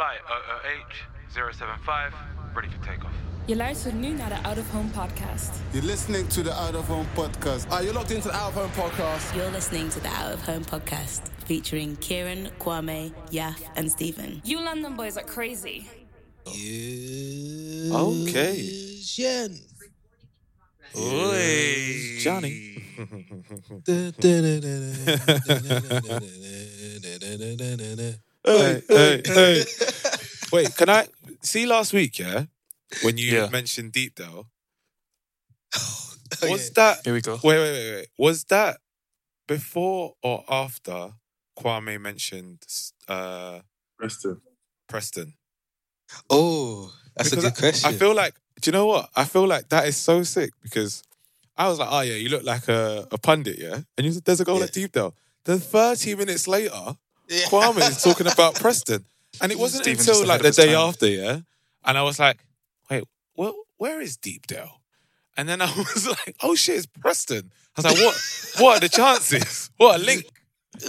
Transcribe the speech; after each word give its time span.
Flight 0.00 0.22
OOH 0.30 0.94
075, 1.52 2.14
ready 2.54 2.68
for 2.68 2.86
takeoff. 2.86 3.12
Je 3.44 3.56
luistert 3.56 3.94
nu 3.94 4.08
naar 4.08 4.28
de 4.28 4.48
Out 4.48 4.58
of 4.58 4.70
Home 4.70 4.88
podcast. 4.88 5.50
You're 5.70 5.86
listening 5.86 6.28
to 6.28 6.42
the 6.42 6.52
Out 6.52 6.74
of 6.74 6.86
Home 6.86 7.06
podcast. 7.14 7.68
Are 7.68 7.82
you're 7.82 7.92
locked 7.92 8.10
into 8.10 8.28
the 8.28 8.34
Out 8.34 8.48
of 8.48 8.54
Home 8.54 8.70
podcast. 8.70 9.34
You're 9.34 9.50
listening 9.50 9.90
to 9.90 10.00
the 10.00 10.08
Out 10.08 10.34
of 10.34 10.46
Home 10.46 10.64
podcast 10.64 11.20
featuring 11.44 11.98
Kieran, 11.98 12.48
Kwame, 12.58 13.12
Yaf, 13.30 13.60
and 13.76 13.90
Steven. 13.90 14.40
You 14.44 14.64
London 14.64 14.96
boys 14.96 15.16
are 15.16 15.26
crazy. 15.26 15.86
Okay. 17.92 19.00
Jen. 19.02 19.58
Oi. 20.96 22.18
Johnny. 22.20 22.78
Hey, 28.44 28.82
hey, 28.88 29.22
hey. 29.24 29.64
Wait, 30.52 30.74
can 30.76 30.88
I 30.88 31.06
see 31.42 31.66
last 31.66 31.92
week, 31.92 32.18
yeah? 32.18 32.44
When 33.02 33.16
you 33.16 33.32
Yeah. 33.32 33.48
mentioned 33.50 33.92
Deepdale. 33.92 34.46
Oh, 35.76 36.12
was 36.48 36.70
that 36.72 36.98
Here 37.04 37.14
we 37.14 37.20
go. 37.20 37.34
wait, 37.44 37.58
wait, 37.58 37.72
wait, 37.72 37.94
wait. 37.94 38.08
Was 38.18 38.44
that 38.44 38.78
before 39.46 40.14
or 40.22 40.44
after 40.48 41.12
Kwame 41.58 42.00
mentioned 42.00 42.62
uh 43.08 43.60
Preston. 43.98 44.40
Preston? 44.88 45.34
Oh, 46.28 46.92
that's 47.14 47.30
Because 47.30 47.44
a 47.44 47.50
good 47.50 47.58
question. 47.58 47.94
I 47.94 47.98
feel 47.98 48.14
like, 48.14 48.34
do 48.60 48.68
you 48.68 48.72
know 48.72 48.86
what? 48.86 49.10
I 49.14 49.24
feel 49.24 49.46
like 49.46 49.68
that 49.68 49.86
is 49.86 49.96
so 49.96 50.22
sick 50.24 50.50
because 50.62 51.02
I 51.56 51.68
was 51.68 51.78
like, 51.78 51.88
oh 51.92 52.00
yeah, 52.00 52.14
you 52.14 52.28
look 52.30 52.42
like 52.44 52.66
a, 52.68 53.06
a 53.12 53.18
pundit, 53.18 53.58
yeah? 53.58 53.80
And 53.96 54.06
you 54.06 54.12
said, 54.12 54.24
there's 54.24 54.40
a 54.40 54.44
goal 54.44 54.58
Yeah. 54.58 54.64
at 54.64 54.72
Deepdale. 54.72 55.14
Then 55.44 55.58
30 55.60 56.16
minutes 56.16 56.48
later, 56.48 56.96
Yeah. 57.30 57.44
Kwame 57.46 57.78
is 57.88 58.02
talking 58.02 58.26
about 58.26 58.56
Preston. 58.56 59.04
And 59.40 59.52
it 59.52 59.58
wasn't 59.58 59.84
Steven 59.84 60.00
until 60.00 60.26
like 60.26 60.42
the 60.42 60.50
day 60.50 60.74
time. 60.74 60.88
after, 60.88 61.06
yeah? 61.08 61.38
And 61.84 61.96
I 61.96 62.02
was 62.02 62.18
like, 62.18 62.44
wait, 62.90 63.04
well, 63.36 63.54
where 63.78 64.00
is 64.00 64.16
Deepdale? 64.16 64.80
And 65.36 65.48
then 65.48 65.62
I 65.62 65.66
was 65.94 66.06
like, 66.08 66.36
oh 66.42 66.54
shit, 66.56 66.76
it's 66.76 66.86
Preston. 66.86 67.52
I 67.76 67.80
was 67.80 67.84
like, 67.84 68.04
what 68.04 68.62
what 68.62 68.76
are 68.76 68.80
the 68.80 68.88
chances? 68.88 69.70
What 69.76 70.00
a 70.00 70.04
link. 70.04 70.24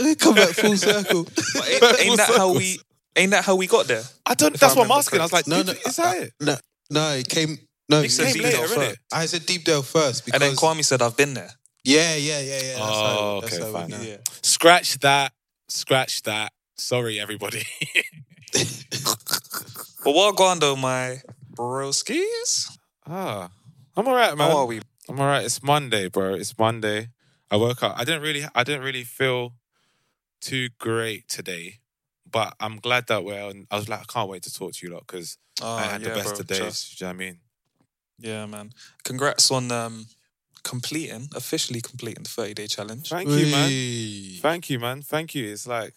We 0.02 0.16
come 0.16 0.36
back 0.36 0.50
full 0.50 0.78
circle. 0.89 1.23
But 1.53 1.67
ain't, 1.69 2.00
ain't 2.02 2.17
that 2.17 2.31
how 2.38 2.53
we? 2.53 2.80
Ain't 3.16 3.31
that 3.31 3.44
how 3.44 3.56
we 3.56 3.67
got 3.67 3.88
there? 3.88 4.03
I 4.25 4.36
don't 4.36 4.53
If 4.56 4.62
that's 4.62 4.73
I 4.73 4.78
what 4.78 4.84
I'm 4.84 4.89
remember 4.89 5.00
asking. 5.00 5.19
I 5.19 5.23
was 5.23 5.34
like, 5.34 5.47
No, 5.47 5.58
no, 5.58 5.64
no, 5.64 5.72
is 5.86 5.95
that 5.97 6.06
I- 6.06 6.17
it? 6.19 6.34
no, 6.39 6.56
no, 6.89 7.12
it 7.14 7.28
came. 7.28 7.58
No, 7.89 8.00
You 8.00 8.06
it 8.06 8.12
came 8.17 8.34
Deep 8.34 8.44
later, 8.44 8.58
Dale 8.58 8.67
innit? 8.67 8.75
first. 8.75 9.00
I 9.12 9.25
said 9.25 9.42
Deepdale 9.45 9.81
first 9.84 10.25
because 10.25 10.39
And 10.42 10.50
then 10.50 10.56
Kwame 10.56 10.86
said, 10.86 11.02
"I've 11.02 11.17
been 11.17 11.34
there." 11.34 11.50
yeah, 11.84 12.16
yeah, 12.16 12.39
yeah, 12.39 12.53
yeah. 12.53 12.73
That's 12.75 12.80
Oh, 12.80 13.03
how, 13.03 13.42
that's 13.42 13.53
okay, 13.59 13.66
how 13.66 13.72
fine. 13.73 14.00
we. 14.00 14.09
Yeah. 14.12 14.17
Scratch 14.44 15.00
that. 15.00 15.34
Scratch 15.75 16.23
that. 16.23 16.52
Sorry, 16.75 17.17
everybody. 17.19 17.64
But 20.03 20.13
what 20.16 20.36
going 20.36 20.59
though, 20.59 20.75
my 20.75 21.22
broskies? 21.55 22.78
ah, 23.08 23.50
I'm 23.95 24.07
all 24.07 24.16
right, 24.16 24.35
man. 24.38 24.50
How 24.50 24.57
are 24.57 24.66
we? 24.66 24.81
I'm 25.07 25.18
all 25.19 25.28
right. 25.28 25.45
It's 25.45 25.63
Monday, 25.63 26.09
bro. 26.09 26.34
It's 26.34 26.57
Monday. 26.57 27.09
I 27.50 27.56
woke 27.56 27.84
up. 27.84 27.97
I 27.97 28.03
didn't 28.03 28.22
really. 28.23 28.44
I 28.53 28.63
didn't 28.63 28.81
really 28.84 29.03
feel 29.06 29.53
too 30.41 30.69
great 30.79 31.29
today, 31.29 31.79
but 32.29 32.53
I'm 32.59 32.78
glad 32.78 33.07
that 33.07 33.24
we're. 33.24 33.41
On, 33.41 33.68
I 33.72 33.75
was 33.78 33.88
like, 33.88 34.01
I 34.01 34.03
can't 34.12 34.28
wait 34.29 34.41
to 34.44 34.53
talk 34.53 34.74
to 34.74 34.85
you 34.85 34.91
lot 34.94 35.06
because 35.07 35.38
Oh, 35.62 35.78
I 35.78 35.84
had 35.84 36.01
yeah, 36.01 36.09
the 36.09 36.16
best 36.16 36.34
bro, 36.35 36.40
of 36.40 36.47
days. 36.47 36.95
you 37.00 37.06
know 37.06 37.09
what 37.09 37.13
I 37.13 37.18
mean? 37.18 37.38
Yeah, 38.19 38.45
man. 38.47 38.72
Congrats 39.03 39.51
on 39.51 39.72
um, 39.72 40.07
completing, 40.63 41.29
officially 41.35 41.81
completing 41.81 42.23
the 42.23 42.29
30 42.29 42.53
day 42.53 42.67
challenge. 42.67 43.09
Thank 43.09 43.29
you, 43.29 43.47
man. 43.47 44.39
Thank 44.41 44.69
you, 44.69 44.79
man. 44.79 45.01
Thank 45.01 45.35
you. 45.35 45.51
It's 45.51 45.67
like, 45.67 45.94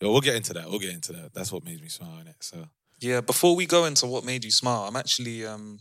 yo, 0.00 0.10
we'll 0.12 0.20
get 0.20 0.34
into 0.36 0.52
that. 0.54 0.68
We'll 0.68 0.78
get 0.78 0.90
into 0.94 1.12
that. 1.12 1.34
That's 1.34 1.52
what 1.52 1.64
made 1.64 1.80
me 1.80 1.88
smile 1.88 2.18
in 2.20 2.28
it. 2.28 2.36
So 2.40 2.66
Yeah, 3.00 3.20
before 3.20 3.54
we 3.56 3.66
go 3.66 3.84
into 3.84 4.06
what 4.06 4.24
made 4.24 4.44
you 4.44 4.50
smile, 4.50 4.84
I'm 4.88 4.96
actually, 4.96 5.44
um, 5.46 5.80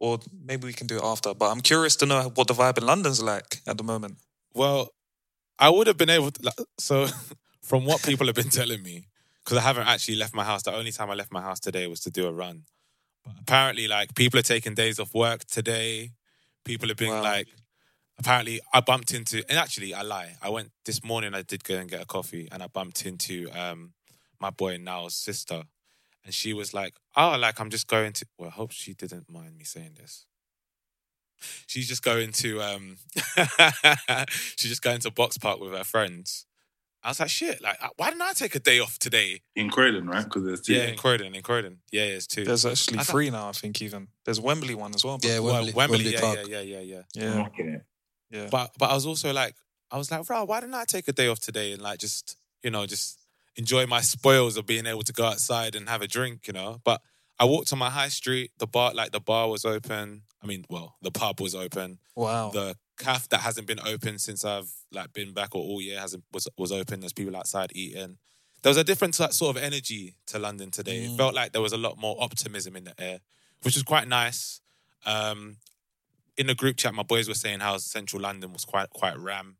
or 0.00 0.18
maybe 0.44 0.66
we 0.66 0.72
can 0.72 0.86
do 0.86 0.96
it 0.96 1.04
after, 1.04 1.34
but 1.34 1.50
I'm 1.50 1.60
curious 1.60 1.96
to 1.96 2.06
know 2.06 2.32
what 2.34 2.48
the 2.48 2.54
vibe 2.54 2.78
in 2.78 2.86
London's 2.86 3.22
like 3.22 3.58
at 3.66 3.76
the 3.76 3.84
moment. 3.84 4.16
Well, 4.54 4.90
I 5.58 5.68
would 5.68 5.86
have 5.86 5.98
been 5.98 6.10
able 6.10 6.30
to. 6.30 6.42
like, 6.42 6.54
So, 6.78 7.06
from 7.62 7.84
what 7.84 8.02
people 8.02 8.26
have 8.26 8.34
been 8.34 8.48
telling 8.48 8.82
me, 8.82 9.06
because 9.44 9.58
I 9.58 9.60
haven't 9.62 9.86
actually 9.88 10.16
left 10.16 10.34
my 10.34 10.44
house. 10.44 10.62
The 10.62 10.72
only 10.74 10.92
time 10.92 11.10
I 11.10 11.14
left 11.14 11.32
my 11.32 11.42
house 11.42 11.60
today 11.60 11.86
was 11.86 12.00
to 12.00 12.10
do 12.10 12.26
a 12.26 12.32
run. 12.32 12.64
But 13.24 13.34
apparently, 13.40 13.88
like 13.88 14.14
people 14.14 14.38
are 14.38 14.42
taking 14.44 14.74
days 14.74 14.98
off 14.98 15.14
work 15.14 15.44
today. 15.44 16.12
People 16.70 16.92
are 16.92 16.94
being 16.94 17.10
Wow. 17.10 17.22
like. 17.22 17.48
Apparently, 18.16 18.60
I 18.72 18.80
bumped 18.80 19.12
into, 19.12 19.42
and 19.48 19.58
actually, 19.58 19.92
I 19.92 20.02
lie. 20.02 20.36
I 20.40 20.50
went 20.50 20.70
this 20.84 21.02
morning. 21.02 21.34
I 21.34 21.42
did 21.42 21.64
go 21.64 21.74
and 21.76 21.90
get 21.90 22.00
a 22.00 22.06
coffee, 22.06 22.46
and 22.52 22.62
I 22.62 22.68
bumped 22.68 23.04
into 23.06 23.48
um 23.52 23.94
my 24.38 24.50
boy 24.50 24.76
Niall's 24.76 25.16
sister, 25.16 25.64
and 26.24 26.32
she 26.32 26.52
was 26.52 26.72
like, 26.72 26.94
"Oh, 27.16 27.36
like 27.36 27.58
I'm 27.60 27.70
just 27.70 27.88
going 27.88 28.12
to." 28.12 28.26
Well, 28.38 28.50
I 28.50 28.52
hope 28.52 28.70
she 28.70 28.94
didn't 28.94 29.28
mind 29.28 29.56
me 29.58 29.64
saying 29.64 29.94
this. 29.96 30.26
She's 31.66 31.88
just 31.88 32.02
going 32.04 32.30
to 32.32 32.60
um 32.62 32.98
she's 34.56 34.70
just 34.70 34.82
going 34.82 35.00
to 35.00 35.10
Boxpark 35.10 35.58
with 35.58 35.72
her 35.72 35.84
friends. 35.84 36.46
I 37.02 37.08
was 37.08 37.20
like, 37.20 37.30
shit, 37.30 37.62
like 37.62 37.78
why 37.96 38.10
didn't 38.10 38.22
I 38.22 38.32
take 38.32 38.54
a 38.54 38.58
day 38.60 38.78
off 38.78 38.98
today? 38.98 39.40
In 39.56 39.70
Croydon, 39.70 40.06
right? 40.06 40.24
Because 40.24 40.44
there's 40.44 40.60
two. 40.60 40.74
Yeah, 40.74 40.84
in 40.84 40.96
Croydon, 40.96 41.34
in 41.34 41.42
Croydon. 41.42 41.78
Yeah, 41.90 42.04
yeah, 42.04 42.12
it's 42.12 42.26
two. 42.26 42.44
There's 42.44 42.66
actually 42.66 42.98
I 42.98 43.02
thought- 43.02 43.12
three 43.12 43.30
now, 43.30 43.48
I 43.48 43.52
think, 43.52 43.80
even. 43.80 44.08
There's 44.24 44.40
Wembley 44.40 44.74
one 44.74 44.94
as 44.94 45.04
well. 45.04 45.16
but- 45.18 45.28
Yeah, 45.28 45.38
well, 45.38 45.54
Wembley, 45.54 45.72
Wembley, 45.72 45.96
Wembley 45.98 46.12
yeah, 46.12 46.20
Park. 46.20 46.38
yeah, 46.46 46.60
yeah, 46.60 46.80
yeah, 46.80 47.02
yeah. 47.14 47.48
yeah, 47.58 47.76
yeah. 48.30 48.48
But 48.50 48.72
but 48.78 48.90
I 48.90 48.94
was 48.94 49.06
also 49.06 49.32
like, 49.32 49.54
I 49.90 49.96
was 49.98 50.10
like, 50.10 50.26
bro, 50.26 50.44
why 50.44 50.60
didn't 50.60 50.74
I 50.74 50.84
take 50.84 51.08
a 51.08 51.12
day 51.12 51.28
off 51.28 51.40
today 51.40 51.72
and 51.72 51.82
like 51.82 51.98
just, 51.98 52.36
you 52.62 52.70
know, 52.70 52.86
just 52.86 53.18
enjoy 53.56 53.86
my 53.86 54.00
spoils 54.00 54.56
of 54.56 54.66
being 54.66 54.86
able 54.86 55.02
to 55.02 55.12
go 55.12 55.24
outside 55.24 55.74
and 55.74 55.88
have 55.88 56.02
a 56.02 56.06
drink, 56.06 56.46
you 56.46 56.52
know? 56.52 56.80
But 56.84 57.00
I 57.38 57.44
walked 57.44 57.72
on 57.72 57.78
my 57.78 57.90
high 57.90 58.08
street, 58.08 58.52
the 58.58 58.66
bar 58.66 58.92
like 58.94 59.12
the 59.12 59.20
bar 59.20 59.48
was 59.48 59.64
open. 59.64 60.22
I 60.42 60.46
mean, 60.46 60.64
well, 60.70 60.96
the 61.02 61.10
pub 61.10 61.40
was 61.40 61.54
open. 61.54 61.98
wow. 62.14 62.50
the 62.50 62.76
calf 63.00 63.28
that 63.30 63.40
hasn't 63.40 63.66
been 63.66 63.80
open 63.80 64.18
since 64.18 64.44
I've 64.44 64.70
like 64.92 65.12
been 65.12 65.32
back 65.32 65.54
or 65.54 65.62
all 65.62 65.80
year 65.80 65.98
hasn't 65.98 66.24
was 66.32 66.46
was 66.56 66.70
open. 66.72 67.00
There's 67.00 67.12
people 67.12 67.36
outside 67.36 67.72
eating. 67.74 68.18
There 68.62 68.70
was 68.70 68.76
a 68.76 68.84
different 68.84 69.14
sort 69.14 69.40
of 69.42 69.56
energy 69.56 70.14
to 70.26 70.38
London 70.38 70.70
today. 70.70 71.04
It 71.04 71.10
Mm. 71.12 71.16
felt 71.16 71.34
like 71.34 71.52
there 71.52 71.62
was 71.62 71.72
a 71.72 71.78
lot 71.78 71.96
more 71.98 72.16
optimism 72.22 72.76
in 72.76 72.84
the 72.84 72.94
air, 73.00 73.20
which 73.62 73.74
was 73.74 73.82
quite 73.82 74.06
nice. 74.06 74.60
Um, 75.06 75.56
in 76.36 76.46
the 76.46 76.54
group 76.54 76.76
chat, 76.76 76.92
my 76.94 77.02
boys 77.02 77.26
were 77.28 77.34
saying 77.34 77.60
how 77.60 77.78
central 77.78 78.20
London 78.22 78.52
was 78.52 78.64
quite 78.64 78.90
quite 78.90 79.18
ram. 79.18 79.56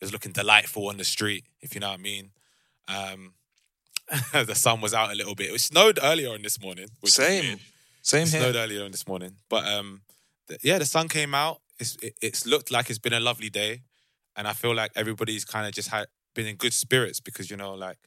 It 0.00 0.04
was 0.04 0.12
looking 0.12 0.32
delightful 0.32 0.88
on 0.88 0.96
the 0.96 1.04
street, 1.04 1.44
if 1.60 1.74
you 1.74 1.80
know 1.80 1.88
what 1.88 1.98
I 2.00 2.02
mean. 2.02 2.30
Um, 2.88 3.34
the 4.32 4.54
sun 4.54 4.80
was 4.80 4.94
out 4.94 5.10
a 5.10 5.14
little 5.14 5.34
bit. 5.34 5.50
It 5.52 5.60
snowed 5.60 5.98
earlier 6.02 6.30
on 6.32 6.42
this 6.42 6.60
morning. 6.60 6.88
Same. 7.04 7.58
Same 8.02 8.22
It 8.22 8.30
here. 8.30 8.40
snowed 8.40 8.54
earlier 8.56 8.84
on 8.84 8.92
this 8.92 9.06
morning, 9.08 9.32
but 9.48 9.66
um, 9.66 10.02
th- 10.48 10.60
yeah, 10.62 10.78
the 10.78 10.84
sun 10.86 11.08
came 11.08 11.34
out. 11.34 11.60
It's 11.78 11.96
it, 12.02 12.16
it's 12.22 12.46
looked 12.46 12.70
like 12.70 12.90
it's 12.90 12.98
been 12.98 13.12
a 13.12 13.20
lovely 13.20 13.50
day, 13.50 13.82
and 14.36 14.48
I 14.48 14.52
feel 14.52 14.74
like 14.74 14.92
everybody's 14.94 15.44
kind 15.44 15.66
of 15.66 15.72
just 15.72 15.88
had 15.88 16.06
been 16.34 16.46
in 16.46 16.56
good 16.56 16.72
spirits 16.72 17.20
because 17.20 17.50
you 17.50 17.56
know, 17.56 17.74
like 17.74 17.98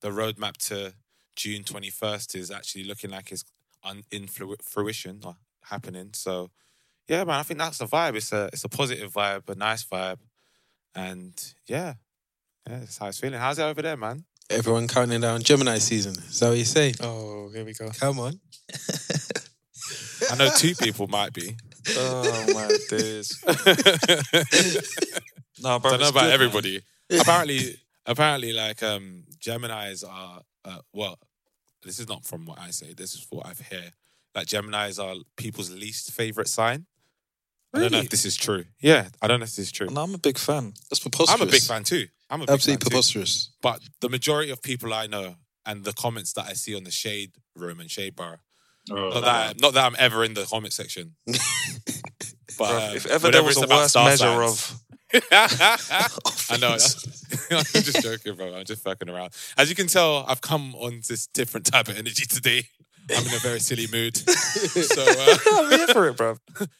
the 0.00 0.10
roadmap 0.10 0.56
to 0.68 0.94
June 1.36 1.64
twenty 1.64 1.90
first 1.90 2.34
is 2.34 2.50
actually 2.50 2.84
looking 2.84 3.10
like 3.10 3.32
it's 3.32 3.44
un, 3.82 4.02
in 4.10 4.26
fruition 4.26 5.20
or 5.24 5.36
happening. 5.64 6.10
So 6.14 6.50
yeah, 7.08 7.24
man, 7.24 7.40
I 7.40 7.42
think 7.42 7.58
that's 7.58 7.78
the 7.78 7.86
vibe. 7.86 8.16
It's 8.16 8.32
a 8.32 8.50
it's 8.52 8.64
a 8.64 8.68
positive 8.68 9.12
vibe, 9.12 9.48
a 9.48 9.54
nice 9.54 9.84
vibe, 9.84 10.18
and 10.94 11.54
yeah, 11.66 11.94
yeah, 12.68 12.80
that's 12.80 12.98
how 12.98 13.08
it's 13.08 13.20
feeling. 13.20 13.38
How's 13.40 13.58
it 13.58 13.62
over 13.62 13.82
there, 13.82 13.96
man? 13.96 14.24
Everyone 14.50 14.88
counting 14.88 15.20
down 15.20 15.42
Gemini 15.42 15.78
season. 15.78 16.14
Is 16.28 16.40
that 16.40 16.48
what 16.48 16.58
you 16.58 16.64
say? 16.64 16.92
Oh, 17.00 17.50
here 17.54 17.64
we 17.64 17.72
go. 17.72 17.90
Come 17.98 18.20
on. 18.20 18.40
I 20.30 20.36
know 20.36 20.50
two 20.56 20.74
people 20.74 21.06
might 21.08 21.32
be. 21.32 21.56
Oh, 21.90 22.52
my 22.54 22.76
days. 22.88 23.42
No, 25.62 25.78
bro. 25.78 25.90
I 25.92 25.92
don't 25.92 26.00
know 26.00 26.08
about 26.08 26.20
good, 26.22 26.26
man. 26.26 26.32
everybody. 26.32 26.82
apparently, 27.20 27.76
apparently, 28.06 28.52
like 28.52 28.82
um, 28.82 29.22
Gemini's 29.38 30.02
are 30.02 30.40
uh, 30.64 30.78
well. 30.92 31.18
This 31.82 31.98
is 32.00 32.08
not 32.08 32.24
from 32.24 32.44
what 32.46 32.58
I 32.58 32.70
say. 32.70 32.92
This 32.92 33.14
is 33.14 33.26
what 33.30 33.46
I've 33.46 33.60
heard. 33.60 33.92
Like 34.34 34.46
Gemini's 34.46 34.98
are 34.98 35.14
people's 35.36 35.70
least 35.70 36.10
favorite 36.12 36.48
sign. 36.48 36.86
I 37.72 37.80
don't 37.80 37.92
know 37.92 37.98
if 37.98 38.10
this 38.10 38.24
is 38.24 38.36
true. 38.36 38.64
Yeah, 38.80 39.08
I 39.22 39.26
don't 39.26 39.40
know 39.40 39.44
if 39.44 39.50
this 39.50 39.66
is 39.66 39.72
true. 39.72 39.88
No, 39.88 40.02
I'm 40.02 40.14
a 40.14 40.18
big 40.18 40.38
fan. 40.38 40.74
That's 40.90 41.00
preposterous. 41.00 41.40
I'm 41.40 41.48
a 41.48 41.50
big 41.50 41.62
fan 41.62 41.84
too. 41.84 42.06
I'm 42.30 42.40
a 42.42 42.46
big 42.46 42.54
Absolutely 42.54 42.72
fan 42.74 42.78
too. 42.80 42.90
preposterous. 42.90 43.50
But 43.62 43.80
the 44.00 44.08
majority 44.08 44.50
of 44.50 44.62
people 44.62 44.92
I 44.92 45.06
know 45.06 45.36
and 45.66 45.84
the 45.84 45.92
comments 45.92 46.32
that 46.34 46.46
I 46.46 46.52
see 46.54 46.74
on 46.76 46.84
the 46.84 46.90
Shade 46.90 47.32
Room 47.56 47.80
and 47.80 47.90
Shade 47.90 48.16
Bar, 48.16 48.40
Oh, 48.90 49.10
not 49.10 49.20
that 49.24 49.60
not 49.60 49.74
that 49.74 49.84
I'm 49.86 49.96
ever 49.98 50.24
in 50.24 50.34
the 50.34 50.44
comment 50.44 50.72
section. 50.72 51.14
but 51.26 51.36
Bruv, 52.58 52.90
um, 52.90 52.96
if 52.96 53.06
ever 53.06 53.30
there 53.30 53.42
was 53.42 53.56
it's 53.56 53.62
a 53.62 53.64
about 53.66 53.78
worst 53.78 53.90
star 53.90 54.04
measure 54.08 54.24
signs- 54.46 54.70
of 54.72 54.80
I 56.50 56.56
know. 56.58 56.70
that's- 56.70 57.46
I'm 57.50 57.82
just 57.82 58.02
joking, 58.02 58.34
bro. 58.34 58.54
I'm 58.54 58.64
just 58.64 58.82
fucking 58.82 59.08
around. 59.08 59.32
As 59.56 59.68
you 59.70 59.76
can 59.76 59.86
tell, 59.86 60.24
I've 60.28 60.40
come 60.40 60.74
on 60.74 61.02
this 61.08 61.26
different 61.28 61.66
type 61.66 61.88
of 61.88 61.96
energy 61.96 62.26
today. 62.26 62.64
I'm 63.14 63.24
in 63.26 63.34
a 63.34 63.38
very 63.38 63.60
silly 63.60 63.86
mood. 63.92 64.16
So 64.16 65.02
uh, 65.02 65.36
I'm 65.52 65.70
here 65.78 65.86
for 65.88 66.08
it, 66.08 66.16
bro. 66.16 66.36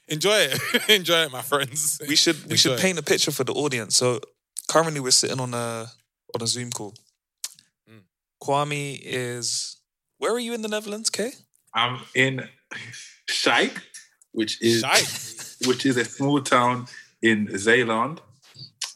enjoy 0.09 0.49
it. 0.51 0.59
enjoy 0.89 1.23
it, 1.25 1.33
my 1.33 1.43
friends. 1.43 2.01
We 2.09 2.17
should 2.17 2.37
we 2.51 2.57
should 2.57 2.73
Enjoy 2.73 2.81
it. 2.81 2.83
paint 2.83 2.99
a 2.99 3.03
picture 3.03 3.31
for 3.31 3.45
the 3.45 3.53
audience. 3.53 3.97
So 3.97 4.21
currently 4.69 5.01
we're 5.01 5.11
sitting 5.11 5.39
on 5.41 5.53
a 5.55 5.87
on 6.35 6.43
a 6.43 6.47
Zoom 6.47 6.71
call. 6.71 6.95
Mm. 7.91 8.01
Kwame 8.43 8.99
is 9.03 9.77
where 10.19 10.33
are 10.33 10.41
you 10.41 10.55
in 10.55 10.63
the 10.63 10.69
Netherlands, 10.69 11.11
Kay? 11.11 11.33
I'm 11.75 11.99
in 12.15 12.49
Schaik, 13.29 13.77
which 14.33 14.61
is 14.63 14.81
Shite. 14.81 15.67
which 15.67 15.87
is 15.87 15.97
a 15.97 16.05
small 16.05 16.41
town 16.41 16.87
in 17.23 17.49
Zeeland. 17.59 18.21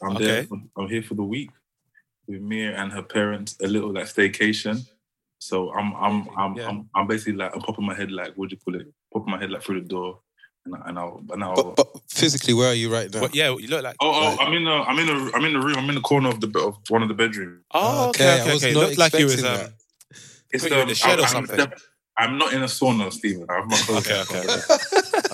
I'm 0.01 0.15
there. 0.15 0.39
Okay. 0.43 0.47
I'm 0.77 0.87
here 0.87 1.03
for 1.03 1.15
the 1.15 1.23
week 1.23 1.49
with 2.27 2.41
Mia 2.41 2.75
and 2.77 2.91
her 2.91 3.01
parents. 3.03 3.57
A 3.61 3.67
little 3.67 3.91
like 3.93 4.05
staycation. 4.05 4.87
So 5.39 5.71
I'm 5.73 5.93
I'm 5.95 6.29
I'm 6.37 6.55
Yeah. 6.55 6.69
I'm, 6.69 6.89
I'm 6.95 7.07
basically 7.07 7.33
like 7.33 7.53
I'm 7.53 7.61
popping 7.61 7.85
my 7.85 7.95
head 7.95 8.11
like 8.11 8.33
what 8.35 8.49
do 8.49 8.55
you 8.55 8.59
call 8.63 8.79
it? 8.79 8.87
Popping 9.13 9.31
my 9.31 9.39
head 9.39 9.51
like 9.51 9.61
through 9.61 9.81
the 9.81 9.87
door, 9.87 10.19
and 10.65 10.75
I- 10.75 10.89
and 10.89 10.99
I'll 10.99 11.21
and 11.31 11.43
I'll. 11.43 11.55
But, 11.55 11.75
but 11.75 11.87
physically, 12.09 12.53
where 12.53 12.69
are 12.69 12.73
you 12.73 12.91
right 12.91 13.13
now? 13.13 13.19
But 13.21 13.35
yeah, 13.35 13.49
you 13.57 13.67
look 13.67 13.83
like. 13.83 13.95
Oh, 13.99 14.11
oh, 14.13 14.37
I'm 14.39 14.53
in 14.53 14.67
a, 14.67 14.81
I'm 14.83 14.99
in 14.99 15.09
a, 15.09 15.31
I'm 15.35 15.43
in 15.45 15.53
the 15.53 15.59
room. 15.59 15.75
I'm 15.77 15.89
in 15.89 15.95
the 15.95 16.01
corner 16.01 16.29
of 16.29 16.39
the 16.39 16.47
be- 16.47 16.61
of 16.61 16.77
one 16.89 17.01
of 17.01 17.07
the 17.09 17.13
bedrooms. 17.13 17.63
Oh, 17.73 18.09
Okay, 18.09 18.23
okay, 18.25 18.39
I 18.39 18.41
okay, 18.43 18.53
was 18.53 18.63
okay. 18.63 18.73
not 18.73 18.79
Looked 18.83 18.97
like 18.97 19.13
you 19.13 19.25
was. 19.25 19.33
expecting 19.35 19.65
Um, 19.65 19.73
It's 20.51 20.63
Put 20.63 20.71
you 20.71 20.79
in 20.79 20.87
the 20.87 20.95
shed 20.95 21.19
or 21.19 21.23
I'm, 21.23 21.27
something? 21.29 21.59
I'm, 21.59 21.71
I'm 22.19 22.37
not 22.37 22.53
in 22.53 22.61
a 22.61 22.65
sauna, 22.65 23.11
Steven. 23.13 23.45
I 23.49 23.55
have 23.55 23.67
my 23.67 23.77
clothes 23.77 24.11
okay, 24.11 24.21
okay. 24.21 24.45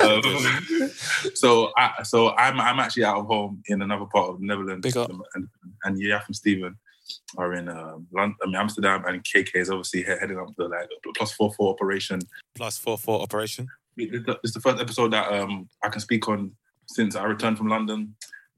Um, 0.06 0.90
so 1.34 1.72
I 1.76 2.04
so 2.04 2.36
I'm 2.36 2.62
I'm 2.62 2.80
actually 2.80 3.06
out 3.06 3.18
of 3.18 3.26
home 3.26 3.64
in 3.68 3.82
another 3.82 4.06
part 4.06 4.30
of 4.30 4.40
the 4.40 4.46
Netherlands. 4.46 4.84
Big 4.84 4.96
up. 4.96 5.10
And 5.34 5.48
and 5.84 6.00
Yaf 6.00 6.28
and 6.28 6.36
Steven 6.36 6.78
are 7.38 7.54
in 7.54 7.70
um, 7.70 8.08
London, 8.12 8.38
I 8.44 8.46
mean, 8.46 8.56
Amsterdam, 8.56 9.04
and 9.06 9.24
KK 9.24 9.56
is 9.56 9.70
obviously 9.70 10.04
heading 10.04 10.40
up 10.40 10.48
the 10.58 10.68
like 10.68 10.88
plus 11.16 11.32
four 11.32 11.52
four 11.54 11.74
operation. 11.74 12.22
Plus 12.54 12.78
four 12.78 12.98
four 12.98 13.22
operation. 13.22 13.68
It's 13.98 14.54
the 14.54 14.60
first 14.60 14.82
episode 14.82 15.12
that 15.14 15.32
um 15.32 15.70
I 15.84 15.90
can 15.90 16.02
speak 16.02 16.28
on 16.28 16.52
since 16.88 17.16
I 17.16 17.24
returned 17.26 17.58
from 17.58 17.68
London, 17.68 18.16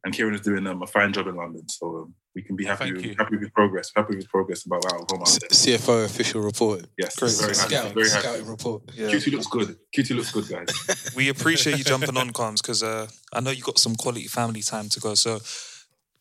and 0.07 0.15
Kieran 0.15 0.33
is 0.33 0.41
doing 0.41 0.65
um, 0.67 0.81
a 0.81 0.87
fine 0.87 1.11
job 1.13 1.27
in 1.27 1.35
London. 1.35 1.67
So 1.69 1.85
um, 1.97 2.13
we 2.33 2.41
can 2.41 2.55
be 2.55 2.65
Oh, 2.65 2.69
happy 2.69 2.85
thank 2.85 2.95
with, 2.95 3.05
you. 3.05 3.15
happy 3.19 3.37
with 3.37 3.53
progress. 3.53 3.91
Happy 3.95 4.15
with 4.15 4.27
progress 4.29 4.65
about 4.65 4.85
out 4.91 5.01
of 5.01 5.07
home. 5.09 5.25
C- 5.25 5.73
CFO 5.77 6.05
official 6.05 6.41
report. 6.41 6.85
Yes, 6.97 7.15
Great. 7.17 7.33
very 7.33 7.55
happy. 7.55 7.75
Scout, 7.75 7.93
Very 7.93 8.09
happy. 8.09 8.41
report. 8.49 8.83
Yeah. 8.95 9.07
QT 9.09 9.31
looks 9.33 9.47
good. 9.47 9.75
QT 9.95 10.15
looks 10.15 10.31
good, 10.31 10.47
guys. 10.47 11.13
We 11.15 11.29
appreciate 11.29 11.77
you 11.77 11.83
jumping 11.83 12.15
on, 12.17 12.31
Kwams, 12.31 12.61
because 12.61 12.81
uh, 12.83 13.07
I 13.33 13.39
know 13.41 13.51
you 13.51 13.63
got 13.63 13.79
some 13.79 13.95
quality 13.95 14.27
family 14.27 14.61
time 14.61 14.87
to 14.89 14.99
go. 14.99 15.13
So 15.15 15.39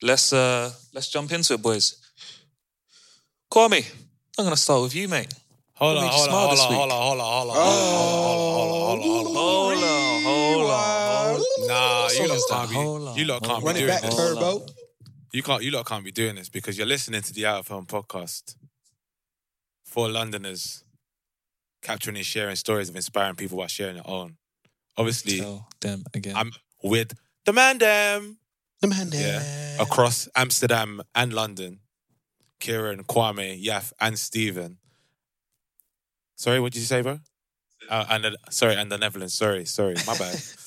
let's 0.03 0.33
uh, 0.33 0.73
let's 0.95 1.09
jump 1.09 1.33
into 1.33 1.55
it, 1.55 1.63
boys. 1.63 1.97
Kwame, 3.53 3.85
I'm 4.39 4.45
gonna 4.47 4.57
start 4.57 4.83
with 4.83 4.95
you, 4.95 5.09
mate. 5.09 5.33
Hold 5.75 5.99
on, 5.99 6.09
hold 6.09 6.29
on, 6.29 6.35
hold 6.35 6.51
on, 6.51 6.57
hold 6.59 6.91
on, 6.91 6.91
hold 6.91 7.21
on, 7.21 7.27
hold 7.27 7.51
on, 7.51 7.57
hold 7.57 7.81
on, 7.81 8.07
hold 8.27 8.97
on, 8.97 9.03
hold 9.03 9.27
on, 9.27 9.35
hold 9.35 9.73
on, 9.75 9.96
you 12.27 12.33
lot 12.33 12.71
Hold 12.73 12.77
can't 12.77 13.09
on, 13.09 13.15
be. 13.15 13.21
You 13.21 13.27
lot 13.27 13.43
can't 13.43 13.61
be 13.61 13.67
Run 13.67 13.75
doing 13.75 13.87
back, 13.89 14.03
this. 14.03 14.17
Turbo. 14.17 14.67
You 15.33 15.43
can't. 15.43 15.63
You 15.63 15.71
lot 15.71 15.87
can't 15.87 16.05
be 16.05 16.13
doing 16.13 16.35
this 16.37 16.49
because 16.49 16.79
you're 16.79 16.87
listening 16.87 17.23
to 17.23 17.33
the 17.33 17.47
Out 17.47 17.61
of 17.61 17.69
Home 17.69 17.87
podcast 17.87 18.57
for 19.85 20.09
Londoners, 20.09 20.85
capturing 21.83 22.17
and 22.17 22.27
sharing 22.27 22.57
stories 22.57 22.89
of 22.89 22.97
inspiring 22.97 23.35
people 23.37 23.59
while 23.59 23.69
sharing 23.69 23.95
their 23.95 24.09
own. 24.09 24.37
Obviously, 24.97 25.41
Tell 25.41 25.69
them 25.81 26.05
again. 26.15 26.35
I'm 26.37 26.53
with 26.83 27.15
the 27.45 27.53
man 27.53 27.79
them 27.79 28.39
The 28.81 28.89
man 28.89 29.11
yeah 29.13 29.83
across 29.83 30.29
Amsterdam 30.35 31.03
and 31.15 31.33
London. 31.33 31.81
Kieran, 32.59 33.05
Kwame, 33.05 33.63
Yaf, 33.63 33.93
and 34.01 34.19
Steven. 34.19 34.79
Sorry, 36.37 36.59
what 36.59 36.73
did 36.73 36.79
you 36.81 36.87
say, 36.87 37.03
bro? 37.03 37.21
Uh, 37.91 38.05
and 38.11 38.25
the, 38.25 38.37
sorry, 38.51 38.75
and 38.75 38.91
the 38.91 38.97
Netherlands. 38.99 39.35
Sorry, 39.35 39.67
sorry, 39.67 39.95
my 40.07 40.17
bad. 40.17 40.35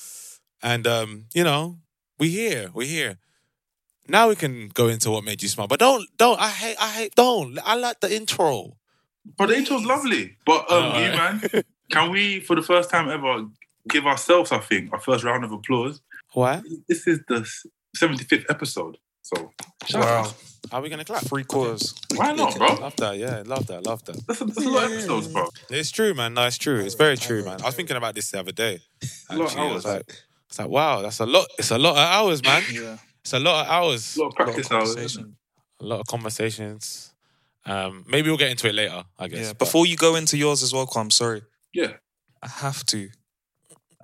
and 0.62 0.86
um, 0.86 1.26
you 1.34 1.44
know, 1.44 1.78
we 2.18 2.28
here, 2.28 2.70
we 2.74 2.86
here. 2.86 3.18
Now 4.08 4.28
we 4.28 4.34
can 4.34 4.68
go 4.68 4.88
into 4.88 5.10
what 5.10 5.24
made 5.24 5.42
you 5.42 5.48
smile, 5.48 5.68
but 5.68 5.78
don't, 5.78 6.08
don't. 6.16 6.40
I 6.40 6.50
hate, 6.50 6.76
I 6.80 6.90
hate. 6.90 7.14
Don't. 7.14 7.58
I 7.64 7.76
like 7.76 8.00
the 8.00 8.14
intro. 8.14 8.76
But 9.36 9.46
the 9.46 9.56
intro's 9.56 9.84
lovely. 9.84 10.36
But 10.44 10.70
um, 10.70 10.84
you 11.00 11.10
alright. 11.10 11.52
man, 11.52 11.64
can 11.90 12.10
we, 12.10 12.40
for 12.40 12.56
the 12.56 12.62
first 12.62 12.90
time 12.90 13.08
ever, 13.08 13.46
give 13.88 14.06
ourselves, 14.06 14.52
I 14.52 14.58
think, 14.58 14.92
our 14.92 15.00
first 15.00 15.24
round 15.24 15.44
of 15.44 15.52
applause? 15.52 16.00
Why? 16.32 16.62
This 16.88 17.06
is 17.06 17.20
the 17.28 17.48
seventy 17.94 18.24
fifth 18.24 18.46
episode, 18.48 18.98
so 19.22 19.52
shout 19.86 20.02
wow, 20.02 20.20
out. 20.22 20.34
How 20.70 20.78
are 20.78 20.82
we 20.82 20.88
gonna 20.88 21.04
clap? 21.04 21.22
three 21.24 21.44
quarters. 21.44 21.94
Why 22.14 22.32
not, 22.32 22.56
bro? 22.56 22.74
Love 22.74 22.96
that. 22.96 23.18
Yeah, 23.18 23.42
love 23.46 23.66
that. 23.66 23.84
Love 23.84 24.04
that. 24.04 24.26
That's 24.26 24.40
a, 24.40 24.44
that's 24.44 24.64
a 24.64 24.68
lot 24.68 24.84
of 24.84 24.92
episodes, 24.92 25.28
bro. 25.28 25.48
It's 25.70 25.90
true, 25.90 26.14
man. 26.14 26.34
No, 26.34 26.46
it's 26.46 26.58
true. 26.58 26.80
It's 26.80 26.94
very 26.94 27.16
true, 27.16 27.44
man. 27.44 27.60
I 27.62 27.66
was 27.66 27.74
thinking 27.74 27.96
about 27.96 28.14
this 28.14 28.30
the 28.30 28.40
other 28.40 28.52
day. 28.52 28.80
A 29.28 29.36
lot 29.36 29.46
of 29.46 29.50
Actually, 29.50 29.68
I 29.68 29.72
was 29.72 29.86
hours. 29.86 29.96
like, 29.96 30.16
it's 30.50 30.58
like, 30.58 30.68
wow, 30.68 31.00
that's 31.00 31.20
a 31.20 31.26
lot. 31.26 31.46
It's 31.58 31.70
a 31.70 31.78
lot 31.78 31.92
of 31.92 31.98
hours, 31.98 32.42
man. 32.42 32.62
Yeah, 32.72 32.98
It's 33.20 33.32
a 33.32 33.38
lot 33.38 33.64
of 33.64 33.70
hours. 33.70 34.16
A 34.16 34.20
lot 34.20 34.26
of 34.26 34.34
a 34.34 34.42
lot 34.42 34.48
of 34.48 34.66
practice 34.66 34.70
hours. 34.72 35.16
A 35.80 35.84
lot 35.84 36.00
of 36.00 36.06
conversations. 36.06 37.14
Um, 37.64 38.04
maybe 38.08 38.28
we'll 38.28 38.36
get 38.38 38.50
into 38.50 38.68
it 38.68 38.74
later. 38.74 39.04
I 39.18 39.28
guess. 39.28 39.38
Yeah. 39.40 39.46
but- 39.52 39.58
Before 39.60 39.86
you 39.86 39.96
go 39.96 40.16
into 40.16 40.36
yours 40.36 40.62
as 40.62 40.72
well, 40.72 40.86
Kwame, 40.86 41.12
sorry. 41.12 41.42
Yeah. 41.72 41.92
I 42.42 42.48
have 42.48 42.84
to, 42.86 43.08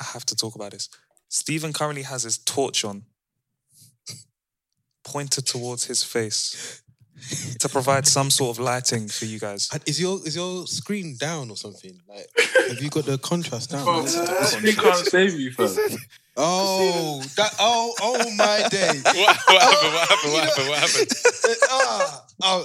I 0.00 0.04
have 0.04 0.24
to 0.26 0.36
talk 0.36 0.54
about 0.54 0.70
this. 0.72 0.88
Steven 1.28 1.72
currently 1.72 2.02
has 2.02 2.22
his 2.22 2.38
torch 2.38 2.84
on, 2.84 3.04
pointed 5.04 5.46
towards 5.46 5.84
his 5.86 6.02
face, 6.04 6.82
to 7.58 7.68
provide 7.68 8.06
some 8.06 8.30
sort 8.30 8.56
of 8.56 8.62
lighting 8.62 9.08
for 9.08 9.24
you 9.24 9.38
guys. 9.38 9.68
And 9.72 9.82
Is 9.88 10.00
your 10.00 10.20
is 10.26 10.36
your 10.36 10.66
screen 10.66 11.16
down 11.18 11.50
or 11.50 11.56
something? 11.56 11.98
Like, 12.08 12.26
have 12.68 12.80
you 12.80 12.90
got 12.90 13.06
the 13.06 13.18
contrast 13.18 13.70
down? 13.70 13.84
Bro, 13.84 14.04
he 14.60 14.74
can't 14.74 15.06
save 15.06 15.32
you, 15.38 15.50
fam. 15.50 15.74
Oh, 16.38 17.22
that 17.36 17.54
oh 17.58 17.94
oh 18.02 18.30
my 18.36 18.68
day. 18.68 19.00
what, 19.04 19.36
what 19.46 19.62
happened? 19.62 19.92
What 19.94 20.08
happened? 20.08 20.32
What 20.32 20.44
happened? 20.44 20.68
What 20.68 20.78
happened? 20.78 21.08
ah, 21.70 22.24
oh, 22.42 22.64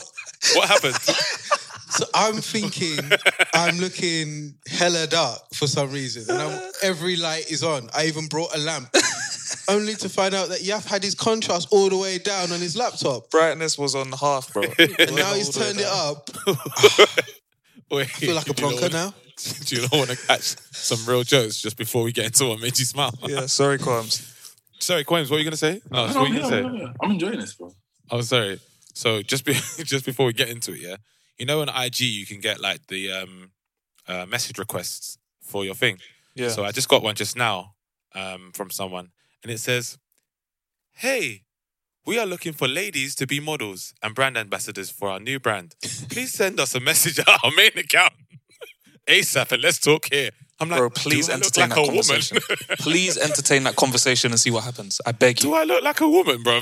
What 0.55 0.67
happened? 0.67 0.95
so 1.89 2.05
I'm 2.13 2.35
thinking 2.35 2.99
I'm 3.53 3.77
looking 3.79 4.55
hella 4.67 5.07
dark 5.07 5.39
for 5.53 5.67
some 5.67 5.91
reason, 5.91 6.33
and 6.33 6.41
I'm, 6.41 6.71
every 6.83 7.15
light 7.15 7.49
is 7.49 7.63
on. 7.63 7.89
I 7.95 8.07
even 8.07 8.27
brought 8.27 8.53
a 8.55 8.59
lamp, 8.59 8.89
only 9.69 9.95
to 9.95 10.09
find 10.09 10.33
out 10.33 10.49
that 10.49 10.59
Yaf 10.61 10.85
had 10.85 11.03
his 11.03 11.15
contrast 11.15 11.69
all 11.71 11.89
the 11.89 11.97
way 11.97 12.17
down 12.17 12.51
on 12.51 12.59
his 12.59 12.75
laptop, 12.75 13.29
Brightness 13.29 13.77
was 13.77 13.95
on 13.95 14.11
half, 14.11 14.51
bro. 14.51 14.63
and 14.79 15.15
now 15.15 15.33
he's 15.33 15.49
turned 15.49 15.79
it 15.79 15.87
up. 15.87 16.29
Wait, 17.91 18.01
I 18.01 18.05
feel 18.05 18.35
like 18.35 18.49
a 18.49 18.53
do 18.53 18.63
plonker 18.63 18.91
now. 18.91 19.13
Do 19.65 19.75
you 19.75 19.81
not 19.83 19.91
want 19.93 20.09
to 20.11 20.17
catch 20.27 20.55
some 20.71 20.99
real 21.07 21.23
jokes 21.23 21.61
just 21.61 21.75
before 21.77 22.03
we 22.03 22.11
get 22.11 22.25
into 22.25 22.45
what 22.45 22.59
made 22.59 22.77
you 22.77 22.85
smile? 22.85 23.13
Yeah, 23.27 23.47
sorry, 23.47 23.79
Kwams. 23.79 24.27
Sorry, 24.79 25.03
Quims, 25.03 25.29
what 25.29 25.35
were 25.35 25.39
you 25.39 25.45
gonna 25.45 25.57
say? 25.57 25.81
No, 25.91 26.07
No, 26.07 26.13
what 26.13 26.21
were 26.21 26.27
you 26.27 26.33
yeah, 26.35 26.41
gonna 26.41 26.49
say? 26.49 26.61
yeah, 26.77 26.81
yeah. 26.85 26.93
I'm 27.01 27.11
enjoying 27.11 27.39
this, 27.39 27.53
bro. 27.53 27.73
Oh, 28.11 28.21
sorry. 28.21 28.59
So 28.93 29.21
just 29.21 29.45
be, 29.45 29.53
just 29.83 30.05
before 30.05 30.25
we 30.25 30.33
get 30.33 30.49
into 30.49 30.73
it, 30.73 30.79
yeah, 30.81 30.95
you 31.37 31.45
know 31.45 31.61
on 31.61 31.69
IG 31.69 32.01
you 32.01 32.25
can 32.25 32.39
get 32.39 32.59
like 32.59 32.85
the 32.87 33.11
um, 33.11 33.51
uh, 34.07 34.25
message 34.27 34.57
requests 34.59 35.17
for 35.41 35.65
your 35.65 35.75
thing. 35.75 35.97
Yeah. 36.35 36.49
So 36.49 36.63
I 36.63 36.71
just 36.71 36.87
got 36.89 37.03
one 37.03 37.15
just 37.15 37.35
now 37.35 37.73
um, 38.15 38.51
from 38.53 38.69
someone, 38.69 39.09
and 39.43 39.51
it 39.51 39.59
says, 39.59 39.97
"Hey, 40.93 41.43
we 42.05 42.17
are 42.19 42.25
looking 42.25 42.53
for 42.53 42.67
ladies 42.67 43.15
to 43.15 43.27
be 43.27 43.39
models 43.39 43.93
and 44.01 44.15
brand 44.15 44.37
ambassadors 44.37 44.89
for 44.89 45.09
our 45.09 45.19
new 45.19 45.39
brand. 45.39 45.75
Please 46.09 46.33
send 46.33 46.59
us 46.59 46.75
a 46.75 46.79
message 46.79 47.19
at 47.19 47.27
our 47.27 47.51
main 47.55 47.71
account 47.77 48.13
ASAP, 49.07 49.51
and 49.51 49.61
let's 49.63 49.79
talk 49.79 50.07
here." 50.11 50.31
I'm 50.59 50.69
like, 50.69 50.77
Bro, 50.77 50.89
please 50.91 51.25
do 51.25 51.33
I 51.33 51.37
look 51.37 51.45
entertain 51.45 51.69
like 51.69 51.75
that 51.75 51.77
a 51.79 51.81
woman? 51.87 52.03
conversation. 52.03 52.37
please 52.81 53.17
entertain 53.17 53.63
that 53.63 53.75
conversation 53.75 54.29
and 54.29 54.39
see 54.39 54.51
what 54.51 54.63
happens. 54.63 55.01
I 55.07 55.11
beg 55.11 55.41
you. 55.43 55.49
do. 55.49 55.55
I 55.55 55.63
look 55.63 55.83
like 55.83 55.99
a 56.01 56.07
woman, 56.07 56.43
bro? 56.43 56.61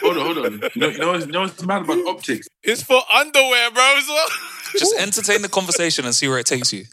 Hold 0.00 0.16
on, 0.16 0.24
hold 0.24 0.38
on. 0.46 0.60
No, 0.60 0.68
no, 0.76 0.88
you 0.88 0.98
know, 0.98 1.08
what's- 1.12 1.26
you 1.26 1.32
know 1.32 1.40
what's 1.42 1.62
mad 1.62 1.82
about 1.82 2.06
optics? 2.06 2.48
it's 2.62 2.82
for 2.82 3.02
underwear, 3.14 3.70
bro. 3.70 3.98
Just 4.78 4.96
entertain 4.98 5.42
the 5.42 5.50
conversation 5.50 6.06
and 6.06 6.14
see 6.14 6.26
where 6.26 6.38
it 6.38 6.46
takes 6.46 6.72
you. 6.72 6.86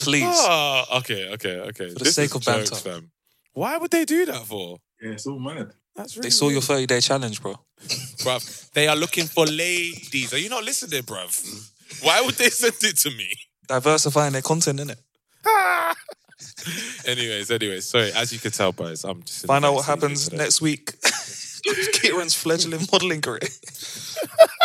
Please. 0.00 0.24
Oh, 0.26 0.84
okay, 0.98 1.28
okay, 1.34 1.60
okay. 1.70 1.88
For 1.92 1.98
the 2.00 2.04
This 2.06 2.16
sake 2.16 2.34
of 2.34 2.42
jokes, 2.42 2.70
banter. 2.70 2.74
fam. 2.90 3.10
Why 3.52 3.76
would 3.76 3.92
they 3.92 4.04
do 4.04 4.26
that 4.26 4.44
for? 4.44 4.78
Yeah, 5.00 5.10
it's 5.12 5.28
all 5.28 5.38
mad. 5.38 5.70
That's 5.94 6.16
really 6.16 6.26
They 6.26 6.30
saw 6.30 6.48
your 6.48 6.60
30 6.62 6.86
day 6.86 7.00
challenge, 7.00 7.42
bro. 7.42 7.54
bruv. 7.80 8.70
They 8.72 8.88
are 8.88 8.96
looking 8.96 9.26
for 9.26 9.46
ladies. 9.46 10.32
Are 10.32 10.38
you 10.38 10.48
not 10.48 10.64
listening, 10.64 11.02
bruv? 11.02 12.02
Why 12.02 12.20
would 12.22 12.34
they 12.34 12.48
send 12.48 12.82
it 12.82 12.96
to 12.98 13.10
me? 13.10 13.30
Diversifying 13.68 14.32
their 14.32 14.42
content, 14.42 14.80
innit? 14.80 14.96
anyways, 17.06 17.50
anyways, 17.50 17.86
sorry. 17.86 18.12
As 18.12 18.32
you 18.32 18.38
can 18.38 18.50
tell, 18.50 18.72
boys, 18.72 19.04
I'm 19.04 19.22
just 19.22 19.44
in 19.44 19.48
Find 19.48 19.64
out 19.64 19.74
what 19.74 19.84
happens 19.84 20.24
today. 20.24 20.38
next 20.38 20.60
week. 20.60 20.94
Kieran's 21.92 22.34
fledgling 22.34 22.86
modelling 22.90 23.20
career. 23.20 23.38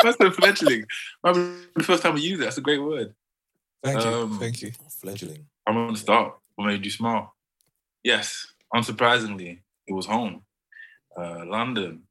That's 0.03 0.17
so 0.19 0.31
fledgling. 0.31 0.85
The 1.23 1.83
first 1.83 2.01
time 2.03 2.15
we 2.15 2.21
use 2.21 2.39
it. 2.39 2.43
That's 2.43 2.57
a 2.57 2.61
great 2.61 2.81
word. 2.81 3.13
Thank 3.83 4.03
you. 4.03 4.09
Um, 4.09 4.39
Thank 4.39 4.61
you. 4.61 4.71
Fledgling. 5.01 5.45
I'm 5.67 5.75
going 5.75 5.93
to 5.93 5.99
start. 5.99 6.33
What 6.55 6.67
made 6.67 6.83
you 6.83 6.91
smile? 6.91 7.35
Yes, 8.03 8.47
unsurprisingly, 8.73 9.59
it 9.85 9.93
was 9.93 10.05
home. 10.07 10.41
Uh, 11.17 11.45
London. 11.45 12.03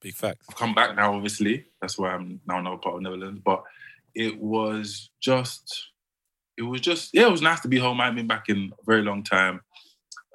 Big 0.00 0.14
fact. 0.14 0.42
I've 0.50 0.56
come 0.56 0.74
back 0.74 0.94
now, 0.94 1.14
obviously. 1.14 1.64
That's 1.80 1.96
why 1.98 2.10
I'm 2.10 2.40
now 2.46 2.58
another 2.58 2.76
part 2.76 2.96
of 2.96 3.02
Netherlands. 3.02 3.40
But 3.42 3.62
it 4.14 4.38
was 4.38 5.10
just, 5.20 5.90
it 6.58 6.62
was 6.62 6.82
just, 6.82 7.14
yeah, 7.14 7.26
it 7.26 7.30
was 7.30 7.40
nice 7.42 7.60
to 7.60 7.68
be 7.68 7.78
home. 7.78 8.00
I 8.00 8.04
haven't 8.04 8.16
been 8.16 8.26
back 8.26 8.48
in 8.48 8.72
a 8.78 8.84
very 8.84 9.02
long 9.02 9.22
time. 9.22 9.62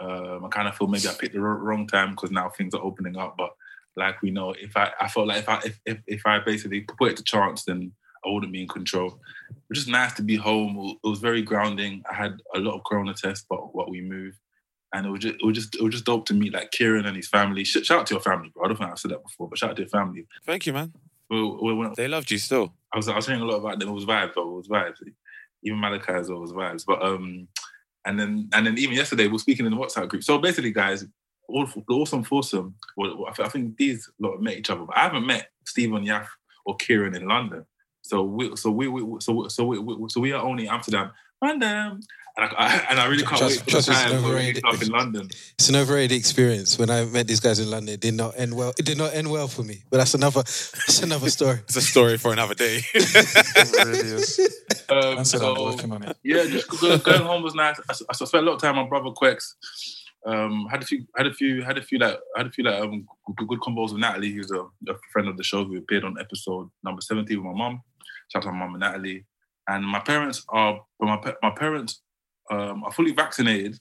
Um, 0.02 0.46
I 0.46 0.48
kind 0.50 0.68
of 0.68 0.76
feel 0.76 0.88
maybe 0.88 1.08
I 1.08 1.14
picked 1.14 1.34
the 1.34 1.42
wrong 1.42 1.86
time 1.86 2.12
because 2.12 2.32
now 2.32 2.50
things 2.50 2.74
are 2.74 2.82
opening 2.82 3.16
up. 3.16 3.36
But 3.38 3.52
like 3.96 4.22
we 4.22 4.32
know, 4.32 4.56
if 4.60 4.76
I, 4.76 4.92
I 5.00 5.08
felt 5.08 5.28
like 5.28 5.40
if 5.40 5.50
I, 5.50 5.60
if, 5.66 5.80
if, 5.86 5.98
if 6.08 6.22
I 6.26 6.40
basically 6.40 6.82
put 6.82 7.12
it 7.12 7.18
to 7.18 7.24
chance, 7.24 7.66
then 7.66 7.92
I 8.26 8.30
wouldn't 8.30 8.52
be 8.52 8.64
in 8.64 8.68
control. 8.68 9.20
It 9.52 9.56
was 9.70 9.80
just 9.80 9.88
nice 9.88 10.14
to 10.14 10.24
be 10.24 10.36
home. 10.36 10.98
It 11.04 11.08
was 11.08 11.20
very 11.20 11.42
grounding. 11.42 12.04
I 12.10 12.16
had 12.16 12.40
a 12.56 12.60
lot 12.60 12.76
of 12.76 12.84
corona 12.86 13.14
tests, 13.14 13.46
but 13.48 13.76
what 13.76 13.90
we 13.90 14.02
moved. 14.02 14.38
And 14.94 15.06
it 15.06 15.10
was 15.10 15.20
just, 15.20 15.36
it 15.36 15.46
was 15.46 15.56
just, 15.56 15.76
it 15.76 15.84
was 15.84 15.94
just 15.94 16.06
dope 16.06 16.26
to 16.28 16.34
meet 16.34 16.54
like 16.54 16.72
Kieran 16.72 17.06
and 17.06 17.16
his 17.16 17.28
family. 17.28 17.64
Shout 17.64 17.92
out 17.92 18.08
to 18.08 18.16
your 18.16 18.22
family, 18.22 18.50
bro. 18.54 18.64
I 18.66 18.68
don't 18.70 18.78
think 18.78 18.90
I've 18.90 18.98
said 19.00 19.12
that 19.12 19.24
before, 19.24 19.48
but 19.48 19.58
shout 19.60 19.72
out 19.72 19.76
to 19.76 19.84
your 19.84 19.90
family. 19.90 20.26
Thank 20.46 20.66
you, 20.66 20.74
man. 20.74 20.94
Well, 21.30 21.94
They 21.96 22.08
loved 22.08 22.32
you 22.32 22.40
still. 22.40 22.74
I 22.92 22.98
was, 22.98 23.08
I 23.08 23.16
was 23.16 23.28
hearing 23.28 23.42
a 23.42 23.46
lot 23.46 23.58
about 23.58 23.78
them. 23.80 23.90
It 23.90 23.94
was 23.94 24.06
vibes, 24.06 24.34
though. 24.34 24.50
It 24.50 24.56
was 24.56 24.68
vibes. 24.68 24.96
Even 25.64 25.80
Malachi 25.80 26.14
as 26.14 26.30
well 26.30 26.40
was 26.40 26.54
vibes. 26.54 26.84
But 26.88 27.04
um, 27.04 27.48
and 28.06 28.20
then 28.20 28.50
and 28.54 28.66
then 28.66 28.78
even 28.80 28.96
yesterday 28.96 29.28
we 29.28 29.34
were 29.34 29.40
speaking 29.40 29.66
in 29.66 29.72
the 29.72 29.78
WhatsApp 29.78 30.08
group. 30.08 30.24
So 30.24 30.40
basically, 30.40 30.72
guys, 30.72 31.06
all 31.48 31.66
the 31.68 31.94
awesome 31.94 32.24
foursome. 32.24 32.74
Well, 32.98 33.26
I 33.30 33.34
thi- 33.34 33.44
I 33.44 33.50
think 33.50 33.78
these 33.78 34.10
lot 34.20 34.42
met 34.42 34.58
each 34.58 34.70
other, 34.72 34.86
but 34.86 34.98
I 34.98 35.02
haven't 35.02 35.28
met 35.28 35.50
Steven 35.66 36.04
Yaf 36.06 36.26
or 36.66 36.78
Kieran 36.78 37.14
in 37.16 37.28
London. 37.28 37.66
So 38.02 38.24
we, 38.24 38.56
so 38.56 38.72
we, 38.72 38.88
we 38.88 39.20
so 39.20 39.48
so 39.50 39.66
we, 39.66 39.78
we, 39.78 40.10
so 40.10 40.22
we 40.22 40.32
are 40.32 40.42
only 40.44 40.68
Amsterdam, 40.68 41.12
London, 41.44 42.00
and 42.42 42.52
I, 42.58 42.66
I 42.66 42.86
and 42.90 43.00
I 43.00 43.06
really 43.08 43.24
can't 43.24 43.38
Trust- 43.38 43.58
wait 43.58 43.64
for 43.66 43.70
trust 43.72 43.88
the 43.88 43.94
time 43.94 44.12
when 44.12 44.24
we 44.24 44.30
overrated. 44.30 44.64
up 44.66 44.82
in 44.82 44.90
London. 44.90 45.30
It's 45.56 45.70
an 45.70 45.76
overrated 45.76 46.18
experience. 46.18 46.78
When 46.80 46.90
I 46.90 47.06
met 47.06 47.28
these 47.28 47.40
guys 47.40 47.60
in 47.60 47.70
London, 47.70 47.94
it 47.96 48.00
did 48.00 48.14
not 48.14 48.34
end 48.38 48.56
well. 48.56 48.74
It 48.78 48.86
did 48.86 48.98
not 48.98 49.14
end 49.14 49.30
well 49.30 49.48
for 49.48 49.64
me. 49.64 49.84
But 49.90 49.98
that's 49.98 50.14
another. 50.14 50.42
That's 50.44 51.02
another 51.04 51.30
story. 51.30 51.60
It's 51.64 51.76
a 51.76 51.82
story 51.82 52.18
for 52.18 52.32
another 52.34 52.56
day. 52.56 52.82
It 52.94 53.86
really 53.86 54.00
is. 54.00 54.40
Um, 54.90 55.20
I 55.20 55.24
so, 55.24 55.66
working 55.66 55.92
on 55.92 56.04
it. 56.04 56.18
yeah, 56.24 56.46
just 56.46 56.70
going 57.04 57.22
home 57.22 57.44
was 57.44 57.54
nice. 57.56 57.80
I, 57.90 57.94
I 58.10 58.14
spent 58.14 58.44
a 58.44 58.48
lot 58.48 58.56
of 58.56 58.62
time 58.62 58.76
with 58.78 58.86
my 58.86 58.90
brother 58.90 59.12
Quex. 59.12 59.56
Um, 60.26 60.68
had 60.70 60.82
a 60.82 60.86
few, 60.86 61.06
had 61.16 61.28
a 61.28 61.34
few, 61.34 61.62
had 61.62 61.78
a 61.78 61.82
few 61.82 61.98
like, 62.00 62.18
had 62.36 62.48
a 62.48 62.52
few 62.52 62.64
like 62.64 62.82
um, 62.82 63.08
good, 63.38 63.48
good 63.48 63.60
combos 63.60 63.92
with 63.92 64.00
Natalie, 64.02 64.32
who's 64.32 64.52
a, 64.52 64.62
a 64.62 64.96
friend 65.14 65.28
of 65.28 65.38
the 65.38 65.44
show 65.44 65.64
who 65.64 65.78
appeared 65.78 66.04
on 66.04 66.20
episode 66.20 66.70
number 66.84 67.02
seventy 67.02 67.36
with 67.36 67.46
my 67.46 67.54
mum. 67.54 67.82
Shout 68.30 68.46
out 68.46 68.50
to 68.50 68.52
my 68.52 68.66
mum 68.66 68.76
and 68.76 68.82
Natalie. 68.82 69.26
And 69.68 69.86
my 69.86 70.00
parents 70.00 70.44
are, 70.50 70.82
but 71.00 71.06
my 71.06 71.34
my 71.44 71.52
parents 71.52 72.02
um, 72.50 72.84
are 72.84 72.92
fully 72.92 73.12
vaccinated. 73.12 73.80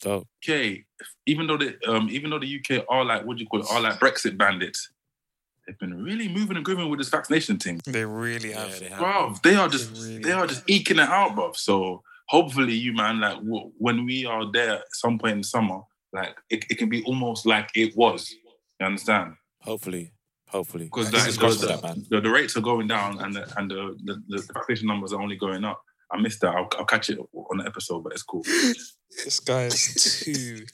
Dope. 0.00 0.26
Okay, 0.44 0.84
even 1.26 1.46
though 1.46 1.56
the 1.56 1.76
um, 1.88 2.08
even 2.10 2.30
though 2.30 2.38
the 2.38 2.60
UK 2.60 2.84
are 2.88 3.04
like 3.04 3.24
what 3.24 3.36
do 3.36 3.42
you 3.42 3.48
call 3.48 3.60
it, 3.60 3.66
are 3.70 3.80
like 3.80 3.98
Brexit 3.98 4.36
bandits, 4.36 4.90
they've 5.66 5.78
been 5.78 6.02
really 6.02 6.28
moving 6.28 6.56
and 6.56 6.64
grooving 6.64 6.90
with 6.90 6.98
this 6.98 7.08
vaccination 7.08 7.58
thing. 7.58 7.80
They 7.86 8.04
really 8.04 8.52
have. 8.52 8.70
Yeah, 8.70 8.78
they 8.78 8.88
have. 8.88 8.98
Bro, 8.98 9.34
they 9.42 9.54
are 9.54 9.68
just 9.68 9.94
They 9.94 10.00
really 10.00 10.22
they 10.22 10.32
are 10.32 10.46
just 10.46 10.62
eking 10.68 10.98
it 10.98 11.08
out, 11.08 11.34
bro. 11.34 11.52
So 11.52 12.02
hopefully, 12.28 12.74
you 12.74 12.92
man, 12.92 13.20
like 13.20 13.36
w- 13.36 13.70
when 13.78 14.04
we 14.04 14.26
are 14.26 14.50
there 14.50 14.74
at 14.78 14.84
some 14.92 15.18
point 15.18 15.32
in 15.32 15.38
the 15.38 15.44
summer, 15.44 15.80
like 16.12 16.36
it, 16.50 16.64
it 16.70 16.78
can 16.78 16.88
be 16.88 17.02
almost 17.04 17.46
like 17.46 17.70
it 17.74 17.96
was. 17.96 18.34
You 18.80 18.86
understand? 18.86 19.34
Hopefully. 19.62 20.12
Hopefully. 20.48 20.84
Because 20.84 21.10
This 21.10 21.26
like, 21.26 21.34
the, 21.34 21.40
crossed 21.40 21.60
the, 21.62 21.66
that, 21.66 22.10
the, 22.10 22.20
the 22.20 22.30
rates 22.30 22.56
are 22.56 22.60
going 22.60 22.86
down 22.86 23.18
and 23.20 23.34
the, 23.34 23.52
and 23.58 23.70
the, 23.70 23.96
the, 24.04 24.22
the 24.28 24.52
vaccination 24.52 24.86
numbers 24.86 25.12
are 25.12 25.20
only 25.20 25.36
going 25.36 25.64
up. 25.64 25.82
I 26.12 26.20
missed 26.20 26.40
that. 26.42 26.54
I'll, 26.54 26.68
I'll 26.78 26.84
catch 26.84 27.10
it 27.10 27.18
on 27.18 27.58
the 27.58 27.66
episode, 27.66 28.02
but 28.04 28.12
it's 28.12 28.22
cool. 28.22 28.42
This 28.42 29.40
guy 29.40 29.64
is 29.64 30.22
too, 30.24 30.64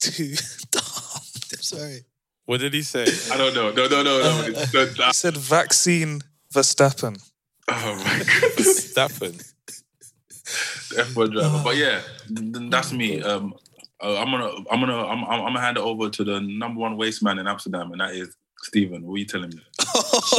too 0.00 0.34
dumb. 0.70 0.82
I'm 0.84 1.62
sorry. 1.62 2.00
What 2.46 2.60
did 2.60 2.74
he 2.74 2.82
say? 2.82 3.06
I 3.32 3.36
don't 3.36 3.54
know. 3.54 3.70
No, 3.72 3.88
no, 3.88 4.02
no, 4.02 4.20
no. 4.20 4.44
It's- 4.48 4.72
no, 4.72 4.86
He 5.06 5.12
said 5.12 5.36
vaccine 5.36 6.20
Verstappen. 6.54 7.20
oh 7.68 7.96
my 8.04 8.18
god. 8.18 8.64
Stafford. 8.64 9.34
F1 10.44 11.32
driver. 11.32 11.60
But 11.64 11.76
yeah, 11.76 12.00
th- 12.28 12.52
th- 12.52 12.70
that's 12.70 12.92
me. 12.92 13.20
Um, 13.22 13.54
uh, 14.02 14.18
I'm 14.18 14.30
gonna, 14.30 14.50
I'm 14.70 14.80
gonna, 14.80 14.96
I'm, 15.06 15.24
I'm, 15.24 15.30
I'm 15.32 15.40
gonna 15.46 15.60
hand 15.60 15.76
it 15.76 15.82
over 15.82 16.08
to 16.08 16.24
the 16.24 16.40
number 16.40 16.80
one 16.80 16.96
waste 16.96 17.22
man 17.22 17.38
in 17.38 17.48
Amsterdam, 17.48 17.90
and 17.92 18.00
that 18.00 18.14
is 18.14 18.36
Steven. 18.62 19.02
What 19.04 19.14
are 19.14 19.18
you 19.18 19.24
telling 19.24 19.50
me? 19.50 19.60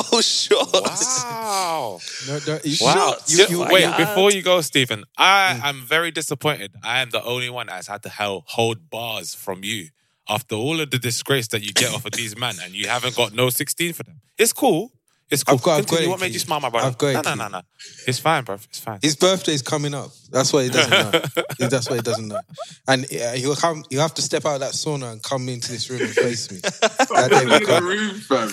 Oh, 0.10 0.22
shot. 0.22 0.74
Wow. 0.74 2.00
No, 2.28 2.40
no, 2.48 2.60
you, 2.64 2.78
Wow. 2.82 3.16
You, 3.28 3.46
you, 3.50 3.60
Wait, 3.70 3.98
before 3.98 4.32
you 4.32 4.42
go, 4.42 4.62
Steven, 4.62 5.04
I 5.18 5.60
am 5.64 5.82
very 5.82 6.12
disappointed. 6.12 6.74
I 6.84 7.02
am 7.02 7.10
the 7.10 7.24
only 7.24 7.50
one 7.50 7.68
that's 7.68 7.88
had 7.88 8.04
to 8.04 8.10
hold 8.10 8.90
bars 8.90 9.34
from 9.36 9.64
you 9.64 9.90
after 10.30 10.56
all 10.56 10.80
of 10.80 10.92
the 10.92 11.00
disgrace 11.00 11.48
that 11.50 11.62
you 11.62 11.72
get 11.74 11.94
off 11.94 12.06
of 12.06 12.12
these 12.12 12.38
men, 12.38 12.56
and 12.64 12.74
you 12.74 12.88
haven't 12.88 13.16
got 13.16 13.34
no 13.34 13.50
16 13.50 13.94
for 13.94 14.04
them. 14.04 14.22
It's 14.38 14.54
cool. 14.54 14.92
It's 15.30 15.44
cool. 15.44 15.56
I've 15.56 15.62
got- 15.62 15.80
I've 15.80 15.88
got 15.88 16.02
it, 16.02 16.08
what 16.10 16.20
made 16.22 16.32
you 16.34 16.40
smile, 16.40 16.62
my 16.62 16.70
brother? 16.70 16.88
I've 16.88 16.98
got 16.98 17.08
it, 17.08 17.14
no, 17.16 17.22
no, 17.22 17.36
no, 17.36 17.48
no. 17.50 17.62
It's 18.08 18.18
fine, 18.20 18.44
bro. 18.46 18.56
It's 18.56 18.80
fine. 18.80 19.00
His 19.02 19.16
birthday's 19.18 19.62
coming 19.62 19.94
up. 19.94 20.12
That's 20.32 20.54
what 20.54 20.64
he 20.64 20.70
doesn't 20.70 20.90
know. 20.90 21.12
That's 21.68 21.90
what 21.90 21.96
he 21.98 22.02
doesn't 22.02 22.28
know. 22.30 22.40
And 22.88 23.04
uh, 23.06 23.34
he'll 23.34 23.56
come. 23.56 23.84
You 23.90 24.00
have 24.00 24.14
to 24.16 24.22
step 24.22 24.46
out 24.46 24.56
of 24.56 24.60
that 24.62 24.72
sauna 24.72 25.12
and 25.12 25.22
come 25.22 25.50
into 25.50 25.70
this 25.72 25.90
room 25.90 26.02
and 26.02 26.12
face 26.12 26.50
me. 26.52 26.60
That 27.18 27.30
day 27.32 27.46
will 27.46 27.54
in 27.54 27.60
the 27.60 27.66
come. 27.66 27.86
room, 27.86 28.16
fam. 28.20 28.48
in 28.48 28.52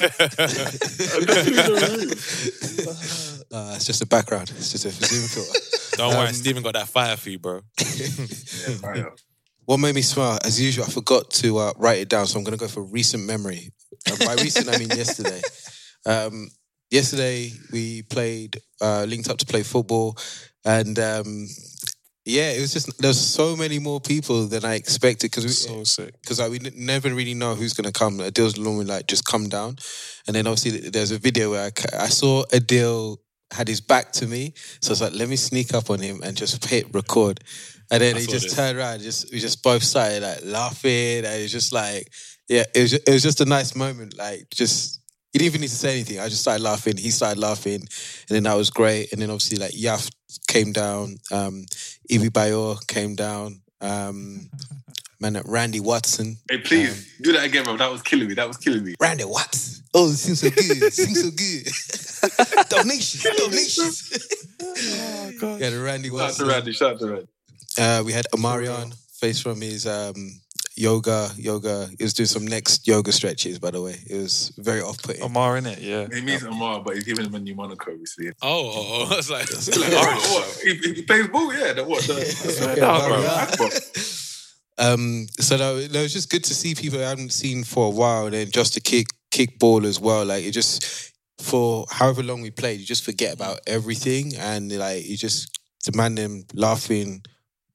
the 1.67 1.75
room. 1.99 2.11
Uh, 3.53 3.73
it's 3.77 3.85
just 3.85 4.03
a 4.03 4.07
background. 4.07 4.51
It's 4.57 4.73
just 4.73 4.85
a 4.85 4.91
Zoom 4.91 5.29
filter. 5.29 5.97
Don't 5.97 6.15
worry, 6.17 6.29
Um, 6.29 6.35
Steven 6.35 6.63
got 6.63 6.75
that 6.75 6.89
fire 6.89 7.17
for 7.17 7.31
you, 7.31 7.39
bro. 7.39 7.61
Fire. 8.81 9.13
What 9.67 9.79
made 9.79 9.95
me 9.95 10.03
smile? 10.03 10.39
As 10.45 10.61
usual, 10.61 10.85
I 10.85 10.89
forgot 10.91 11.31
to 11.31 11.59
uh, 11.59 11.73
write 11.77 11.99
it 12.01 12.09
down, 12.09 12.27
so 12.27 12.39
I'm 12.39 12.45
going 12.45 12.57
to 12.59 12.61
go 12.63 12.69
for 12.69 12.83
recent 12.83 13.25
memory. 13.27 13.71
And 14.09 14.19
by 14.19 14.35
recent, 14.35 14.69
I 14.69 14.79
mean 14.79 14.89
yesterday. 14.91 15.41
Um, 16.07 16.49
yesterday 16.91 17.51
we 17.73 18.03
played, 18.03 18.61
uh, 18.81 19.05
linked 19.05 19.29
up 19.31 19.39
to 19.39 19.47
play 19.47 19.63
football, 19.63 20.17
and 20.65 20.99
um, 20.99 21.47
yeah, 22.25 22.53
it 22.53 22.61
was 22.61 22.73
just 22.73 22.97
there's 23.01 23.21
so 23.21 23.55
many 23.57 23.79
more 23.79 24.01
people 24.01 24.47
than 24.47 24.65
I 24.65 24.75
expected 24.77 25.31
because 25.31 25.45
we 25.45 25.51
So 25.51 25.85
sick. 25.85 26.15
because 26.23 26.41
like, 26.41 26.51
we 26.51 26.59
n- 26.59 26.73
never 26.77 27.13
really 27.13 27.35
know 27.35 27.55
who's 27.55 27.75
gonna 27.75 27.93
come. 27.93 28.19
Adil's 28.19 28.59
normally 28.59 28.87
like 28.87 29.07
just 29.07 29.25
come 29.27 29.49
down, 29.49 29.77
and 30.27 30.35
then 30.35 30.47
obviously 30.47 30.89
there's 30.91 31.11
a 31.11 31.19
video 31.19 31.51
where 31.51 31.71
I, 31.93 32.05
I 32.05 32.09
saw 32.09 32.45
Adil 32.47 33.19
had 33.53 33.69
his 33.69 33.81
back 33.81 34.11
to 34.13 34.27
me, 34.27 34.55
so 34.81 34.91
I 34.91 34.93
was 34.93 35.03
like, 35.03 35.13
let 35.15 35.29
me 35.29 35.37
sneak 35.37 35.75
up 35.75 35.91
on 35.91 36.01
him 36.01 36.21
and 36.25 36.37
just 36.37 36.65
hit 36.65 36.93
record, 36.95 37.41
and 37.91 38.01
then 38.01 38.17
I 38.17 38.21
he 38.21 38.27
just 38.27 38.57
turned 38.57 38.79
around, 38.79 39.01
just 39.01 39.31
we 39.33 39.39
just 39.39 39.63
both 39.63 39.83
started 39.83 40.23
like 40.23 40.41
laughing, 40.45 41.19
and 41.19 41.27
it 41.27 41.43
was 41.43 41.53
just 41.53 41.73
like, 41.73 42.11
yeah, 42.49 42.65
it 42.75 42.81
was 42.81 42.91
ju- 42.93 43.05
it 43.07 43.13
was 43.13 43.23
just 43.23 43.41
a 43.43 43.45
nice 43.45 43.77
moment, 43.77 44.17
like 44.17 44.49
just. 44.51 45.01
He 45.35 45.39
didn't 45.39 45.47
even 45.47 45.63
need 45.63 45.71
to 45.71 45.75
say 45.75 45.95
anything. 45.95 46.21
I 46.21 46.29
just 46.29 46.43
started 46.43 46.63
laughing. 46.63 46.97
He 46.97 47.11
started 47.11 47.41
laughing, 47.41 47.81
and 47.81 48.29
then 48.29 48.45
that 48.45 48.55
was 48.55 48.71
great. 48.71 49.13
And 49.13 49.21
then 49.21 49.31
obviously 49.31 49.59
like 49.59 49.73
Yaf 49.73 50.09
came 50.47 50.71
down, 50.71 51.17
um, 51.33 51.67
Evie 52.09 52.29
Bayor 52.31 52.79
came 52.87 53.17
down, 53.17 53.61
um, 53.81 54.49
man, 55.21 55.43
Randy 55.45 55.81
Watson. 55.81 56.37
Hey, 56.49 56.59
please 56.59 57.19
do 57.21 57.33
that 57.33 57.43
again, 57.47 57.65
bro. 57.65 57.77
That 57.77 57.91
was 57.91 58.01
killing 58.01 58.29
me. 58.29 58.35
That 58.35 58.47
was 58.47 58.59
killing 58.59 58.85
me. 58.85 58.95
Randy 59.01 59.25
Watson. 59.25 59.85
Oh, 59.93 60.09
it 60.09 60.15
seems 60.15 60.39
so 60.39 60.51
good. 60.51 60.83
It 60.83 60.93
seems 60.93 61.21
so 61.21 61.31
good. 61.33 62.69
donations, 62.69 63.37
donations. 63.37 64.47
oh, 64.63 65.33
God. 65.41 65.61
Yeah, 65.61 65.71
the 65.71 65.81
Randy 65.81 66.11
Shout 66.11 66.21
out 66.21 66.21
to 66.21 66.45
Watson. 66.45 66.47
Randy. 66.47 66.73
Shout 66.73 66.93
out 66.93 67.01
to 67.01 67.07
Randy. 67.09 67.29
Uh, 67.77 68.03
we 68.07 68.13
had 68.13 68.27
Amarion 68.33 68.95
face 69.19 69.41
from 69.41 69.61
his 69.61 69.85
um, 69.85 70.15
yoga. 70.77 71.31
Yoga. 71.37 71.89
He 71.99 72.05
was 72.05 72.15
doing 72.15 72.27
some 72.27 72.47
next 72.47 72.87
yoga 72.87 73.13
stretches, 73.13 73.59
by 73.59 73.71
the 73.71 73.83
way. 73.83 73.97
It 74.09 74.17
was 74.17 74.53
very 74.59 74.81
off-putting. 74.81 75.23
Omar 75.23 75.57
in 75.57 75.67
it, 75.67 75.81
yeah. 75.81 76.07
He 76.13 76.21
means 76.21 76.43
Amar, 76.43 76.83
but 76.83 76.95
he's 76.95 77.05
giving 77.05 77.27
him 77.27 77.35
a 77.35 77.41
new 77.41 77.55
moniker, 77.55 77.93
obviously. 77.93 78.33
Oh, 78.43 78.73
oh, 78.75 79.07
oh. 79.09 79.13
I 79.13 79.17
was 79.17 79.31
like, 79.31 79.51
Like, 79.51 79.91
oh, 79.93 80.35
what? 80.35 80.61
He, 80.63 80.95
he 80.95 81.03
plays 81.03 81.29
ball, 81.29 81.55
yeah. 81.55 81.73
The, 81.73 81.85
what? 81.85 82.03
The, 82.03 82.75
Yeah, 82.77 83.57
bro. 83.57 83.69
Um, 84.77 85.27
so 85.39 85.57
no, 85.57 85.77
no, 85.77 85.81
it 85.81 86.03
was 86.03 86.13
just 86.13 86.31
good 86.31 86.45
to 86.45 86.55
see 86.55 86.75
people 86.75 86.99
I 86.99 87.09
hadn't 87.09 87.31
seen 87.31 87.63
for 87.65 87.87
a 87.87 87.91
while, 87.91 88.27
and 88.27 88.35
then 88.35 88.51
just 88.51 88.75
to 88.75 88.81
kick 88.81 89.07
kick 89.31 89.59
ball 89.59 89.87
as 89.87 90.01
well. 90.01 90.25
Like 90.25 90.45
it 90.45 90.51
just 90.51 91.13
for 91.41 91.87
however 91.91 92.23
long 92.23 92.43
we 92.43 92.51
played, 92.51 92.81
you 92.81 92.87
just 92.87 93.05
forget 93.05 93.35
about 93.35 93.61
everything, 93.67 94.35
and 94.37 94.77
like 94.77 95.07
you 95.07 95.17
just 95.17 95.57
demand 95.85 96.19
them 96.19 96.45
laughing, 96.55 97.23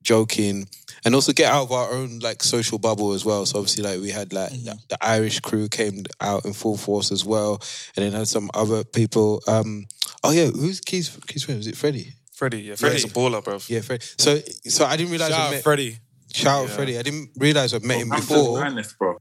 joking, 0.03 0.68
and 1.06 1.15
also 1.15 1.32
get 1.34 1.51
out 1.51 1.63
of 1.63 1.72
our 1.72 1.91
own 1.91 2.20
like 2.20 2.44
social 2.44 2.77
bubble 2.79 3.13
as 3.13 3.24
well. 3.25 3.46
So 3.46 3.60
obviously, 3.60 3.84
like 3.84 4.00
we 4.01 4.10
had 4.12 4.34
like 4.34 4.51
the, 4.51 4.77
the 4.89 4.98
Irish 5.01 5.39
crew 5.39 5.68
came 5.70 6.03
out 6.22 6.46
in 6.46 6.53
full 6.53 6.77
force 6.77 7.12
as 7.12 7.24
well, 7.25 7.62
and 7.96 8.06
then 8.06 8.13
had 8.13 8.27
some 8.27 8.50
other 8.53 8.84
people. 8.84 9.41
Um, 9.48 9.88
oh 10.24 10.32
yeah, 10.32 10.48
who's 10.48 10.79
Keith's 10.82 11.15
Keith's 11.27 11.44
friend? 11.44 11.58
Was 11.60 11.68
it 11.68 11.77
Freddie? 11.77 12.13
Freddie, 12.34 12.62
yeah. 12.62 12.75
Freddie's 12.75 13.03
a 13.03 13.10
baller, 13.10 13.44
bro. 13.44 13.60
Yeah, 13.68 13.82
Freddie. 13.82 14.06
So 14.18 14.38
so 14.68 14.86
I 14.86 14.96
didn't 14.98 15.12
realize 15.12 15.29
shout 15.32 15.39
I 15.39 15.46
out 15.48 15.51
met- 15.51 15.63
Freddie. 15.63 15.98
Shout 16.34 16.48
out 16.63 16.70
Yeah. 16.70 16.75
Freddie. 16.75 16.98
I 17.00 17.01
didn't 17.01 17.32
realize 17.38 17.74
I 17.74 17.79
met 17.79 17.98
him 18.00 18.10
Northampton's 18.10 18.39
before. 18.39 18.60
finest, 18.60 18.98
bro. 19.00 19.18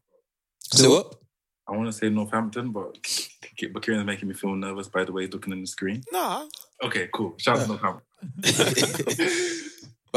So 0.60 0.90
what? 0.90 1.14
I 1.66 1.72
want 1.76 1.86
to 1.86 1.92
say 1.92 2.08
Northampton, 2.10 2.70
but 2.70 2.96
but 3.72 3.82
Kieran's 3.82 4.06
making 4.06 4.28
me 4.28 4.34
feel 4.34 4.54
nervous 4.54 4.88
by 4.88 5.04
the 5.04 5.12
way 5.12 5.24
he's 5.24 5.32
looking 5.32 5.52
in 5.52 5.60
the 5.62 5.66
screen. 5.66 6.02
Nah. 6.12 6.44
Okay, 6.84 7.08
cool. 7.12 7.34
Shout 7.38 7.58
out 7.58 7.62
to 7.62 7.68
Northampton. 7.68 8.04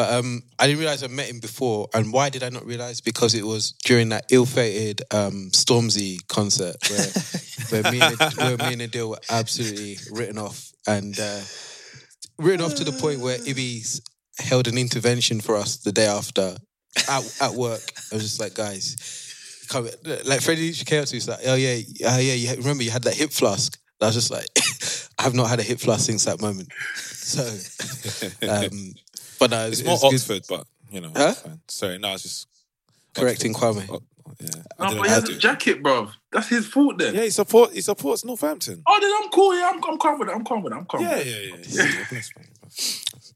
But 0.02 0.14
um, 0.14 0.42
I 0.58 0.66
didn't 0.66 0.80
realize 0.80 1.04
I 1.04 1.08
met 1.10 1.30
him 1.30 1.40
before. 1.40 1.88
And 1.94 2.12
why 2.12 2.32
did 2.32 2.42
I 2.42 2.50
not 2.50 2.66
realize? 2.66 3.02
Because 3.02 3.36
it 3.36 3.46
was 3.46 3.74
during 3.86 4.10
that 4.10 4.26
ill-fated 4.32 5.04
um, 5.12 5.50
Stormzy 5.52 6.28
concert 6.28 6.76
where, 6.90 7.84
where, 7.84 7.92
me 7.92 8.02
and, 8.02 8.18
where 8.18 8.58
me 8.58 8.74
and 8.74 8.92
Adil 8.92 9.10
were 9.12 9.20
absolutely 9.30 10.00
written 10.12 10.40
off 10.40 10.72
and 10.88 11.20
uh, 11.20 11.42
written 12.40 12.66
off 12.66 12.74
to 12.78 12.84
the 12.84 12.94
point 12.94 13.20
where 13.20 13.38
Ibby 13.38 14.02
held 14.40 14.68
an 14.68 14.80
intervention 14.80 15.40
for 15.40 15.56
us 15.56 15.78
the 15.78 15.92
day 15.92 16.08
after 16.08 16.58
at, 17.08 17.38
at 17.40 17.52
work. 17.52 17.94
I 18.12 18.16
was 18.16 18.24
just 18.24 18.40
like, 18.40 18.56
guys, 18.56 19.68
come, 19.70 19.88
like 20.26 20.42
Freddie 20.42 20.74
came 20.74 21.04
up 21.04 21.10
to 21.10 21.16
me, 21.16 21.22
like, 21.28 21.42
oh 21.46 21.54
yeah, 21.54 21.76
uh, 22.08 22.18
yeah, 22.18 22.34
you 22.34 22.56
remember 22.56 22.82
you 22.82 22.90
had 22.90 23.04
that 23.04 23.14
hip 23.14 23.30
flask. 23.30 23.78
I 24.02 24.08
was 24.08 24.16
just 24.16 24.32
like, 24.32 24.48
I 25.20 25.24
have 25.26 25.36
not 25.36 25.48
had 25.48 25.60
a 25.60 25.64
hip 25.64 25.80
flask 25.80 26.08
since 26.08 26.26
that 26.26 26.42
moment. 26.42 26.70
So, 26.96 27.44
um, 28.50 28.96
but 29.42 29.50
no, 29.52 29.66
It's 29.68 29.80
it's, 29.80 29.88
more 29.88 29.96
it's 30.14 30.28
good. 30.28 30.38
Oxford, 30.38 30.44
but 30.48 30.68
you 30.94 31.02
know. 31.02 31.12
Huh? 31.16 31.30
it's 31.32 31.42
fine. 31.42 31.60
Sorry, 31.68 31.98
no, 31.98 32.14
it's 32.14 32.24
just 32.24 32.48
Correcting 33.16 33.56
Oxford. 33.56 33.88
Kwame. 33.88 33.90
Oh, 33.90 34.02
yeah. 34.40 34.50
No, 34.80 34.96
but 34.98 35.04
he 35.08 35.10
has 35.10 35.28
a 35.30 35.36
jacket, 35.38 35.82
bro. 35.84 36.10
That's 36.32 36.48
his 36.48 36.68
fault 36.68 36.98
then. 37.00 37.16
Yeah, 37.16 37.24
he 37.24 37.30
support 37.32 37.74
he 37.74 37.82
supports 37.82 38.24
Northampton. 38.24 38.82
Oh, 38.88 39.00
then 39.02 39.12
I'm 39.22 39.30
cool. 39.32 39.54
Yeah, 39.58 39.72
I'm, 39.74 39.84
I'm 39.84 39.98
calm 39.98 40.20
with 40.20 40.30
it. 40.30 40.36
I'm 40.36 40.44
calm 40.46 40.62
with 40.64 40.72
it. 40.74 40.78
I'm 40.78 40.86
calm 40.86 41.02
Yeah, 41.02 41.18
with 41.18 41.28
yeah, 41.76 41.84
yeah. 41.84 41.96
yeah. 42.12 42.22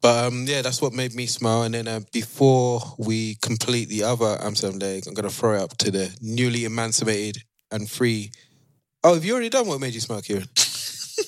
But 0.00 0.24
um, 0.26 0.44
yeah, 0.46 0.62
that's 0.62 0.80
what 0.80 0.92
made 0.92 1.14
me 1.14 1.26
smile. 1.26 1.64
And 1.64 1.74
then 1.74 1.88
uh, 1.88 2.00
before 2.12 2.80
we 2.98 3.34
complete 3.42 3.88
the 3.88 4.04
other 4.04 4.38
Amsterdam 4.40 4.78
leg, 4.78 5.04
I'm 5.06 5.14
gonna 5.14 5.28
throw 5.30 5.54
it 5.56 5.60
up 5.62 5.76
to 5.78 5.90
the 5.90 6.16
newly 6.22 6.64
emancipated 6.64 7.42
and 7.70 7.90
free. 7.90 8.30
Oh, 9.04 9.14
have 9.14 9.24
you 9.24 9.32
already 9.32 9.50
done 9.50 9.66
what 9.66 9.80
made 9.80 9.92
you 9.94 10.00
smile, 10.00 10.22
Kieran? 10.22 10.48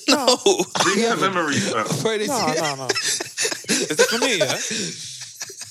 No. 0.07 0.25
Bring 0.83 0.99
Yeah, 0.99 1.09
back 1.11 1.19
but- 1.19 1.33
memories, 1.33 1.71
fam. 1.71 1.85
No, 2.27 2.53
no, 2.53 2.75
no. 2.75 2.87
Is 3.69 3.91
it 3.91 4.09
for 4.09 4.17
me? 4.19 4.37
Yeah. 4.37 4.57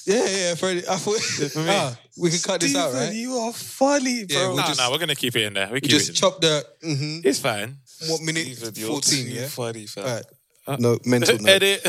yeah, 0.26 0.36
yeah, 0.38 0.54
Friday. 0.54 0.84
I 0.88 0.96
thought 0.96 1.20
for 1.20 1.58
me. 1.60 1.66
Ah, 1.70 1.96
we 2.16 2.30
can 2.30 2.38
cut 2.40 2.60
this 2.60 2.74
out, 2.74 2.90
Steven, 2.90 3.06
right? 3.08 3.14
You 3.14 3.32
are 3.34 3.52
funny, 3.52 4.24
Yeah, 4.28 4.38
bro. 4.38 4.48
we'll 4.48 4.56
No, 4.56 4.62
just- 4.66 4.80
no, 4.80 4.90
we're 4.90 4.98
gonna 4.98 5.14
keep 5.14 5.36
it 5.36 5.42
in 5.42 5.54
there. 5.54 5.66
We 5.68 5.74
We 5.74 5.80
keep 5.82 5.90
just 5.90 6.08
it. 6.08 6.10
In. 6.10 6.14
chop 6.16 6.40
the 6.40 6.64
mhm. 6.84 7.20
It's 7.24 7.38
fine. 7.40 7.76
what 8.08 8.20
minute 8.22 8.46
Steven, 8.46 8.72
you're 8.76 8.88
fourteen? 8.88 9.26
too 9.26 9.32
Yeah. 9.32 9.48
funny, 9.48 9.86
fam. 9.86 10.04
All 10.04 10.14
right. 10.14 10.80
No 10.80 10.98
mental 11.04 11.38
note. 11.40 11.48
Edit. 11.48 11.80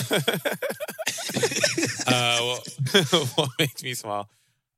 uh, 2.07 2.39
what, 2.41 2.67
what 3.35 3.49
makes 3.59 3.83
me 3.83 3.93
smile? 3.93 4.29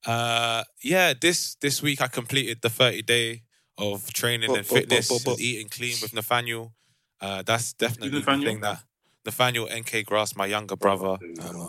Uh, 0.05 0.63
yeah, 0.83 1.13
this 1.19 1.55
this 1.61 1.81
week 1.81 2.01
I 2.01 2.07
completed 2.07 2.59
the 2.61 2.69
30 2.69 3.01
day 3.03 3.43
of 3.77 4.11
training 4.13 4.47
Bo- 4.50 4.55
and 4.55 4.67
bo- 4.67 4.73
bo- 4.73 4.79
fitness, 4.79 5.07
bo- 5.09 5.19
bo- 5.23 5.31
and 5.33 5.41
eating 5.41 5.69
clean 5.69 5.95
with 6.01 6.13
Nathaniel. 6.13 6.73
Uh, 7.19 7.43
that's 7.43 7.73
definitely 7.73 8.09
the 8.09 8.19
Nathaniel? 8.19 8.51
thing 8.51 8.61
that 8.61 8.81
Nathaniel 9.25 9.68
NK 9.72 10.06
Grass, 10.06 10.36
my 10.36 10.46
younger 10.46 10.75
brother. 10.75 11.18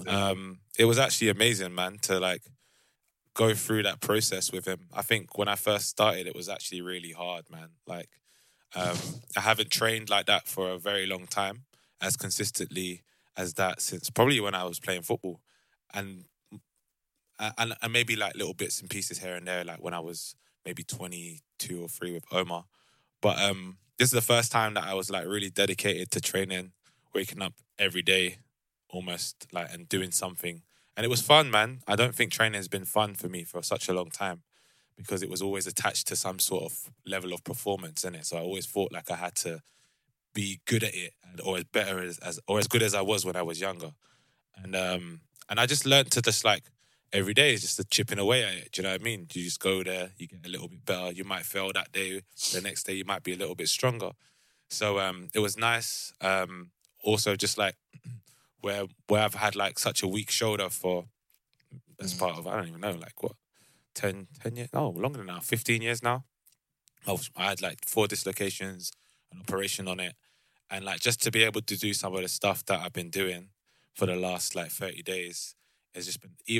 Um, 0.06 0.60
it 0.78 0.86
was 0.86 0.98
actually 0.98 1.28
amazing, 1.28 1.74
man, 1.74 1.98
to 2.02 2.18
like 2.18 2.42
go 3.34 3.54
through 3.54 3.82
that 3.84 4.00
process 4.00 4.52
with 4.52 4.66
him. 4.66 4.88
I 4.92 5.02
think 5.02 5.36
when 5.38 5.48
I 5.48 5.56
first 5.56 5.88
started, 5.88 6.26
it 6.26 6.34
was 6.34 6.48
actually 6.48 6.80
really 6.82 7.12
hard, 7.12 7.44
man. 7.50 7.68
Like, 7.86 8.08
um, 8.74 8.96
I 9.36 9.40
haven't 9.40 9.70
trained 9.70 10.08
like 10.10 10.26
that 10.26 10.48
for 10.48 10.70
a 10.70 10.78
very 10.78 11.06
long 11.06 11.26
time, 11.26 11.64
as 12.00 12.16
consistently 12.16 13.02
as 13.36 13.54
that 13.54 13.80
since 13.80 14.10
probably 14.10 14.40
when 14.40 14.54
I 14.54 14.64
was 14.64 14.80
playing 14.80 15.02
football, 15.02 15.40
and 15.94 16.24
and, 17.38 17.74
and 17.82 17.92
maybe 17.92 18.16
like 18.16 18.36
little 18.36 18.54
bits 18.54 18.80
and 18.80 18.88
pieces 18.88 19.18
here 19.18 19.34
and 19.34 19.46
there, 19.46 19.64
like 19.64 19.82
when 19.82 19.94
I 19.94 20.00
was 20.00 20.36
maybe 20.64 20.84
twenty 20.84 21.40
two 21.58 21.82
or 21.82 21.88
three 21.88 22.12
with 22.12 22.24
Omar. 22.32 22.64
But 23.20 23.38
um, 23.40 23.78
this 23.98 24.06
is 24.06 24.12
the 24.12 24.20
first 24.20 24.52
time 24.52 24.74
that 24.74 24.84
I 24.84 24.94
was 24.94 25.10
like 25.10 25.26
really 25.26 25.50
dedicated 25.50 26.10
to 26.12 26.20
training, 26.20 26.72
waking 27.14 27.42
up 27.42 27.54
every 27.78 28.02
day, 28.02 28.38
almost 28.88 29.46
like 29.52 29.72
and 29.72 29.88
doing 29.88 30.10
something. 30.10 30.62
And 30.96 31.04
it 31.04 31.08
was 31.08 31.22
fun, 31.22 31.50
man. 31.50 31.80
I 31.86 31.96
don't 31.96 32.14
think 32.14 32.32
training 32.32 32.58
has 32.58 32.68
been 32.68 32.84
fun 32.84 33.14
for 33.14 33.28
me 33.28 33.44
for 33.44 33.62
such 33.62 33.88
a 33.88 33.94
long 33.94 34.10
time 34.10 34.42
because 34.96 35.22
it 35.22 35.30
was 35.30 35.42
always 35.42 35.66
attached 35.66 36.06
to 36.08 36.16
some 36.16 36.38
sort 36.38 36.64
of 36.64 36.90
level 37.06 37.32
of 37.32 37.44
performance 37.44 38.04
in 38.04 38.14
it. 38.14 38.26
So 38.26 38.36
I 38.36 38.40
always 38.40 38.66
thought 38.66 38.92
like 38.92 39.10
I 39.10 39.16
had 39.16 39.34
to 39.36 39.60
be 40.34 40.60
good 40.66 40.82
at 40.84 40.94
it 40.94 41.12
and 41.28 41.40
or 41.40 41.58
as 41.58 41.64
better 41.64 42.00
as, 42.00 42.18
as 42.18 42.40
or 42.46 42.58
as 42.58 42.66
good 42.68 42.82
as 42.82 42.94
I 42.94 43.02
was 43.02 43.24
when 43.24 43.36
I 43.36 43.42
was 43.42 43.60
younger. 43.60 43.90
And 44.56 44.76
um 44.76 45.20
and 45.48 45.58
I 45.58 45.66
just 45.66 45.86
learned 45.86 46.10
to 46.12 46.22
just 46.22 46.44
like 46.44 46.64
every 47.12 47.34
day 47.34 47.52
is 47.52 47.62
just 47.62 47.78
a 47.78 47.84
chipping 47.84 48.18
away 48.18 48.42
at 48.44 48.54
it. 48.54 48.72
Do 48.72 48.80
you 48.80 48.88
know 48.88 48.92
what 48.92 49.00
I 49.00 49.04
mean? 49.04 49.26
You 49.32 49.44
just 49.44 49.60
go 49.60 49.82
there, 49.82 50.10
you 50.16 50.26
get 50.26 50.46
a 50.46 50.48
little 50.48 50.68
bit 50.68 50.84
better. 50.84 51.12
You 51.12 51.24
might 51.24 51.44
fail 51.44 51.70
that 51.74 51.92
day. 51.92 52.22
The 52.52 52.60
next 52.60 52.84
day 52.84 52.94
you 52.94 53.04
might 53.04 53.22
be 53.22 53.32
a 53.32 53.36
little 53.36 53.54
bit 53.54 53.68
stronger. 53.68 54.12
So 54.70 54.98
um 54.98 55.28
it 55.34 55.40
was 55.40 55.56
nice. 55.56 56.12
Um 56.20 56.70
also 57.02 57.36
just 57.36 57.58
like 57.58 57.76
where 58.60 58.84
where 59.08 59.22
I've 59.22 59.34
had 59.34 59.56
like 59.56 59.78
such 59.78 60.02
a 60.02 60.08
weak 60.08 60.30
shoulder 60.30 60.68
for 60.68 61.06
as 62.00 62.14
mm. 62.14 62.18
part 62.18 62.38
of 62.38 62.46
I 62.46 62.56
don't 62.56 62.68
even 62.68 62.80
know, 62.80 62.92
like 62.92 63.22
what, 63.22 63.32
10, 63.94 64.26
10 64.42 64.56
years? 64.56 64.68
No, 64.72 64.90
longer 64.90 65.18
than 65.18 65.26
now, 65.26 65.40
15 65.40 65.82
years 65.82 66.02
now. 66.02 66.24
I, 67.06 67.12
was, 67.12 67.30
I 67.36 67.44
had 67.50 67.62
like 67.62 67.84
four 67.86 68.06
dislocations, 68.06 68.92
an 69.32 69.40
operation 69.40 69.88
on 69.88 70.00
it. 70.00 70.14
And 70.70 70.84
like 70.84 71.00
just 71.00 71.22
to 71.22 71.30
be 71.30 71.44
able 71.44 71.60
to 71.62 71.76
do 71.76 71.92
some 71.92 72.14
of 72.14 72.22
the 72.22 72.28
stuff 72.28 72.64
that 72.66 72.80
I've 72.80 72.92
been 72.92 73.10
doing 73.10 73.48
for 73.94 74.06
the 74.06 74.16
last 74.16 74.54
like 74.54 74.70
30 74.70 75.02
days 75.02 75.54
has 75.94 76.06
just 76.06 76.20
been 76.20 76.32
a, 76.48 76.58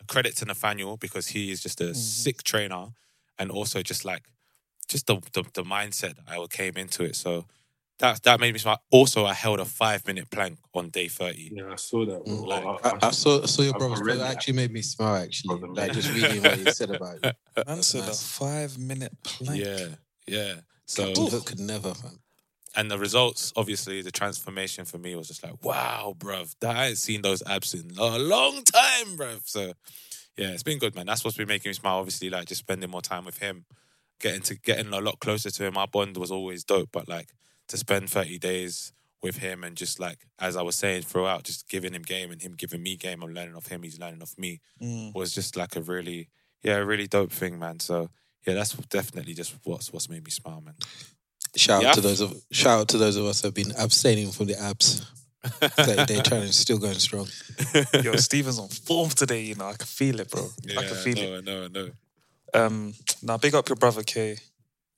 a 0.00 0.04
credit 0.08 0.36
to 0.36 0.44
Nathaniel 0.44 0.96
because 0.96 1.28
he 1.28 1.50
is 1.52 1.62
just 1.62 1.80
a 1.80 1.84
mm. 1.84 1.96
sick 1.96 2.42
trainer 2.42 2.88
and 3.38 3.50
also 3.50 3.82
just 3.82 4.04
like 4.04 4.24
just 4.88 5.06
the, 5.06 5.16
the 5.32 5.44
the 5.54 5.62
mindset 5.62 6.16
that 6.16 6.24
I 6.28 6.44
came 6.48 6.76
into 6.76 7.04
it. 7.04 7.16
So 7.16 7.44
that 7.98 8.22
that 8.24 8.40
made 8.40 8.52
me 8.52 8.58
smile. 8.58 8.80
Also, 8.90 9.24
I 9.24 9.32
held 9.34 9.60
a 9.60 9.64
five 9.64 10.06
minute 10.06 10.30
plank 10.30 10.58
on 10.74 10.90
day 10.90 11.08
30. 11.08 11.52
Yeah, 11.54 11.72
I 11.72 11.76
saw 11.76 12.04
that. 12.06 12.24
Mm. 12.26 12.38
Bro. 12.38 12.46
Like, 12.46 13.02
I, 13.02 13.06
I 13.08 13.10
saw, 13.10 13.42
I 13.42 13.46
saw 13.46 13.62
your 13.62 13.72
I- 13.72 13.76
I 13.76 13.78
brother's 13.78 14.00
read. 14.02 14.18
That 14.18 14.24
that. 14.24 14.32
actually 14.36 14.54
made 14.54 14.72
me 14.72 14.82
smile. 14.82 15.16
Actually, 15.22 15.60
like 15.70 15.92
just 15.92 16.12
reading 16.12 16.42
what 16.42 16.58
you 16.58 16.70
said 16.72 16.90
about 16.90 17.18
it. 17.24 17.36
Man 17.66 17.82
said 17.82 18.08
a 18.08 18.12
five 18.12 18.78
minute 18.78 19.12
plank. 19.22 19.64
Yeah, 19.64 19.86
yeah. 20.26 20.54
So 20.86 21.12
Captain 21.14 21.40
could 21.42 21.60
never. 21.60 21.88
Man. 22.02 22.18
and 22.76 22.90
the 22.90 22.98
results, 22.98 23.52
obviously, 23.56 24.02
the 24.02 24.10
transformation 24.12 24.84
for 24.84 24.98
me 24.98 25.16
was 25.16 25.28
just 25.28 25.42
like, 25.42 25.64
wow, 25.64 26.14
bruv. 26.18 26.54
That, 26.60 26.76
I 26.76 26.86
ain't 26.88 26.98
seen 26.98 27.22
those 27.22 27.42
abs 27.46 27.72
in 27.74 27.90
a 27.98 28.18
long 28.18 28.62
time, 28.62 29.16
bruv. 29.16 29.40
So, 29.46 29.72
yeah, 30.36 30.48
it's 30.48 30.62
been 30.62 30.78
good, 30.78 30.94
man. 30.94 31.06
That's 31.06 31.24
what's 31.24 31.36
been 31.38 31.48
making 31.48 31.70
me 31.70 31.72
smile. 31.74 31.96
Obviously, 31.96 32.28
like 32.28 32.46
just 32.46 32.60
spending 32.60 32.90
more 32.90 33.00
time 33.00 33.24
with 33.24 33.38
him, 33.38 33.64
getting 34.20 34.42
to 34.42 34.54
getting 34.54 34.92
a 34.92 35.00
lot 35.00 35.18
closer 35.20 35.50
to 35.50 35.64
him. 35.64 35.76
Our 35.78 35.88
bond 35.88 36.18
was 36.18 36.30
always 36.30 36.62
dope, 36.62 36.90
but 36.92 37.08
like 37.08 37.30
to 37.68 37.76
spend 37.76 38.08
thirty 38.10 38.38
days 38.38 38.92
with 39.22 39.38
him 39.38 39.64
and 39.64 39.76
just 39.76 39.98
like 39.98 40.18
as 40.38 40.56
I 40.56 40.62
was 40.62 40.76
saying 40.76 41.02
throughout, 41.02 41.44
just 41.44 41.68
giving 41.68 41.92
him 41.94 42.02
game 42.02 42.30
and 42.30 42.40
him 42.40 42.52
giving 42.56 42.82
me 42.82 42.96
game. 42.96 43.22
I'm 43.22 43.32
learning 43.34 43.56
off 43.56 43.66
him. 43.66 43.82
He's 43.82 43.98
learning 43.98 44.22
off 44.22 44.34
me. 44.38 44.60
Mm. 44.82 45.14
Was 45.14 45.32
just 45.32 45.56
like 45.56 45.74
a 45.76 45.80
really, 45.80 46.28
yeah, 46.62 46.76
a 46.76 46.84
really 46.84 47.06
dope 47.06 47.32
thing, 47.32 47.58
man. 47.58 47.80
So 47.80 48.10
yeah, 48.46 48.54
that's 48.54 48.74
definitely 48.74 49.34
just 49.34 49.54
what's 49.64 49.92
what's 49.92 50.08
made 50.08 50.24
me 50.24 50.30
smile, 50.30 50.60
man. 50.60 50.74
Shout 51.56 51.82
Yeah. 51.82 51.88
out 51.90 51.94
to 51.94 52.00
those 52.02 52.20
of 52.20 52.40
shout 52.52 52.80
out 52.80 52.88
to 52.88 52.98
those 52.98 53.16
of 53.16 53.24
us 53.24 53.40
who 53.42 53.48
have 53.48 53.54
been 53.54 53.72
abstaining 53.78 54.30
from 54.30 54.46
the 54.46 54.58
abs. 54.60 55.04
Thirty 55.44 56.04
day 56.06 56.20
challenge 56.24 56.52
still 56.54 56.78
going 56.78 56.94
strong. 56.98 57.28
Yo, 58.02 58.16
Steven's 58.16 58.58
on 58.58 58.68
form 58.68 59.10
today, 59.10 59.42
you 59.42 59.54
know. 59.54 59.66
I 59.66 59.74
can 59.74 59.86
feel 59.86 60.18
it, 60.20 60.28
bro. 60.30 60.48
I 60.76 60.82
can 60.84 60.94
feel 60.96 61.16
it. 61.18 61.44
no, 61.44 61.68
no, 61.68 61.68
no. 61.68 61.90
Um, 62.52 62.94
now, 63.22 63.36
big 63.38 63.54
up 63.54 63.68
your 63.68 63.76
brother, 63.76 64.02
Kay. 64.02 64.38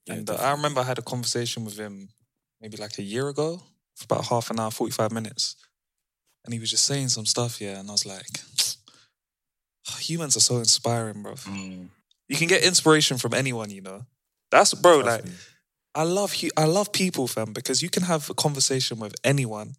Yeah, 0.07 0.14
and 0.14 0.31
uh, 0.31 0.35
I 0.37 0.52
remember 0.52 0.81
I 0.81 0.85
had 0.85 0.98
a 0.98 1.02
conversation 1.02 1.64
with 1.66 1.76
him 1.78 2.09
maybe 2.61 2.77
like 2.77 2.99
a 2.99 3.03
year 3.03 3.29
ago 3.29 3.62
for 3.94 4.05
about 4.05 4.27
half 4.27 4.51
an 4.51 4.61
hour, 4.61 4.71
45 4.71 5.12
minutes. 5.12 5.57
And 6.44 6.55
he 6.55 6.61
was 6.61 6.71
just 6.71 6.85
saying 6.85 7.09
some 7.09 7.27
stuff, 7.27 7.61
yeah. 7.61 7.79
And 7.79 7.88
I 7.88 7.92
was 7.92 8.07
like, 8.07 8.40
humans 9.99 10.37
are 10.37 10.40
so 10.40 10.59
inspiring, 10.59 11.23
bro. 11.23 11.33
Mm. 11.35 11.88
You 12.29 12.37
can 12.37 12.49
get 12.49 12.64
inspiration 12.64 13.18
from 13.18 13.35
anyone, 13.35 13.71
you 13.71 13.81
know. 13.81 14.07
That's, 14.51 14.75
bro, 14.75 15.03
Trust 15.03 15.25
like, 15.25 15.25
me. 15.27 15.37
I 15.94 16.05
love 16.05 16.35
I 16.57 16.64
love 16.64 16.92
people, 16.92 17.27
fam, 17.27 17.53
because 17.53 17.83
you 17.83 17.90
can 17.90 18.05
have 18.05 18.31
a 18.31 18.35
conversation 18.35 18.99
with 18.99 19.14
anyone 19.25 19.75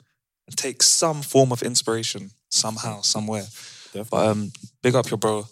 and 0.48 0.58
take 0.58 0.84
some 0.84 1.22
form 1.22 1.52
of 1.52 1.64
inspiration 1.64 2.32
somehow, 2.50 3.02
somewhere. 3.02 3.46
Definitely. 3.94 4.10
But 4.12 4.28
um, 4.28 4.52
big 4.84 4.96
up 4.96 5.10
your 5.10 5.18
bro. 5.18 5.46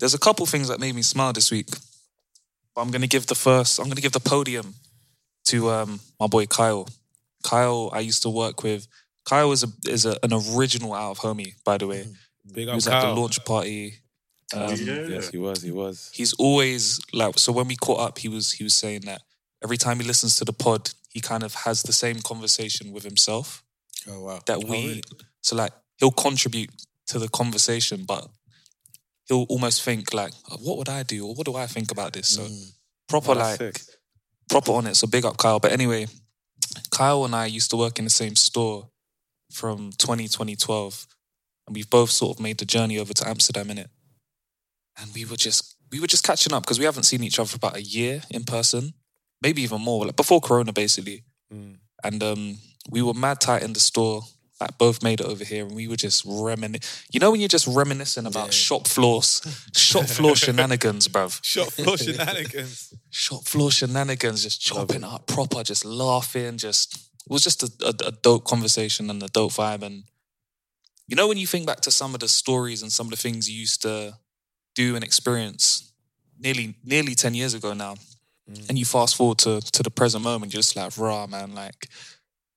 There's 0.00 0.14
a 0.14 0.18
couple 0.18 0.46
things 0.46 0.68
that 0.68 0.80
made 0.80 0.94
me 0.94 1.02
smile 1.02 1.32
this 1.32 1.50
week. 1.50 1.68
But 2.74 2.80
I'm 2.80 2.90
gonna 2.90 3.06
give 3.06 3.26
the 3.26 3.34
first. 3.34 3.78
I'm 3.78 3.88
gonna 3.88 4.00
give 4.00 4.12
the 4.12 4.20
podium 4.20 4.74
to 5.44 5.70
um 5.70 6.00
my 6.20 6.26
boy 6.26 6.46
Kyle. 6.46 6.88
Kyle, 7.42 7.90
I 7.92 8.00
used 8.00 8.22
to 8.22 8.30
work 8.30 8.62
with. 8.62 8.86
Kyle 9.24 9.52
is 9.52 9.64
a 9.64 9.68
is 9.88 10.06
a, 10.06 10.16
an 10.22 10.32
original 10.32 10.94
out 10.94 11.10
of 11.12 11.18
homie, 11.18 11.54
by 11.64 11.78
the 11.78 11.86
way. 11.86 12.06
Big 12.52 12.64
He 12.64 12.68
up 12.70 12.74
was 12.74 12.86
at 12.86 13.00
the 13.00 13.08
launch 13.20 13.44
party. 13.44 13.94
Oh, 14.54 14.72
Um, 14.72 14.76
yeah. 14.80 15.06
Yes, 15.08 15.28
he 15.30 15.38
was. 15.38 15.62
He 15.62 15.70
was. 15.70 16.10
He's 16.12 16.32
always 16.34 17.00
like 17.12 17.38
so. 17.38 17.52
When 17.52 17.66
we 17.68 17.76
caught 17.76 18.00
up, 18.00 18.18
he 18.18 18.28
was 18.28 18.52
he 18.52 18.64
was 18.64 18.74
saying 18.74 19.02
that 19.02 19.22
every 19.62 19.76
time 19.78 19.98
he 20.00 20.06
listens 20.06 20.36
to 20.36 20.44
the 20.44 20.52
pod, 20.52 20.90
he 21.10 21.20
kind 21.20 21.42
of 21.42 21.54
has 21.54 21.82
the 21.82 21.92
same 21.92 22.20
conversation 22.20 22.92
with 22.92 23.02
himself 23.04 23.62
Oh 24.08 24.20
wow. 24.20 24.40
that 24.46 24.62
we 24.64 24.70
really? 24.88 25.02
so 25.40 25.56
like 25.56 25.72
he'll 25.98 26.10
contribute 26.10 26.70
to 27.06 27.18
the 27.18 27.28
conversation 27.28 28.04
but 28.06 28.28
he'll 29.28 29.46
almost 29.48 29.82
think 29.82 30.12
like, 30.12 30.32
"Oh, 30.50 30.56
what 30.58 30.76
would 30.78 30.88
I 30.88 31.02
do 31.02 31.26
or 31.26 31.34
what 31.34 31.46
do 31.46 31.56
I 31.56 31.66
think 31.66 31.90
about 31.90 32.12
this? 32.12 32.28
So 32.28 32.46
proper 33.08 33.30
Oh, 33.30 33.34
that's 33.34 33.60
like 33.60 33.78
sick. 33.78 33.94
Proper 34.48 34.72
on 34.72 34.86
it. 34.86 34.96
So 34.96 35.06
big 35.06 35.24
up 35.24 35.36
Kyle. 35.36 35.60
But 35.60 35.72
anyway, 35.72 36.06
Kyle 36.90 37.24
and 37.24 37.34
I 37.34 37.46
used 37.46 37.70
to 37.70 37.76
work 37.76 37.98
in 37.98 38.04
the 38.04 38.10
same 38.10 38.36
store 38.36 38.88
from 39.50 39.90
20, 39.98 40.24
2012. 40.24 41.06
And 41.66 41.74
we've 41.74 41.88
both 41.88 42.10
sort 42.10 42.36
of 42.36 42.42
made 42.42 42.58
the 42.58 42.64
journey 42.64 42.98
over 42.98 43.14
to 43.14 43.28
Amsterdam 43.28 43.70
in 43.70 43.78
it. 43.78 43.90
And 45.00 45.10
we 45.14 45.24
were 45.24 45.36
just 45.36 45.76
we 45.90 46.00
were 46.00 46.06
just 46.06 46.24
catching 46.24 46.52
up 46.52 46.62
because 46.64 46.78
we 46.78 46.84
haven't 46.84 47.04
seen 47.04 47.22
each 47.22 47.38
other 47.38 47.48
for 47.48 47.56
about 47.56 47.76
a 47.76 47.82
year 47.82 48.22
in 48.30 48.44
person, 48.44 48.94
maybe 49.42 49.62
even 49.62 49.80
more, 49.80 50.06
like 50.06 50.16
before 50.16 50.40
Corona, 50.40 50.72
basically. 50.72 51.24
Mm. 51.52 51.76
And 52.02 52.22
um, 52.22 52.58
we 52.90 53.00
were 53.00 53.14
mad 53.14 53.40
tight 53.40 53.62
in 53.62 53.72
the 53.72 53.80
store. 53.80 54.22
Like 54.60 54.78
both 54.78 55.02
made 55.02 55.20
it 55.20 55.26
over 55.26 55.44
here, 55.44 55.66
and 55.66 55.74
we 55.74 55.88
were 55.88 55.96
just 55.96 56.24
reminiscing. 56.24 57.06
You 57.12 57.18
know 57.18 57.32
when 57.32 57.40
you're 57.40 57.48
just 57.48 57.66
reminiscing 57.66 58.24
about 58.24 58.52
shop 58.52 58.86
floors, 58.86 59.42
shop 59.74 60.04
floor 60.04 60.36
shenanigans, 60.36 61.08
bruv 61.08 61.40
Shop 61.44 61.68
floor 61.68 61.98
shenanigans. 61.98 62.94
shop 63.10 63.44
floor 63.44 63.72
shenanigans, 63.72 64.44
just 64.44 64.60
chopping 64.60 65.02
up 65.02 65.26
proper, 65.26 65.64
just 65.64 65.84
laughing, 65.84 66.56
just 66.56 66.94
it 66.94 67.32
was 67.32 67.42
just 67.42 67.62
a, 67.62 67.70
a, 67.84 68.08
a 68.08 68.12
dope 68.12 68.44
conversation 68.44 69.10
and 69.10 69.22
a 69.22 69.28
dope 69.28 69.52
vibe. 69.52 69.82
And 69.82 70.04
you 71.08 71.16
know, 71.16 71.26
when 71.26 71.38
you 71.38 71.46
think 71.46 71.66
back 71.66 71.80
to 71.80 71.90
some 71.90 72.14
of 72.14 72.20
the 72.20 72.28
stories 72.28 72.82
and 72.82 72.92
some 72.92 73.06
of 73.06 73.10
the 73.10 73.16
things 73.16 73.50
you 73.50 73.58
used 73.58 73.82
to 73.82 74.14
do 74.74 74.94
and 74.94 75.04
experience 75.04 75.92
nearly 76.38 76.76
nearly 76.84 77.14
10 77.14 77.34
years 77.34 77.54
ago 77.54 77.74
now, 77.74 77.94
mm. 78.50 78.68
and 78.68 78.78
you 78.78 78.84
fast 78.84 79.16
forward 79.16 79.38
to 79.38 79.60
to 79.60 79.82
the 79.82 79.90
present 79.90 80.22
moment, 80.22 80.52
you're 80.52 80.62
just 80.62 80.76
like, 80.76 80.96
rah 80.96 81.26
man, 81.26 81.54
like, 81.54 81.88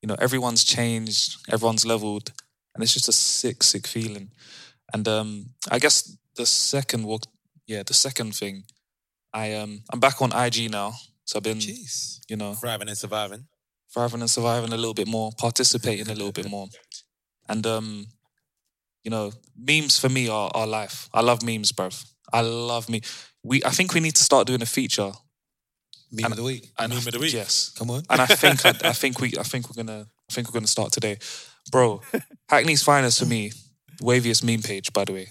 you 0.02 0.08
know, 0.08 0.16
everyone's 0.20 0.64
changed, 0.64 1.38
everyone's 1.50 1.86
leveled, 1.86 2.32
and 2.74 2.84
it's 2.84 2.94
just 2.94 3.10
a 3.10 3.14
sick, 3.14 3.64
sick 3.64 3.88
feeling. 3.88 4.32
And 4.94 5.08
um, 5.08 5.48
I 5.72 5.80
guess 5.80 6.18
the 6.36 6.46
second 6.46 7.04
walk, 7.06 7.24
yeah, 7.68 7.84
the 7.86 7.94
second 7.94 8.36
thing, 8.36 8.64
I 9.34 9.54
um, 9.56 9.84
I'm 9.92 10.00
back 10.00 10.22
on 10.22 10.32
IG 10.34 10.72
now, 10.72 10.94
so 11.26 11.38
I've 11.38 11.44
been, 11.44 11.60
Jeez. 11.60 12.20
you 12.30 12.38
know, 12.38 12.54
Thriving 12.54 12.88
and 12.90 12.98
surviving. 12.98 13.48
thriving 13.94 14.22
and 14.22 14.30
surviving 14.30 14.74
a 14.74 14.78
little 14.78 14.94
bit 14.94 15.08
more, 15.08 15.32
participating 15.38 16.08
a 16.10 16.16
little 16.16 16.32
bit 16.32 16.50
more, 16.50 16.68
and 17.50 17.66
um, 17.68 18.08
you 19.04 19.12
know, 19.12 19.32
memes 19.58 20.00
for 20.00 20.10
me 20.10 20.28
are 20.30 20.52
are 20.54 20.68
life. 20.68 21.10
I 21.14 21.22
love 21.22 21.44
memes, 21.44 21.72
bruv. 21.72 22.06
I 22.34 22.42
love 22.42 22.90
me. 22.90 23.02
We, 23.44 23.64
I 23.64 23.70
think 23.70 23.94
we 23.94 24.02
need 24.02 24.16
to 24.16 24.24
start 24.24 24.48
doing 24.48 24.62
a 24.62 24.66
feature. 24.66 25.12
Meme 26.12 26.26
And- 26.26 26.34
of 26.34 26.38
the 26.38 26.44
week. 26.44 26.70
And 26.80 26.90
Meme 26.90 27.00
of 27.08 27.12
the 27.12 27.20
week. 27.20 27.34
Yes, 27.34 27.72
Come 27.78 27.90
on. 27.92 28.04
and 28.10 28.22
I 28.22 28.26
think 28.44 28.66
I, 28.66 28.90
I 28.90 28.94
think 28.94 29.20
we 29.20 29.34
I 29.38 29.44
think 29.44 29.70
we're 29.70 29.84
gonna 29.84 30.08
I 30.30 30.34
think 30.34 30.48
we're 30.48 30.54
gonna 30.60 30.68
start 30.68 30.92
today, 30.92 31.18
bro. 31.72 32.02
Hackney's 32.50 32.84
finest 32.84 33.20
for 33.20 33.26
me, 33.26 33.52
waviest 34.02 34.44
meme 34.44 34.62
page 34.62 34.94
by 34.94 35.06
the 35.06 35.14
way. 35.14 35.28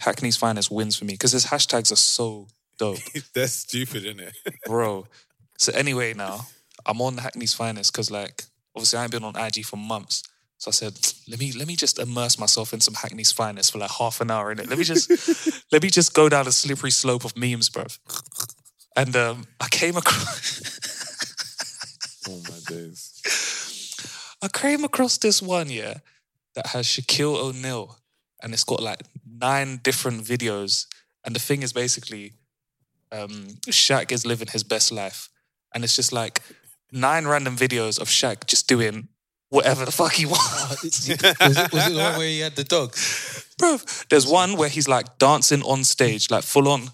Hackney's 0.00 0.36
finest 0.36 0.70
wins 0.70 0.96
for 0.96 1.04
me 1.04 1.14
because 1.14 1.32
his 1.32 1.46
hashtags 1.46 1.92
are 1.92 1.96
so 1.96 2.48
dope, 2.78 2.98
They're 3.34 3.46
stupid, 3.46 4.04
isn't 4.04 4.20
it? 4.20 4.34
bro. 4.66 5.06
So 5.58 5.72
anyway, 5.72 6.12
now 6.14 6.46
I'm 6.86 7.00
on 7.00 7.18
Hackney's 7.18 7.54
finest 7.54 7.92
because 7.92 8.10
like 8.10 8.44
obviously 8.74 8.98
I 8.98 9.02
ain't 9.02 9.12
been 9.12 9.24
on 9.24 9.36
IG 9.36 9.64
for 9.64 9.76
months. 9.76 10.22
So 10.58 10.68
I 10.68 10.72
said, 10.72 10.94
let 11.28 11.40
me 11.40 11.50
let 11.52 11.66
me 11.66 11.74
just 11.74 11.98
immerse 11.98 12.38
myself 12.38 12.72
in 12.72 12.80
some 12.80 12.94
Hackney's 12.94 13.32
finest 13.32 13.72
for 13.72 13.78
like 13.78 13.90
half 13.90 14.20
an 14.20 14.30
hour 14.30 14.52
in 14.52 14.60
it. 14.60 14.68
Let 14.68 14.78
me 14.78 14.84
just 14.84 15.10
let 15.72 15.82
me 15.82 15.90
just 15.90 16.14
go 16.14 16.28
down 16.28 16.46
a 16.46 16.52
slippery 16.52 16.92
slope 16.92 17.24
of 17.24 17.36
memes, 17.36 17.68
bro. 17.68 17.84
And 18.96 19.16
um, 19.16 19.46
I 19.60 19.68
came 19.68 19.96
across 19.96 20.82
oh 22.28 22.42
my 22.48 22.58
days. 22.66 24.34
I 24.42 24.48
came 24.48 24.84
across 24.84 25.18
this 25.18 25.40
one, 25.40 25.70
yeah, 25.70 25.94
that 26.54 26.68
has 26.68 26.86
Shaquille 26.86 27.36
O'Neal, 27.36 27.98
and 28.42 28.52
it's 28.52 28.64
got 28.64 28.82
like 28.82 29.00
nine 29.26 29.80
different 29.82 30.24
videos. 30.24 30.86
And 31.24 31.34
the 31.34 31.40
thing 31.40 31.62
is 31.62 31.72
basically, 31.72 32.32
um, 33.12 33.46
Shaq 33.68 34.10
is 34.10 34.26
living 34.26 34.48
his 34.48 34.64
best 34.64 34.90
life, 34.92 35.28
and 35.74 35.84
it's 35.84 35.96
just 35.96 36.12
like 36.12 36.42
nine 36.90 37.26
random 37.26 37.56
videos 37.56 38.00
of 38.00 38.08
Shaq 38.08 38.46
just 38.46 38.68
doing 38.68 39.08
whatever 39.48 39.84
the 39.84 39.92
fuck 39.92 40.12
he 40.12 40.26
wants. 40.26 40.82
was, 40.82 41.08
it, 41.08 41.22
was 41.40 41.56
it 41.56 41.92
the 41.92 41.98
one 41.98 42.18
where 42.18 42.28
he 42.28 42.40
had 42.40 42.56
the 42.56 42.64
dogs? 42.64 43.46
Bro, 43.58 43.78
there's 44.10 44.26
one 44.26 44.56
where 44.56 44.68
he's 44.68 44.88
like 44.88 45.18
dancing 45.18 45.62
on 45.62 45.84
stage, 45.84 46.30
like 46.30 46.42
full 46.42 46.68
on 46.68 46.90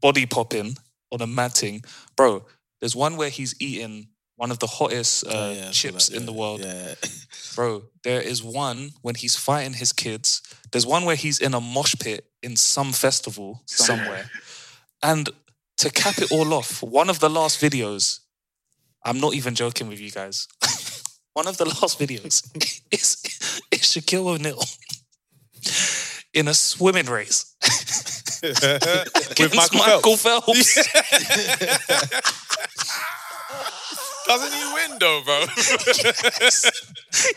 body 0.00 0.26
popping 0.26 0.76
on 1.12 1.20
a 1.20 1.26
matting. 1.26 1.82
Bro, 2.16 2.46
there's 2.80 2.96
one 2.96 3.16
where 3.16 3.30
he's 3.30 3.54
eating 3.60 4.08
one 4.36 4.50
of 4.50 4.58
the 4.58 4.66
hottest 4.66 5.26
uh, 5.26 5.30
Oh, 5.32 5.52
yeah, 5.52 5.70
chips 5.70 6.08
that, 6.08 6.16
in 6.16 6.24
the 6.24 6.32
world. 6.32 6.60
Yeah. 6.60 6.94
Bro, 7.54 7.82
there 8.04 8.22
is 8.22 8.42
one 8.42 8.92
when 9.02 9.14
he's 9.14 9.36
fighting 9.36 9.74
his 9.74 9.92
kids. 9.92 10.42
There's 10.72 10.86
one 10.86 11.04
where 11.04 11.16
he's 11.16 11.40
in 11.40 11.52
a 11.52 11.60
mosh 11.60 11.94
pit 12.00 12.24
in 12.42 12.56
some 12.56 12.92
festival 12.92 13.62
somewhere. 13.66 14.30
and 15.02 15.28
to 15.78 15.90
cap 15.90 16.18
it 16.18 16.32
all 16.32 16.54
off, 16.54 16.82
one 16.82 17.10
of 17.10 17.20
the 17.20 17.28
last 17.28 17.60
videos, 17.60 18.20
I'm 19.04 19.20
not 19.20 19.34
even 19.34 19.54
joking 19.54 19.88
with 19.88 20.00
you 20.00 20.10
guys. 20.10 20.48
one 21.34 21.46
of 21.46 21.56
the 21.58 21.64
last 21.66 21.98
videos 21.98 22.42
is, 22.90 23.16
is 23.70 23.80
Shaquille 23.80 24.26
O'Neal 24.26 24.62
in 26.32 26.48
a 26.48 26.54
swimming 26.54 27.06
race 27.06 27.54
With 28.42 29.54
Michael, 29.54 29.78
Michael 29.78 30.16
Phelps. 30.16 30.74
Phelps. 30.74 32.26
Doesn't 34.26 34.52
he 34.52 34.64
win 34.74 34.98
though, 34.98 35.22
bro? 35.24 35.40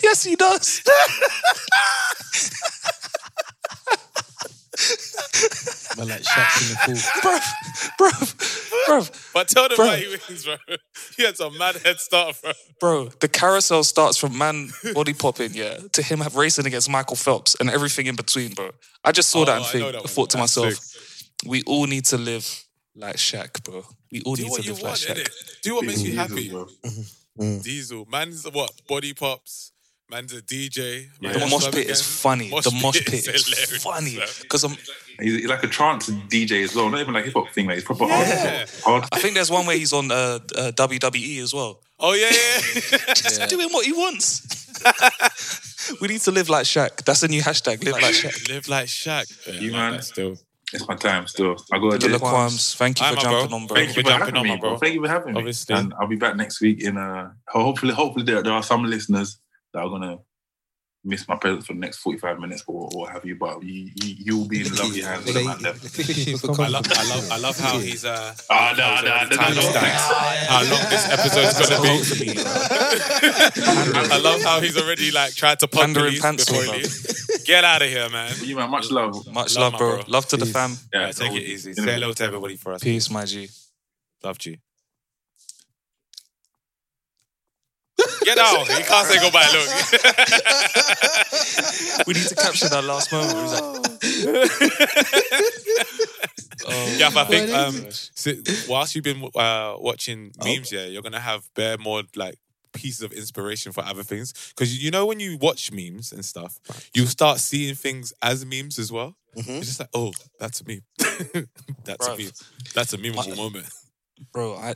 yes, 0.04 0.24
he 0.24 0.36
does. 0.36 0.82
Man, 5.98 6.08
like 6.08 6.22
Shaq 6.22 6.62
in 6.88 6.94
the 6.94 7.02
pool. 7.02 7.40
bro, 7.98 8.10
bro, 8.10 8.28
bro. 8.88 9.06
but 9.34 9.48
tell 9.48 9.68
them 9.68 9.76
Bro. 9.78 9.86
why 9.88 9.98
he 9.98 10.08
wins, 10.08 10.46
bro. 10.46 10.56
He 11.18 11.24
had 11.24 11.38
some 11.38 11.58
mad 11.58 11.76
head 11.78 12.00
start, 12.00 12.36
bro. 12.42 12.52
Bro, 12.80 13.06
the 13.20 13.28
carousel 13.28 13.84
starts 13.84 14.18
from 14.18 14.38
man 14.38 14.70
body 14.94 15.14
popping, 15.14 15.52
yeah, 15.54 15.78
to 15.94 16.02
him 16.02 16.20
have 16.20 16.36
racing 16.36 16.66
against 16.66 16.90
Michael 16.90 17.16
Phelps 17.16 17.56
and 17.60 17.70
everything 17.70 18.08
in 18.08 18.16
between, 18.16 18.54
bro. 18.54 18.72
I 19.04 19.12
just 19.12 19.30
saw 19.30 19.42
Oh, 19.42 19.46
that 19.46 19.56
and 19.58 19.66
I 19.66 19.68
think, 19.68 19.86
that 19.86 19.96
I 19.96 20.00
one. 20.00 20.08
thought 20.08 20.30
to 20.32 20.38
That's 20.38 20.58
myself, 20.58 21.24
we 21.46 21.62
all 21.64 21.86
need 21.88 22.06
to 22.06 22.18
live 22.18 22.48
like 22.96 23.18
Shaq, 23.18 23.64
bro. 23.64 23.84
We 24.12 24.22
all 24.26 24.36
Do 24.36 24.44
need 24.44 24.54
to 24.54 24.62
you 24.62 24.74
live 24.74 24.82
like 24.82 24.90
want, 24.92 25.00
Shaq. 25.00 25.16
innit? 25.18 25.62
Do 25.62 25.76
what 25.76 25.86
makes 25.86 26.02
you 26.02 26.12
Jesus, 26.12 26.28
happy. 26.30 26.50
bro. 26.50 26.68
Mm-hmm. 27.40 27.62
Diesel. 27.64 28.06
Man's 28.12 28.46
what? 28.52 28.72
Body 28.88 29.16
pops. 29.16 29.72
Man's 30.10 30.34
a 30.34 30.42
DJ. 30.42 31.08
Man 31.22 31.34
The 31.34 31.40
does 31.40 31.52
mosh 31.52 31.72
pit 31.72 31.90
is 31.90 32.02
funny. 32.02 32.50
Mosh 32.50 32.66
the 32.66 32.72
mosh 32.82 32.98
pit 33.00 33.08
pit 33.08 33.28
is 33.36 33.48
hilarious, 33.48 33.84
funny 33.84 34.20
because 34.42 34.64
I'm. 34.64 34.72
He's, 35.20 35.36
he's 35.42 35.48
like 35.48 35.64
a 35.64 35.68
trance 35.68 36.10
DJ 36.10 36.64
as 36.64 36.76
well. 36.76 36.90
Not 36.90 37.00
even 37.00 37.14
like 37.14 37.26
hip 37.26 37.34
hop 37.34 37.50
thing, 37.50 37.68
like 37.68 37.76
he's 37.76 37.84
proper 37.84 38.06
Yeah. 38.06 38.64
hardcore. 38.66 38.84
Hard, 38.84 39.06
I 39.12 39.20
think 39.20 39.36
there's 39.36 39.50
one 39.52 39.66
where 39.66 39.78
he's 39.78 39.94
on 39.94 40.12
uh, 40.12 40.40
uh, 40.56 40.72
WWE 40.76 41.42
as 41.42 41.54
well. 41.54 41.82
Oh 42.00 42.14
yeah, 42.14 42.30
yeah. 42.32 43.14
Just 43.14 43.50
doing 43.50 43.70
what 43.72 43.86
he 43.86 43.94
wants. 43.94 44.42
we 46.02 46.08
need 46.10 46.22
to 46.22 46.32
live 46.32 46.50
like 46.50 46.66
Shaq. 46.66 47.04
That's 47.06 47.22
the 47.22 47.28
new 47.28 47.42
hashtag. 47.42 47.84
Live 47.84 47.94
like 47.94 48.14
Shaq. 48.14 48.50
Live 48.50 48.68
like 48.68 48.88
Shaq. 48.88 49.32
Yeah, 49.48 49.54
You 49.60 49.72
like 49.72 49.92
man. 49.94 50.02
still. 50.02 50.36
it's 50.74 50.88
my 50.88 50.96
time 50.96 51.28
still. 51.28 51.56
I 51.72 51.78
got 51.80 52.00
to 52.02 52.08
Dilla 52.08 52.14
do 52.14 52.20
Quams, 52.20 52.76
thank 52.76 53.00
you 53.00 53.06
Aye, 53.06 53.10
for 53.12 53.16
man, 53.16 53.24
bro. 53.24 53.32
jumping 53.40 53.54
on, 53.54 53.68
bro. 53.68 53.76
Thank 53.76 53.88
you 53.90 53.94
for 53.94 54.02
for 54.02 54.10
jumping 54.10 54.36
having 54.36 54.36
on, 54.38 54.44
me, 54.56 54.60
bro. 54.60 54.70
bro. 54.72 54.78
Thank 54.80 54.94
you 54.96 55.02
for 55.04 55.10
having 55.10 55.34
me. 55.34 55.40
Obviously. 55.40 55.76
And 55.76 55.94
I'll 56.00 56.08
be 56.08 56.16
back 56.16 56.36
next 56.36 56.60
week 56.62 56.82
in 56.84 56.98
uh 56.98 57.32
hopefully 57.48 57.94
hopefully 57.94 58.26
there, 58.26 58.42
there 58.42 58.54
are 58.54 58.64
some 58.64 58.84
listeners 58.84 59.38
that 59.74 59.80
are 59.80 59.90
gonna 59.90 60.20
miss 61.06 61.28
my 61.28 61.36
presence 61.36 61.66
for 61.66 61.74
the 61.74 61.80
next 61.80 61.98
45 61.98 62.40
minutes 62.40 62.64
or, 62.66 62.84
or 62.94 63.02
what 63.02 63.12
have 63.12 63.26
you, 63.26 63.36
but 63.36 63.62
you, 63.62 63.90
you 63.96 64.16
you'll 64.20 64.48
be 64.48 64.62
in 64.66 64.74
lovely 64.74 65.02
hands 65.02 65.26
with 65.26 65.34
the 65.36 65.44
man 65.44 65.62
there. 65.62 65.74
I 66.66 66.70
love, 66.70 66.86
I 66.88 66.94
compliments. 66.94 67.10
love, 67.10 67.32
I 67.32 67.38
love 67.40 67.60
how 67.60 67.78
he's. 67.80 68.06
Uh, 68.06 68.34
Ah, 68.50 68.74
no, 68.78 68.84
how 68.84 69.02
no, 69.02 69.12
he's 69.20 69.30
no, 69.30 69.44
already 69.44 69.56
no, 69.56 69.62
no, 69.62 69.80
How 70.48 70.62
long 70.64 70.90
this 70.90 71.10
episode's 71.10 71.60
gonna 71.60 71.82
be? 72.24 72.40
I 74.16 74.20
love 74.24 74.42
how 74.44 74.62
he's 74.62 74.78
already 74.78 75.12
like 75.12 75.36
tried 75.36 75.60
to 75.60 75.68
pump 75.68 75.94
Pandering 75.96 76.14
the 76.16 76.22
pants, 76.22 76.46
before 76.46 76.64
he 76.76 77.44
Get 77.46 77.66
out 77.66 77.82
of 77.82 77.90
here, 77.90 78.10
man. 78.10 78.34
You 78.42 78.56
man, 78.56 78.70
much 78.70 78.90
love. 78.90 79.28
Much 79.34 79.56
Love, 79.58 79.74
love, 79.74 79.80
bro. 79.80 79.96
bro. 79.98 80.04
Love 80.08 80.26
to 80.28 80.38
the 80.38 80.46
fam. 80.46 80.78
Yeah, 80.94 81.12
take 81.12 81.34
it 81.34 81.44
easy. 81.44 81.74
Say 81.74 81.82
hello 81.84 82.14
to 82.14 82.24
everybody 82.24 82.56
for 82.56 82.74
us. 82.74 82.82
Peace, 82.84 83.10
my 83.10 83.26
G. 83.26 83.50
Loved 84.24 84.46
you. 84.46 84.58
Get 88.24 88.38
out. 88.38 88.68
You 88.70 88.84
can't 88.86 89.08
say 89.08 89.20
goodbye. 89.20 89.50
Look. 89.54 89.70
We 92.08 92.14
need 92.14 92.28
to 92.28 92.36
capture 92.36 92.70
that 92.70 92.84
last 92.84 93.12
moment. 93.12 93.34
where 93.34 93.44
he's 93.44 93.54
like, 93.54 93.64
oh, 96.68 96.96
yeah, 96.98 97.10
but 97.14 97.28
I 97.28 97.30
think 97.30 97.52
um, 97.52 97.86
so 97.92 98.32
whilst 98.68 98.96
you've 98.96 99.04
been 99.04 99.24
uh, 99.36 99.76
watching 99.80 100.32
memes, 100.44 100.72
yeah, 100.72 100.86
you're 100.86 101.02
gonna 101.02 101.20
have 101.20 101.44
bare 101.56 101.78
more 101.78 102.04
like 102.16 102.36
pieces 102.74 103.02
of 103.04 103.12
inspiration 103.14 103.72
for 103.72 103.84
other 103.86 104.04
things. 104.04 104.34
Because 104.56 104.84
you 104.84 104.92
know 104.92 105.06
when 105.06 105.20
you 105.20 105.38
watch 105.38 105.72
memes 105.72 106.12
and 106.12 106.26
stuff, 106.26 106.60
you 106.94 107.06
start 107.06 107.40
seeing 107.40 107.76
things 107.76 108.14
as 108.22 108.46
memes 108.46 108.80
as 108.80 108.92
well. 108.92 109.16
It's 109.36 109.68
just 109.68 109.80
like, 109.80 109.90
oh, 109.94 110.12
that's 110.40 110.62
a 110.62 110.66
meme. 110.68 110.82
that's 111.84 112.08
a 112.08 112.12
Bruv. 112.12 112.18
meme. 112.18 112.32
That's 112.76 112.94
a 112.94 112.98
memeable 112.98 113.30
My- 113.30 113.36
moment. 113.36 113.66
bro, 114.32 114.56
I, 114.56 114.74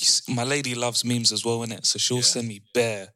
you 0.00 0.34
my 0.34 0.44
lady 0.44 0.74
loves 0.74 1.04
memes 1.04 1.32
as 1.32 1.44
well, 1.44 1.58
innit? 1.60 1.86
So 1.86 1.98
she'll 1.98 2.18
Yeah. 2.18 2.22
send 2.22 2.48
me 2.48 2.60
bare, 2.74 3.08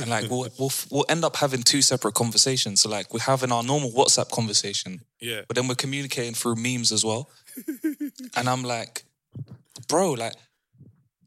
and 0.00 0.08
like 0.10 0.30
we'll, 0.30 0.48
we'll 0.58 0.72
we'll 0.90 1.04
end 1.08 1.24
up 1.24 1.36
having 1.36 1.62
two 1.62 1.82
separate 1.82 2.14
conversations. 2.14 2.80
So 2.82 2.88
like 2.88 3.12
we're 3.12 3.20
having 3.20 3.52
our 3.52 3.62
normal 3.62 3.90
WhatsApp 3.92 4.30
conversation, 4.30 5.00
Yeah. 5.20 5.42
but 5.48 5.56
then 5.56 5.68
we're 5.68 5.74
communicating 5.74 6.34
through 6.34 6.56
memes 6.56 6.92
as 6.92 7.04
well. 7.04 7.30
and 8.36 8.48
I'm 8.48 8.62
like, 8.62 9.04
bro, 9.88 10.12
like 10.12 10.34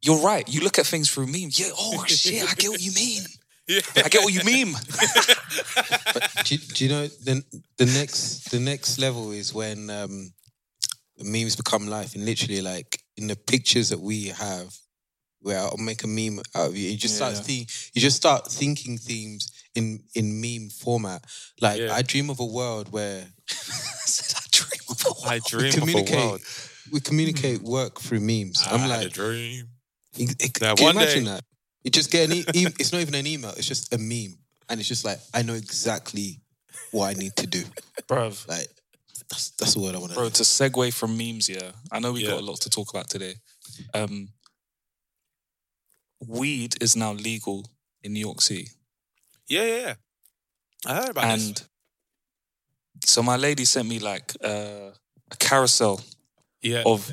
you're 0.01 0.21
right. 0.23 0.47
You 0.47 0.61
look 0.61 0.79
at 0.79 0.85
things 0.85 1.09
through 1.11 1.27
memes. 1.27 1.59
Yeah. 1.59 1.71
Oh 1.77 2.05
shit, 2.07 2.43
I 2.49 2.53
get 2.55 2.69
what 2.69 2.81
you 2.81 2.91
mean. 2.93 3.23
Yeah. 3.69 3.81
I 4.03 4.09
get 4.09 4.23
what 4.23 4.33
you 4.33 4.43
mean. 4.43 4.73
do, 6.45 6.55
you- 6.55 6.61
do 6.73 6.83
you 6.85 6.89
know 6.89 7.07
the 7.07 7.43
the 7.77 7.85
next 7.85 8.49
the 8.49 8.59
next 8.59 8.97
level 8.97 9.31
is 9.31 9.53
when 9.53 9.91
um, 9.91 10.33
memes 11.21 11.55
become 11.55 11.87
life 11.87 12.15
and 12.15 12.25
literally 12.25 12.61
like 12.61 12.99
in 13.19 13.27
the 13.27 13.35
pictures 13.35 13.89
that 13.89 13.99
we 13.99 14.27
have, 14.27 14.75
where 15.41 15.59
I'll 15.59 15.77
make 15.77 16.03
a 16.03 16.07
meme 16.07 16.39
out 16.55 16.67
of 16.69 16.75
you. 16.77 16.89
You 16.89 16.97
just 16.97 17.15
start 17.15 17.33
Yeah. 17.35 17.41
think, 17.41 17.69
you 17.93 18.01
just 18.01 18.17
start 18.17 18.51
thinking 18.51 18.97
themes 18.97 19.51
in 19.75 20.03
in 20.15 20.41
meme 20.41 20.69
format. 20.69 21.23
Like 21.61 21.79
Yeah. 21.79 21.93
I 21.93 22.01
dream 22.01 22.29
of 22.29 22.39
a 22.39 22.45
world 22.45 22.91
where 22.91 23.25
I 23.49 24.47
dream 24.51 24.81
of 24.89 25.05
a 25.05 25.09
I 25.27 25.29
world. 25.33 25.43
dream 25.47 25.67
of 25.69 25.73
a 25.75 25.79
communicate 25.79 26.15
world. 26.25 26.41
we 26.91 26.99
communicate 26.99 27.61
work 27.61 27.99
through 27.99 28.19
memes. 28.21 28.63
I 28.67 28.73
I'm 28.73 28.79
had 28.79 28.89
a 28.89 29.03
like, 29.03 29.13
dream. 29.13 29.65
it, 30.17 30.29
it, 30.43 30.53
That 30.59 30.77
can 30.77 30.85
you 30.85 30.91
imagine 30.91 31.23
day- 31.25 31.29
that? 31.31 31.43
You 31.83 31.91
just 31.91 32.11
get 32.11 32.29
an 32.29 32.35
e- 32.37 32.45
e- 32.53 32.67
it's 32.79 32.91
not 32.91 32.99
even 33.01 33.15
an 33.15 33.25
email. 33.25 33.51
It's 33.55 33.65
just 33.67 33.93
a 33.93 33.97
meme, 33.97 34.37
and 34.67 34.79
it's 34.81 34.89
just 34.89 35.05
like 35.05 35.19
I 35.33 35.43
know 35.43 35.53
exactly 35.53 36.41
what 36.91 37.05
I 37.07 37.13
need 37.19 37.35
to 37.37 37.47
do. 37.47 37.63
bro. 38.07 38.31
Like 38.47 38.67
that's 39.29 39.51
that's 39.51 39.73
the 39.75 39.79
word 39.81 39.95
I 39.95 39.99
want 39.99 40.11
to. 40.11 40.17
Bro, 40.17 40.29
to 40.29 40.43
segue 40.43 40.93
from 40.93 41.17
memes, 41.17 41.47
yeah, 41.49 41.71
I 41.91 41.99
know 41.99 42.11
we 42.13 42.21
Yeah. 42.23 42.31
got 42.31 42.39
a 42.41 42.45
lot 42.45 42.61
to 42.61 42.69
talk 42.69 42.89
about 42.89 43.09
today. 43.09 43.35
Um, 43.93 44.29
weed 46.27 46.75
is 46.81 46.95
now 46.95 47.13
legal 47.13 47.65
in 48.03 48.13
New 48.13 48.19
York 48.19 48.41
City, 48.41 48.69
Yeah, 49.47 49.63
yeah, 49.65 49.79
yeah. 49.81 49.93
I 50.85 50.95
heard 50.95 51.09
about 51.09 51.23
it. 51.25 51.33
and 51.33 51.55
this. 51.55 51.67
so 53.05 53.21
my 53.23 53.35
lady 53.37 53.65
sent 53.65 53.87
me 53.87 53.99
like 53.99 54.33
uh, 54.43 54.91
a 55.31 55.35
carousel 55.39 56.01
Yeah. 56.61 56.83
of 56.85 57.09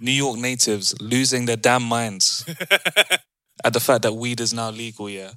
New 0.00 0.12
York 0.12 0.38
natives 0.38 0.94
losing 1.00 1.46
their 1.46 1.56
damn 1.56 1.82
minds 1.82 2.44
at 3.64 3.72
the 3.72 3.80
fact 3.80 4.02
that 4.02 4.12
weed 4.14 4.40
is 4.40 4.52
now 4.52 4.70
legal. 4.70 5.08
Yeah, 5.10 5.32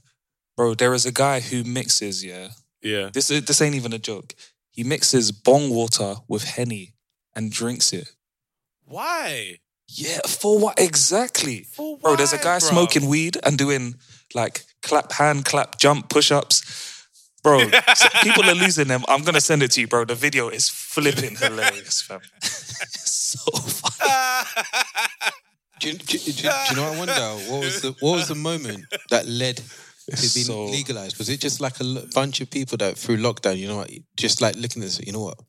bro, 0.56 0.76
there 0.76 0.94
is 0.94 1.06
a 1.06 1.12
guy 1.12 1.40
who 1.40 1.64
mixes. 1.64 2.24
Yeah, 2.24 2.50
yeah. 2.82 3.10
this 3.14 3.28
this 3.30 3.62
ain't 3.62 3.76
even 3.76 3.94
a 3.94 4.00
joke. 4.00 4.34
He 4.72 4.84
mixes 4.84 5.32
bong 5.32 5.70
water 5.70 6.16
with 6.28 6.44
henny 6.44 6.94
and 7.36 7.52
drinks 7.52 7.94
it. 7.94 8.10
Why? 8.86 9.60
Yeah, 9.88 10.20
for 10.28 10.58
what 10.58 10.80
exactly? 10.80 11.64
For 11.64 11.98
Bro, 11.98 12.16
there's 12.16 12.34
a 12.34 12.38
guy 12.38 12.60
bro? 12.60 12.70
smoking 12.70 13.08
weed 13.08 13.38
and 13.44 13.58
doing 13.58 13.96
like 14.34 14.64
clap 14.82 15.12
hand, 15.12 15.44
clap, 15.46 15.78
jump, 15.78 16.10
push 16.10 16.32
ups. 16.32 16.64
Bro, 17.44 17.70
so 17.96 18.08
people 18.24 18.46
are 18.46 18.56
losing 18.56 18.88
them. 18.88 19.04
I'm 19.08 19.24
gonna 19.24 19.42
send 19.42 19.64
it 19.64 19.72
to 19.72 19.82
you, 19.82 19.88
bro. 19.88 20.06
The 20.06 20.16
video 20.16 20.48
is 20.50 20.70
flipping 20.70 21.36
hilarious, 21.36 22.02
fam. 22.02 22.22
So 23.32 23.40
funny. 23.52 24.46
Do 25.80 25.88
you, 25.88 25.94
do, 25.94 26.18
do 26.18 26.32
do 26.32 26.44
you 26.44 26.76
know? 26.76 26.84
what 26.84 26.94
I 26.94 26.98
wonder 26.98 27.50
what 27.50 27.60
was 27.62 27.82
the 27.82 27.96
what 28.02 28.12
was 28.18 28.28
the 28.28 28.36
moment 28.36 28.86
that 29.10 29.26
led 29.26 29.62
to 30.06 30.34
being 30.34 30.46
So- 30.46 30.66
legalized? 30.66 31.18
Was 31.18 31.30
it 31.30 31.40
just 31.40 31.60
like 31.62 31.80
a 31.80 32.08
bunch 32.14 32.42
of 32.42 32.50
people 32.50 32.78
that 32.78 32.98
through 32.98 33.18
lockdown, 33.18 33.58
you 33.58 33.68
know, 33.68 33.78
what, 33.78 33.92
just 34.18 34.42
like 34.42 34.56
looking 34.56 34.82
at 34.82 34.86
this, 34.86 35.00
you 35.00 35.12
know 35.12 35.22
what? 35.22 35.40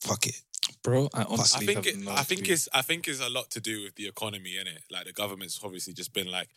Fuck 0.00 0.26
it. 0.26 0.40
Bro, 0.82 1.08
I 1.14 1.22
I 1.22 1.24
honestly 1.24 1.66
think 1.66 1.86
have 1.86 1.86
it, 1.86 1.98
no 1.98 2.12
I 2.12 2.22
think 2.22 2.48
it's 2.48 2.68
I 2.72 2.82
think 2.82 3.08
it's 3.08 3.20
a 3.20 3.28
lot 3.30 3.50
to 3.50 3.60
do 3.60 3.82
with 3.84 3.94
the 3.94 4.06
economy, 4.06 4.58
in 4.58 4.66
it. 4.66 4.82
Like 4.90 5.06
the 5.06 5.12
government's 5.12 5.58
obviously 5.62 5.94
just 5.94 6.12
been 6.12 6.30
like, 6.30 6.48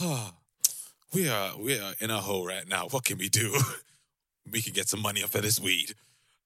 oh, 0.00 0.32
we 1.14 1.28
are 1.28 1.56
we 1.56 1.78
are 1.78 1.94
in 2.00 2.10
a 2.10 2.20
hole 2.20 2.44
right 2.46 2.66
now. 2.68 2.88
What 2.88 3.04
can 3.04 3.18
we 3.18 3.28
do? 3.28 3.56
we 4.52 4.62
can 4.62 4.72
get 4.72 4.88
some 4.88 5.00
money 5.00 5.22
off 5.22 5.34
of 5.34 5.42
this 5.42 5.60
weed. 5.60 5.94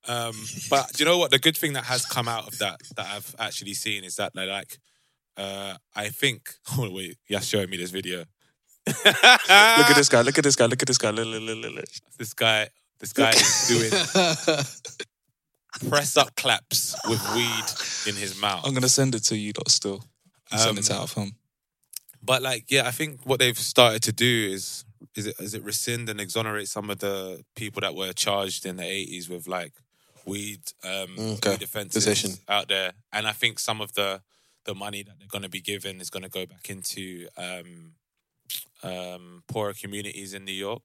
Um, 0.07 0.35
but 0.69 0.93
do 0.93 1.05
you 1.05 1.09
know 1.09 1.17
what? 1.19 1.31
The 1.31 1.39
good 1.39 1.57
thing 1.57 1.75
that 1.75 1.85
has 1.85 2.05
come 2.05 2.29
out 2.29 2.49
of 2.49 2.59
that 2.59 2.81
that 2.97 3.07
I've 3.07 3.35
actually 3.39 3.75
seen 3.75 4.05
is 4.05 4.17
that 4.17 4.33
they 4.35 4.47
like, 4.47 4.79
uh, 5.37 5.77
I 5.95 6.09
think. 6.09 6.55
Oh 6.79 6.91
wait, 6.91 7.17
you're 7.29 7.41
showing 7.41 7.71
me 7.71 7.77
this 7.77 7.91
video. 7.91 8.25
Look 8.87 9.91
at 9.91 9.95
this 9.97 10.09
guy, 10.09 10.23
look 10.23 10.39
at 10.39 10.45
this 10.45 10.57
guy, 10.57 10.67
look 10.67 10.83
at 10.83 10.89
this 10.89 10.99
guy. 10.99 11.11
Look, 11.11 11.27
look, 11.27 11.43
look, 11.43 11.75
look. 11.75 11.85
This 12.19 12.35
guy, 12.35 12.69
this 12.99 13.13
guy 13.13 13.31
is 13.31 13.69
doing 13.69 13.91
press 15.89 16.17
up 16.17 16.35
claps 16.37 16.95
with 17.09 17.21
weed 17.35 17.65
in 18.13 18.17
his 18.21 18.41
mouth. 18.41 18.63
I'm 18.67 18.75
gonna 18.75 18.89
send 18.89 19.15
it 19.15 19.25
to 19.25 19.37
you 19.37 19.53
lot 19.57 19.71
still. 19.71 20.05
You 20.51 20.59
send 20.59 20.79
it 20.79 20.83
to 20.85 20.93
Um, 20.95 20.99
out 20.99 21.05
of 21.05 21.13
home. 21.13 21.33
But 22.23 22.43
like, 22.43 22.67
yeah, 22.69 22.87
I 22.87 22.91
think 22.91 23.21
what 23.25 23.39
they've 23.41 23.59
started 23.59 24.03
to 24.05 24.13
do 24.13 24.49
is 24.53 24.85
is 25.17 25.27
it 25.27 25.37
is 25.41 25.55
it 25.55 25.63
rescind 25.65 26.09
and 26.09 26.21
exonerate 26.21 26.69
some 26.69 26.91
of 26.91 26.99
the 26.99 27.43
people 27.57 27.81
that 27.81 27.95
were 27.95 28.13
charged 28.13 28.67
in 28.67 28.77
the 28.77 28.85
eighties 28.85 29.29
with 29.29 29.47
like 29.49 29.73
weed 30.27 30.61
um 30.85 31.17
Okay. 31.19 31.51
weed 31.51 31.63
offenses 31.63 32.05
Possession. 32.05 32.33
out 32.49 32.69
there. 32.69 32.93
And 33.13 33.27
I 33.27 33.33
think 33.33 33.59
some 33.59 33.81
of 33.81 33.93
the 33.95 34.23
the 34.65 34.75
money 34.75 35.03
that 35.03 35.19
they're 35.19 35.27
gonna 35.29 35.49
be 35.49 35.61
given 35.61 36.01
is 36.01 36.11
gonna 36.11 36.29
go 36.29 36.47
back 36.47 36.71
into 36.71 37.27
um 37.37 37.95
um 38.83 39.43
poorer 39.49 39.75
communities 39.75 40.35
in 40.35 40.45
New 40.45 40.53
York, 40.53 40.83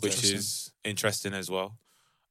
which 0.00 0.24
is 0.24 0.72
interesting 0.84 1.34
as 1.34 1.50
well. 1.50 1.78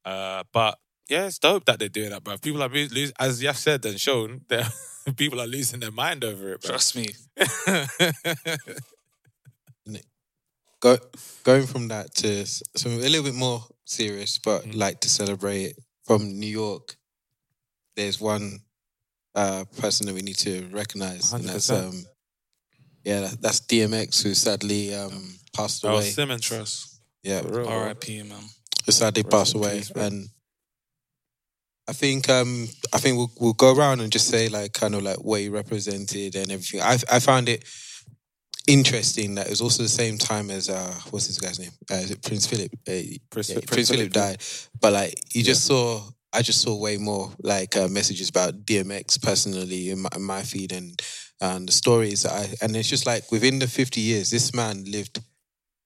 Uh 0.04 0.44
but 0.52 0.78
yeah, 1.08 1.26
it's 1.26 1.38
dope 1.38 1.64
that 1.64 1.78
they're 1.78 1.88
doing 1.88 2.10
that, 2.10 2.22
bro. 2.22 2.36
People 2.38 2.62
are 2.62 2.68
losing, 2.68 3.14
as 3.18 3.42
Yaf 3.42 3.56
said 3.56 3.84
and 3.84 4.00
shown, 4.00 4.42
they're- 4.48 4.68
people 5.16 5.40
are 5.40 5.46
losing 5.46 5.80
their 5.80 5.90
mind 5.90 6.24
over 6.24 6.52
it, 6.52 6.60
bro. 6.60 6.70
Trust 6.70 6.96
me. 6.96 7.06
Go, 10.80 10.96
going 11.44 11.66
from 11.66 11.88
that 11.88 12.14
to 12.16 12.40
s- 12.40 12.62
some 12.74 12.92
a 12.92 12.96
little 12.96 13.22
bit 13.24 13.34
more 13.34 13.62
serious, 13.84 14.38
but 14.38 14.64
Mm. 14.64 14.76
like 14.76 15.00
to 15.00 15.08
celebrate 15.10 15.74
from 16.04 16.38
New 16.40 16.46
York. 16.46 16.96
There's 17.96 18.18
one 18.20 18.60
uh, 19.34 19.64
person 19.78 20.06
that 20.06 20.14
we 20.14 20.22
need 20.22 20.38
to 20.38 20.66
recognize, 20.72 21.32
and 21.34 21.44
that's 21.44 21.68
um, 21.70 22.04
yeah, 23.04 23.30
that's 23.40 23.60
DMX, 23.60 24.22
who 24.22 24.34
sadly 24.34 24.94
um, 24.94 25.34
passed 25.54 25.84
Oh, 25.84 25.94
away. 25.94 26.10
Simmons 26.10 26.42
Trust. 26.42 27.00
yeah, 27.22 27.40
For 27.42 27.48
real. 27.60 27.68
R.I.P. 27.68 28.22
Man. 28.24 28.42
who 28.86 28.92
sadly 28.92 29.22
Rest 29.22 29.30
passed 29.30 29.54
away, 29.54 29.78
peace, 29.78 29.90
and 29.94 30.28
I 31.88 31.92
think 31.92 32.28
um, 32.28 32.68
I 32.92 32.98
think 32.98 33.16
we'll 33.16 33.32
we'll 33.40 33.52
go 33.54 33.74
around 33.74 34.00
and 34.00 34.12
just 34.12 34.28
say 34.28 34.48
like 34.48 34.72
kind 34.72 34.94
of 34.94 35.02
like 35.02 35.18
what 35.24 35.40
he 35.40 35.48
represented 35.48 36.36
and 36.36 36.50
everything. 36.52 36.80
I 36.82 36.98
I 37.10 37.18
found 37.18 37.48
it 37.48 37.64
interesting 38.66 39.34
that 39.34 39.46
it 39.46 39.50
was 39.50 39.60
also 39.60 39.82
the 39.82 39.88
same 39.88 40.16
time 40.18 40.50
as 40.50 40.68
uh 40.68 40.94
what's 41.10 41.26
this 41.26 41.38
guy's 41.40 41.58
name? 41.58 41.70
Uh, 41.90 41.94
is 41.94 42.10
it 42.12 42.22
Prince 42.22 42.46
Philip? 42.46 42.70
Uh, 42.86 43.18
Prince, 43.30 43.48
yeah, 43.50 43.54
Prince 43.56 43.70
Prince 43.70 43.90
Philip 43.90 44.12
died, 44.12 44.42
but 44.80 44.92
like 44.92 45.14
you 45.34 45.42
just 45.42 45.64
saw. 45.64 46.02
I 46.32 46.42
just 46.42 46.60
saw 46.60 46.76
way 46.78 46.96
more 46.96 47.32
like 47.42 47.76
uh, 47.76 47.88
messages 47.88 48.28
about 48.28 48.64
DMX 48.64 49.20
personally 49.20 49.90
in 49.90 49.98
my, 50.02 50.08
in 50.14 50.22
my 50.22 50.42
feed 50.42 50.70
and 50.70 50.96
and 51.40 51.68
the 51.68 51.72
stories 51.72 52.22
that 52.22 52.32
I 52.32 52.48
and 52.62 52.76
it's 52.76 52.88
just 52.88 53.06
like 53.06 53.30
within 53.32 53.58
the 53.58 53.66
fifty 53.68 54.00
years, 54.00 54.30
this 54.30 54.52
man 54.54 54.84
lived 54.84 55.20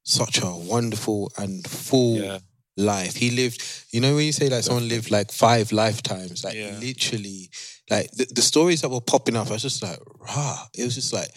such 0.04 0.42
a 0.42 0.50
wonderful 0.50 1.32
and 1.38 1.66
full 1.66 2.16
Yeah. 2.18 2.38
life. 2.76 3.16
He 3.16 3.30
lived, 3.30 3.62
you 3.90 4.00
know, 4.00 4.14
when 4.16 4.26
you 4.26 4.32
say 4.32 4.48
like 4.48 4.64
someone 4.64 4.88
lived 4.88 5.10
like 5.10 5.30
five 5.32 5.72
lifetimes, 5.72 6.44
like 6.44 6.54
Yeah. 6.56 6.78
literally, 6.80 7.50
like 7.90 8.10
the, 8.12 8.26
the 8.34 8.42
stories 8.42 8.80
that 8.82 8.90
were 8.90 9.00
popping 9.00 9.36
up, 9.36 9.48
I 9.48 9.54
was 9.54 9.62
just 9.62 9.82
like, 9.82 9.98
rah. 10.20 10.66
It 10.76 10.84
was 10.84 10.94
just 10.94 11.12
like, 11.12 11.30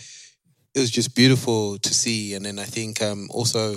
it 0.73 0.80
was 0.80 0.91
just 0.91 1.15
beautiful 1.15 1.77
to 1.80 1.93
see. 1.93 2.34
And 2.36 2.45
then 2.45 2.60
I 2.60 2.65
think 2.65 3.01
um 3.01 3.30
also, 3.32 3.75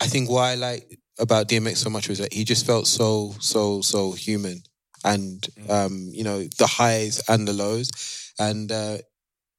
I 0.00 0.06
think 0.06 0.30
why 0.30 0.52
I 0.52 0.54
like 0.54 0.98
about 1.18 1.48
DMX 1.48 1.76
so 1.78 1.90
much 1.90 2.08
was 2.08 2.18
that 2.18 2.32
he 2.32 2.44
just 2.44 2.64
felt 2.66 2.86
so, 2.86 3.34
so, 3.40 3.80
so 3.82 4.12
human. 4.12 4.62
And, 5.04 5.46
um, 5.68 6.08
you 6.12 6.24
know, 6.24 6.44
the 6.58 6.66
highs 6.66 7.20
and 7.28 7.46
the 7.46 7.52
lows. 7.52 7.90
And 8.38 8.70
uh, 8.72 8.98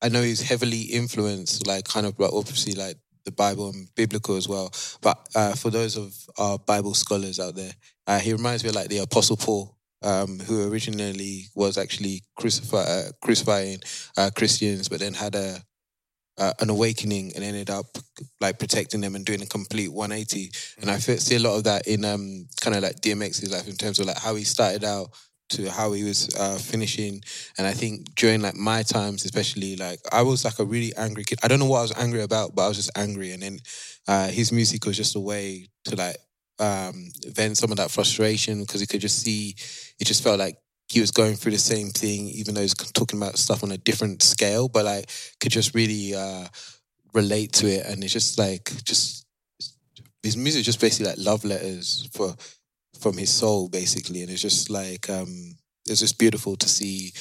I 0.03 0.09
know 0.09 0.21
he's 0.21 0.41
heavily 0.41 0.81
influenced, 0.81 1.65
like 1.65 1.85
kind 1.85 2.05
of 2.05 2.19
like 2.19 2.33
obviously 2.33 2.73
like 2.73 2.97
the 3.23 3.31
Bible 3.31 3.69
and 3.69 3.87
biblical 3.95 4.35
as 4.35 4.49
well. 4.49 4.71
But 5.01 5.17
uh, 5.33 5.53
for 5.53 5.69
those 5.69 5.95
of 5.95 6.13
our 6.37 6.59
Bible 6.59 6.93
scholars 6.93 7.39
out 7.39 7.55
there, 7.55 7.71
uh, 8.05 8.19
he 8.19 8.33
reminds 8.33 8.63
me 8.63 8.69
of 8.69 8.75
like 8.75 8.89
the 8.89 8.97
Apostle 8.97 9.37
Paul, 9.37 9.77
um, 10.01 10.39
who 10.39 10.69
originally 10.69 11.45
was 11.55 11.77
actually 11.77 12.23
crucify, 12.37 12.79
uh, 12.79 13.11
crucifying 13.21 13.79
uh, 14.17 14.29
Christians, 14.35 14.89
but 14.89 14.99
then 14.99 15.13
had 15.13 15.35
a 15.35 15.63
uh, 16.37 16.51
an 16.59 16.69
awakening 16.69 17.31
and 17.35 17.43
ended 17.43 17.69
up 17.69 17.85
like 18.41 18.57
protecting 18.57 19.01
them 19.01 19.15
and 19.15 19.25
doing 19.25 19.41
a 19.41 19.45
complete 19.45 19.89
180. 19.93 20.51
And 20.81 20.89
I 20.89 20.97
see 20.97 21.35
a 21.35 21.39
lot 21.39 21.57
of 21.57 21.63
that 21.65 21.87
in 21.87 22.03
um, 22.03 22.47
kind 22.59 22.75
of 22.75 22.81
like 22.81 23.01
DMX's 23.01 23.51
life 23.51 23.67
in 23.67 23.75
terms 23.75 23.99
of 23.99 24.07
like 24.07 24.17
how 24.17 24.35
he 24.35 24.43
started 24.43 24.83
out 24.83 25.09
to 25.49 25.69
how 25.69 25.91
he 25.93 26.03
was 26.03 26.33
uh, 26.35 26.57
finishing. 26.57 27.21
And 27.57 27.67
I 27.67 27.71
think 27.71 28.15
during 28.15 28.41
like 28.41 28.55
my 28.55 28.83
times, 28.83 29.25
especially 29.25 29.75
like 29.75 29.99
I 30.11 30.21
was 30.21 30.45
like 30.45 30.59
a 30.59 30.65
really 30.65 30.93
angry 30.95 31.23
kid. 31.23 31.39
I 31.43 31.47
don't 31.47 31.59
know 31.59 31.65
what 31.65 31.79
I 31.79 31.83
was 31.83 31.97
angry 31.97 32.21
about, 32.21 32.55
but 32.55 32.65
I 32.65 32.67
was 32.67 32.77
just 32.77 32.91
angry. 32.97 33.31
And 33.31 33.43
then 33.43 33.59
uh, 34.07 34.27
his 34.27 34.51
music 34.51 34.85
was 34.85 34.97
just 34.97 35.15
a 35.15 35.19
way 35.19 35.67
to 35.85 35.95
like 35.95 36.17
um, 36.59 37.09
vent 37.27 37.57
some 37.57 37.71
of 37.71 37.77
that 37.77 37.91
frustration 37.91 38.61
because 38.61 38.81
he 38.81 38.87
could 38.87 39.01
just 39.01 39.19
see. 39.23 39.55
It 39.99 40.05
just 40.05 40.23
felt 40.23 40.39
like 40.39 40.57
he 40.89 40.99
was 40.99 41.11
going 41.11 41.35
through 41.35 41.51
the 41.53 41.57
same 41.57 41.89
thing, 41.89 42.27
even 42.29 42.53
though 42.53 42.61
he's 42.61 42.73
talking 42.73 43.19
about 43.19 43.37
stuff 43.37 43.63
on 43.63 43.71
a 43.71 43.77
different 43.77 44.21
scale, 44.21 44.67
but 44.69 44.85
like 44.85 45.09
could 45.39 45.51
just 45.51 45.73
really 45.73 46.13
uh, 46.15 46.45
relate 47.13 47.53
to 47.53 47.67
it. 47.67 47.85
And 47.85 48.03
it's 48.03 48.13
just 48.13 48.37
like 48.37 48.71
just 48.83 49.25
his 50.21 50.37
music 50.37 50.63
just 50.63 50.79
basically 50.79 51.11
like 51.11 51.19
love 51.19 51.43
letters 51.43 52.07
for 52.13 52.33
from 53.03 53.17
his 53.17 53.29
soul, 53.29 53.67
basically, 53.67 54.21
and 54.21 54.31
it's 54.31 54.41
just 54.41 54.69
like 54.69 55.09
um, 55.09 55.57
it's 55.85 55.99
just 55.99 56.17
beautiful 56.17 56.55
to 56.55 56.69
see 56.69 57.11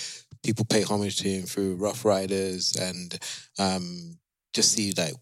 people 0.44 0.64
pay 0.64 0.82
homage 0.82 1.18
to 1.18 1.28
him 1.28 1.42
through 1.42 1.74
Ruff 1.74 2.04
Ryders 2.04 2.76
and 2.76 3.18
um, 3.58 4.18
just 4.54 4.72
see 4.72 4.92
like 4.96 5.14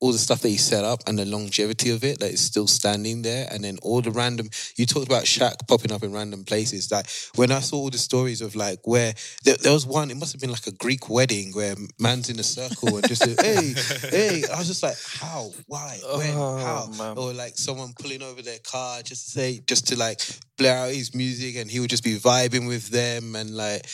all 0.00 0.12
the 0.12 0.18
stuff 0.18 0.40
that 0.42 0.48
he 0.48 0.56
set 0.56 0.84
up 0.84 1.00
and 1.06 1.18
the 1.18 1.24
longevity 1.24 1.90
of 1.90 2.04
it 2.04 2.20
that 2.20 2.30
is 2.30 2.40
still 2.40 2.66
standing 2.66 3.22
there. 3.22 3.48
And 3.50 3.64
then 3.64 3.78
all 3.82 4.00
the 4.00 4.10
random 4.10 4.48
you 4.76 4.86
talked 4.86 5.06
about 5.06 5.24
Shaq 5.24 5.66
popping 5.66 5.92
up 5.92 6.02
in 6.02 6.12
random 6.12 6.44
places. 6.44 6.90
Like 6.90 7.06
when 7.34 7.50
I 7.50 7.60
saw 7.60 7.76
all 7.76 7.90
the 7.90 7.98
stories 7.98 8.40
of 8.40 8.54
like 8.54 8.86
where 8.86 9.14
there, 9.44 9.56
there 9.56 9.72
was 9.72 9.86
one 9.86 10.10
it 10.10 10.16
must 10.16 10.32
have 10.32 10.40
been 10.40 10.50
like 10.52 10.66
a 10.66 10.72
Greek 10.72 11.08
wedding 11.10 11.52
where 11.52 11.74
man's 11.98 12.30
in 12.30 12.38
a 12.38 12.44
circle 12.44 12.96
and 12.96 13.08
just 13.08 13.24
hey 13.40 13.74
hey. 14.10 14.44
I 14.52 14.58
was 14.58 14.68
just 14.68 14.82
like 14.82 14.96
how? 15.20 15.50
Why? 15.66 15.98
When? 16.14 16.34
Oh, 16.34 16.58
how? 16.58 16.92
man. 16.96 17.18
or 17.18 17.32
like 17.32 17.56
someone 17.56 17.92
pulling 17.98 18.22
over 18.22 18.42
their 18.42 18.58
car 18.60 19.02
just 19.02 19.26
to 19.26 19.30
say 19.32 19.60
just 19.66 19.88
to 19.88 19.98
like 19.98 20.20
blare 20.56 20.78
out 20.78 20.90
his 20.90 21.14
music 21.14 21.56
and 21.56 21.70
he 21.70 21.80
would 21.80 21.90
just 21.90 22.04
be 22.04 22.16
vibing 22.16 22.68
with 22.68 22.88
them 22.88 23.34
and 23.36 23.50
like 23.50 23.86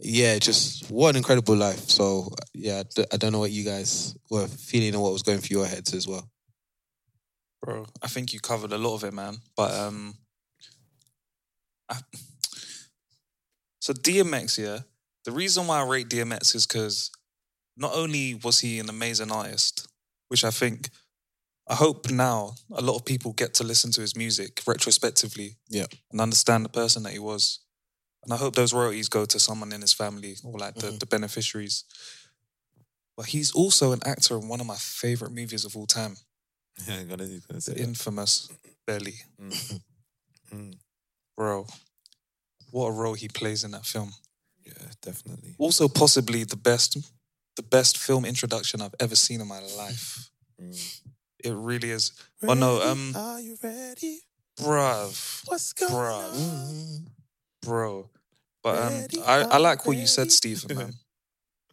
yeah, 0.00 0.38
just 0.38 0.90
what 0.90 1.10
an 1.10 1.16
incredible 1.16 1.56
life. 1.56 1.88
So 1.88 2.28
yeah, 2.54 2.80
I 2.80 2.82
d- 2.94 3.04
I 3.12 3.16
don't 3.16 3.32
know 3.32 3.40
what 3.40 3.50
you 3.50 3.64
guys 3.64 4.16
were 4.30 4.46
feeling 4.46 4.94
or 4.94 5.02
what 5.02 5.12
was 5.12 5.22
going 5.22 5.38
through 5.38 5.58
your 5.58 5.66
heads 5.66 5.94
as 5.94 6.06
well. 6.06 6.28
bro. 7.62 7.86
I 8.02 8.08
think 8.08 8.32
you 8.32 8.40
covered 8.40 8.72
a 8.72 8.78
lot 8.78 8.94
of 8.94 9.04
it, 9.04 9.12
man. 9.12 9.38
But 9.56 9.72
um, 9.74 10.14
I, 11.88 11.96
so 13.80 13.92
DMX, 13.92 14.58
yeah. 14.58 14.80
The 15.24 15.32
reason 15.32 15.66
why 15.66 15.80
I 15.80 15.84
rate 15.86 16.08
DMX 16.08 16.54
is 16.54 16.66
because 16.66 17.10
not 17.76 17.94
only 17.94 18.34
was 18.34 18.60
he 18.60 18.78
an 18.78 18.88
amazing 18.88 19.30
artist, 19.30 19.86
which 20.28 20.44
I 20.44 20.50
think, 20.50 20.88
I 21.68 21.74
hope 21.74 22.10
now 22.10 22.54
a 22.72 22.80
lot 22.80 22.96
of 22.96 23.04
people 23.04 23.32
get 23.32 23.54
to 23.54 23.64
listen 23.64 23.90
to 23.92 24.00
his 24.00 24.16
music 24.16 24.62
retrospectively, 24.66 25.56
Yeah. 25.68 25.86
and 26.10 26.20
understand 26.20 26.64
the 26.64 26.68
person 26.70 27.02
that 27.04 27.12
he 27.12 27.18
was. 27.18 27.60
And 28.24 28.32
I 28.32 28.36
hope 28.36 28.54
those 28.54 28.74
royalties 28.74 29.08
go 29.08 29.24
to 29.24 29.38
someone 29.38 29.72
in 29.72 29.80
his 29.80 29.92
family 29.92 30.36
or 30.44 30.58
like 30.58 30.74
the, 30.74 30.90
the 30.90 31.06
beneficiaries. 31.06 31.84
But 33.16 33.26
he's 33.26 33.52
also 33.52 33.92
an 33.92 34.00
actor 34.04 34.36
in 34.36 34.48
one 34.48 34.60
of 34.60 34.66
my 34.66 34.76
favorite 34.76 35.32
movies 35.32 35.64
of 35.64 35.76
all 35.76 35.86
time. 35.86 36.16
Yeah, 36.86 36.94
I'm 36.96 37.08
gonna, 37.08 37.24
I'm 37.24 37.42
gonna 37.48 37.60
say 37.60 37.72
The 37.72 37.78
that. 37.80 37.84
infamous 37.88 38.48
Belly. 38.86 39.14
Mm. 39.40 39.80
Mm. 40.54 40.74
Bro, 41.36 41.66
what 42.70 42.86
a 42.86 42.92
role 42.92 43.14
he 43.14 43.28
plays 43.28 43.64
in 43.64 43.70
that 43.72 43.86
film. 43.86 44.12
Yeah, 44.64 44.72
definitely. 45.02 45.54
Also, 45.58 45.88
possibly 45.88 46.44
the 46.44 46.56
best, 46.56 46.96
the 47.56 47.62
best 47.62 47.98
film 47.98 48.24
introduction 48.24 48.80
I've 48.80 48.94
ever 49.00 49.16
seen 49.16 49.40
in 49.40 49.48
my 49.48 49.60
life. 49.76 50.30
Mm. 50.60 51.00
It 51.44 51.52
really 51.54 51.90
is. 51.90 52.12
Oh 52.46 52.54
no, 52.54 52.80
um, 52.82 53.12
Are 53.16 53.40
you 53.40 53.56
ready? 53.62 54.20
bruv, 54.60 55.42
What's 55.46 55.72
going 55.72 55.92
Bruh. 55.92 56.34
on? 56.34 57.06
Bro. 57.68 58.10
But 58.62 58.78
um, 58.82 59.06
I, 59.24 59.36
I 59.42 59.58
like 59.58 59.86
what 59.86 59.96
you 59.96 60.06
said. 60.06 60.32
Steven. 60.32 60.76
Man, 60.76 60.94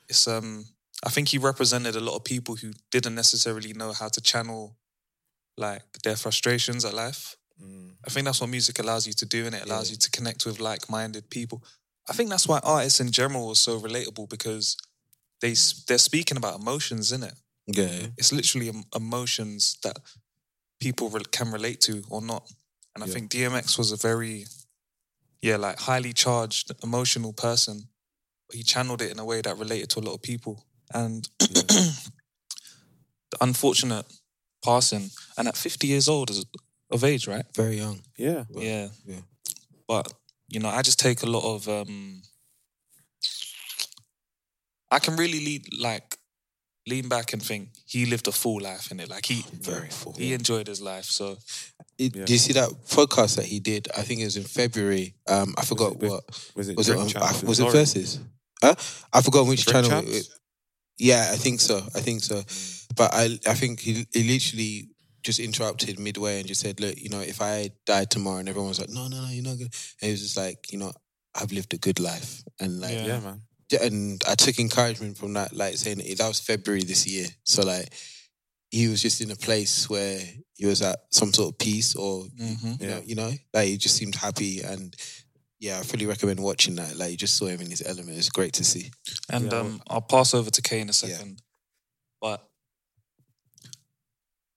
it's 0.08 0.28
um, 0.28 0.66
I 1.04 1.10
think 1.10 1.30
he 1.30 1.38
represented 1.38 1.96
a 1.96 2.00
lot 2.00 2.16
of 2.16 2.24
people 2.24 2.56
who 2.56 2.72
didn't 2.92 3.16
necessarily 3.16 3.74
know 3.74 3.92
how 3.94 4.08
to 4.10 4.22
channel, 4.22 4.76
like 5.58 5.82
their 6.04 6.16
frustrations 6.16 6.86
at 6.86 6.94
life. 6.94 7.36
Mm. 7.62 7.94
I 8.06 8.10
think 8.10 8.26
that's 8.26 8.42
what 8.42 8.50
music 8.50 8.80
allows 8.80 9.08
you 9.08 9.14
to 9.14 9.26
do, 9.26 9.46
and 9.46 9.56
it 9.56 9.64
allows 9.66 9.90
Yeah. 9.90 9.94
you 9.94 9.98
to 10.00 10.12
connect 10.12 10.46
with 10.46 10.60
like-minded 10.60 11.30
people. 11.30 11.64
I 12.10 12.14
think 12.14 12.30
that's 12.30 12.48
why 12.48 12.60
artists 12.64 13.00
in 13.00 13.12
general 13.12 13.50
are 13.50 13.56
so 13.56 13.80
relatable 13.80 14.30
because 14.30 14.78
they 15.42 15.56
they're 15.88 15.98
speaking 16.12 16.38
about 16.38 16.60
emotions, 16.60 17.12
isn't 17.12 17.24
it? 17.24 17.34
Yeah, 17.68 18.08
It's 18.18 18.32
literally 18.32 18.72
emotions 18.96 19.78
that 19.82 19.98
people 20.80 21.10
can 21.32 21.52
relate 21.52 21.82
to 21.82 22.04
or 22.10 22.22
not. 22.22 22.44
And 22.94 23.04
I 23.04 23.08
Yeah. 23.08 23.14
think 23.14 23.32
DMX 23.32 23.78
was 23.78 23.92
a 23.92 23.98
very, 23.98 24.46
yeah, 25.46 25.58
like 25.58 25.80
highly 25.80 26.12
charged, 26.12 26.72
emotional 26.84 27.32
person. 27.32 27.88
He 28.52 28.64
channeled 28.64 29.02
it 29.04 29.12
in 29.12 29.20
a 29.20 29.26
way 29.26 29.42
that 29.42 29.58
related 29.60 29.90
to 29.92 30.00
a 30.00 30.06
lot 30.08 30.16
of 30.16 30.22
people. 30.24 30.66
And 30.92 31.30
the 31.40 31.94
unfortunate 33.42 34.06
passing, 34.64 35.12
and 35.38 35.48
at 35.48 35.56
50 35.56 35.86
years 35.86 36.08
old 36.08 36.32
is- 36.32 36.46
of 36.90 37.04
age, 37.04 37.28
right? 37.28 37.46
very 37.56 37.78
young. 37.78 38.02
Yeah. 38.18 38.46
Well, 38.50 38.64
yeah. 38.64 38.88
yeah. 39.06 39.22
But, 39.88 40.12
you 40.48 40.60
know, 40.60 40.70
I 40.70 40.82
just 40.82 41.00
take 41.00 41.22
a 41.22 41.28
lot 41.28 41.44
of 41.56 41.68
um 41.70 42.22
I 44.92 45.00
can 45.00 45.16
really 45.16 45.40
lead 45.46 45.64
like 45.80 46.15
lean 46.88 47.08
back 47.10 47.34
and 47.34 47.42
think 47.42 47.70
he 47.86 48.06
lived 48.06 48.28
a 48.28 48.32
full 48.32 48.62
life 48.62 48.92
in 48.92 49.00
it. 49.00 49.10
Like 49.10 49.26
he 49.26 49.44
Very 49.62 49.90
full. 49.90 50.14
he 50.14 50.34
enjoyed 50.34 50.68
his 50.68 50.82
life. 50.82 51.06
So 51.06 51.38
It- 51.98 52.16
Yeah. 52.16 52.26
Do 52.26 52.34
you 52.34 52.40
see 52.40 52.54
that 52.54 52.70
podcast 52.88 53.36
that 53.38 53.46
he 53.46 53.60
did? 53.60 53.88
I 53.98 54.02
think 54.04 54.22
it 54.22 54.26
was 54.26 54.38
in 54.38 54.44
February. 54.44 55.16
Um, 55.28 55.56
I 55.58 55.66
forgot 55.66 55.94
it 55.94 56.00
with- 56.00 56.12
what 56.12 56.24
Was 56.56 56.70
it? 56.70 56.78
was 56.78 56.90
it. 56.90 56.98
On, 56.98 57.08
I- 57.18 57.32
was 57.46 57.60
it 57.60 57.64
Lauren? 57.64 57.78
verses? 57.78 58.20
Huh? 58.62 58.76
I 59.12 59.22
forgot 59.22 59.48
which 59.48 59.66
Drink 59.66 59.86
channel. 59.88 60.02
Champs? 60.04 60.18
It, 60.18 60.30
yeah, 60.98 61.30
I 61.34 61.38
think 61.38 61.60
so. 61.60 61.78
I 61.94 62.00
think 62.02 62.24
so. 62.24 62.42
But 62.96 63.14
I, 63.14 63.38
I 63.48 63.54
think 63.54 63.82
he, 63.82 64.08
he 64.14 64.24
literally 64.24 64.90
just 65.24 65.40
interrupted 65.40 66.00
midway 66.00 66.40
and 66.40 66.48
just 66.48 66.62
said, 66.62 66.80
"Look, 66.80 66.96
you 67.02 67.10
know, 67.10 67.20
if 67.20 67.42
I 67.42 67.72
died 67.86 68.10
tomorrow," 68.12 68.38
and 68.38 68.48
everyone 68.48 68.70
was 68.70 68.80
like, 68.80 68.90
"No, 68.90 69.08
no, 69.10 69.22
no, 69.22 69.30
you're 69.30 69.44
not 69.44 69.58
good," 69.58 69.74
and 70.00 70.08
he 70.08 70.12
was 70.12 70.22
just 70.22 70.38
like, 70.38 70.72
"You 70.72 70.78
know, 70.80 70.94
I've 71.34 71.52
lived 71.52 71.74
a 71.74 71.78
good 71.78 72.00
life," 72.00 72.44
and 72.62 72.80
like, 72.80 72.94
Yeah. 72.94 73.08
Yeah, 73.08 73.20
man. 73.20 73.42
Yeah, 73.72 73.84
and 73.84 74.22
I 74.28 74.36
took 74.36 74.60
encouragement 74.60 75.18
from 75.18 75.34
that, 75.34 75.54
like 75.56 75.76
saying 75.78 75.98
that 75.98 76.28
was 76.28 76.40
February 76.40 76.84
this 76.84 77.08
year. 77.08 77.28
So 77.44 77.64
like 77.64 77.92
he 78.72 78.88
was 78.88 79.02
just 79.02 79.22
in 79.22 79.32
a 79.32 79.36
place 79.36 79.90
where 79.90 80.20
he 80.56 80.66
was 80.66 80.82
at 80.82 81.00
some 81.12 81.34
sort 81.34 81.54
of 81.54 81.58
peace 81.58 81.96
or 81.96 82.26
mhm. 82.26 82.80
you 82.80 82.88
Yeah. 82.88 82.96
know, 82.96 83.02
you 83.06 83.16
know, 83.16 83.32
like 83.54 83.68
he 83.68 83.78
just 83.78 83.96
seemed 83.96 84.16
happy 84.16 84.62
and 84.62 84.96
yeah, 85.60 85.80
I 85.80 85.84
fully 85.84 86.06
recommend 86.06 86.40
watching 86.42 86.76
that. 86.76 86.96
Like 86.98 87.12
you 87.12 87.18
just 87.18 87.38
saw 87.38 87.48
him 87.48 87.62
in 87.62 87.70
his 87.70 87.82
element. 87.86 88.18
It's 88.18 88.30
great 88.30 88.54
to 88.54 88.64
see. 88.64 88.92
and 89.30 89.52
Yeah, 89.52 89.60
um 89.60 89.82
I'll 89.88 90.02
pass 90.02 90.34
over 90.34 90.52
to 90.52 90.62
Kay 90.62 90.82
in 90.82 90.90
a 90.90 90.94
Yeah. 90.94 91.18
second. 91.18 91.42
But 92.22 92.48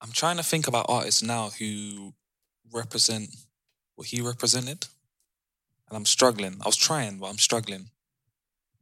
I'm 0.01 0.13
trying 0.13 0.37
to 0.37 0.43
think 0.43 0.67
about 0.69 0.87
artists 0.89 1.23
now 1.23 1.51
who 1.51 2.15
represent 2.73 3.31
what 3.97 4.09
he 4.09 4.21
represented. 4.21 4.87
And 5.89 5.97
I'm 5.97 6.05
struggling. 6.05 6.59
I 6.61 6.67
was 6.67 6.77
trying, 6.77 7.19
but 7.19 7.27
I'm 7.29 7.39
struggling. 7.39 7.91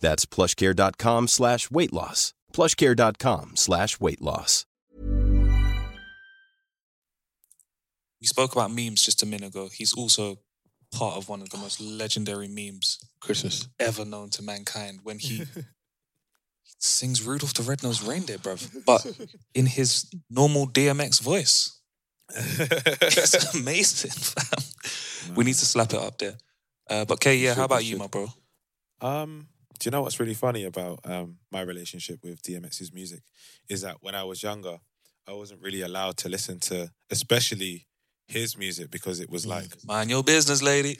That's 0.00 0.26
plushcare.com 0.26 1.28
slash 1.28 1.70
weight 1.70 1.92
loss. 1.92 2.34
plushcare.com 2.52 3.56
slash 3.56 4.00
weight 4.00 4.20
loss. 4.20 4.64
we 8.20 8.26
spoke 8.26 8.52
about 8.52 8.70
memes 8.70 9.02
just 9.02 9.22
a 9.22 9.26
minute 9.26 9.48
ago. 9.48 9.68
He's 9.72 9.94
also 9.94 10.38
part 10.92 11.16
of 11.16 11.28
one 11.28 11.42
of 11.42 11.50
the 11.50 11.58
most 11.58 11.80
legendary 11.80 12.48
memes 12.48 12.98
Christmas. 13.20 13.68
ever 13.78 14.04
known 14.04 14.30
to 14.30 14.42
mankind 14.42 15.00
when 15.02 15.18
he 15.18 15.44
sings 16.78 17.22
Rudolph 17.22 17.54
the 17.54 17.62
Red-Nosed 17.62 18.02
Reindeer, 18.02 18.38
bruv. 18.38 18.84
But 18.84 19.06
in 19.54 19.66
his 19.66 20.10
normal 20.30 20.66
DMX 20.66 21.20
voice. 21.20 21.74
It's 22.30 23.54
amazing, 23.54 24.10
fam. 24.10 25.34
We 25.34 25.44
need 25.44 25.54
to 25.54 25.66
slap 25.66 25.92
it 25.92 26.00
up 26.00 26.18
there. 26.18 26.34
Uh, 26.90 27.04
but 27.04 27.20
Kay, 27.20 27.36
yeah, 27.36 27.50
should, 27.50 27.58
how 27.58 27.64
about 27.64 27.78
we 27.78 27.84
you, 27.86 27.96
my 27.98 28.06
bro? 28.06 28.28
Um, 29.00 29.48
do 29.78 29.86
you 29.86 29.90
know 29.90 30.02
what's 30.02 30.18
really 30.20 30.34
funny 30.34 30.64
about 30.64 31.00
um, 31.04 31.36
my 31.50 31.60
relationship 31.60 32.20
with 32.22 32.42
DMX's 32.42 32.92
music 32.92 33.22
is 33.68 33.82
that 33.82 33.96
when 34.00 34.14
I 34.14 34.24
was 34.24 34.42
younger, 34.42 34.78
I 35.26 35.32
wasn't 35.32 35.60
really 35.62 35.82
allowed 35.82 36.16
to 36.18 36.28
listen 36.28 36.58
to, 36.60 36.90
especially 37.10 37.86
his 38.26 38.58
music 38.58 38.90
because 38.90 39.20
it 39.20 39.30
was 39.30 39.46
like 39.46 39.66
Mind 39.86 40.10
your 40.10 40.22
business, 40.22 40.62
lady. 40.62 40.96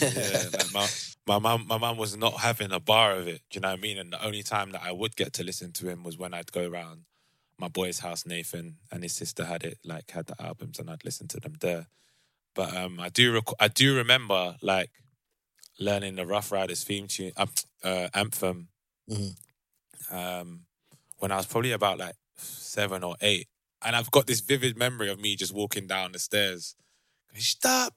yeah, 0.00 0.44
like 0.52 0.72
my 0.72 0.88
my 1.26 1.38
mum 1.38 1.66
my 1.68 1.78
mum 1.78 1.96
was 1.96 2.16
not 2.16 2.34
having 2.40 2.72
a 2.72 2.80
bar 2.80 3.12
of 3.16 3.28
it. 3.28 3.40
Do 3.50 3.56
you 3.56 3.60
know 3.60 3.68
what 3.70 3.78
I 3.78 3.82
mean? 3.82 3.98
And 3.98 4.12
the 4.12 4.24
only 4.24 4.42
time 4.42 4.72
that 4.72 4.82
I 4.82 4.92
would 4.92 5.14
get 5.16 5.32
to 5.34 5.44
listen 5.44 5.72
to 5.74 5.88
him 5.88 6.02
was 6.02 6.18
when 6.18 6.34
I'd 6.34 6.50
go 6.52 6.68
around 6.68 7.04
my 7.58 7.68
boy's 7.68 8.00
house, 8.00 8.26
Nathan, 8.26 8.78
and 8.90 9.02
his 9.04 9.12
sister 9.12 9.44
had 9.44 9.62
it 9.62 9.78
like 9.84 10.10
had 10.10 10.26
the 10.26 10.34
albums, 10.42 10.78
and 10.80 10.90
I'd 10.90 11.04
listen 11.04 11.28
to 11.28 11.40
them 11.40 11.54
there. 11.60 11.86
But 12.54 12.76
um, 12.76 12.98
I 13.00 13.08
do 13.08 13.32
rec- 13.32 13.58
I 13.60 13.68
do 13.68 13.96
remember 13.96 14.56
like 14.62 14.90
learning 15.78 16.16
the 16.16 16.26
Ruff 16.26 16.52
Ryders 16.52 16.84
theme 16.84 17.06
tune 17.06 17.32
uh, 17.36 17.46
uh, 17.82 18.08
anthem 18.14 18.68
um, 20.10 20.60
when 21.18 21.32
I 21.32 21.36
was 21.36 21.46
probably 21.46 21.72
about 21.72 21.98
like 21.98 22.14
seven 22.36 23.02
or 23.02 23.16
eight, 23.20 23.48
and 23.84 23.96
I've 23.96 24.10
got 24.10 24.26
this 24.26 24.40
vivid 24.40 24.76
memory 24.76 25.10
of 25.10 25.20
me 25.20 25.36
just 25.36 25.54
walking 25.54 25.86
down 25.86 26.12
the 26.12 26.18
stairs. 26.18 26.74
Stop, 27.34 27.94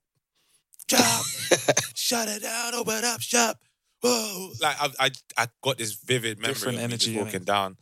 stop, 0.77 1.25
shut 1.95 2.27
it 2.27 2.43
down, 2.43 2.73
open 2.75 3.03
up 3.03 3.21
shop. 3.21 3.57
Whoa! 4.01 4.51
Like 4.61 4.75
I, 4.79 4.89
I, 4.99 5.11
I 5.37 5.47
got 5.61 5.77
this 5.77 5.93
vivid 5.93 6.39
memory 6.39 6.53
Different 6.53 6.75
of 6.75 6.81
me 6.81 6.83
energy, 6.83 7.13
just 7.13 7.25
walking 7.25 7.43
down 7.43 7.77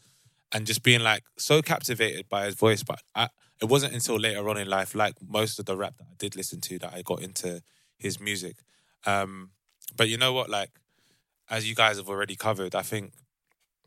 and 0.51 0.65
just 0.65 0.83
being 0.83 1.01
like 1.01 1.23
so 1.37 1.61
captivated 1.61 2.29
by 2.29 2.45
his 2.45 2.55
voice. 2.55 2.83
But 2.83 3.01
I, 3.15 3.29
it 3.61 3.65
wasn't 3.65 3.93
until 3.93 4.19
later 4.19 4.47
on 4.49 4.57
in 4.57 4.69
life, 4.69 4.95
like 4.95 5.15
most 5.27 5.59
of 5.59 5.65
the 5.65 5.75
rap 5.75 5.97
that 5.97 6.05
I 6.05 6.15
did 6.17 6.35
listen 6.35 6.61
to, 6.61 6.79
that 6.79 6.93
I 6.93 7.01
got 7.01 7.21
into 7.21 7.61
his 7.97 8.19
music. 8.19 8.57
Um, 9.05 9.51
but 9.95 10.09
you 10.09 10.17
know 10.17 10.33
what? 10.33 10.49
Like, 10.49 10.71
as 11.49 11.67
you 11.69 11.75
guys 11.75 11.97
have 11.97 12.09
already 12.09 12.35
covered, 12.35 12.75
I 12.75 12.81
think 12.81 13.13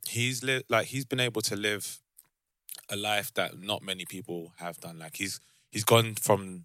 he's 0.09 0.43
li- 0.45 0.65
like 0.69 0.87
he's 0.89 1.05
been 1.05 1.21
able 1.21 1.43
to 1.43 1.57
live 1.57 2.01
a 2.91 2.97
life 2.97 3.33
that 3.35 3.59
not 3.61 3.83
many 3.83 4.05
people 4.05 4.53
have 4.59 4.79
done. 4.81 4.99
Like 4.99 5.17
he's 5.17 5.41
he's 5.71 5.85
gone 5.85 6.15
from 6.15 6.65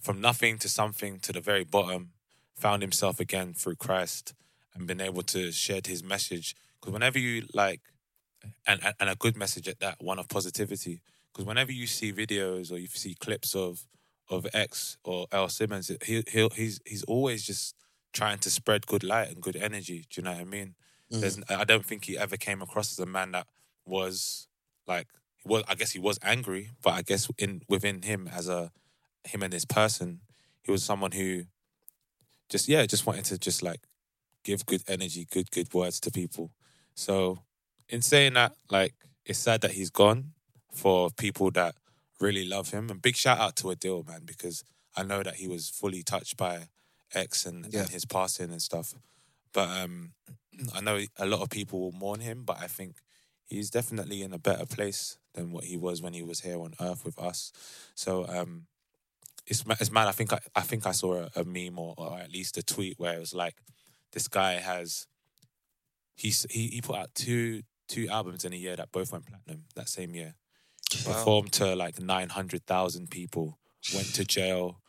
from 0.00 0.20
nothing 0.20 0.58
to 0.58 0.68
something 0.68 1.18
to 1.20 1.32
the 1.32 1.40
very 1.40 1.64
bottom, 1.64 2.12
found 2.56 2.82
himself 2.82 3.20
again 3.20 3.54
through 3.54 3.76
Christ, 3.76 4.34
and 4.74 4.86
been 4.86 5.00
able 5.00 5.22
to 5.24 5.52
shed 5.52 5.86
his 5.86 6.02
message. 6.04 6.54
Because 6.80 6.92
whenever 6.92 7.18
you 7.18 7.46
like, 7.54 7.80
and 8.66 8.82
and- 8.84 8.94
and 9.00 9.10
a 9.10 9.16
good 9.16 9.36
message 9.36 9.68
at 9.68 9.80
that, 9.80 10.02
one 10.02 10.18
of 10.18 10.28
positivity. 10.28 11.00
Because 11.32 11.46
whenever 11.46 11.72
you 11.72 11.86
see 11.86 12.12
videos 12.12 12.72
or 12.72 12.78
you 12.78 12.86
see 12.88 13.14
clips 13.14 13.54
of 13.54 13.86
of 14.28 14.46
X 14.54 14.96
or 15.04 15.26
Earl 15.32 15.48
Simmons, 15.48 15.90
he 16.04 16.22
he 16.28 16.48
he's 16.54 16.80
he's 16.86 17.04
always 17.04 17.44
just 17.46 17.74
trying 18.16 18.38
to 18.38 18.50
spread 18.50 18.86
good 18.86 19.04
light 19.04 19.28
and 19.28 19.40
good 19.40 19.56
energy. 19.56 20.06
Do 20.10 20.20
you 20.20 20.24
know 20.24 20.32
what 20.32 20.40
I 20.40 20.44
mean? 20.44 20.74
There's, 21.10 21.36
mm. 21.36 21.56
I 21.56 21.64
don't 21.64 21.86
think 21.86 22.04
he 22.06 22.18
ever 22.18 22.36
came 22.36 22.62
across 22.62 22.90
as 22.92 22.98
a 22.98 23.06
man 23.06 23.32
that 23.32 23.46
was 23.84 24.48
like 24.86 25.06
well, 25.46 25.62
I 25.68 25.74
guess 25.74 25.92
he 25.92 25.98
was 25.98 26.18
angry, 26.22 26.70
but 26.82 26.94
I 26.94 27.02
guess 27.02 27.30
in 27.38 27.62
within 27.68 28.02
him 28.02 28.28
as 28.28 28.48
a 28.48 28.72
him 29.24 29.42
and 29.42 29.52
his 29.52 29.64
person, 29.64 30.20
he 30.62 30.72
was 30.72 30.82
someone 30.82 31.12
who 31.12 31.44
just 32.48 32.68
yeah, 32.68 32.84
just 32.86 33.06
wanted 33.06 33.24
to 33.26 33.38
just 33.38 33.62
like 33.62 33.80
give 34.44 34.66
good 34.66 34.82
energy, 34.88 35.26
good 35.30 35.50
good 35.50 35.72
words 35.72 36.00
to 36.00 36.10
people. 36.10 36.52
So 36.94 37.38
in 37.88 38.02
saying 38.02 38.34
that, 38.34 38.52
like 38.70 38.94
it's 39.24 39.38
sad 39.38 39.60
that 39.60 39.72
he's 39.72 39.90
gone 39.90 40.32
for 40.72 41.10
people 41.16 41.50
that 41.52 41.74
really 42.20 42.46
love 42.46 42.70
him. 42.70 42.90
And 42.90 43.00
big 43.00 43.16
shout 43.16 43.38
out 43.38 43.56
to 43.56 43.68
Adil, 43.68 44.06
man, 44.06 44.22
because 44.24 44.64
I 44.96 45.02
know 45.02 45.22
that 45.22 45.36
he 45.36 45.46
was 45.46 45.68
fully 45.68 46.02
touched 46.02 46.36
by 46.36 46.68
X 47.14 47.46
and, 47.46 47.66
Yeah. 47.72 47.80
and 47.82 47.90
his 47.90 48.04
passing 48.04 48.50
and 48.50 48.62
stuff. 48.62 48.94
But 49.52 49.68
um 49.82 50.12
I 50.74 50.80
know 50.80 51.00
a 51.18 51.26
lot 51.26 51.42
of 51.42 51.50
people 51.50 51.80
will 51.80 51.92
mourn 51.92 52.20
him, 52.20 52.42
but 52.44 52.58
I 52.60 52.66
think 52.66 52.96
he's 53.44 53.70
definitely 53.70 54.22
in 54.22 54.32
a 54.32 54.38
better 54.38 54.66
place 54.66 55.18
than 55.34 55.52
what 55.52 55.64
he 55.64 55.76
was 55.76 56.00
when 56.02 56.14
he 56.14 56.22
was 56.22 56.40
here 56.40 56.58
on 56.58 56.74
Earth 56.80 57.04
with 57.04 57.18
us. 57.18 57.52
So 57.94 58.26
um, 58.26 58.66
it's 59.46 59.64
it's 59.80 59.90
mad. 59.90 60.08
I 60.08 60.12
think 60.12 60.32
I, 60.32 60.38
I 60.54 60.62
think 60.62 60.86
I 60.86 60.92
saw 60.92 61.14
a, 61.14 61.30
a 61.36 61.44
meme 61.44 61.78
or, 61.78 61.94
or 61.98 62.18
at 62.18 62.32
least 62.32 62.56
a 62.56 62.62
tweet 62.62 62.98
where 62.98 63.14
it 63.14 63.20
was 63.20 63.34
like, 63.34 63.56
this 64.12 64.28
guy 64.28 64.54
has 64.54 65.06
he's 66.14 66.46
he 66.50 66.68
he 66.68 66.80
put 66.80 66.96
out 66.96 67.14
two 67.14 67.62
two 67.86 68.08
albums 68.08 68.44
in 68.44 68.52
a 68.52 68.56
year 68.56 68.76
that 68.76 68.90
both 68.92 69.12
went 69.12 69.26
platinum 69.26 69.64
that 69.74 69.88
same 69.88 70.14
year. 70.14 70.34
Performed 71.04 71.52
to 71.52 71.76
like 71.76 72.00
nine 72.00 72.30
hundred 72.30 72.64
thousand 72.66 73.10
people. 73.10 73.58
Went 73.94 74.14
to 74.14 74.24
jail, 74.24 74.80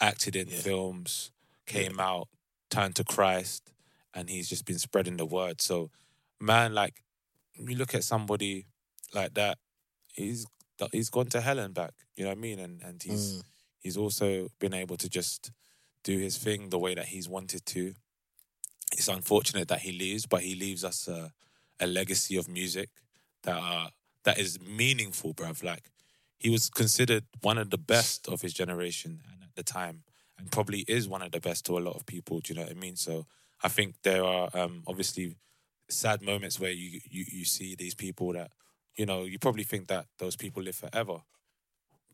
acted 0.00 0.34
in 0.34 0.46
films, 0.48 1.30
came 1.66 2.00
out, 2.00 2.28
turned 2.70 2.96
to 2.96 3.04
Christ, 3.04 3.72
and 4.14 4.28
he's 4.28 4.48
just 4.48 4.64
been 4.64 4.78
spreading 4.78 5.16
the 5.16 5.26
word. 5.26 5.60
So, 5.60 5.90
man, 6.40 6.74
like 6.74 7.02
you 7.54 7.76
look 7.76 7.94
at 7.94 8.04
somebody 8.04 8.66
like 9.14 9.34
that, 9.34 9.58
he's 10.14 10.46
he's 10.90 11.10
gone 11.10 11.26
to 11.26 11.40
hell 11.40 11.58
and 11.58 11.74
back. 11.74 11.92
You 12.16 12.24
know 12.24 12.30
what 12.30 12.38
I 12.38 12.40
mean? 12.40 12.58
And 12.58 12.82
and 12.82 13.02
he's 13.02 13.34
Mm. 13.38 13.42
he's 13.80 13.96
also 13.96 14.48
been 14.58 14.74
able 14.74 14.96
to 14.96 15.08
just 15.08 15.50
do 16.04 16.18
his 16.18 16.36
thing 16.36 16.70
the 16.70 16.78
way 16.78 16.94
that 16.94 17.06
he's 17.06 17.28
wanted 17.28 17.64
to. 17.66 17.94
It's 18.92 19.08
unfortunate 19.08 19.68
that 19.68 19.80
he 19.80 19.92
leaves, 19.92 20.26
but 20.26 20.42
he 20.42 20.54
leaves 20.54 20.84
us 20.84 21.08
a, 21.08 21.32
a 21.80 21.86
legacy 21.86 22.36
of 22.36 22.48
music 22.48 22.90
that 23.44 23.56
are 23.56 23.90
that 24.24 24.38
is 24.38 24.60
meaningful, 24.60 25.34
bruv. 25.34 25.62
Like 25.62 25.90
he 26.38 26.50
was 26.50 26.68
considered 26.70 27.24
one 27.40 27.58
of 27.58 27.70
the 27.70 27.78
best 27.78 28.28
of 28.28 28.42
his 28.42 28.52
generation 28.52 29.22
and 29.30 29.42
at 29.42 29.54
the 29.54 29.62
time, 29.62 30.02
and 30.38 30.50
probably 30.50 30.84
is 30.88 31.08
one 31.08 31.22
of 31.22 31.32
the 31.32 31.40
best 31.40 31.66
to 31.66 31.78
a 31.78 31.80
lot 31.80 31.96
of 31.96 32.06
people. 32.06 32.40
Do 32.40 32.52
you 32.52 32.58
know 32.58 32.66
what 32.66 32.76
I 32.76 32.80
mean? 32.80 32.96
So 32.96 33.26
I 33.62 33.68
think 33.68 33.96
there 34.02 34.24
are 34.24 34.48
um, 34.54 34.82
obviously 34.86 35.36
sad 35.88 36.22
moments 36.22 36.58
where 36.58 36.70
you, 36.70 37.00
you 37.08 37.24
you 37.30 37.44
see 37.44 37.74
these 37.74 37.94
people 37.94 38.32
that 38.32 38.52
you 38.96 39.06
know 39.06 39.24
you 39.24 39.38
probably 39.38 39.64
think 39.64 39.88
that 39.88 40.06
those 40.18 40.36
people 40.36 40.62
live 40.62 40.76
forever, 40.76 41.18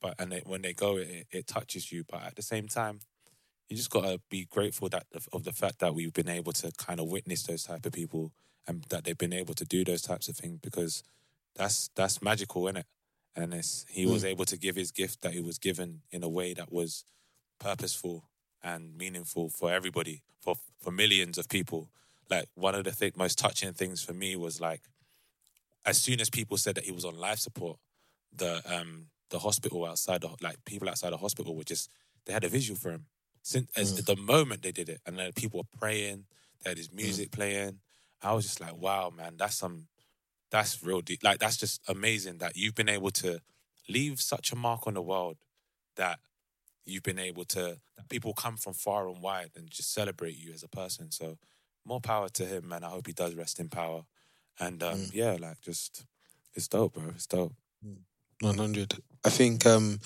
but 0.01 0.15
and 0.19 0.33
it, 0.33 0.47
when 0.47 0.63
they 0.63 0.75
go, 0.75 0.97
it, 0.97 1.27
it 1.31 1.47
touches 1.47 1.91
you. 1.93 2.05
But 2.09 2.23
at 2.23 2.37
the 2.37 2.43
same 2.43 2.69
time, 2.69 3.01
you 3.69 3.77
just 3.77 3.91
gotta 3.91 4.21
be 4.31 4.47
grateful 4.47 4.89
that 4.91 5.07
of 5.33 5.45
the 5.45 5.53
fact 5.53 5.79
that 5.79 5.95
we've 5.95 6.13
been 6.13 6.29
able 6.29 6.53
to 6.53 6.73
kind 6.77 7.01
of 7.01 7.07
witness 7.07 7.45
those 7.45 7.65
type 7.65 7.87
of 7.87 7.93
people 7.93 8.33
and 8.67 8.85
that 8.91 9.05
they've 9.05 9.19
been 9.19 9.33
able 9.33 9.55
to 9.55 9.65
do 9.65 9.85
those 9.85 10.03
types 10.03 10.29
of 10.29 10.37
things 10.37 10.59
because 10.63 11.03
that's 11.55 11.91
that's 11.95 12.23
magical, 12.23 12.67
isn't 12.67 12.79
it? 12.79 12.87
And 13.35 13.55
it's 13.55 13.87
he 13.89 14.07
was 14.07 14.25
able 14.25 14.45
to 14.47 14.57
give 14.57 14.77
his 14.77 14.91
gift 14.91 15.23
that 15.23 15.33
he 15.33 15.41
was 15.41 15.59
given 15.59 16.03
in 16.11 16.23
a 16.23 16.29
way 16.29 16.55
that 16.55 16.73
was 16.73 17.05
purposeful 17.59 18.25
and 18.63 18.97
meaningful 18.97 19.49
for 19.51 19.73
everybody, 19.73 20.23
for 20.41 20.57
for 20.81 20.91
millions 20.91 21.39
of 21.39 21.49
people. 21.49 21.91
Like 22.31 22.47
one 22.55 22.75
of 22.75 22.85
the 22.85 22.93
th- 22.93 23.17
most 23.17 23.39
touching 23.39 23.73
things 23.73 24.03
for 24.03 24.13
me 24.13 24.37
was 24.37 24.61
like, 24.61 24.83
as 25.87 25.99
soon 25.99 26.21
as 26.21 26.31
people 26.31 26.57
said 26.57 26.75
that 26.75 26.85
he 26.85 26.93
was 26.93 27.05
on 27.05 27.17
life 27.19 27.39
support, 27.39 27.79
the 28.35 28.63
um 28.67 29.07
the 29.31 29.39
hospital 29.39 29.85
outside, 29.85 30.23
the, 30.23 30.31
like 30.43 30.65
people 30.65 30.89
outside 30.89 31.13
the 31.13 31.17
hospital 31.19 31.55
were 31.55 31.65
just 31.65 31.91
they 32.27 32.33
had 32.33 32.45
a 32.45 32.49
visual 32.49 32.79
for 32.79 32.91
him. 32.91 33.07
Since 33.43 33.71
as 33.77 34.05
the 34.05 34.17
moment 34.17 34.63
they 34.63 34.73
did 34.73 34.89
it, 34.89 35.01
and 35.07 35.19
then 35.19 35.33
people 35.33 35.61
were 35.61 35.79
praying, 35.79 36.25
they 36.63 36.71
had 36.71 36.79
his 36.79 36.93
music 36.93 37.31
playing. 37.31 37.81
I 38.23 38.33
was 38.35 38.45
just 38.45 38.61
like, 38.61 38.77
wow, 38.77 39.11
man, 39.17 39.37
that's 39.39 39.57
some, 39.57 39.87
that's 40.51 40.83
real 40.83 41.01
deep. 41.01 41.23
Like 41.23 41.39
that's 41.39 41.57
just 41.57 41.81
amazing 41.89 42.39
that 42.39 42.57
you've 42.57 42.75
been 42.75 42.89
able 42.89 43.11
to 43.13 43.41
leave 43.89 44.21
such 44.21 44.53
a 44.53 44.57
mark 44.57 44.87
on 44.87 44.95
the 44.95 45.03
world 45.03 45.37
that 45.97 46.19
you've 46.89 47.03
been 47.03 47.19
able 47.19 47.45
to 47.45 47.79
that 47.97 48.09
people 48.09 48.33
come 48.33 48.57
from 48.57 48.73
far 48.75 49.09
and 49.09 49.21
wide 49.23 49.51
and 49.57 49.71
just 49.71 49.93
celebrate 49.93 50.37
you 50.37 50.53
as 50.53 50.63
a 50.63 50.69
person. 50.69 51.11
So 51.11 51.39
more 51.85 52.01
power 52.01 52.29
to 52.31 52.45
him, 52.45 52.69
man. 52.69 52.85
I 52.85 52.89
hope 52.89 53.07
he 53.07 53.13
does 53.13 53.35
rest 53.35 53.61
in 53.61 53.69
power. 53.69 54.03
And 54.61 54.83
um, 54.83 55.07
yeah, 55.13 55.37
like 55.39 55.61
just 55.61 56.05
it's 56.55 56.69
dope, 56.69 56.95
bro. 56.95 57.05
It's 57.15 57.27
dope. 57.27 57.55
100. 58.41 58.95
I 59.25 59.31
think 59.31 59.67
um, 59.67 59.99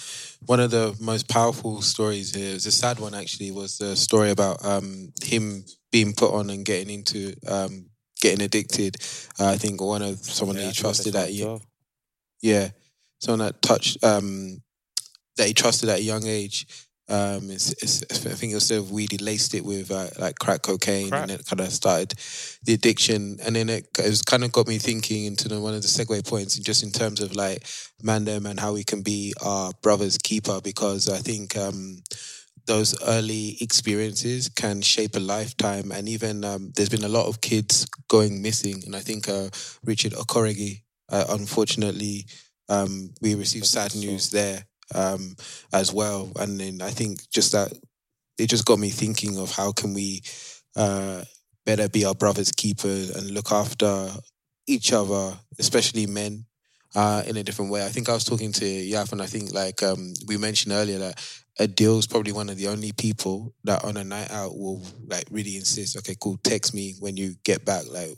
one 0.46 0.58
of 0.60 0.70
the 0.70 0.96
most 1.00 1.28
powerful 1.28 1.82
stories 1.82 2.34
here 2.34 2.54
is 2.54 2.64
a 2.66 2.72
sad 2.72 2.98
one 2.98 3.14
actually 3.14 3.50
was 3.50 3.78
the 3.78 3.94
story 3.94 4.30
about 4.30 4.64
um, 4.64 5.12
him 5.22 5.64
being 5.90 6.14
put 6.14 6.32
on 6.32 6.48
and 6.48 6.64
getting 6.64 6.94
into 6.94 7.34
um, 7.46 7.86
getting 8.20 8.42
addicted. 8.42 8.96
Uh, 9.38 9.48
I 9.48 9.56
think 9.56 9.80
one 9.82 10.00
of 10.02 10.18
someone 10.18 10.56
Yeah, 10.56 10.62
that 10.62 10.68
he 10.76 10.80
trusted 10.80 11.12
that's 11.12 11.38
at 11.40 11.46
what 11.46 11.60
a- 11.60 11.62
I 11.62 11.66
yeah, 12.40 12.68
someone 13.20 13.40
that 13.46 13.60
touched 13.62 14.02
um, 14.02 14.62
that 15.36 15.46
he 15.46 15.54
trusted 15.54 15.88
at 15.88 15.98
a 15.98 16.02
young 16.02 16.26
age. 16.26 16.66
Um, 17.08 17.50
it's, 17.50 17.72
it's, 17.82 18.02
I 18.26 18.34
think 18.34 18.54
instead 18.54 18.78
of 18.78 18.90
weed, 18.90 19.12
he 19.12 19.18
laced 19.18 19.54
it 19.54 19.64
with 19.64 19.90
uh, 19.90 20.08
like 20.18 20.38
crack 20.38 20.62
cocaine, 20.62 21.10
Crack. 21.10 21.22
and 21.22 21.30
it 21.32 21.46
kind 21.46 21.60
of 21.60 21.70
started 21.70 22.14
the 22.64 22.74
addiction. 22.74 23.38
And 23.44 23.56
then 23.56 23.68
it, 23.68 23.88
it 23.98 24.08
was 24.08 24.22
kind 24.22 24.44
of 24.44 24.52
got 24.52 24.68
me 24.68 24.78
thinking 24.78 25.24
into 25.24 25.48
the, 25.48 25.60
one 25.60 25.74
of 25.74 25.82
the 25.82 25.88
segue 25.88 26.26
points, 26.26 26.58
just 26.58 26.82
in 26.82 26.90
terms 26.90 27.20
of 27.20 27.34
like 27.36 27.64
Mandem 28.02 28.48
and 28.48 28.58
how 28.58 28.72
we 28.72 28.84
can 28.84 29.02
be 29.02 29.34
our 29.44 29.72
brother's 29.82 30.16
keeper, 30.16 30.60
because 30.62 31.08
I 31.08 31.18
think 31.18 31.56
um, 31.56 32.02
those 32.66 32.96
early 33.02 33.56
experiences 33.60 34.48
can 34.48 34.80
shape 34.80 35.16
a 35.16 35.20
lifetime. 35.20 35.90
And 35.92 36.08
even 36.08 36.44
um, 36.44 36.72
there's 36.76 36.88
been 36.88 37.04
a 37.04 37.08
lot 37.08 37.26
of 37.26 37.40
kids 37.40 37.84
going 38.08 38.40
missing, 38.40 38.84
and 38.86 38.94
I 38.94 39.00
think 39.00 39.28
uh, 39.28 39.48
Richard 39.84 40.12
Okorogheye, 40.12 40.82
uh, 41.10 41.24
unfortunately, 41.30 42.26
um, 42.68 43.10
we 43.20 43.34
received 43.34 43.66
sad 43.66 43.94
news 43.94 44.30
there 44.30 44.64
um, 44.94 45.36
as 45.72 45.92
well. 45.92 46.32
And 46.36 46.58
then 46.58 46.82
I 46.82 46.90
think 46.90 47.28
just 47.30 47.52
that 47.52 47.72
it 48.38 48.48
just 48.48 48.64
got 48.64 48.78
me 48.78 48.90
thinking 48.90 49.38
of 49.38 49.50
how 49.50 49.72
can 49.72 49.94
we 49.94 50.22
uh, 50.76 51.22
better 51.64 51.88
be 51.88 52.04
our 52.04 52.14
brother's 52.14 52.52
keeper 52.52 52.88
and 52.88 53.30
look 53.30 53.52
after 53.52 54.08
each 54.66 54.92
other, 54.92 55.36
especially 55.58 56.06
men. 56.06 56.46
Uh, 56.94 57.22
in 57.26 57.38
a 57.38 57.42
different 57.42 57.70
way. 57.70 57.82
I 57.82 57.88
think 57.88 58.10
I 58.10 58.12
was 58.12 58.22
talking 58.22 58.52
to 58.52 58.66
Yaf, 58.66 59.12
and 59.12 59.22
I 59.22 59.24
think 59.24 59.54
like 59.54 59.82
um, 59.82 60.12
we 60.26 60.36
mentioned 60.36 60.74
earlier 60.74 60.98
that 60.98 61.41
Adil 61.60 61.98
is 61.98 62.06
probably 62.06 62.32
one 62.32 62.48
of 62.48 62.56
the 62.56 62.68
only 62.68 62.92
people 62.92 63.54
that 63.64 63.84
on 63.84 63.98
a 63.98 64.04
night 64.04 64.30
out 64.30 64.56
will 64.56 64.82
like 65.06 65.26
really 65.30 65.56
insist. 65.56 65.98
Okay, 65.98 66.16
cool. 66.18 66.38
Text 66.42 66.74
me 66.74 66.94
when 66.98 67.16
you 67.16 67.34
get 67.44 67.64
back, 67.66 67.84
like 67.90 68.16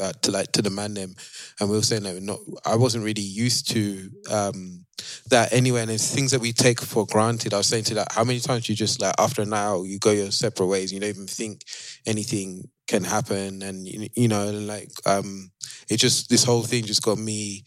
uh, 0.00 0.12
to 0.22 0.30
like 0.30 0.52
to 0.52 0.62
the 0.62 0.70
man 0.70 0.94
them. 0.94 1.14
And 1.58 1.68
we 1.68 1.76
were 1.76 1.82
saying 1.82 2.04
like 2.04 2.22
not. 2.22 2.38
I 2.64 2.76
wasn't 2.76 3.04
really 3.04 3.22
used 3.22 3.70
to 3.72 4.10
um 4.30 4.84
that 5.30 5.52
anyway. 5.52 5.82
And 5.82 5.90
it's 5.90 6.14
things 6.14 6.30
that 6.30 6.40
we 6.40 6.52
take 6.52 6.80
for 6.80 7.06
granted. 7.06 7.52
I 7.52 7.58
was 7.58 7.66
saying 7.66 7.84
to 7.84 7.94
that, 7.94 8.12
how 8.12 8.22
many 8.22 8.38
times 8.38 8.68
you 8.68 8.76
just 8.76 9.00
like 9.00 9.14
after 9.18 9.42
a 9.42 9.46
night 9.46 9.64
out, 9.64 9.82
you 9.82 9.98
go 9.98 10.12
your 10.12 10.30
separate 10.30 10.66
ways. 10.66 10.92
You 10.92 11.00
don't 11.00 11.08
even 11.08 11.26
think 11.26 11.62
anything 12.06 12.68
can 12.86 13.02
happen, 13.02 13.62
and 13.62 13.84
you, 13.86 14.08
you 14.14 14.28
know, 14.28 14.46
and 14.46 14.68
like 14.68 14.92
um, 15.06 15.50
it 15.90 15.96
just 15.96 16.30
this 16.30 16.44
whole 16.44 16.62
thing 16.62 16.84
just 16.84 17.02
got 17.02 17.18
me 17.18 17.64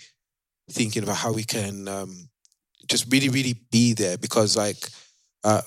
thinking 0.72 1.04
about 1.04 1.18
how 1.18 1.34
we 1.34 1.44
can 1.44 1.88
um 1.88 2.30
just 2.88 3.12
really, 3.12 3.30
really 3.30 3.62
be 3.72 3.94
there 3.94 4.18
because 4.18 4.58
like 4.58 4.90
uh, 5.44 5.62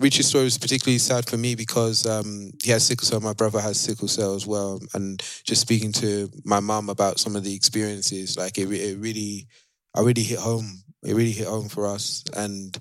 Richie's 0.00 0.28
story 0.28 0.44
was 0.44 0.58
particularly 0.58 0.98
sad 0.98 1.28
for 1.28 1.36
me 1.36 1.54
because 1.54 2.06
um, 2.06 2.52
he 2.62 2.70
has 2.70 2.84
sickle 2.84 3.06
cell. 3.06 3.20
My 3.20 3.34
brother 3.34 3.60
has 3.60 3.78
sickle 3.78 4.08
cell 4.08 4.34
as 4.34 4.46
well, 4.46 4.80
and 4.94 5.22
just 5.44 5.60
speaking 5.60 5.92
to 5.92 6.30
my 6.44 6.60
mum 6.60 6.88
about 6.88 7.18
some 7.18 7.36
of 7.36 7.44
the 7.44 7.54
experiences, 7.54 8.38
like 8.38 8.56
it, 8.58 8.70
it 8.70 8.98
really, 8.98 9.46
I 9.94 10.00
really 10.00 10.22
hit 10.22 10.38
home. 10.38 10.82
It 11.04 11.14
really 11.14 11.32
hit 11.32 11.46
home 11.46 11.68
for 11.68 11.86
us, 11.86 12.24
and 12.34 12.76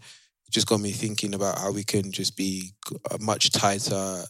just 0.50 0.68
got 0.68 0.80
me 0.80 0.92
thinking 0.92 1.34
about 1.34 1.60
how 1.60 1.72
we 1.72 1.84
can 1.84 2.12
just 2.12 2.38
be 2.38 2.72
much 3.20 3.52
tighter 3.52 4.24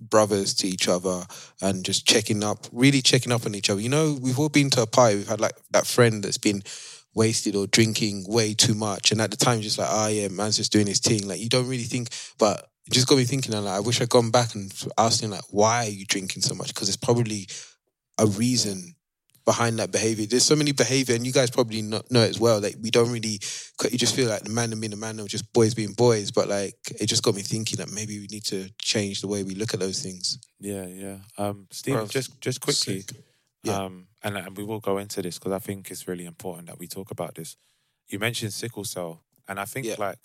brothers 0.00 0.54
to 0.54 0.66
each 0.66 0.88
other 0.88 1.24
and 1.60 1.84
just 1.84 2.06
checking 2.06 2.42
up, 2.42 2.66
really 2.72 3.02
checking 3.02 3.32
up 3.32 3.44
on 3.44 3.54
each 3.54 3.68
other. 3.68 3.80
You 3.80 3.90
know, 3.90 4.18
we've 4.20 4.38
all 4.38 4.48
been 4.48 4.70
to 4.70 4.82
a 4.82 4.86
party. 4.86 5.16
We've 5.16 5.28
had 5.28 5.40
like 5.40 5.52
that 5.72 5.86
friend 5.86 6.24
that's 6.24 6.38
been 6.38 6.62
wasted 7.14 7.56
or 7.56 7.66
drinking 7.66 8.24
way 8.28 8.54
too 8.54 8.74
much. 8.74 9.12
And 9.12 9.20
at 9.20 9.30
the 9.30 9.36
time, 9.36 9.60
just 9.60 9.78
like, 9.78 9.88
oh 9.90 10.08
yeah, 10.08 10.28
man's 10.28 10.56
just 10.56 10.72
doing 10.72 10.86
his 10.86 11.00
thing. 11.00 11.26
Like 11.26 11.40
you 11.40 11.48
don't 11.48 11.68
really 11.68 11.84
think, 11.84 12.08
but 12.38 12.68
it 12.86 12.92
just 12.92 13.08
got 13.08 13.16
me 13.16 13.24
thinking. 13.24 13.54
And 13.54 13.64
like, 13.64 13.76
I 13.76 13.80
wish 13.80 14.00
I'd 14.00 14.08
gone 14.08 14.30
back 14.30 14.54
and 14.54 14.72
asked 14.98 15.22
him 15.22 15.30
like, 15.30 15.44
why 15.50 15.86
are 15.86 15.90
you 15.90 16.06
drinking 16.06 16.42
so 16.42 16.54
much? 16.54 16.68
Because 16.68 16.88
it's 16.88 16.96
probably 16.96 17.46
a 18.18 18.26
reason 18.26 18.94
behind 19.44 19.78
that 19.78 19.90
behavior. 19.90 20.26
There's 20.26 20.44
so 20.44 20.54
many 20.54 20.72
behavior, 20.72 21.14
and 21.16 21.26
you 21.26 21.32
guys 21.32 21.50
probably 21.50 21.82
know, 21.82 22.02
know 22.10 22.20
it 22.20 22.30
as 22.30 22.38
well. 22.38 22.60
Like 22.60 22.76
we 22.80 22.90
don't 22.90 23.10
really, 23.10 23.40
you 23.90 23.98
just 23.98 24.14
feel 24.14 24.28
like 24.28 24.42
the 24.42 24.50
man 24.50 24.70
and 24.70 24.80
being 24.80 24.92
a 24.92 24.96
man, 24.96 25.18
or 25.18 25.26
just 25.26 25.52
boys 25.52 25.74
being 25.74 25.92
boys. 25.92 26.30
But 26.30 26.48
like, 26.48 26.76
it 27.00 27.06
just 27.06 27.22
got 27.22 27.34
me 27.34 27.42
thinking 27.42 27.78
that 27.78 27.90
maybe 27.90 28.20
we 28.20 28.28
need 28.30 28.44
to 28.44 28.70
change 28.80 29.20
the 29.20 29.28
way 29.28 29.42
we 29.42 29.54
look 29.54 29.74
at 29.74 29.80
those 29.80 30.02
things. 30.02 30.38
Yeah, 30.60 30.86
yeah. 30.86 31.16
Um, 31.38 31.66
Steven, 31.70 32.06
just 32.06 32.40
just 32.40 32.60
quickly, 32.60 33.04
Yeah. 33.62 33.82
um, 33.84 34.06
and, 34.22 34.36
and 34.36 34.56
we 34.56 34.64
will 34.64 34.80
go 34.80 34.98
into 34.98 35.20
this 35.22 35.38
because 35.38 35.52
I 35.52 35.58
think 35.58 35.90
it's 35.90 36.08
really 36.08 36.24
important 36.24 36.66
that 36.68 36.78
we 36.78 36.86
talk 36.86 37.10
about 37.10 37.34
this. 37.34 37.56
You 38.08 38.18
mentioned 38.18 38.52
sickle 38.52 38.84
cell, 38.84 39.22
and 39.48 39.60
I 39.60 39.64
think 39.66 39.86
like 39.98 40.18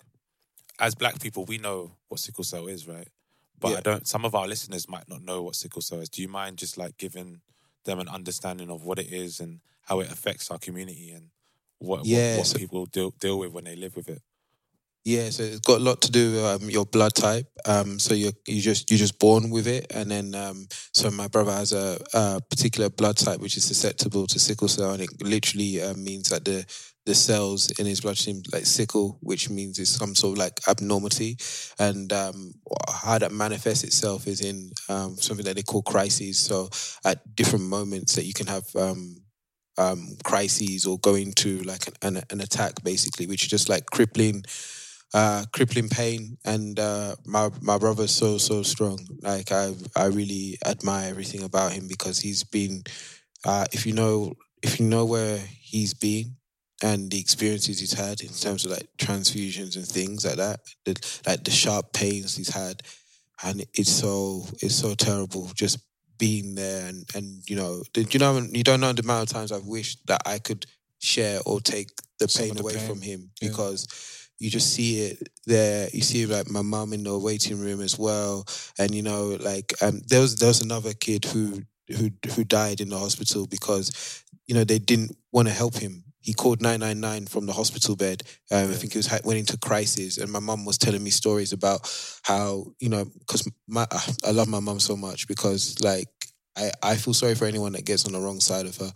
as 0.78 0.94
black 0.94 1.20
people, 1.20 1.44
we 1.44 1.58
know 1.58 1.92
what 2.08 2.20
sickle 2.20 2.44
cell 2.44 2.66
is, 2.66 2.86
right? 2.88 3.08
But 3.58 3.68
I 3.68 3.80
don't. 3.80 4.06
Some 4.08 4.24
of 4.24 4.34
our 4.34 4.46
listeners 4.46 4.88
might 4.88 5.08
not 5.08 5.22
know 5.22 5.42
what 5.42 5.54
sickle 5.54 5.82
cell 5.82 6.00
is. 6.00 6.08
Do 6.08 6.20
you 6.22 6.28
mind 6.28 6.58
just 6.58 6.76
like 6.76 6.96
giving 6.98 7.40
them 7.84 7.98
an 8.00 8.08
understanding 8.08 8.70
of 8.70 8.84
what 8.84 8.98
it 8.98 9.12
is 9.12 9.40
and 9.40 9.60
how 9.82 10.00
it 10.00 10.10
affects 10.10 10.50
our 10.50 10.58
community 10.58 11.10
and 11.12 11.30
what 11.78 12.00
what- 12.00 12.06
what, 12.38 12.46
so- 12.46 12.58
people 12.58 12.86
deal 12.86 13.10
deal 13.20 13.38
with 13.38 13.52
when 13.52 13.64
they 13.64 13.76
live 13.76 13.96
with 13.96 14.08
it? 14.08 14.22
Yeah, 15.06 15.30
so 15.30 15.44
it's 15.44 15.60
got 15.60 15.78
a 15.78 15.84
lot 15.84 16.00
to 16.02 16.10
do 16.10 16.32
with 16.32 16.44
um, 16.44 16.68
your 16.68 16.84
blood 16.84 17.14
type. 17.14 17.46
Um, 17.64 18.00
so 18.00 18.12
you 18.12 18.32
you 18.44 18.60
just 18.60 18.90
you're 18.90 18.98
just 18.98 19.20
born 19.20 19.50
with 19.50 19.68
it, 19.68 19.86
and 19.94 20.10
then 20.10 20.34
um, 20.34 20.66
so 20.92 21.12
my 21.12 21.28
brother 21.28 21.52
has 21.52 21.72
a, 21.72 21.96
a 22.12 22.40
particular 22.50 22.90
blood 22.90 23.16
type 23.16 23.38
which 23.38 23.56
is 23.56 23.62
susceptible 23.62 24.26
to 24.26 24.40
sickle 24.40 24.66
cell, 24.66 24.90
and 24.90 25.02
it 25.04 25.10
literally 25.22 25.80
uh, 25.80 25.94
means 25.94 26.30
that 26.30 26.44
the 26.44 26.66
the 27.04 27.14
cells 27.14 27.70
in 27.78 27.86
his 27.86 28.00
bloodstream 28.00 28.42
like 28.52 28.66
sickle, 28.66 29.16
which 29.20 29.48
means 29.48 29.78
it's 29.78 29.90
some 29.90 30.16
sort 30.16 30.32
of 30.32 30.38
like 30.38 30.58
abnormality, 30.66 31.36
and 31.78 32.12
um, 32.12 32.54
how 32.92 33.16
that 33.16 33.30
manifests 33.30 33.84
itself 33.84 34.26
is 34.26 34.40
in 34.40 34.72
um, 34.88 35.14
something 35.18 35.44
that 35.44 35.54
they 35.54 35.62
call 35.62 35.82
crises. 35.82 36.40
So 36.40 36.68
at 37.04 37.36
different 37.36 37.66
moments 37.66 38.16
that 38.16 38.24
you 38.24 38.32
can 38.34 38.48
have. 38.48 38.64
Um, 38.74 39.18
um, 39.78 40.16
crises 40.24 40.86
or 40.86 40.98
going 41.00 41.32
to 41.34 41.58
like 41.64 41.86
an, 41.86 42.16
an, 42.16 42.22
an 42.30 42.40
attack 42.40 42.82
basically, 42.82 43.26
which 43.26 43.42
is 43.42 43.50
just 43.50 43.68
like 43.68 43.84
crippling, 43.84 44.42
uh, 45.14 45.44
crippling 45.52 45.88
pain. 45.88 46.36
And 46.44 46.78
uh, 46.78 47.16
my 47.24 47.50
my 47.60 47.78
brother's 47.78 48.12
so 48.14 48.38
so 48.38 48.62
strong. 48.62 48.98
Like 49.22 49.52
I 49.52 49.74
I 49.96 50.06
really 50.06 50.58
admire 50.64 51.08
everything 51.10 51.42
about 51.42 51.72
him 51.72 51.88
because 51.88 52.20
he's 52.20 52.44
been. 52.44 52.82
Uh, 53.44 53.66
if 53.72 53.86
you 53.86 53.92
know 53.92 54.34
if 54.62 54.80
you 54.80 54.86
know 54.86 55.04
where 55.04 55.38
he's 55.60 55.94
been 55.94 56.36
and 56.82 57.10
the 57.10 57.20
experiences 57.20 57.78
he's 57.78 57.92
had 57.92 58.20
in 58.20 58.28
terms 58.28 58.64
of 58.64 58.72
like 58.72 58.88
transfusions 58.98 59.76
and 59.76 59.86
things 59.86 60.24
like 60.26 60.36
that, 60.36 60.60
the, 60.84 60.94
like 61.26 61.44
the 61.44 61.50
sharp 61.50 61.92
pains 61.92 62.36
he's 62.36 62.52
had, 62.52 62.82
and 63.44 63.64
it's 63.74 63.90
so 63.90 64.44
it's 64.62 64.74
so 64.74 64.94
terrible 64.94 65.50
just 65.54 65.78
being 66.18 66.54
there 66.54 66.88
and 66.88 67.04
and 67.14 67.42
you 67.48 67.54
know 67.56 67.82
you 67.96 68.18
know 68.18 68.40
you 68.52 68.64
don't 68.64 68.80
know 68.80 68.92
the 68.92 69.02
amount 69.02 69.28
of 69.30 69.34
times 69.34 69.52
I've 69.52 69.66
wished 69.66 70.06
that 70.06 70.22
I 70.26 70.38
could 70.38 70.66
share 70.98 71.40
or 71.44 71.60
take 71.60 71.90
the 72.18 72.28
Some 72.28 72.46
pain 72.46 72.54
the 72.54 72.62
away 72.62 72.74
pain. 72.76 72.86
from 72.86 73.00
him 73.02 73.30
Yeah. 73.40 73.50
because 73.50 73.86
you 74.38 74.50
just 74.50 74.72
see 74.72 75.02
it 75.06 75.28
there. 75.46 75.88
You 75.92 76.02
see 76.02 76.26
like 76.26 76.50
my 76.50 76.62
mum 76.62 76.92
in 76.92 77.04
the 77.04 77.18
waiting 77.18 77.58
room 77.58 77.80
as 77.80 77.98
well, 77.98 78.46
and 78.78 78.94
you 78.94 79.02
know 79.02 79.36
like 79.40 79.72
um 79.82 80.00
there 80.08 80.20
was 80.20 80.36
there 80.36 80.48
was 80.48 80.60
another 80.62 80.92
kid 80.94 81.24
who 81.26 81.62
who 81.96 82.10
who 82.34 82.44
died 82.44 82.80
in 82.80 82.88
the 82.88 82.98
hospital 82.98 83.46
because 83.46 84.22
you 84.46 84.54
know 84.54 84.64
they 84.64 84.78
didn't 84.78 85.16
want 85.32 85.48
to 85.48 85.54
help 85.54 85.76
him. 85.76 86.04
He 86.20 86.32
called 86.34 86.60
nine 86.60 86.80
nine 86.80 87.00
nine 87.00 87.26
from 87.26 87.46
the 87.46 87.52
hospital 87.52 87.94
bed. 87.96 88.22
Um, 88.50 88.70
I 88.70 88.74
think 88.74 88.92
he 88.92 88.98
was 88.98 89.06
ha- 89.06 89.20
went 89.24 89.38
into 89.38 89.56
crisis, 89.58 90.18
and 90.18 90.30
my 90.30 90.40
mum 90.40 90.64
was 90.64 90.78
telling 90.78 91.02
me 91.02 91.10
stories 91.10 91.52
about 91.52 91.88
how 92.22 92.66
you 92.80 92.88
know 92.88 93.04
because 93.20 93.48
my 93.66 93.86
I 94.24 94.32
love 94.32 94.48
my 94.48 94.60
mum 94.60 94.80
so 94.80 94.96
much 94.96 95.28
because 95.28 95.80
like. 95.82 96.08
I, 96.56 96.70
I 96.82 96.96
feel 96.96 97.14
sorry 97.14 97.34
for 97.34 97.44
anyone 97.44 97.72
that 97.72 97.84
gets 97.84 98.06
on 98.06 98.12
the 98.12 98.20
wrong 98.20 98.40
side 98.40 98.66
of 98.66 98.76
her 98.78 98.90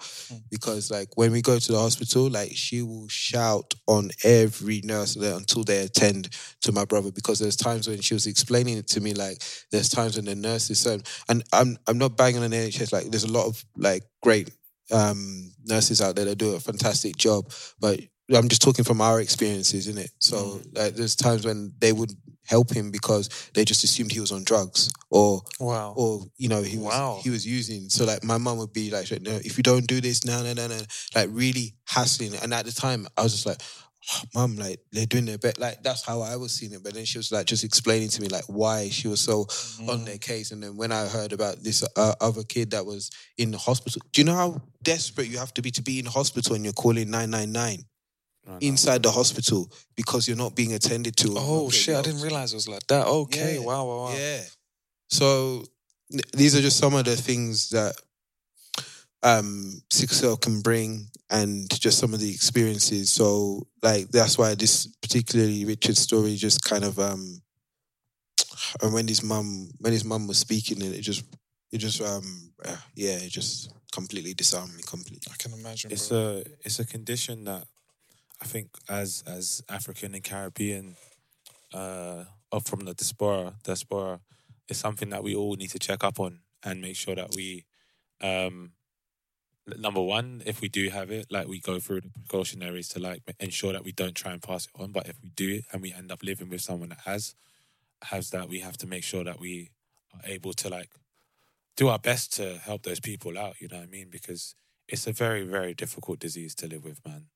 because 0.51 0.91
like 0.91 1.17
when 1.17 1.33
we 1.33 1.43
go 1.43 1.59
to 1.59 1.73
the 1.73 1.79
hospital, 1.79 2.29
like 2.29 2.53
she 2.55 2.83
will 2.83 3.09
shout 3.09 3.75
on 3.87 4.11
every 4.25 4.81
nurse 4.85 5.15
there 5.15 5.37
until 5.37 5.65
they 5.65 5.83
attend 5.85 6.31
to 6.63 6.73
my 6.73 6.85
brother 6.85 7.11
because 7.13 7.39
there's 7.39 7.57
times 7.57 7.89
when 7.89 8.01
she 8.01 8.15
was 8.15 8.27
explaining 8.27 8.79
it 8.79 8.87
to 8.89 9.01
me 9.01 9.15
like 9.15 9.43
there's 9.71 9.89
times 9.89 10.17
when 10.17 10.25
the 10.25 10.35
nurses 10.35 10.79
said 10.79 11.07
and 11.29 11.43
I'm 11.53 11.77
I'm 11.87 11.99
not 11.99 12.17
banging 12.17 12.43
on 12.43 12.51
the 12.51 12.57
NHS 12.57 12.93
like 12.93 13.11
there's 13.11 13.25
a 13.25 13.33
lot 13.33 13.47
of 13.47 13.65
like 13.77 14.03
great 14.23 14.51
um 14.93 15.53
nurses 15.67 16.01
out 16.01 16.17
there 16.17 16.25
that 16.25 16.39
do 16.39 16.55
a 16.55 16.61
fantastic 16.61 17.17
job 17.17 17.51
but 17.81 18.01
I'm 18.37 18.49
just 18.49 18.63
talking 18.63 18.85
from 18.85 19.01
our 19.01 19.21
experiences, 19.21 19.89
in 19.89 19.99
it. 19.99 20.11
So 20.19 20.61
like, 20.75 20.95
there's 20.95 21.17
times 21.17 21.45
when 21.45 21.73
they 21.79 21.93
would 21.93 22.13
help 22.51 22.71
him 22.73 22.91
because 22.91 23.29
they 23.55 23.65
just 23.65 23.85
assumed 23.85 24.11
he 24.13 24.21
was 24.21 24.33
on 24.33 24.43
drugs 24.45 24.91
or 25.11 25.41
Wow. 25.61 25.95
or 25.97 26.11
you 26.37 26.49
know 26.49 26.63
he 26.63 26.77
was 26.79 26.93
Wow. 26.93 27.21
he 27.23 27.31
was 27.31 27.47
using. 27.47 27.89
So 27.89 28.05
like 28.05 28.25
my 28.25 28.39
mum 28.39 28.59
would 28.59 28.73
be 28.73 28.91
like, 28.91 29.09
no, 29.23 29.37
if 29.49 29.57
you 29.57 29.63
don't 29.63 29.87
do 29.87 30.01
this, 30.01 30.25
no, 30.25 30.43
no, 30.43 30.53
no, 30.53 30.67
no, 30.67 30.81
like 31.15 31.29
really 31.31 31.75
hassling. 31.87 32.35
And 32.43 32.53
at 32.53 32.65
the 32.67 32.73
time, 32.73 33.07
I 33.17 33.23
was 33.23 33.33
just 33.33 33.47
like, 33.47 33.61
oh, 34.13 34.23
mum, 34.35 34.57
like 34.57 34.81
they're 34.93 35.07
doing 35.07 35.27
their 35.27 35.39
best. 35.39 35.61
Like 35.61 35.83
that's 35.83 36.05
how 36.05 36.21
I 36.23 36.37
was 36.37 36.53
seeing 36.53 36.73
it. 36.73 36.83
But 36.83 36.95
then 36.95 37.05
she 37.05 37.19
was 37.19 37.31
like 37.31 37.47
just 37.47 37.65
explaining 37.65 38.09
to 38.11 38.21
me 38.23 38.29
like 38.29 38.45
why 38.49 38.89
she 38.89 39.07
was 39.09 39.21
so 39.21 39.47
on 39.89 40.05
their 40.05 40.19
case. 40.19 40.51
And 40.51 40.63
then 40.63 40.77
when 40.77 40.91
I 40.93 41.07
heard 41.07 41.33
about 41.33 41.63
this 41.63 41.85
uh, 41.97 42.15
other 42.21 42.43
kid 42.43 42.73
that 42.73 42.85
was 42.85 43.11
in 43.39 43.51
the 43.53 43.59
hospital, 43.59 44.01
do 44.13 44.21
you 44.21 44.25
know 44.27 44.35
how 44.35 44.61
desperate 44.83 45.29
you 45.29 45.39
have 45.39 45.55
to 45.55 45.63
be 45.63 45.71
to 45.73 45.83
be 45.83 45.99
in 46.01 46.07
hospital 46.07 46.55
and 46.57 46.65
you're 46.65 46.73
calling 46.85 47.11
nine 47.11 47.31
nine 47.31 47.53
nine? 47.53 47.85
Inside 48.61 49.03
the 49.03 49.11
hospital 49.11 49.71
because 49.97 50.27
you're 50.27 50.37
not 50.37 50.55
being 50.55 50.75
attended 50.75 51.17
to. 51.19 51.35
Oh 51.37 51.65
not 51.65 51.73
shit! 51.73 51.87
getting 51.87 51.99
I 51.99 52.03
didn't 52.03 52.23
realize 52.23 52.53
it 52.53 52.57
was 52.57 52.69
like 52.69 52.87
that. 52.89 53.07
Okay, 53.07 53.55
Yeah. 53.55 53.61
wow, 53.61 53.87
wow, 53.87 54.05
wow. 54.05 54.17
Yeah. 54.17 54.43
So 55.09 55.65
these 56.33 56.57
are 56.57 56.61
just 56.61 56.79
some 56.79 56.95
of 56.95 57.05
the 57.05 57.17
things 57.17 57.71
that 57.71 57.95
um 59.23 59.83
sickle 59.91 60.17
cell 60.17 60.37
can 60.37 60.61
bring 60.61 61.07
and 61.31 61.71
just 61.81 61.99
some 61.99 62.15
of 62.15 62.21
the 62.21 62.33
experiences. 62.33 63.13
So 63.13 63.67
like 63.83 64.09
that's 64.09 64.37
why 64.37 64.55
this 64.55 64.87
particularly 65.01 65.65
Richard's 65.65 66.01
story 66.01 66.37
just 66.37 66.65
kind 66.65 66.85
of 66.85 66.99
um 66.99 67.41
and 68.83 68.93
when 68.93 69.07
his 69.07 69.23
mum 69.23 69.71
when 69.79 69.93
his 69.93 70.05
mum 70.05 70.27
was 70.27 70.39
speaking 70.39 70.83
it, 70.83 70.93
it 70.93 71.03
just 71.03 71.25
it 71.73 71.79
just 71.79 72.01
um 72.01 72.53
yeah, 72.95 73.17
it 73.17 73.31
just 73.31 73.73
completely 73.93 74.35
disarmed 74.35 74.75
me 74.75 74.83
completely. 74.87 75.33
I 75.33 75.37
can 75.37 75.53
imagine. 75.53 75.91
It's 75.91 76.09
bro. 76.09 76.19
a 76.19 76.51
it's 76.65 76.79
a 76.79 76.87
condition 76.87 77.45
that 77.45 77.65
I 78.43 78.47
think 78.47 78.69
as 78.89 79.23
as 79.27 79.63
African 79.69 80.15
and 80.15 80.25
Caribbean 80.25 80.97
uh 81.75 82.25
or 82.51 82.61
from 82.61 82.81
the 82.81 82.95
diaspora 82.95 83.55
diaspora 83.63 84.21
is 84.69 84.79
something 84.79 85.11
that 85.11 85.23
we 85.23 85.35
all 85.35 85.55
need 85.55 85.71
to 85.71 85.79
check 85.79 86.03
up 86.03 86.19
on 86.19 86.41
and 86.63 86.81
make 86.81 86.97
sure 86.97 87.15
that 87.15 87.35
we 87.35 87.65
um 88.21 88.73
number 89.79 90.03
one 90.03 90.43
if 90.47 90.61
we 90.61 90.69
do 90.69 90.89
have 90.89 91.11
it 91.11 91.27
like 91.31 91.47
we 91.47 91.61
go 91.61 91.79
through 91.79 92.01
the 92.01 92.09
precautionaries 92.09 92.89
to 92.89 92.99
like 92.99 93.23
ensure 93.39 93.73
that 93.73 93.85
we 93.85 93.93
don't 93.93 94.15
try 94.15 94.33
and 94.33 94.43
pass 94.43 94.67
it 94.67 94.81
on. 94.81 94.91
But 94.91 95.09
if 95.09 95.17
we 95.23 95.31
do 95.31 95.61
and 95.73 95.83
we 95.83 95.93
end 95.93 96.11
up 96.11 96.23
living 96.23 96.49
with 96.49 96.61
someone 96.61 96.89
that 96.91 97.01
has 97.05 97.35
has 98.03 98.31
that 98.31 98.49
we 98.49 98.61
have 98.61 98.79
to 98.79 98.87
make 98.87 99.05
sure 99.05 99.25
that 99.25 99.39
we 99.39 99.71
are 100.15 100.23
able 100.25 100.55
to 100.55 100.69
like 100.69 100.91
do 101.77 101.89
our 101.89 101.99
best 101.99 102.33
to 102.35 102.59
help 102.59 102.83
those 102.83 103.01
people 103.01 103.39
out 103.39 103.61
you 103.61 103.69
know 103.69 103.79
what 103.79 103.85
i 103.85 103.87
mean? 103.87 104.09
Because 104.11 104.55
it's 104.89 105.07
a 105.07 105.13
very 105.13 105.45
very 105.45 105.75
difficult 105.75 106.19
disease 106.19 106.55
to 106.57 106.67
live 106.67 106.85
with 106.85 107.05
man 107.07 107.27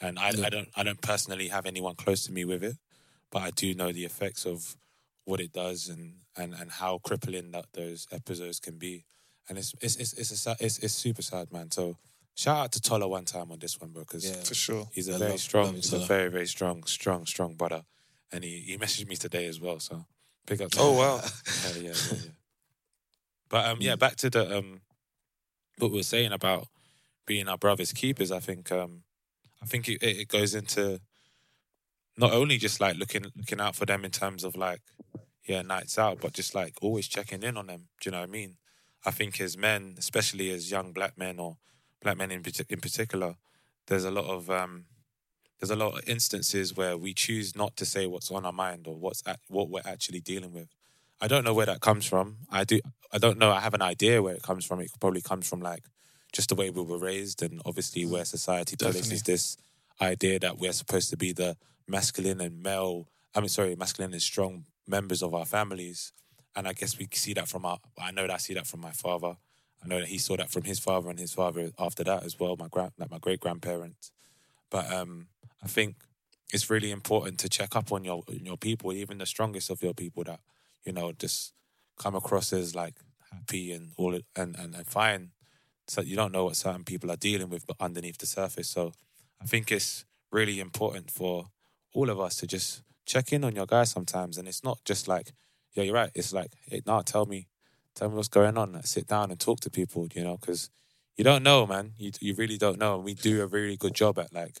and 0.00 0.18
i, 0.18 0.28
I 0.28 0.50
don't 0.50 0.68
i 0.76 0.82
don't 0.82 1.00
personally 1.00 1.48
have 1.48 1.66
anyone 1.66 1.94
close 1.94 2.24
to 2.26 2.32
me 2.32 2.44
with 2.44 2.62
it 2.64 2.76
but 3.32 3.42
I 3.42 3.50
do 3.52 3.72
know 3.74 3.92
the 3.92 4.04
effects 4.04 4.44
of 4.44 4.76
what 5.24 5.38
it 5.38 5.52
does 5.52 5.88
and 5.88 6.14
and 6.36 6.52
and 6.52 6.68
how 6.68 6.98
crippling 6.98 7.52
that 7.52 7.66
those 7.74 8.08
episodes 8.10 8.58
can 8.58 8.76
be. 8.76 9.04
And 9.48 9.56
it's 9.56 9.72
it's 9.80 9.94
it's 9.94 10.12
it's 10.18 10.46
a, 10.48 10.56
it's, 10.58 10.78
it's 10.78 10.94
super 10.94 11.22
sad, 11.22 11.52
man. 11.52 11.70
So 11.70 11.96
shout 12.34 12.58
out 12.58 12.72
to 12.72 12.80
Tola 12.80 13.06
one 13.06 13.24
time 13.26 13.52
on 13.52 13.60
this 13.60 13.80
one, 13.80 13.90
bro, 13.92 14.02
because 14.02 14.24
Yeah. 14.28 14.42
For 14.42 14.54
sure. 14.54 14.88
he's 14.92 15.08
a 15.08 15.14
I 15.14 15.18
very 15.18 15.30
love- 15.30 15.40
strong, 15.40 15.66
love 15.66 15.74
he's 15.76 15.92
a 15.92 16.00
very 16.00 16.28
very 16.28 16.46
strong, 16.48 16.82
strong, 16.86 17.24
strong 17.24 17.54
brother. 17.54 17.84
And 18.32 18.42
he 18.42 18.58
he 18.66 18.76
messaged 18.76 19.06
me 19.06 19.14
today 19.14 19.46
as 19.46 19.60
well. 19.60 19.78
So 19.78 20.06
pick 20.48 20.60
up. 20.60 20.70
Oh, 20.76 20.92
wow. 20.98 21.20
yeah, 21.64 21.72
yeah, 21.76 21.82
yeah, 21.82 21.92
yeah. 22.24 22.30
But 23.48 23.66
um, 23.66 23.78
yeah, 23.80 23.94
back 23.94 24.16
to 24.16 24.30
the 24.30 24.58
um, 24.58 24.80
what 25.78 25.92
we 25.92 25.98
were 25.98 26.02
saying 26.02 26.32
about 26.32 26.66
being 27.26 27.46
our 27.46 27.58
brothers' 27.58 27.92
keepers. 27.92 28.32
I 28.32 28.40
think 28.40 28.72
um, 28.72 29.04
I 29.62 29.66
think 29.66 29.88
it, 29.88 30.02
it 30.02 30.28
goes 30.28 30.54
into 30.54 31.00
not 32.16 32.32
only 32.32 32.58
just 32.58 32.80
like 32.80 32.96
looking 32.96 33.26
looking 33.36 33.60
out 33.60 33.76
for 33.76 33.86
them 33.86 34.04
in 34.04 34.10
terms 34.10 34.44
of 34.44 34.56
like 34.56 34.82
yeah 35.46 35.62
nights 35.62 35.98
out, 35.98 36.20
but 36.20 36.32
just 36.32 36.54
like 36.54 36.74
always 36.82 37.08
checking 37.08 37.42
in 37.42 37.56
on 37.56 37.66
them. 37.66 37.88
Do 38.00 38.08
you 38.08 38.12
know 38.12 38.20
what 38.20 38.28
I 38.28 38.32
mean? 38.32 38.56
I 39.04 39.10
think 39.10 39.40
as 39.40 39.56
men, 39.56 39.94
especially 39.98 40.50
as 40.50 40.70
young 40.70 40.92
black 40.92 41.16
men 41.16 41.38
or 41.38 41.56
black 42.02 42.16
men 42.16 42.30
in 42.30 42.42
in 42.68 42.80
particular, 42.80 43.34
there's 43.86 44.04
a 44.04 44.10
lot 44.10 44.26
of 44.26 44.50
um, 44.50 44.84
there's 45.58 45.70
a 45.70 45.76
lot 45.76 45.98
of 45.98 46.08
instances 46.08 46.76
where 46.76 46.96
we 46.96 47.14
choose 47.14 47.54
not 47.54 47.76
to 47.76 47.84
say 47.84 48.06
what's 48.06 48.30
on 48.30 48.46
our 48.46 48.52
mind 48.52 48.86
or 48.86 48.96
what's 48.98 49.22
at, 49.26 49.40
what 49.48 49.68
we're 49.68 49.82
actually 49.84 50.20
dealing 50.20 50.52
with. 50.52 50.68
I 51.20 51.28
don't 51.28 51.44
know 51.44 51.52
where 51.52 51.66
that 51.66 51.80
comes 51.80 52.06
from. 52.06 52.38
I 52.50 52.64
do. 52.64 52.80
I 53.12 53.18
don't 53.18 53.38
know. 53.38 53.52
I 53.52 53.60
have 53.60 53.74
an 53.74 53.82
idea 53.82 54.22
where 54.22 54.34
it 54.34 54.42
comes 54.42 54.64
from. 54.64 54.80
It 54.80 54.90
probably 55.00 55.20
comes 55.20 55.48
from 55.48 55.60
like 55.60 55.84
just 56.32 56.48
the 56.48 56.54
way 56.54 56.70
we 56.70 56.82
were 56.82 56.98
raised, 56.98 57.42
and 57.42 57.60
obviously 57.64 58.06
where 58.06 58.24
society 58.24 58.76
places 58.76 59.02
Definitely. 59.02 59.32
this 59.32 59.56
idea 60.00 60.38
that 60.38 60.58
we're 60.58 60.72
supposed 60.72 61.10
to 61.10 61.16
be 61.16 61.32
the 61.32 61.56
masculine 61.86 62.40
and 62.40 62.62
male. 62.62 63.08
I 63.34 63.40
mean, 63.40 63.48
sorry, 63.48 63.76
masculine 63.76 64.12
and 64.12 64.22
strong 64.22 64.64
members 64.86 65.22
of 65.22 65.34
our 65.34 65.44
families. 65.44 66.12
And 66.56 66.66
I 66.66 66.72
guess 66.72 66.98
we 66.98 67.08
see 67.12 67.34
that 67.34 67.48
from 67.48 67.64
our. 67.64 67.78
I 67.98 68.10
know 68.10 68.22
that 68.22 68.34
I 68.34 68.38
see 68.38 68.54
that 68.54 68.66
from 68.66 68.80
my 68.80 68.92
father. 68.92 69.36
I 69.82 69.88
know 69.88 70.00
that 70.00 70.08
he 70.08 70.18
saw 70.18 70.36
that 70.36 70.50
from 70.50 70.64
his 70.64 70.78
father 70.78 71.08
and 71.08 71.18
his 71.18 71.32
father 71.32 71.70
after 71.78 72.04
that 72.04 72.24
as 72.24 72.38
well. 72.38 72.56
My 72.56 72.68
grand, 72.68 72.92
like 72.98 73.10
my 73.10 73.18
great 73.18 73.40
grandparents. 73.40 74.10
But 74.70 74.92
um, 74.92 75.28
I 75.62 75.68
think 75.68 75.96
it's 76.52 76.68
really 76.70 76.90
important 76.90 77.38
to 77.40 77.48
check 77.48 77.76
up 77.76 77.92
on 77.92 78.04
your 78.04 78.22
your 78.28 78.56
people, 78.56 78.92
even 78.92 79.18
the 79.18 79.26
strongest 79.26 79.70
of 79.70 79.82
your 79.82 79.94
people 79.94 80.24
that 80.24 80.40
you 80.84 80.92
know 80.92 81.12
just 81.12 81.54
come 81.98 82.14
across 82.14 82.52
as 82.52 82.74
like 82.74 82.94
happy 83.32 83.72
and 83.72 83.92
all 83.96 84.14
and 84.14 84.56
and, 84.56 84.74
and 84.74 84.86
fine. 84.86 85.30
So 85.90 86.02
you 86.02 86.14
don't 86.14 86.30
know 86.30 86.44
what 86.44 86.54
certain 86.54 86.84
people 86.84 87.10
are 87.10 87.16
dealing 87.16 87.50
with, 87.50 87.66
but 87.66 87.74
underneath 87.80 88.18
the 88.18 88.26
surface. 88.26 88.68
So 88.68 88.92
I 89.42 89.46
think 89.46 89.72
it's 89.72 90.04
really 90.30 90.60
important 90.60 91.10
for 91.10 91.48
all 91.92 92.10
of 92.10 92.20
us 92.20 92.36
to 92.36 92.46
just 92.46 92.82
check 93.06 93.32
in 93.32 93.42
on 93.42 93.56
your 93.56 93.66
guys 93.66 93.90
sometimes, 93.90 94.38
and 94.38 94.46
it's 94.46 94.62
not 94.62 94.78
just 94.84 95.08
like, 95.08 95.32
yeah, 95.72 95.82
you're 95.82 95.94
right. 95.94 96.12
It's 96.14 96.32
like, 96.32 96.52
hey, 96.68 96.80
nah, 96.86 97.02
tell 97.02 97.26
me, 97.26 97.48
tell 97.96 98.08
me 98.08 98.14
what's 98.14 98.28
going 98.28 98.56
on. 98.56 98.72
Like, 98.72 98.86
sit 98.86 99.08
down 99.08 99.32
and 99.32 99.40
talk 99.40 99.58
to 99.62 99.70
people, 99.70 100.06
you 100.14 100.22
know, 100.22 100.36
because 100.36 100.70
you 101.16 101.24
don't 101.24 101.42
know, 101.42 101.66
man. 101.66 101.94
You 101.98 102.12
you 102.20 102.36
really 102.36 102.56
don't 102.56 102.78
know. 102.78 102.94
And 102.94 103.04
we 103.04 103.14
do 103.14 103.42
a 103.42 103.48
really 103.48 103.76
good 103.76 103.94
job 103.94 104.16
at 104.20 104.32
like 104.32 104.60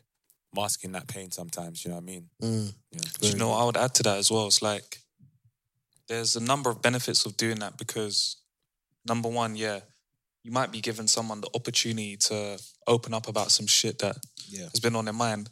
masking 0.52 0.90
that 0.92 1.06
pain 1.06 1.30
sometimes. 1.30 1.84
You 1.84 1.90
know 1.90 1.98
what 1.98 2.02
I 2.02 2.12
mean? 2.12 2.28
Mm. 2.42 2.74
Yeah. 2.90 3.00
Do 3.20 3.28
you 3.28 3.36
know 3.36 3.50
what 3.50 3.60
I 3.60 3.64
would 3.66 3.76
add 3.76 3.94
to 3.94 4.02
that 4.02 4.18
as 4.18 4.32
well? 4.32 4.48
It's 4.48 4.62
like 4.62 4.98
there's 6.08 6.34
a 6.34 6.42
number 6.42 6.70
of 6.70 6.82
benefits 6.82 7.24
of 7.24 7.36
doing 7.36 7.60
that 7.60 7.78
because 7.78 8.38
number 9.06 9.28
one, 9.28 9.54
yeah, 9.54 9.80
you 10.42 10.50
might 10.52 10.72
be 10.72 10.80
giving 10.80 11.06
someone 11.06 11.40
the 11.40 11.50
opportunity 11.54 12.16
to 12.16 12.58
open 12.86 13.12
up 13.14 13.28
about 13.28 13.50
some 13.50 13.66
shit 13.66 13.98
that 13.98 14.16
Yeah. 14.48 14.68
has 14.70 14.80
been 14.80 14.96
on 14.96 15.04
their 15.04 15.14
mind. 15.14 15.50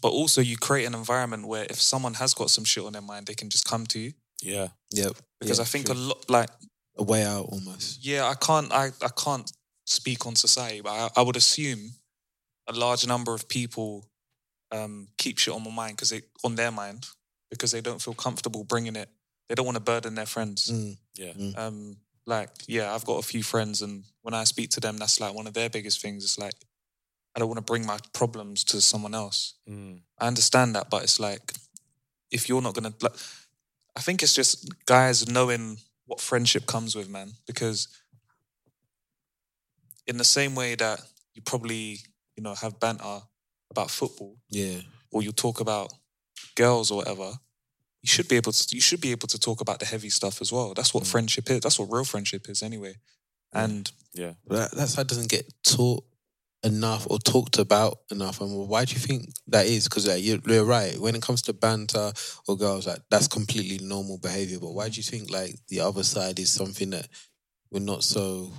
But 0.00 0.08
also 0.10 0.40
you 0.40 0.56
create 0.56 0.84
an 0.86 0.94
environment 0.94 1.46
where 1.46 1.64
if 1.70 1.80
someone 1.80 2.14
has 2.14 2.34
got 2.34 2.50
some 2.50 2.64
shit 2.64 2.84
on 2.84 2.92
their 2.92 3.02
mind, 3.02 3.26
they 3.26 3.34
can 3.34 3.48
just 3.50 3.64
come 3.64 3.86
to 3.86 3.98
you. 3.98 4.12
Yeah. 4.42 4.68
Yep. 4.90 5.12
Because 5.40 5.58
Yeah, 5.58 5.62
I 5.62 5.66
think 5.66 5.86
true. 5.86 5.94
a 5.94 5.98
lot 5.98 6.28
like 6.30 6.50
a 6.98 7.02
way 7.02 7.24
out 7.24 7.46
almost. 7.46 8.04
yeah, 8.04 8.26
I 8.28 8.34
can't 8.34 8.70
I, 8.72 8.90
I 9.00 9.08
can't 9.16 9.50
speak 9.86 10.26
on 10.26 10.34
society, 10.36 10.80
but 10.82 10.90
I, 10.90 11.08
I 11.16 11.22
would 11.22 11.36
assume 11.36 11.92
a 12.68 12.72
large 12.72 13.06
number 13.06 13.34
of 13.34 13.48
people 13.48 14.08
um, 14.70 15.08
keep 15.18 15.38
shit 15.38 15.54
on 15.54 15.64
my 15.64 15.70
mind 15.70 15.96
because 15.96 16.10
they 16.10 16.22
on 16.44 16.54
their 16.56 16.70
mind 16.70 17.06
because 17.50 17.70
they 17.72 17.80
don't 17.80 18.00
feel 18.00 18.14
comfortable 18.14 18.64
bringing 18.64 18.96
it. 18.96 19.08
They 19.48 19.54
don't 19.54 19.66
want 19.66 19.76
to 19.76 19.82
burden 19.82 20.14
their 20.14 20.26
friends. 20.26 20.70
Mm. 20.70 20.96
Yeah. 21.14 21.32
Um, 21.56 21.96
like 22.26 22.50
yeah, 22.66 22.94
I've 22.94 23.04
got 23.04 23.18
a 23.18 23.22
few 23.26 23.42
friends, 23.42 23.82
and 23.82 24.04
when 24.22 24.34
I 24.34 24.44
speak 24.44 24.70
to 24.70 24.80
them, 24.80 24.96
that's 24.96 25.20
like 25.20 25.34
one 25.34 25.46
of 25.46 25.54
their 25.54 25.70
biggest 25.70 26.00
things. 26.00 26.24
It's 26.24 26.38
like 26.38 26.54
I 27.34 27.38
don't 27.40 27.48
want 27.48 27.58
to 27.58 27.72
bring 27.72 27.86
my 27.86 27.98
problems 28.12 28.64
to 28.64 28.80
someone 28.80 29.14
else. 29.14 29.54
Mm. 29.68 30.00
I 30.18 30.26
understand 30.26 30.74
that, 30.76 30.90
but 30.90 31.02
it's 31.02 31.18
like 31.18 31.52
if 32.30 32.48
you're 32.48 32.62
not 32.62 32.74
gonna, 32.74 32.92
like, 33.00 33.12
I 33.96 34.00
think 34.00 34.22
it's 34.22 34.34
just 34.34 34.68
guys 34.86 35.28
knowing 35.28 35.78
what 36.06 36.20
friendship 36.20 36.66
comes 36.66 36.94
with, 36.94 37.08
man. 37.08 37.32
Because 37.46 37.88
in 40.06 40.16
the 40.16 40.24
same 40.24 40.54
way 40.54 40.74
that 40.74 41.00
you 41.34 41.42
probably, 41.42 41.98
you 42.36 42.42
know, 42.42 42.54
have 42.54 42.80
banter 42.80 43.20
about 43.70 43.90
football, 43.90 44.36
Yeah. 44.50 44.80
or 45.10 45.22
you 45.22 45.32
talk 45.32 45.60
about 45.60 45.92
girls 46.54 46.90
or 46.90 46.98
whatever, 46.98 47.32
you 48.02 48.08
should 48.08 48.28
be 48.28 48.36
able 48.36 48.52
to. 48.52 48.74
You 48.74 48.80
should 48.80 49.00
be 49.00 49.12
able 49.12 49.28
to 49.28 49.38
talk 49.38 49.60
about 49.60 49.78
the 49.78 49.86
heavy 49.86 50.10
stuff 50.10 50.40
as 50.40 50.50
well. 50.52 50.74
That's 50.74 50.92
what 50.94 51.06
friendship 51.06 51.50
is. 51.50 51.60
That's 51.60 51.78
what 51.78 51.90
real 51.92 52.04
friendship 52.04 52.48
is, 52.48 52.62
anyway. 52.62 52.94
And 53.52 53.90
Yeah. 54.14 54.32
But 54.46 54.56
that, 54.56 54.70
that 54.76 54.88
side 54.88 55.06
doesn't 55.06 55.30
get 55.30 55.52
taught 55.62 56.04
enough 56.64 57.06
or 57.10 57.18
talked 57.18 57.58
about 57.58 57.98
enough. 58.10 58.40
And 58.40 58.68
why 58.68 58.84
do 58.84 58.94
you 58.94 59.00
think 59.00 59.30
that 59.48 59.66
is? 59.66 59.88
Because 59.88 60.06
like, 60.08 60.22
you're, 60.22 60.38
you're 60.46 60.64
right. 60.64 60.98
When 60.98 61.14
it 61.14 61.22
comes 61.22 61.42
to 61.42 61.52
banter 61.52 62.12
or 62.48 62.56
girls, 62.56 62.86
like 62.86 63.00
that's 63.10 63.28
completely 63.28 63.84
normal 63.86 64.18
behavior. 64.18 64.58
But 64.60 64.72
why 64.74 64.88
do 64.88 64.96
you 64.96 65.02
think 65.02 65.30
like 65.30 65.56
the 65.68 65.80
other 65.80 66.02
side 66.02 66.38
is 66.38 66.52
something 66.52 66.90
that 66.90 67.08
we're 67.70 67.80
not 67.80 68.04
so 68.04 68.52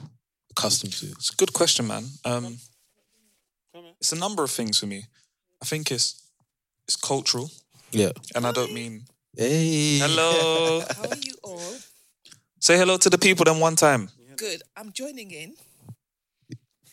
accustomed 0.51 0.93
to? 0.93 1.07
It's 1.07 1.31
a 1.33 1.35
good 1.35 1.53
question, 1.53 1.87
man. 1.87 2.05
Um, 2.25 2.57
it's 3.99 4.11
a 4.11 4.19
number 4.19 4.43
of 4.43 4.51
things 4.51 4.79
for 4.79 4.85
me. 4.85 5.05
I 5.61 5.65
think 5.65 5.91
it's 5.91 6.21
it's 6.87 6.97
cultural, 6.97 7.49
Yeah. 7.91 8.11
and 8.35 8.45
I 8.45 8.51
don't 8.51 8.73
mean 8.73 9.05
Hey. 9.35 9.99
hello. 9.99 10.81
How 10.95 11.09
are 11.09 11.15
you 11.17 11.33
all? 11.43 11.73
Say 12.59 12.77
hello 12.77 12.97
to 12.97 13.09
the 13.09 13.17
people. 13.17 13.45
Then 13.45 13.59
one 13.59 13.75
time. 13.75 14.09
Good. 14.37 14.61
I'm 14.75 14.91
joining 14.91 15.31
in. 15.31 15.53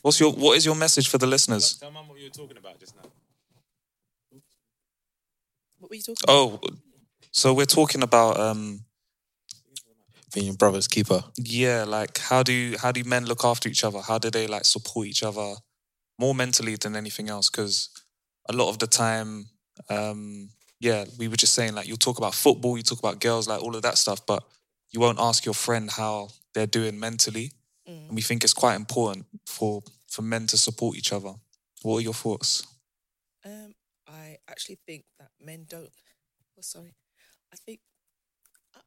What's 0.03 0.18
your 0.18 0.32
What 0.32 0.57
is 0.57 0.64
your 0.64 0.74
message 0.74 1.09
for 1.09 1.18
the 1.18 1.26
listeners? 1.26 1.76
Tell 1.78 1.91
mum 1.91 2.09
what 2.09 2.18
you 2.18 2.24
were 2.24 2.30
talking 2.30 2.57
about 2.57 2.80
just 2.80 2.97
now. 2.97 3.03
What 5.78 5.91
were 5.91 5.97
you 5.97 6.03
talking 6.03 6.24
Oh, 6.28 6.61
so 7.32 7.53
we're 7.55 7.66
talking 7.66 8.03
about 8.03 8.38
um, 8.41 8.80
Being 10.34 10.47
your 10.47 10.57
brother's 10.57 10.88
keeper. 10.88 11.22
yeah, 11.36 11.84
like 11.84 12.18
how 12.18 12.43
do 12.43 12.76
how 12.80 12.93
do 12.93 13.03
men 13.05 13.26
look 13.26 13.45
after 13.45 13.68
each 13.68 13.84
other? 13.84 14.01
How 14.01 14.18
do 14.18 14.30
they 14.30 14.47
like 14.47 14.64
support 14.64 15.07
each 15.07 15.22
other 15.22 15.55
more 16.18 16.34
mentally 16.34 16.76
than 16.76 16.97
anything 16.97 17.28
else? 17.28 17.51
Because 17.51 17.88
a 18.49 18.53
lot 18.53 18.68
of 18.68 18.78
the 18.78 18.86
time, 18.86 19.47
um, 19.88 20.51
yeah, 20.81 21.05
we 21.18 21.28
were 21.28 21.37
just 21.37 21.53
saying 21.53 21.74
like 21.74 21.87
you'll 21.87 21.99
talk 21.99 22.18
about 22.18 22.35
football, 22.35 22.76
you 22.76 22.83
talk 22.83 22.99
about 22.99 23.20
girls, 23.20 23.47
like 23.47 23.62
all 23.62 23.76
of 23.76 23.83
that 23.83 23.99
stuff, 23.99 24.24
but 24.26 24.43
you 24.91 24.99
won't 24.99 25.20
ask 25.20 25.45
your 25.45 25.55
friend 25.55 25.91
how 25.91 26.28
they're 26.55 26.66
doing 26.66 26.99
mentally. 26.99 27.53
And 28.09 28.16
we 28.16 28.22
think 28.22 28.43
it's 28.45 28.55
quite 28.55 28.76
important 28.76 29.26
for 29.47 29.83
for 30.09 30.22
men 30.22 30.47
to 30.49 30.57
support 30.57 30.97
each 30.97 31.12
other. 31.12 31.35
What 31.83 31.99
are 31.99 32.01
your 32.01 32.14
thoughts? 32.14 32.66
Um, 33.45 33.74
I 34.09 34.39
actually 34.49 34.78
think 34.87 35.05
that 35.18 35.28
men 35.41 35.66
don't. 35.68 35.91
Oh, 36.59 36.62
sorry. 36.62 36.95
I 37.53 37.57
think 37.57 37.81
I, 38.74 38.81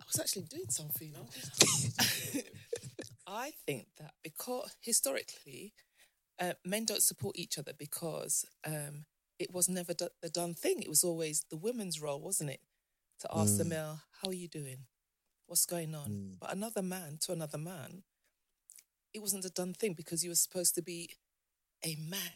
I 0.00 0.04
was 0.06 0.20
actually 0.20 0.46
doing 0.50 0.70
something. 0.70 1.14
I 3.26 3.52
think 3.66 3.88
that 3.98 4.12
because 4.22 4.74
historically, 4.80 5.74
uh, 6.40 6.54
men 6.64 6.84
don't 6.84 7.02
support 7.02 7.36
each 7.38 7.58
other 7.58 7.72
because 7.78 8.44
um, 8.66 9.04
it 9.38 9.52
was 9.52 9.68
never 9.68 9.94
do- 9.94 10.08
the 10.20 10.30
done 10.30 10.54
thing. 10.54 10.82
It 10.82 10.88
was 10.88 11.04
always 11.04 11.44
the 11.50 11.56
women's 11.56 12.00
role, 12.00 12.20
wasn't 12.20 12.50
it, 12.50 12.60
to 13.20 13.28
ask 13.34 13.56
the 13.56 13.64
Mm. 13.64 13.68
male, 13.68 14.02
"How 14.20 14.28
are 14.28 14.34
you 14.34 14.48
doing? 14.48 14.86
What's 15.46 15.66
going 15.66 15.94
on?" 15.94 16.36
But 16.40 16.52
another 16.52 16.82
man 16.82 17.18
to 17.18 17.32
another 17.32 17.58
man, 17.58 18.04
it 19.12 19.20
wasn't 19.20 19.44
a 19.44 19.50
done 19.50 19.74
thing 19.74 19.94
because 19.94 20.22
you 20.24 20.30
were 20.30 20.36
supposed 20.36 20.74
to 20.74 20.82
be 20.82 21.16
a 21.84 21.96
man. 21.96 22.32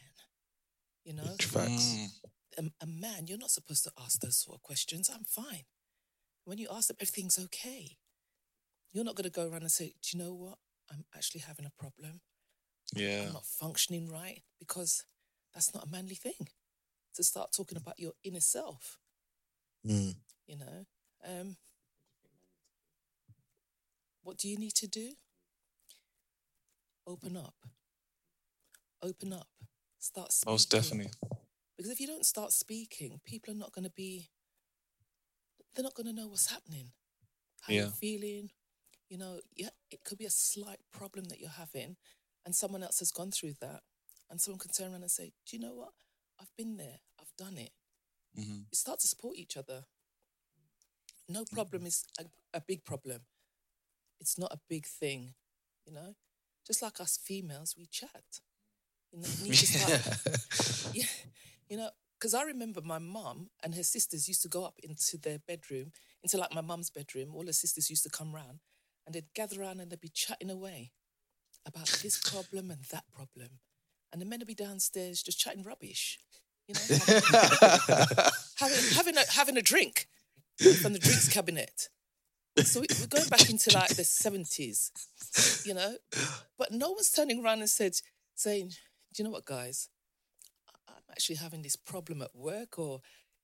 You 1.04 1.14
know, 1.14 1.36
Facts. 1.40 1.84
Mm. 1.94 2.08
a, 2.58 2.72
a 2.82 2.86
man, 2.86 3.26
you're 3.26 3.38
not 3.38 3.50
supposed 3.50 3.84
to 3.84 3.92
ask 3.98 4.20
those 4.20 4.38
sort 4.38 4.56
of 4.56 4.62
questions. 4.62 5.08
I'm 5.10 5.24
fine. 5.24 5.66
When 6.44 6.58
you 6.58 6.68
ask 6.70 6.88
them, 6.88 6.96
everything's 7.00 7.38
okay. 7.38 7.98
You're 8.92 9.04
not 9.04 9.14
going 9.16 9.24
to 9.24 9.30
go 9.30 9.48
around 9.48 9.62
and 9.62 9.72
say, 9.72 9.94
Do 10.02 10.16
you 10.16 10.22
know 10.22 10.34
what? 10.34 10.58
I'm 10.90 11.04
actually 11.14 11.40
having 11.40 11.64
a 11.66 11.70
problem. 11.70 12.20
Yeah. 12.94 13.26
I'm 13.26 13.32
not 13.32 13.46
functioning 13.46 14.08
right 14.08 14.44
because 14.58 15.04
that's 15.54 15.72
not 15.74 15.84
a 15.86 15.90
manly 15.90 16.14
thing 16.14 16.48
to 17.14 17.22
start 17.24 17.52
talking 17.52 17.76
about 17.78 17.98
your 17.98 18.12
inner 18.24 18.40
self, 18.40 18.98
Mm. 19.84 20.16
you 20.46 20.56
know? 20.56 20.86
Um, 21.24 21.56
what 24.22 24.38
do 24.38 24.48
you 24.48 24.56
need 24.58 24.74
to 24.76 24.86
do? 24.86 25.12
Open 27.06 27.36
up. 27.36 27.54
Open 29.02 29.32
up. 29.32 29.48
Start 29.98 30.32
speaking. 30.32 30.52
Most 30.52 30.70
definitely. 30.70 31.10
Because 31.76 31.90
if 31.90 32.00
you 32.00 32.06
don't 32.06 32.26
start 32.26 32.52
speaking, 32.52 33.20
people 33.24 33.52
are 33.52 33.56
not 33.58 33.72
going 33.72 33.84
to 33.84 33.90
be 33.90 34.30
they're 35.74 35.82
not 35.82 35.94
going 35.94 36.06
to 36.06 36.12
know 36.12 36.28
what's 36.28 36.50
happening, 36.50 36.92
how 37.62 37.72
Yeah. 37.72 37.82
you're 37.82 37.90
feeling. 37.92 38.50
You 39.08 39.16
know, 39.18 39.40
yeah, 39.54 39.70
it 39.90 40.04
could 40.04 40.18
be 40.18 40.26
a 40.26 40.30
slight 40.30 40.80
problem 40.92 41.24
that 41.26 41.40
you're 41.40 41.48
having, 41.48 41.96
and 42.44 42.54
someone 42.54 42.82
else 42.82 42.98
has 42.98 43.10
gone 43.10 43.30
through 43.30 43.54
that, 43.60 43.82
and 44.28 44.40
someone 44.40 44.58
can 44.58 44.70
turn 44.70 44.92
around 44.92 45.02
and 45.02 45.10
say, 45.10 45.32
"Do 45.46 45.56
you 45.56 45.62
know 45.62 45.74
what? 45.74 45.94
I've 46.42 46.56
been 46.56 46.76
there. 46.76 46.98
I've 47.20 47.32
done 47.38 47.56
it." 47.56 47.70
Mm-hmm. 48.38 48.52
You 48.70 48.74
start 48.74 49.00
to 49.00 49.06
support 49.06 49.36
each 49.36 49.56
other. 49.56 49.84
No 51.28 51.44
problem 51.44 51.86
is 51.86 52.04
a, 52.18 52.24
a 52.52 52.60
big 52.60 52.84
problem. 52.84 53.20
It's 54.20 54.38
not 54.38 54.52
a 54.52 54.58
big 54.68 54.86
thing, 54.86 55.34
you 55.86 55.92
know. 55.92 56.16
Just 56.66 56.82
like 56.82 57.00
us 57.00 57.18
females, 57.22 57.74
we 57.78 57.86
chat. 57.86 58.40
You 59.12 59.20
know, 59.20 59.28
you 59.38 59.50
need 59.50 59.54
start, 59.54 60.94
yeah, 60.94 61.04
you 61.68 61.76
know, 61.76 61.90
because 62.18 62.34
I 62.34 62.44
remember 62.44 62.80
my 62.82 62.98
mum 62.98 63.50
and 63.62 63.74
her 63.74 63.82
sisters 63.82 64.26
used 64.28 64.42
to 64.42 64.48
go 64.48 64.64
up 64.64 64.78
into 64.82 65.18
their 65.18 65.38
bedroom, 65.38 65.92
into 66.22 66.38
like 66.38 66.54
my 66.54 66.60
mum's 66.60 66.88
bedroom. 66.88 67.34
All 67.34 67.46
her 67.46 67.52
sisters 67.52 67.90
used 67.90 68.04
to 68.04 68.10
come 68.10 68.34
round, 68.34 68.60
and 69.04 69.14
they'd 69.14 69.34
gather 69.34 69.60
around 69.60 69.80
and 69.80 69.90
they'd 69.90 70.00
be 70.00 70.08
chatting 70.08 70.50
away 70.50 70.92
about 71.66 71.88
this 72.02 72.18
problem 72.18 72.70
and 72.70 72.84
that 72.84 73.04
problem, 73.12 73.60
and 74.12 74.20
the 74.20 74.26
men 74.26 74.40
would 74.40 74.48
be 74.48 74.54
downstairs 74.54 75.22
just 75.22 75.38
chatting 75.38 75.62
rubbish, 75.62 76.18
you 76.68 76.74
know, 76.74 76.80
having 78.56 78.78
having 78.94 79.16
a, 79.16 79.22
having 79.32 79.56
a 79.56 79.62
drink 79.62 80.08
from 80.82 80.92
the 80.92 80.98
drinks 80.98 81.28
cabinet. 81.28 81.88
So 82.64 82.80
we- 82.80 82.86
we're 83.00 83.06
going 83.06 83.28
back 83.28 83.48
into 83.48 83.70
like 83.72 83.96
the 83.96 84.04
seventies, 84.04 84.92
you 85.64 85.74
know, 85.74 85.96
but 86.58 86.70
no 86.72 86.90
one's 86.90 87.10
turning 87.10 87.42
around 87.42 87.60
and 87.60 87.70
said, 87.70 87.94
saying, 88.34 88.68
"Do 88.68 88.74
you 89.18 89.24
know 89.24 89.30
what, 89.30 89.46
guys? 89.46 89.88
I'm 90.88 91.02
actually 91.10 91.36
having 91.36 91.62
this 91.62 91.76
problem 91.76 92.20
at 92.22 92.34
work, 92.36 92.78
or 92.78 93.00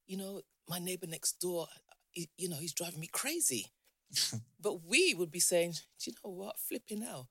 you 0.07 0.16
know, 0.19 0.43
my 0.69 0.79
neighbor 0.79 1.07
next 1.07 1.41
door, 1.41 1.69
he- 2.11 2.29
you 2.37 2.49
know, 2.49 2.59
he's 2.59 2.75
driving 2.75 3.01
me 3.01 3.09
crazy." 3.11 3.66
but 4.61 4.85
we 4.87 5.14
would 5.14 5.31
be 5.31 5.41
saying, 5.41 5.73
"Do 5.73 6.11
you 6.11 6.16
know 6.25 6.31
what? 6.31 6.59
Flipping 6.59 7.01
hell, 7.03 7.29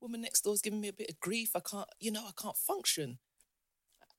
woman 0.00 0.22
next 0.22 0.42
door's 0.42 0.62
giving 0.62 0.80
me 0.80 0.88
a 0.88 0.92
bit 0.92 1.10
of 1.10 1.20
grief. 1.20 1.50
I 1.54 1.60
can't, 1.60 1.88
you 1.98 2.10
know, 2.10 2.26
I 2.26 2.32
can't 2.40 2.56
function." 2.56 3.18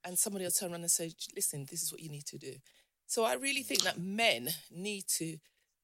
And 0.04 0.18
somebody 0.18 0.46
will 0.46 0.52
turn 0.52 0.72
around 0.72 0.82
and 0.82 0.92
say, 0.92 1.14
"Listen, 1.36 1.66
this 1.70 1.84
is 1.84 1.92
what 1.92 2.02
you 2.02 2.10
need 2.10 2.26
to 2.28 2.38
do." 2.38 2.56
So 3.08 3.24
I 3.24 3.34
really 3.34 3.64
think 3.64 3.82
that 3.84 4.00
men 4.00 4.50
need 4.70 5.08
to 5.18 5.38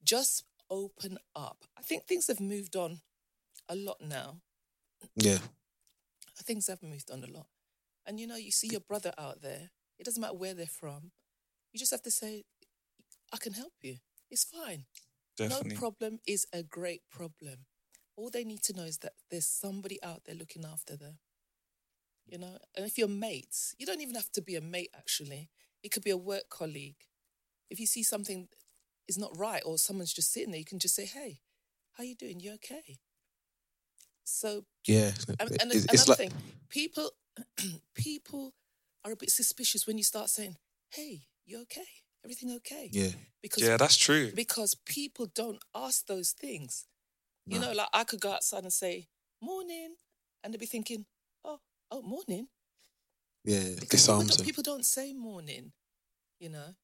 just 0.03 0.43
open 0.69 1.17
up. 1.35 1.65
I 1.77 1.81
think 1.81 2.05
things 2.05 2.27
have 2.27 2.39
moved 2.39 2.75
on 2.75 3.01
a 3.67 3.75
lot 3.75 4.01
now. 4.01 4.41
Yeah. 5.15 5.39
Things 6.43 6.67
have 6.67 6.81
moved 6.83 7.11
on 7.11 7.23
a 7.23 7.27
lot. 7.27 7.47
And 8.05 8.19
you 8.19 8.27
know, 8.27 8.37
you 8.37 8.51
see 8.51 8.67
your 8.67 8.79
brother 8.79 9.13
out 9.17 9.41
there, 9.41 9.71
it 9.99 10.05
doesn't 10.05 10.21
matter 10.21 10.35
where 10.35 10.53
they're 10.53 10.67
from. 10.67 11.11
You 11.73 11.79
just 11.79 11.91
have 11.91 12.03
to 12.03 12.11
say, 12.11 12.45
I 13.33 13.37
can 13.37 13.53
help 13.53 13.73
you. 13.81 13.97
It's 14.31 14.45
fine. 14.45 14.85
Definitely. 15.35 15.73
No 15.73 15.79
problem 15.79 16.19
is 16.25 16.47
a 16.53 16.63
great 16.63 17.01
problem. 17.11 17.65
All 18.17 18.29
they 18.29 18.43
need 18.43 18.61
to 18.63 18.73
know 18.73 18.83
is 18.83 18.97
that 18.99 19.13
there's 19.31 19.47
somebody 19.47 20.01
out 20.03 20.23
there 20.25 20.35
looking 20.35 20.65
after 20.65 20.97
them. 20.97 21.19
You 22.25 22.37
know, 22.39 22.57
and 22.75 22.85
if 22.85 22.97
you're 22.97 23.07
mates, 23.07 23.73
you 23.77 23.85
don't 23.85 24.01
even 24.01 24.15
have 24.15 24.31
to 24.33 24.41
be 24.41 24.55
a 24.55 24.61
mate 24.61 24.89
actually. 24.97 25.49
It 25.81 25.91
could 25.93 26.03
be 26.03 26.09
a 26.09 26.17
work 26.17 26.49
colleague. 26.49 27.05
If 27.69 27.79
you 27.79 27.85
see 27.85 28.03
something 28.03 28.49
is 29.07 29.17
not 29.17 29.37
right 29.37 29.61
or 29.65 29.77
someone's 29.77 30.11
just 30.13 30.33
sitting 30.33 30.51
there, 30.51 30.59
you 30.59 30.65
can 30.65 30.79
just 30.79 30.95
say, 30.95 31.05
Hey, 31.05 31.39
how 31.93 32.03
you 32.03 32.15
doing? 32.15 32.41
You 32.41 32.53
okay? 32.55 32.97
So 34.25 34.65
Yeah. 34.85 35.13
and, 35.39 35.51
and 35.61 35.71
It's- 35.71 35.83
another 35.83 35.93
it's 35.93 36.07
like- 36.09 36.17
thing, 36.17 36.33
people 36.69 37.11
people 37.93 38.53
are 39.05 39.11
a 39.11 39.15
bit 39.15 39.29
suspicious 39.31 39.85
when 39.87 39.97
you 39.99 40.03
start 40.03 40.29
saying, 40.29 40.57
"Hey, 40.89 41.27
you 41.45 41.61
okay? 41.61 41.87
Everything 42.25 42.51
okay?" 42.57 42.89
Yeah. 42.91 43.11
Because 43.41 43.61
Yeah, 43.63 43.77
that's 43.77 43.95
true. 43.95 44.31
Because 44.33 44.73
people 44.73 45.27
don't 45.27 45.61
ask 45.75 46.07
those 46.07 46.31
things. 46.31 46.87
You 47.53 47.59
know, 47.59 47.71
like 47.71 47.87
I 47.93 48.03
could 48.03 48.19
go 48.19 48.31
outside 48.31 48.63
and 48.63 48.73
say, 48.73 49.07
"Morning," 49.41 49.95
and 50.43 50.53
they'd 50.53 50.59
be 50.59 50.65
thinking, 50.65 51.05
"Oh, 51.45 51.59
oh, 51.91 52.01
morning." 52.01 52.47
Yeah. 53.45 53.63
People 53.63 53.87
Disarms 53.89 54.27
don't, 54.27 54.37
them. 54.37 54.45
people 54.45 54.63
don't 54.63 54.85
say 54.85 55.13
morning, 55.13 55.71
you 56.39 56.49
know. 56.49 56.75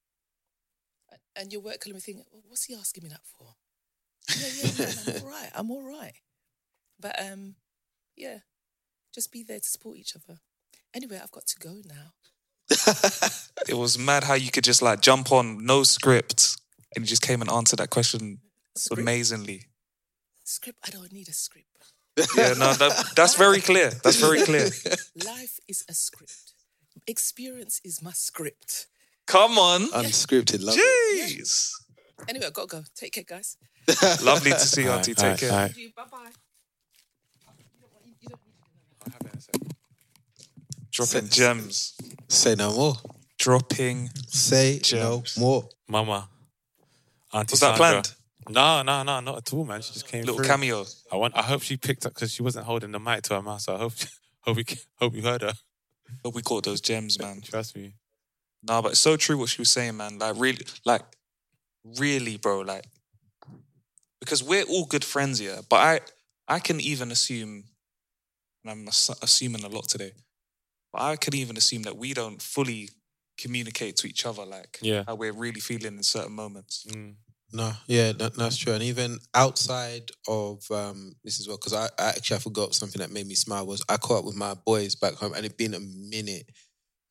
And 1.36 1.52
your 1.52 1.62
work 1.62 1.80
colleague 1.82 2.02
thinking, 2.02 2.24
well, 2.32 2.44
"What's 2.48 2.66
he 2.66 2.76
asking 2.76 3.04
me 3.04 3.10
that 3.10 3.26
for?" 3.26 3.56
Yeah, 4.40 4.48
yeah, 4.56 4.72
yeah. 4.78 4.92
I'm 5.06 5.22
all 5.24 5.30
right. 5.30 5.52
I'm 5.54 5.72
all 5.72 5.84
right. 5.84 6.14
But 7.00 7.22
um, 7.22 7.56
yeah, 8.16 8.40
just 9.14 9.32
be 9.32 9.44
there 9.44 9.60
to 9.60 9.68
support 9.68 9.98
each 9.98 10.16
other. 10.16 10.40
Anyway, 10.94 11.20
I've 11.22 11.32
got 11.32 11.46
to 11.48 11.60
go 11.60 11.82
now. 11.86 12.14
It 13.68 13.76
was 13.76 13.98
mad 13.98 14.26
how 14.26 14.34
you 14.34 14.52
could 14.52 14.64
just 14.64 14.82
like 14.82 15.02
jump 15.02 15.32
on, 15.32 15.66
no 15.66 15.84
script, 15.84 16.58
and 16.96 17.04
you 17.04 17.08
just 17.08 17.22
came 17.22 17.42
and 17.42 17.50
answered 17.50 17.80
that 17.80 17.90
question 17.90 18.40
Script? 18.76 19.00
amazingly. 19.00 19.68
Script. 20.44 20.80
I 20.86 20.90
don't 20.92 21.12
need 21.12 21.30
a 21.30 21.34
script. 21.34 21.68
Yeah, 22.38 22.54
no, 22.54 22.74
that, 22.74 23.12
that's 23.16 23.36
very 23.36 23.60
clear. 23.62 23.90
That's 24.04 24.18
very 24.20 24.42
clear. 24.44 24.66
Life 25.26 25.60
is 25.68 25.84
a 25.90 25.94
script. 25.94 26.54
Experience 27.08 27.82
is 27.84 28.02
my 28.02 28.12
script. 28.12 28.88
Come 29.26 29.58
on. 29.58 29.88
Unscripted. 29.92 30.64
Love 30.64 30.76
it. 30.78 31.40
Jeez. 31.40 31.72
Anyway, 32.30 32.46
I've 32.46 32.54
got 32.54 32.70
to 32.70 32.78
go. 32.78 32.84
Take 32.96 33.14
care, 33.14 33.24
guys. 33.24 33.58
Lovely 34.24 34.52
to 34.52 34.60
see 34.60 34.84
you, 34.84 34.92
Auntie. 34.92 35.14
right, 35.14 35.38
Take 35.38 35.50
all 35.52 35.58
care. 35.58 35.72
right, 35.76 35.96
Bye 35.96 36.04
bye. 36.12 36.30
Dropping 40.92 41.28
gems. 41.30 41.96
Say 42.30 42.56
no 42.56 42.72
more. 42.74 42.96
Dropping. 43.40 44.10
Say 44.28 44.80
Gems. 44.80 45.38
no 45.38 45.44
more. 45.44 45.70
Mama. 45.88 46.30
Auntie 47.34 47.54
Was 47.54 47.60
that 47.62 47.76
planned? 47.78 48.14
No, 48.50 48.82
no, 48.84 49.04
no, 49.04 49.20
not 49.20 49.38
at 49.38 49.54
all, 49.54 49.66
man. 49.66 49.82
She 49.82 49.94
just 49.94 50.08
came 50.08 50.22
Little 50.22 50.38
through. 50.38 50.46
cameo. 50.48 50.86
I 51.12 51.16
want. 51.16 51.36
I 51.38 51.42
hope 51.44 51.62
she 51.62 51.78
picked 51.78 52.06
up 52.06 52.14
because 52.14 52.32
she 52.34 52.42
wasn't 52.44 52.66
holding 52.66 52.92
the 52.92 53.00
mic 53.00 53.24
to 53.24 53.36
her 53.36 53.42
mouth. 53.42 53.62
So 53.62 53.76
I 53.76 53.78
hope, 53.80 53.94
hope 54.42 54.58
we, 54.58 54.66
hope 55.00 55.16
you 55.16 55.22
heard 55.22 55.42
her. 55.42 55.54
But 56.24 56.34
we 56.36 56.42
caught 56.42 56.64
those 56.66 56.82
gems, 56.82 57.20
man. 57.20 57.42
Trust 57.42 57.76
me. 57.76 57.94
No, 58.62 58.82
but 58.82 58.92
it's 58.94 59.00
so 59.00 59.18
true 59.18 59.38
what 59.38 59.50
she 59.50 59.62
was 59.62 59.70
saying, 59.70 59.98
man. 59.98 60.20
Like 60.20 60.36
really, 60.38 60.66
like 60.86 61.02
really, 61.98 62.38
bro. 62.38 62.60
Like 62.62 62.86
because 64.20 64.42
we're 64.44 64.64
all 64.64 64.86
good 64.86 65.04
friends 65.04 65.40
here, 65.40 65.60
but 65.70 65.76
I, 65.78 66.00
I 66.48 66.60
can 66.60 66.80
even 66.80 67.12
assume, 67.12 67.66
and 68.64 68.72
I'm 68.72 68.88
ass- 68.88 69.10
assuming 69.22 69.64
a 69.66 69.68
lot 69.68 69.90
today, 69.90 70.12
but 70.94 71.02
I 71.02 71.16
can 71.18 71.36
even 71.36 71.58
assume 71.58 71.84
that 71.84 71.98
we 71.98 72.14
don't 72.14 72.42
fully 72.42 72.90
communicate 73.38 73.98
to 73.98 74.08
each 74.08 74.26
other, 74.26 74.46
like 74.46 74.78
Yeah. 74.82 75.04
how 75.06 75.16
we're 75.16 75.34
really 75.34 75.60
feeling 75.60 75.98
in 75.98 76.04
certain 76.04 76.32
moments. 76.32 76.86
Mm. 76.90 77.16
No, 77.54 77.72
yeah, 77.86 78.14
that, 78.14 78.36
that's 78.36 78.58
true. 78.58 78.74
And 78.74 78.82
even 78.82 79.20
outside 79.36 80.10
of 80.28 80.64
um, 80.72 81.14
this 81.24 81.40
as 81.40 81.48
well, 81.48 81.58
because 81.58 81.74
I, 81.74 81.86
I 82.00 82.10
actually 82.10 82.38
I 82.38 82.40
forgot 82.40 82.74
something 82.74 83.00
that 83.00 83.12
made 83.12 83.28
me 83.28 83.36
smile 83.36 83.68
was 83.68 83.86
I 83.88 83.98
caught 83.98 84.20
up 84.20 84.26
with 84.26 84.36
my 84.36 84.56
boys 84.56 84.96
back 84.96 85.14
home, 85.14 85.34
and 85.34 85.46
it'd 85.46 85.56
been 85.56 85.76
a 85.76 85.80
minute. 85.80 86.50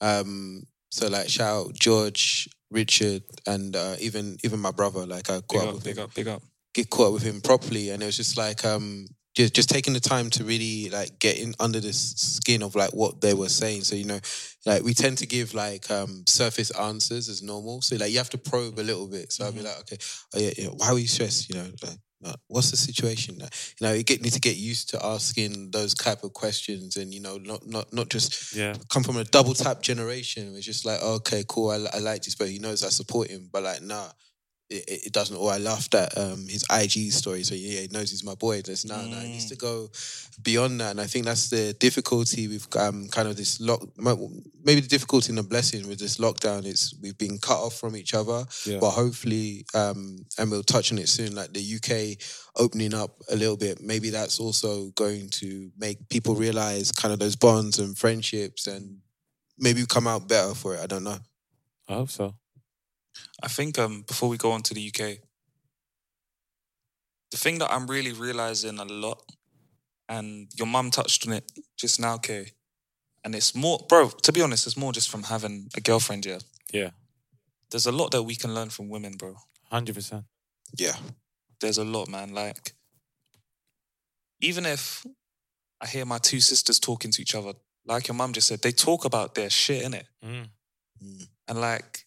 Um, 0.01 0.65
so 0.91 1.09
like 1.09 1.29
shout 1.29 1.67
out 1.69 1.75
George, 1.75 2.49
Richard, 2.73 3.23
and 3.47 3.77
uh, 3.77 3.95
even 4.01 4.37
even 4.43 4.59
my 4.59 4.73
brother. 4.73 5.07
Like 5.07 5.31
I 5.31 5.43
Big 5.49 5.49
caught 5.49 5.63
up 5.63 5.69
up, 5.69 5.75
with 5.77 5.85
big 5.85 5.97
him, 5.97 6.05
up, 6.05 6.15
big 6.15 6.29
up. 6.29 6.43
get 6.75 6.91
caught 6.91 7.09
up 7.09 7.13
with 7.15 7.23
him 7.23 7.41
properly, 7.41 7.91
and 7.91 8.03
it 8.03 8.07
was 8.07 8.17
just 8.17 8.37
like 8.37 8.65
um, 8.65 9.07
just 9.35 9.55
just 9.55 9.69
taking 9.71 9.95
the 9.95 10.01
time 10.01 10.31
to 10.31 10.45
really 10.45 10.91
like 10.91 11.19
get 11.19 11.39
in 11.39 11.55
under 11.59 11.81
the 11.81 11.93
skin 11.93 12.63
of 12.63 12.75
like 12.75 12.91
what 12.93 13.21
they 13.21 13.35
were 13.35 13.49
saying. 13.49 13.83
So 13.85 13.97
you 13.97 14.05
know, 14.05 14.21
like 14.67 14.83
we 14.83 14.95
tend 14.95 15.19
to 15.19 15.27
give 15.27 15.55
like 15.55 15.91
um 15.91 16.25
surface 16.27 16.71
answers 16.73 17.29
as 17.29 17.43
normal. 17.43 17.83
So 17.83 17.97
like 17.97 18.11
you 18.13 18.19
have 18.19 18.31
to 18.31 18.39
probe 18.39 18.79
a 18.79 18.83
little 18.83 19.09
bit. 19.09 19.33
So 19.33 19.45
I'll 19.45 19.53
be 19.53 19.63
like, 19.63 19.79
okay, 19.81 19.99
oh, 20.35 20.39
yeah, 20.39 20.51
yeah, 20.59 20.69
why 20.69 20.89
are 20.89 20.99
you 20.99 21.07
stressed? 21.09 21.49
You 21.49 21.57
know, 21.57 21.67
like, 21.83 22.37
what's 22.47 22.71
the 22.71 22.77
situation? 22.77 23.37
You 23.41 23.47
know, 23.81 23.93
you 23.95 24.03
get 24.05 24.23
need 24.23 24.33
to 24.35 24.41
get 24.41 24.57
used 24.57 24.91
to 24.91 25.05
asking 25.05 25.71
those 25.73 25.95
type 25.95 26.23
of 26.23 26.33
questions, 26.35 26.97
and 26.97 27.13
you 27.13 27.21
know, 27.21 27.39
not 27.39 27.67
not 27.67 27.93
not 27.93 28.09
just 28.11 28.55
Yeah. 28.55 28.75
come 28.91 29.03
from 29.03 29.17
a 29.17 29.25
double 29.25 29.55
tap 29.55 29.83
generation. 29.83 30.55
It's 30.55 30.67
just 30.67 30.85
like, 30.85 31.03
okay, 31.03 31.45
cool, 31.49 31.71
I, 31.71 31.97
I 31.97 31.99
like 31.99 32.23
this, 32.23 32.35
but 32.35 32.49
he 32.49 32.59
knows 32.59 32.85
I 32.85 32.91
support 32.91 33.29
him. 33.29 33.49
But 33.53 33.63
like, 33.65 33.83
nah, 33.83 34.09
it, 34.71 35.07
it 35.07 35.13
doesn't. 35.13 35.37
Or 35.37 35.51
I 35.53 35.59
laughed 35.59 35.95
at 35.95 36.17
um, 36.17 36.47
his 36.49 36.65
IG 36.71 37.13
story, 37.13 37.43
so 37.43 37.55
yeah, 37.55 37.81
he 37.81 37.89
knows 37.89 38.11
he's 38.11 38.25
my 38.25 38.35
boy. 38.35 38.63
There's 38.63 38.85
no, 38.85 38.97
no, 39.05 39.19
it 39.19 39.25
needs 39.29 39.49
to 39.51 39.57
go 39.57 39.91
beyond 40.43 40.81
that, 40.81 40.93
and 40.93 41.01
I 41.01 41.07
think 41.07 41.25
that's 41.27 41.51
the 41.51 41.75
difficulty 41.75 42.49
with 42.49 42.75
um, 42.77 43.09
kind 43.09 43.29
of 43.29 43.37
this 43.37 43.61
lock. 43.61 43.83
Maybe 44.65 44.81
the 44.81 44.89
difficulty 44.89 45.29
and 45.31 45.39
the 45.39 45.43
blessing 45.43 45.87
with 45.89 45.99
this 45.99 46.17
lockdown 46.19 46.65
is 46.65 46.95
we've 47.03 47.19
been 47.19 47.39
cut 47.39 47.59
off 47.59 47.75
from 47.79 47.97
each 47.97 48.15
other, 48.15 48.45
Yeah. 48.65 48.79
but 48.81 48.91
hopefully, 48.91 49.67
um, 49.75 50.25
and 50.39 50.51
we'll 50.51 50.63
touch 50.63 50.91
on 50.93 50.99
it 50.99 51.09
soon. 51.09 51.35
Like 51.35 51.53
the 51.53 51.61
UK 51.77 52.19
opening 52.57 52.95
up 52.95 53.17
a 53.31 53.37
little 53.37 53.57
bit, 53.57 53.81
maybe 53.81 54.11
that's 54.11 54.39
also 54.41 54.91
going 54.91 55.29
to 55.31 55.71
make 55.77 56.09
people 56.09 56.35
realize 56.35 56.93
kind 56.93 57.13
of 57.13 57.19
those 57.19 57.37
bonds 57.37 57.79
and 57.79 57.97
friendships, 57.99 58.67
and 58.67 58.99
maybe 59.59 59.85
come 59.87 60.07
out 60.07 60.29
better 60.29 60.55
for 60.55 60.75
it. 60.75 60.81
I 60.81 60.87
don't 60.87 61.05
know. 61.05 61.19
I 61.89 61.95
hope 61.95 62.11
so. 62.11 62.35
I 63.43 63.49
think 63.49 63.79
um 63.79 64.03
before 64.07 64.29
we 64.29 64.37
go 64.37 64.53
on 64.53 64.63
to 64.63 64.75
the 64.75 64.87
UK, 64.89 65.19
the 67.31 67.37
thing 67.37 67.59
that 67.59 67.71
I'm 67.73 67.87
really 67.87 68.13
realizing 68.13 68.79
a 68.79 68.85
lot, 68.85 69.23
and 70.09 70.49
your 70.57 70.67
mum 70.67 70.91
touched 70.91 71.27
on 71.27 71.33
it 71.35 71.51
just 71.77 72.01
now, 72.01 72.19
Kay, 72.19 72.53
and 73.25 73.35
it's 73.35 73.55
more, 73.55 73.79
bro. 73.89 74.09
To 74.11 74.33
be 74.33 74.43
honest, 74.43 74.67
it's 74.67 74.77
more 74.77 74.93
just 74.93 75.11
from 75.11 75.25
having 75.25 75.69
a 75.77 75.81
girlfriend. 75.81 76.27
Yeah, 76.27 76.39
Yeah. 76.73 76.91
there's 77.71 77.87
a 77.87 77.93
lot 77.93 78.11
that 78.11 78.23
we 78.25 78.37
can 78.37 78.55
learn 78.55 78.71
from 78.71 78.89
women, 78.89 79.17
bro. 79.17 79.37
Hundred 79.71 79.95
percent. 79.95 80.25
Yeah. 80.77 80.97
There's 81.61 81.79
a 81.79 81.85
lot, 81.85 82.09
man. 82.09 82.35
Like, 82.35 82.75
even 84.41 84.67
if 84.67 85.07
I 85.81 85.87
hear 85.87 86.05
my 86.05 86.19
two 86.19 86.41
sisters 86.41 86.79
talking 86.81 87.13
to 87.13 87.23
each 87.23 87.35
other, 87.35 87.53
like 87.87 88.09
your 88.09 88.15
mum 88.17 88.33
just 88.33 88.49
said, 88.49 88.61
they 88.63 88.73
talk 88.73 89.05
about 89.05 89.35
their 89.35 89.51
shit 89.51 89.83
in 89.83 89.95
it, 89.95 90.07
Mm. 90.25 90.49
and 91.49 91.61
like, 91.61 92.05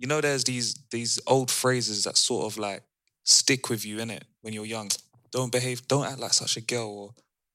you 0.00 0.06
know, 0.08 0.20
there's 0.20 0.44
these 0.44 0.74
these 0.90 1.20
old 1.26 1.50
phrases 1.50 2.04
that 2.04 2.16
sort 2.16 2.46
of 2.46 2.58
like 2.58 2.82
stick 3.24 3.68
with 3.68 3.84
you 3.84 4.00
in 4.00 4.10
it 4.10 4.24
when 4.42 4.54
you're 4.54 4.70
young. 4.76 4.90
Don't 5.30 5.52
behave. 5.52 5.86
Don't 5.88 6.06
act 6.06 6.18
like 6.18 6.32
such 6.32 6.56
a 6.56 6.60
girl. 6.62 6.90
Or 6.98 7.06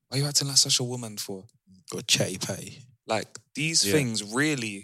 why 0.07 0.17
are 0.17 0.21
you 0.21 0.27
acting 0.27 0.47
like 0.47 0.57
such 0.57 0.79
a 0.79 0.83
woman 0.83 1.17
for? 1.17 1.43
Or 1.93 2.01
chatty 2.01 2.37
patty. 2.37 2.83
Like 3.07 3.27
these 3.55 3.83
Yeah. 3.85 3.93
things 3.95 4.23
really, 4.23 4.77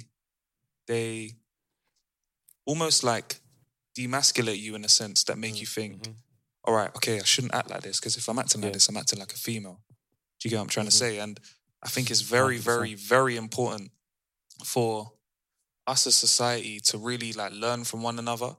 they 0.87 1.35
almost 2.65 3.03
like 3.03 3.39
demasculate 3.97 4.59
you 4.59 4.75
in 4.75 4.83
a 4.85 4.89
sense 4.89 5.23
that 5.25 5.37
Mm, 5.37 5.41
make 5.41 5.59
you 5.59 5.67
think, 5.67 6.01
mm-hmm. 6.03 6.13
all 6.63 6.73
right, 6.75 6.95
okay, 6.95 7.19
I 7.19 7.23
shouldn't 7.23 7.53
act 7.53 7.69
like 7.69 7.81
this 7.81 7.99
because 7.99 8.17
if 8.17 8.27
I'm 8.29 8.39
acting 8.39 8.61
like 8.61 8.73
this, 8.73 8.89
I'm 8.89 8.97
acting 8.97 9.19
like 9.19 9.33
a 9.33 9.37
female. 9.37 9.81
Do 10.39 10.47
you 10.47 10.49
get 10.49 10.57
what 10.57 10.63
I'm 10.63 10.69
trying 10.69 10.87
Mm-hmm. 10.87 11.05
to 11.07 11.13
say? 11.15 11.19
And 11.19 11.39
I 11.83 11.89
think 11.89 12.09
it's 12.11 12.21
very, 12.21 12.57
very, 12.57 12.93
very 12.95 13.35
important 13.37 13.91
for 14.63 15.11
us 15.91 16.07
as 16.07 16.15
society 16.15 16.79
to 16.79 16.97
really 16.97 17.33
like 17.33 17.51
learn 17.53 17.83
from 17.83 18.01
one 18.01 18.17
another. 18.19 18.55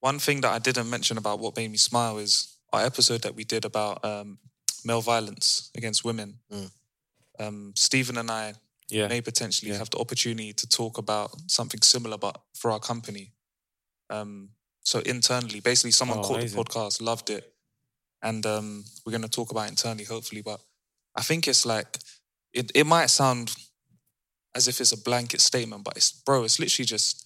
One 0.00 0.18
thing 0.18 0.40
that 0.42 0.52
I 0.52 0.58
didn't 0.58 0.88
mention 0.90 1.18
about 1.18 1.38
what 1.40 1.56
made 1.56 1.70
me 1.70 1.76
smile 1.76 2.18
is 2.18 2.56
our 2.72 2.84
episode 2.84 3.22
that 3.22 3.34
we 3.34 3.44
did 3.44 3.64
about 3.64 4.04
um, 4.04 4.38
male 4.84 5.00
violence 5.02 5.70
against 5.76 6.04
women. 6.04 6.34
Mm. 6.52 6.70
Um, 7.40 7.72
Steven 7.76 8.16
and 8.18 8.30
I 8.30 8.54
Yeah. 8.90 9.08
may 9.08 9.20
potentially 9.20 9.72
have 9.72 9.90
the 9.90 9.98
opportunity 9.98 10.52
to 10.54 10.66
talk 10.66 10.98
about 10.98 11.30
something 11.50 11.82
similar, 11.82 12.16
but 12.18 12.40
for 12.54 12.70
our 12.70 12.80
company. 12.80 13.32
Um, 14.10 14.50
so 14.84 15.00
internally, 15.00 15.60
basically, 15.60 15.92
someone 15.92 16.18
Oh, 16.18 16.22
caught 16.22 16.38
amazing. 16.38 16.56
the 16.56 16.64
podcast, 16.64 17.00
loved 17.02 17.28
it, 17.30 17.44
and 18.22 18.46
um, 18.46 18.84
we're 19.04 19.12
going 19.16 19.28
to 19.30 19.36
talk 19.38 19.50
about 19.50 19.66
it 19.66 19.70
internally, 19.76 20.04
hopefully. 20.04 20.42
But 20.42 20.60
I 21.14 21.22
think 21.22 21.46
it's 21.46 21.66
like 21.66 21.98
it. 22.52 22.70
It 22.74 22.86
might 22.86 23.10
sound 23.10 23.54
as 24.58 24.68
if 24.68 24.80
it's 24.80 24.92
a 24.92 25.02
blanket 25.08 25.40
statement, 25.40 25.84
but 25.84 25.96
it's 25.96 26.10
bro. 26.26 26.44
It's 26.44 26.58
literally 26.58 26.84
just 26.96 27.24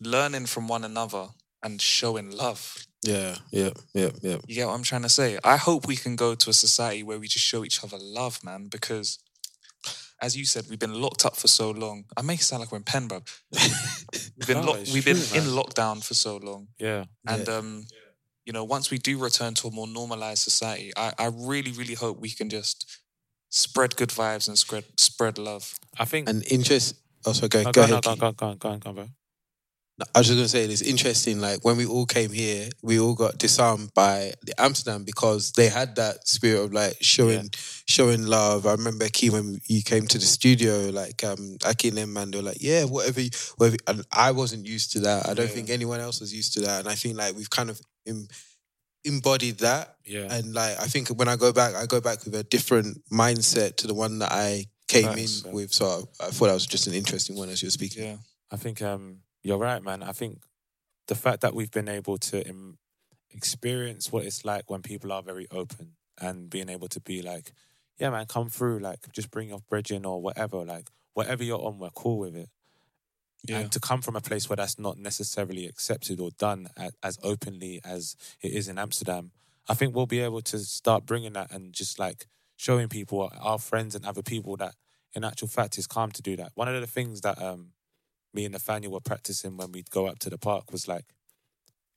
learning 0.00 0.46
from 0.46 0.68
one 0.68 0.84
another 0.84 1.28
and 1.64 1.80
showing 1.80 2.30
love. 2.30 2.62
Yeah, 3.02 3.36
yeah, 3.50 3.70
yeah, 3.94 4.10
yeah. 4.20 4.38
You 4.46 4.54
get 4.54 4.66
what 4.68 4.74
I'm 4.74 4.82
trying 4.84 5.02
to 5.02 5.08
say? 5.08 5.38
I 5.42 5.56
hope 5.56 5.86
we 5.86 5.96
can 5.96 6.14
go 6.14 6.34
to 6.34 6.50
a 6.50 6.52
society 6.52 7.02
where 7.02 7.18
we 7.18 7.26
just 7.26 7.44
show 7.44 7.64
each 7.64 7.82
other 7.82 7.98
love, 7.98 8.44
man, 8.44 8.68
because 8.68 9.18
as 10.20 10.36
you 10.36 10.44
said, 10.44 10.66
we've 10.68 10.78
been 10.78 11.00
locked 11.00 11.24
up 11.26 11.36
for 11.36 11.48
so 11.48 11.70
long. 11.72 12.04
I 12.16 12.22
make 12.22 12.40
it 12.40 12.44
sound 12.44 12.60
like 12.60 12.70
we're 12.70 12.78
in 12.78 12.84
pen, 12.84 13.08
bro. 13.08 13.22
we've 13.52 14.46
been 14.46 14.60
No, 14.60 14.72
locked, 14.72 14.92
we've 14.92 15.04
been 15.04 15.16
true, 15.16 15.38
in 15.38 15.44
lockdown 15.46 16.04
for 16.04 16.14
so 16.14 16.36
long. 16.36 16.68
Yeah. 16.78 17.06
And 17.26 17.48
um, 17.48 17.86
you 18.44 18.52
know, 18.52 18.62
once 18.62 18.90
we 18.92 18.98
do 18.98 19.18
return 19.18 19.54
to 19.54 19.68
a 19.68 19.70
more 19.72 19.88
normalized 19.88 20.42
society, 20.42 20.92
I, 20.96 21.12
I 21.18 21.30
really, 21.34 21.72
really 21.72 21.94
hope 21.94 22.20
we 22.20 22.30
can 22.30 22.48
just 22.50 22.86
spread 23.52 23.94
good 23.96 24.08
vibes 24.08 24.48
and 24.48 24.58
spread 24.58 24.84
spread 24.96 25.38
love. 25.38 25.74
I 25.98 26.04
think 26.06 26.28
And 26.28 26.42
interest. 26.50 26.96
Oh, 27.24 27.32
sorry, 27.32 27.50
go, 27.50 27.58
No, 27.62 27.64
go, 27.66 27.72
go, 27.72 27.82
ahead. 27.82 27.90
no, 27.90 28.00
Keith. 28.00 28.18
go, 28.20 28.32
go, 28.32 28.54
go, 28.54 28.70
go, 28.70 28.78
go, 28.78 28.92
bro. 28.92 29.08
No, 29.98 30.06
I 30.14 30.20
was 30.20 30.26
just 30.28 30.38
gonna 30.38 30.48
say 30.48 30.64
it's 30.64 30.80
interesting. 30.80 31.38
Like 31.40 31.62
when 31.64 31.76
we 31.76 31.84
all 31.84 32.06
came 32.06 32.32
here, 32.32 32.70
we 32.82 32.98
all 32.98 33.14
got 33.14 33.36
disarmed 33.36 33.92
by 33.94 34.32
the 34.42 34.58
Amsterdam 34.58 35.04
because 35.04 35.52
they 35.52 35.68
had 35.68 35.96
that 35.96 36.26
spirit 36.26 36.64
of 36.64 36.72
like 36.72 36.96
showing, 37.02 37.50
showing 37.86 38.24
love. 38.24 38.66
I 38.66 38.72
remember 38.72 39.06
Key 39.10 39.28
when 39.28 39.58
you 39.66 39.82
came 39.82 40.06
to 40.06 40.18
the 40.18 40.24
studio, 40.24 40.88
like 40.88 41.22
um, 41.22 41.58
Aki 41.66 41.88
and 41.88 41.98
them 41.98 42.12
man, 42.14 42.30
they 42.30 42.38
were 42.38 42.44
like, 42.44 42.62
yeah, 42.62 42.84
whatever, 42.84 43.20
you, 43.20 43.30
whatever. 43.58 43.76
And 43.86 44.02
I 44.10 44.30
wasn't 44.32 44.66
used 44.66 44.92
to 44.92 45.00
that. 45.00 45.28
I 45.28 45.34
don't 45.34 45.50
think 45.50 45.68
anyone 45.68 46.00
else 46.00 46.20
was 46.20 46.34
used 46.34 46.54
to 46.54 46.60
that. 46.62 46.80
And 46.80 46.88
I 46.88 46.94
think 46.94 47.18
like 47.18 47.36
we've 47.36 47.50
kind 47.50 47.68
of 47.68 47.78
em- 48.06 48.28
embodied 49.04 49.58
that. 49.58 49.96
Yeah. 50.04 50.32
And 50.32 50.54
like 50.54 50.78
I 50.80 50.86
think 50.86 51.08
when 51.08 51.28
I 51.28 51.36
go 51.36 51.52
back, 51.52 51.74
I 51.74 51.86
go 51.86 52.00
back 52.00 52.24
with 52.24 52.34
a 52.34 52.44
different 52.44 52.98
mindset 53.10 53.76
to 53.76 53.86
the 53.86 53.94
one 53.94 54.18
that 54.20 54.32
I 54.32 54.66
came 54.88 55.12
in 55.12 55.28
yeah. 55.44 55.52
with. 55.52 55.72
So 55.72 56.08
I, 56.20 56.26
I 56.26 56.30
thought 56.30 56.46
that 56.46 56.54
was 56.54 56.66
just 56.66 56.86
an 56.86 56.94
interesting 56.94 57.36
one 57.36 57.48
as 57.48 57.62
you 57.62 57.66
were 57.66 57.70
speaking. 57.70 58.04
Yeah. 58.04 58.16
I 58.50 58.56
think 58.56 58.82
um, 58.82 59.18
you're 59.42 59.58
right, 59.58 59.82
man. 59.82 60.02
I 60.02 60.12
think 60.12 60.42
the 61.08 61.14
fact 61.14 61.40
that 61.40 61.54
we've 61.54 61.70
been 61.70 61.88
able 61.88 62.18
to 62.18 62.46
Im- 62.46 62.78
experience 63.30 64.12
what 64.12 64.24
it's 64.24 64.44
like 64.44 64.70
when 64.70 64.82
people 64.82 65.12
are 65.12 65.22
very 65.22 65.46
open 65.50 65.92
and 66.20 66.50
being 66.50 66.68
able 66.68 66.88
to 66.88 67.00
be 67.00 67.22
like, 67.22 67.52
yeah, 67.98 68.10
man, 68.10 68.26
come 68.26 68.48
through, 68.48 68.78
like 68.80 69.00
just 69.12 69.30
bring 69.30 69.48
your 69.48 69.60
bridging 69.70 70.04
or 70.04 70.20
whatever, 70.20 70.64
like 70.64 70.88
whatever 71.14 71.42
you're 71.42 71.64
on, 71.64 71.78
we're 71.78 71.90
cool 71.90 72.18
with 72.18 72.36
it. 72.36 72.48
Yeah. 73.44 73.58
And 73.58 73.72
to 73.72 73.80
come 73.80 74.02
from 74.02 74.14
a 74.16 74.20
place 74.20 74.48
where 74.48 74.56
that's 74.56 74.78
not 74.78 74.98
necessarily 74.98 75.66
accepted 75.66 76.20
or 76.20 76.30
done 76.38 76.68
as, 76.76 76.92
as 77.02 77.18
openly 77.24 77.80
as 77.84 78.14
it 78.40 78.52
is 78.52 78.68
in 78.68 78.78
Amsterdam, 78.78 79.32
I 79.68 79.74
think 79.74 79.94
we'll 79.94 80.06
be 80.06 80.20
able 80.20 80.42
to 80.42 80.58
start 80.60 81.06
bringing 81.06 81.32
that 81.32 81.50
and 81.50 81.72
just 81.72 81.98
like 81.98 82.26
showing 82.56 82.88
people, 82.88 83.32
our 83.40 83.58
friends 83.58 83.94
and 83.96 84.04
other 84.06 84.22
people, 84.22 84.56
that 84.58 84.74
in 85.14 85.24
actual 85.24 85.48
fact 85.48 85.76
it's 85.76 85.86
calm 85.88 86.10
to 86.12 86.22
do 86.22 86.36
that. 86.36 86.52
One 86.54 86.68
of 86.68 86.80
the 86.80 86.86
things 86.86 87.20
that 87.22 87.40
um, 87.42 87.72
me 88.32 88.44
and 88.44 88.52
Nathaniel 88.52 88.92
were 88.92 89.00
practicing 89.00 89.56
when 89.56 89.72
we'd 89.72 89.90
go 89.90 90.06
up 90.06 90.18
to 90.20 90.30
the 90.30 90.38
park 90.38 90.70
was 90.70 90.86
like 90.86 91.06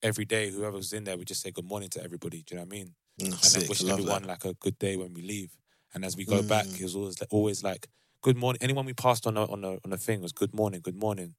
every 0.02 0.26
day, 0.26 0.50
whoever 0.50 0.78
was 0.78 0.94
in 0.94 1.04
there 1.04 1.18
would 1.18 1.28
just 1.28 1.42
say 1.42 1.52
good 1.52 1.66
morning 1.66 1.90
to 1.90 2.04
everybody. 2.04 2.44
Do 2.46 2.56
you 2.56 2.60
know 2.62 2.66
what 2.66 2.74
I 2.74 2.78
mean? 2.78 2.94
Mm, 3.22 3.26
and 3.26 3.36
sick. 3.36 3.68
then 3.68 3.88
Love 3.88 4.00
everyone 4.00 4.22
that. 4.24 4.28
like 4.30 4.46
a 4.46 4.54
good 4.56 4.78
day 4.80 4.98
when 4.98 5.14
we 5.14 5.22
leave. 5.22 5.52
And 5.94 6.04
as 6.04 6.18
we 6.18 6.26
go 6.26 6.42
back, 6.44 6.66
Mm. 6.66 6.80
it 6.80 6.84
was 6.84 6.96
always 6.96 7.16
always 7.30 7.64
like 7.64 7.88
good 8.26 8.38
morning. 8.38 8.58
Anyone 8.60 8.86
we 8.88 8.94
passed 8.94 9.28
on 9.28 9.38
a, 9.38 9.44
on 9.46 9.64
a, 9.64 9.74
on 9.86 9.94
a 9.94 9.98
thing 9.98 10.20
was 10.20 10.32
good 10.32 10.52
morning, 10.52 10.82
good 10.82 10.96
morning. 10.96 11.36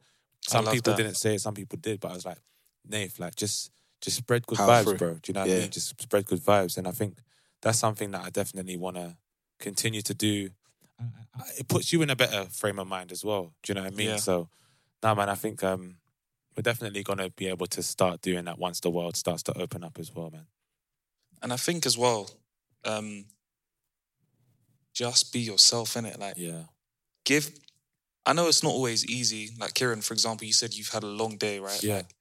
Some 0.46 0.66
people 0.66 0.92
that. 0.92 0.96
didn't 1.02 1.16
say 1.16 1.34
it, 1.34 1.40
some 1.40 1.52
people 1.54 1.76
did, 1.80 1.98
but 1.98 2.12
I 2.12 2.14
was 2.14 2.24
like, 2.24 2.38
Nath, 2.88 3.18
like 3.18 3.34
just 3.34 3.72
just 4.00 4.18
spread 4.18 4.46
good 4.46 4.56
Power 4.56 4.84
through. 4.84 4.94
vibes, 4.94 4.98
bro. 4.98 5.14
Do 5.14 5.20
you 5.26 5.34
know 5.34 5.40
what 5.40 5.48
I 5.50 5.52
Yeah. 5.54 5.60
mean? 5.62 5.70
Just 5.72 6.00
spread 6.00 6.24
good 6.26 6.38
vibes, 6.38 6.78
and 6.78 6.86
I 6.86 6.92
think 6.92 7.18
that's 7.60 7.76
something 7.80 8.12
that 8.12 8.22
I 8.22 8.30
definitely 8.30 8.76
want 8.76 8.96
to 8.98 9.16
continue 9.58 10.00
to 10.02 10.14
do. 10.14 10.50
I- 11.00 11.02
I- 11.34 11.52
It 11.58 11.66
puts 11.66 11.92
you 11.92 12.02
in 12.02 12.10
a 12.10 12.14
better 12.14 12.44
frame 12.50 12.78
of 12.78 12.86
mind 12.86 13.10
as 13.10 13.24
well. 13.24 13.52
Do 13.64 13.70
you 13.70 13.74
know 13.74 13.82
what 13.82 13.92
I 13.92 13.96
mean? 13.96 14.10
Yeah. 14.10 14.16
So, 14.18 14.48
nah, 15.02 15.16
man, 15.16 15.28
I 15.28 15.34
think 15.34 15.64
um, 15.64 15.96
we're 16.56 16.62
definitely 16.62 17.02
gonna 17.02 17.30
be 17.30 17.48
able 17.48 17.66
to 17.66 17.82
start 17.82 18.20
doing 18.22 18.44
that 18.44 18.60
once 18.60 18.78
the 18.78 18.90
world 18.90 19.16
starts 19.16 19.42
to 19.44 19.58
open 19.58 19.82
up 19.82 19.98
as 19.98 20.14
well, 20.14 20.30
man. 20.30 20.46
And 21.42 21.52
I 21.52 21.56
think 21.56 21.84
as 21.84 21.98
well, 21.98 22.30
um, 22.84 23.26
just 24.92 25.32
be 25.32 25.40
yourself 25.40 25.96
in 25.96 26.04
it. 26.06 26.20
Like 26.20 26.34
Yeah. 26.36 26.66
Give 27.26 27.50
I 28.28 28.32
know 28.32 28.48
it's 28.48 28.62
not 28.64 28.72
always 28.72 29.04
easy. 29.06 29.50
Like 29.60 29.74
Kieran, 29.74 30.00
for 30.02 30.12
example, 30.14 30.46
you 30.46 30.52
said 30.52 30.74
you've 30.74 30.88
had 30.88 31.04
a 31.04 31.06
long 31.22 31.36
day, 31.36 31.60
right? 31.60 31.82
Yeah. 31.82 31.96
Like, 31.98 32.14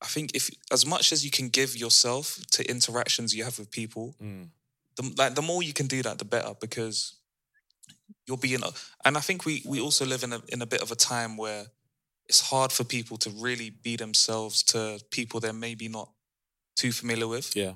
I 0.00 0.06
think 0.06 0.36
if 0.36 0.50
as 0.70 0.84
much 0.86 1.12
as 1.12 1.24
you 1.24 1.30
can 1.30 1.48
give 1.48 1.76
yourself 1.76 2.38
to 2.52 2.62
interactions 2.70 3.34
you 3.34 3.44
have 3.44 3.58
with 3.58 3.70
people, 3.70 4.14
Mm. 4.22 4.50
the, 4.96 5.14
like 5.18 5.34
the 5.34 5.42
more 5.42 5.62
you 5.64 5.72
can 5.72 5.88
do 5.88 6.02
that, 6.02 6.18
the 6.18 6.24
better 6.24 6.54
because 6.60 7.14
you're 8.26 8.36
being. 8.38 8.62
And 9.04 9.16
I 9.16 9.20
think 9.20 9.44
we 9.44 9.62
we 9.66 9.80
also 9.80 10.04
live 10.06 10.22
in 10.22 10.32
a 10.32 10.40
in 10.48 10.62
a 10.62 10.66
bit 10.66 10.82
of 10.82 10.90
a 10.92 10.96
time 10.96 11.36
where 11.36 11.66
it's 12.28 12.40
hard 12.50 12.72
for 12.72 12.84
people 12.84 13.16
to 13.18 13.30
really 13.30 13.70
be 13.70 13.96
themselves 13.96 14.62
to 14.62 15.00
people 15.10 15.40
they're 15.40 15.52
maybe 15.68 15.88
not 15.88 16.08
too 16.76 16.92
familiar 16.92 17.28
with. 17.28 17.56
Yeah. 17.56 17.74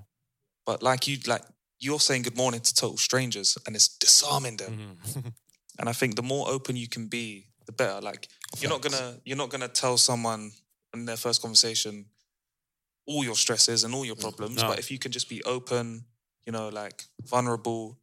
But 0.64 0.82
like 0.82 1.08
you 1.08 1.18
like 1.26 1.42
you're 1.78 2.00
saying 2.00 2.22
good 2.24 2.36
morning 2.36 2.60
to 2.60 2.74
total 2.74 2.96
strangers 2.96 3.58
and 3.66 3.74
it's 3.76 3.88
disarming 3.98 4.56
them. 4.56 4.72
Mm-hmm. 4.72 5.28
And 5.78 5.88
I 5.88 5.92
think 5.92 6.16
the 6.16 6.22
more 6.22 6.48
open 6.48 6.76
you 6.76 6.88
can 6.88 7.06
be, 7.06 7.46
the 7.66 7.72
better. 7.72 8.00
Like 8.00 8.28
you're 8.58 8.70
not 8.70 8.82
gonna 8.82 9.16
you're 9.24 9.36
not 9.36 9.50
gonna 9.50 9.68
tell 9.68 9.98
someone 9.98 10.52
in 10.94 11.04
their 11.04 11.16
first 11.16 11.42
conversation 11.42 12.06
all 13.06 13.24
your 13.24 13.36
stresses 13.36 13.84
and 13.84 13.94
all 13.94 14.04
your 14.04 14.16
mm, 14.16 14.20
problems. 14.20 14.62
No. 14.62 14.68
But 14.68 14.78
if 14.78 14.90
you 14.90 14.98
can 14.98 15.12
just 15.12 15.28
be 15.28 15.42
open, 15.44 16.04
you 16.44 16.52
know, 16.52 16.68
like 16.68 17.04
vulnerable, 17.24 17.98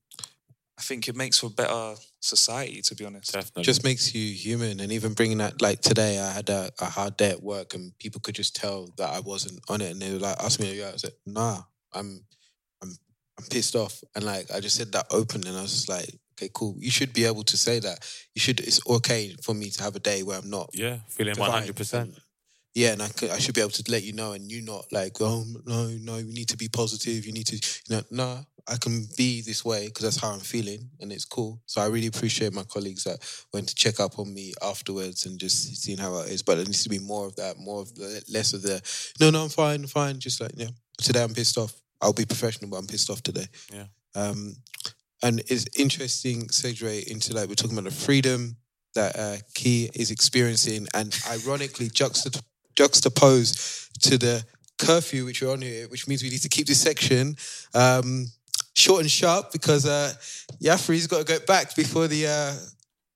I 0.77 0.81
think 0.81 1.07
it 1.07 1.15
makes 1.15 1.39
for 1.39 1.47
a 1.47 1.49
better 1.49 1.95
society, 2.19 2.81
to 2.81 2.95
be 2.95 3.05
honest. 3.05 3.33
Definitely. 3.33 3.63
just 3.63 3.83
makes 3.83 4.15
you 4.15 4.33
human 4.33 4.79
and 4.79 4.91
even 4.91 5.13
bringing 5.13 5.39
that 5.39 5.61
like 5.61 5.81
today 5.81 6.19
i 6.19 6.31
had 6.31 6.49
a, 6.49 6.71
a 6.79 6.85
hard 6.85 7.17
day 7.17 7.31
at 7.31 7.43
work 7.43 7.73
and 7.73 7.97
people 7.99 8.21
could 8.21 8.35
just 8.35 8.55
tell 8.55 8.87
that 8.97 9.09
i 9.09 9.19
wasn't 9.19 9.59
on 9.67 9.81
it 9.81 9.91
and 9.91 10.01
they 10.01 10.11
were 10.13 10.19
like 10.19 10.37
ask 10.39 10.59
me 10.59 10.73
yeah 10.79 10.91
i 10.93 10.95
said 10.95 11.11
nah 11.25 11.61
i'm 11.91 12.23
i'm 12.81 12.95
i'm 13.37 13.45
pissed 13.51 13.75
off 13.75 14.01
and 14.15 14.23
like 14.23 14.49
i 14.51 14.61
just 14.61 14.77
said 14.77 14.91
that 14.93 15.05
open 15.11 15.45
and 15.45 15.57
i 15.57 15.61
was 15.61 15.71
just 15.71 15.89
like 15.89 16.17
okay 16.33 16.49
cool 16.53 16.75
you 16.79 16.91
should 16.91 17.13
be 17.13 17.25
able 17.25 17.43
to 17.43 17.57
say 17.57 17.79
that 17.79 17.99
you 18.35 18.39
should 18.39 18.59
it's 18.59 18.79
okay 18.89 19.35
for 19.41 19.53
me 19.53 19.69
to 19.69 19.81
have 19.83 19.95
a 19.95 19.99
day 19.99 20.23
where 20.23 20.37
i'm 20.37 20.49
not 20.49 20.69
yeah, 20.73 20.97
feeling 21.07 21.37
one 21.37 21.51
hundred 21.51 21.75
percent. 21.75 22.15
yeah, 22.73 22.93
and 22.93 23.01
I, 23.01 23.09
could, 23.09 23.29
I 23.29 23.37
should 23.37 23.55
be 23.55 23.61
able 23.61 23.71
to 23.71 23.91
let 23.91 24.03
you 24.03 24.13
know, 24.13 24.33
and 24.33 24.51
you 24.51 24.61
not 24.61 24.85
like, 24.91 25.21
oh 25.21 25.45
no, 25.65 25.87
no, 26.01 26.17
you 26.17 26.33
need 26.33 26.49
to 26.49 26.57
be 26.57 26.67
positive. 26.67 27.25
You 27.25 27.31
need 27.31 27.47
to, 27.47 27.55
you 27.55 27.95
know, 27.95 28.01
no, 28.09 28.39
I 28.67 28.77
can 28.77 29.07
be 29.15 29.41
this 29.41 29.63
way 29.63 29.87
because 29.87 30.03
that's 30.03 30.19
how 30.19 30.31
I'm 30.31 30.39
feeling, 30.39 30.89
and 30.99 31.11
it's 31.11 31.25
cool. 31.25 31.61
So 31.65 31.81
I 31.81 31.87
really 31.87 32.07
appreciate 32.07 32.53
my 32.53 32.63
colleagues 32.63 33.03
that 33.03 33.19
went 33.53 33.69
to 33.69 33.75
check 33.75 33.99
up 33.99 34.17
on 34.17 34.33
me 34.33 34.53
afterwards 34.61 35.25
and 35.25 35.39
just 35.39 35.83
seeing 35.83 35.99
how 35.99 36.17
it 36.19 36.31
is. 36.31 36.41
But 36.41 36.55
there 36.55 36.65
needs 36.65 36.83
to 36.83 36.89
be 36.89 36.99
more 36.99 37.27
of 37.27 37.35
that, 37.35 37.57
more 37.59 37.81
of 37.81 37.93
the 37.95 38.23
less 38.31 38.53
of 38.53 38.63
the, 38.63 38.81
no, 39.19 39.29
no, 39.29 39.43
I'm 39.43 39.49
fine, 39.49 39.85
fine. 39.85 40.19
Just 40.19 40.41
like 40.41 40.51
yeah, 40.55 40.69
today 40.97 41.23
I'm 41.23 41.33
pissed 41.33 41.57
off. 41.57 41.73
I'll 42.01 42.13
be 42.13 42.25
professional, 42.25 42.69
but 42.71 42.77
I'm 42.77 42.87
pissed 42.87 43.09
off 43.09 43.21
today. 43.21 43.45
Yeah. 43.71 43.85
Um, 44.15 44.55
and 45.23 45.39
it's 45.47 45.65
interesting 45.77 46.47
segue 46.47 47.07
into 47.07 47.33
like 47.33 47.47
we're 47.47 47.55
talking 47.55 47.77
about 47.77 47.89
the 47.89 47.95
freedom 47.95 48.57
that 48.93 49.15
uh, 49.17 49.37
Key 49.55 49.89
is 49.95 50.11
experiencing, 50.11 50.87
and 50.93 51.17
ironically 51.27 51.89
juxtap- 51.89 52.41
juxtaposed 52.75 54.01
to 54.03 54.17
the 54.17 54.43
curfew, 54.77 55.25
which 55.25 55.41
we're 55.41 55.51
on 55.51 55.61
here, 55.61 55.87
which 55.87 56.07
means 56.07 56.21
we 56.21 56.29
need 56.29 56.41
to 56.41 56.49
keep 56.49 56.67
this 56.67 56.81
section 56.81 57.35
um, 57.73 58.27
short 58.75 59.01
and 59.01 59.09
sharp 59.09 59.51
because 59.51 59.85
uh, 59.85 60.13
Yafri's 60.61 61.07
got 61.07 61.19
to 61.19 61.25
get 61.25 61.47
back 61.47 61.75
before 61.75 62.07
the 62.07 62.27
uh, 62.27 62.53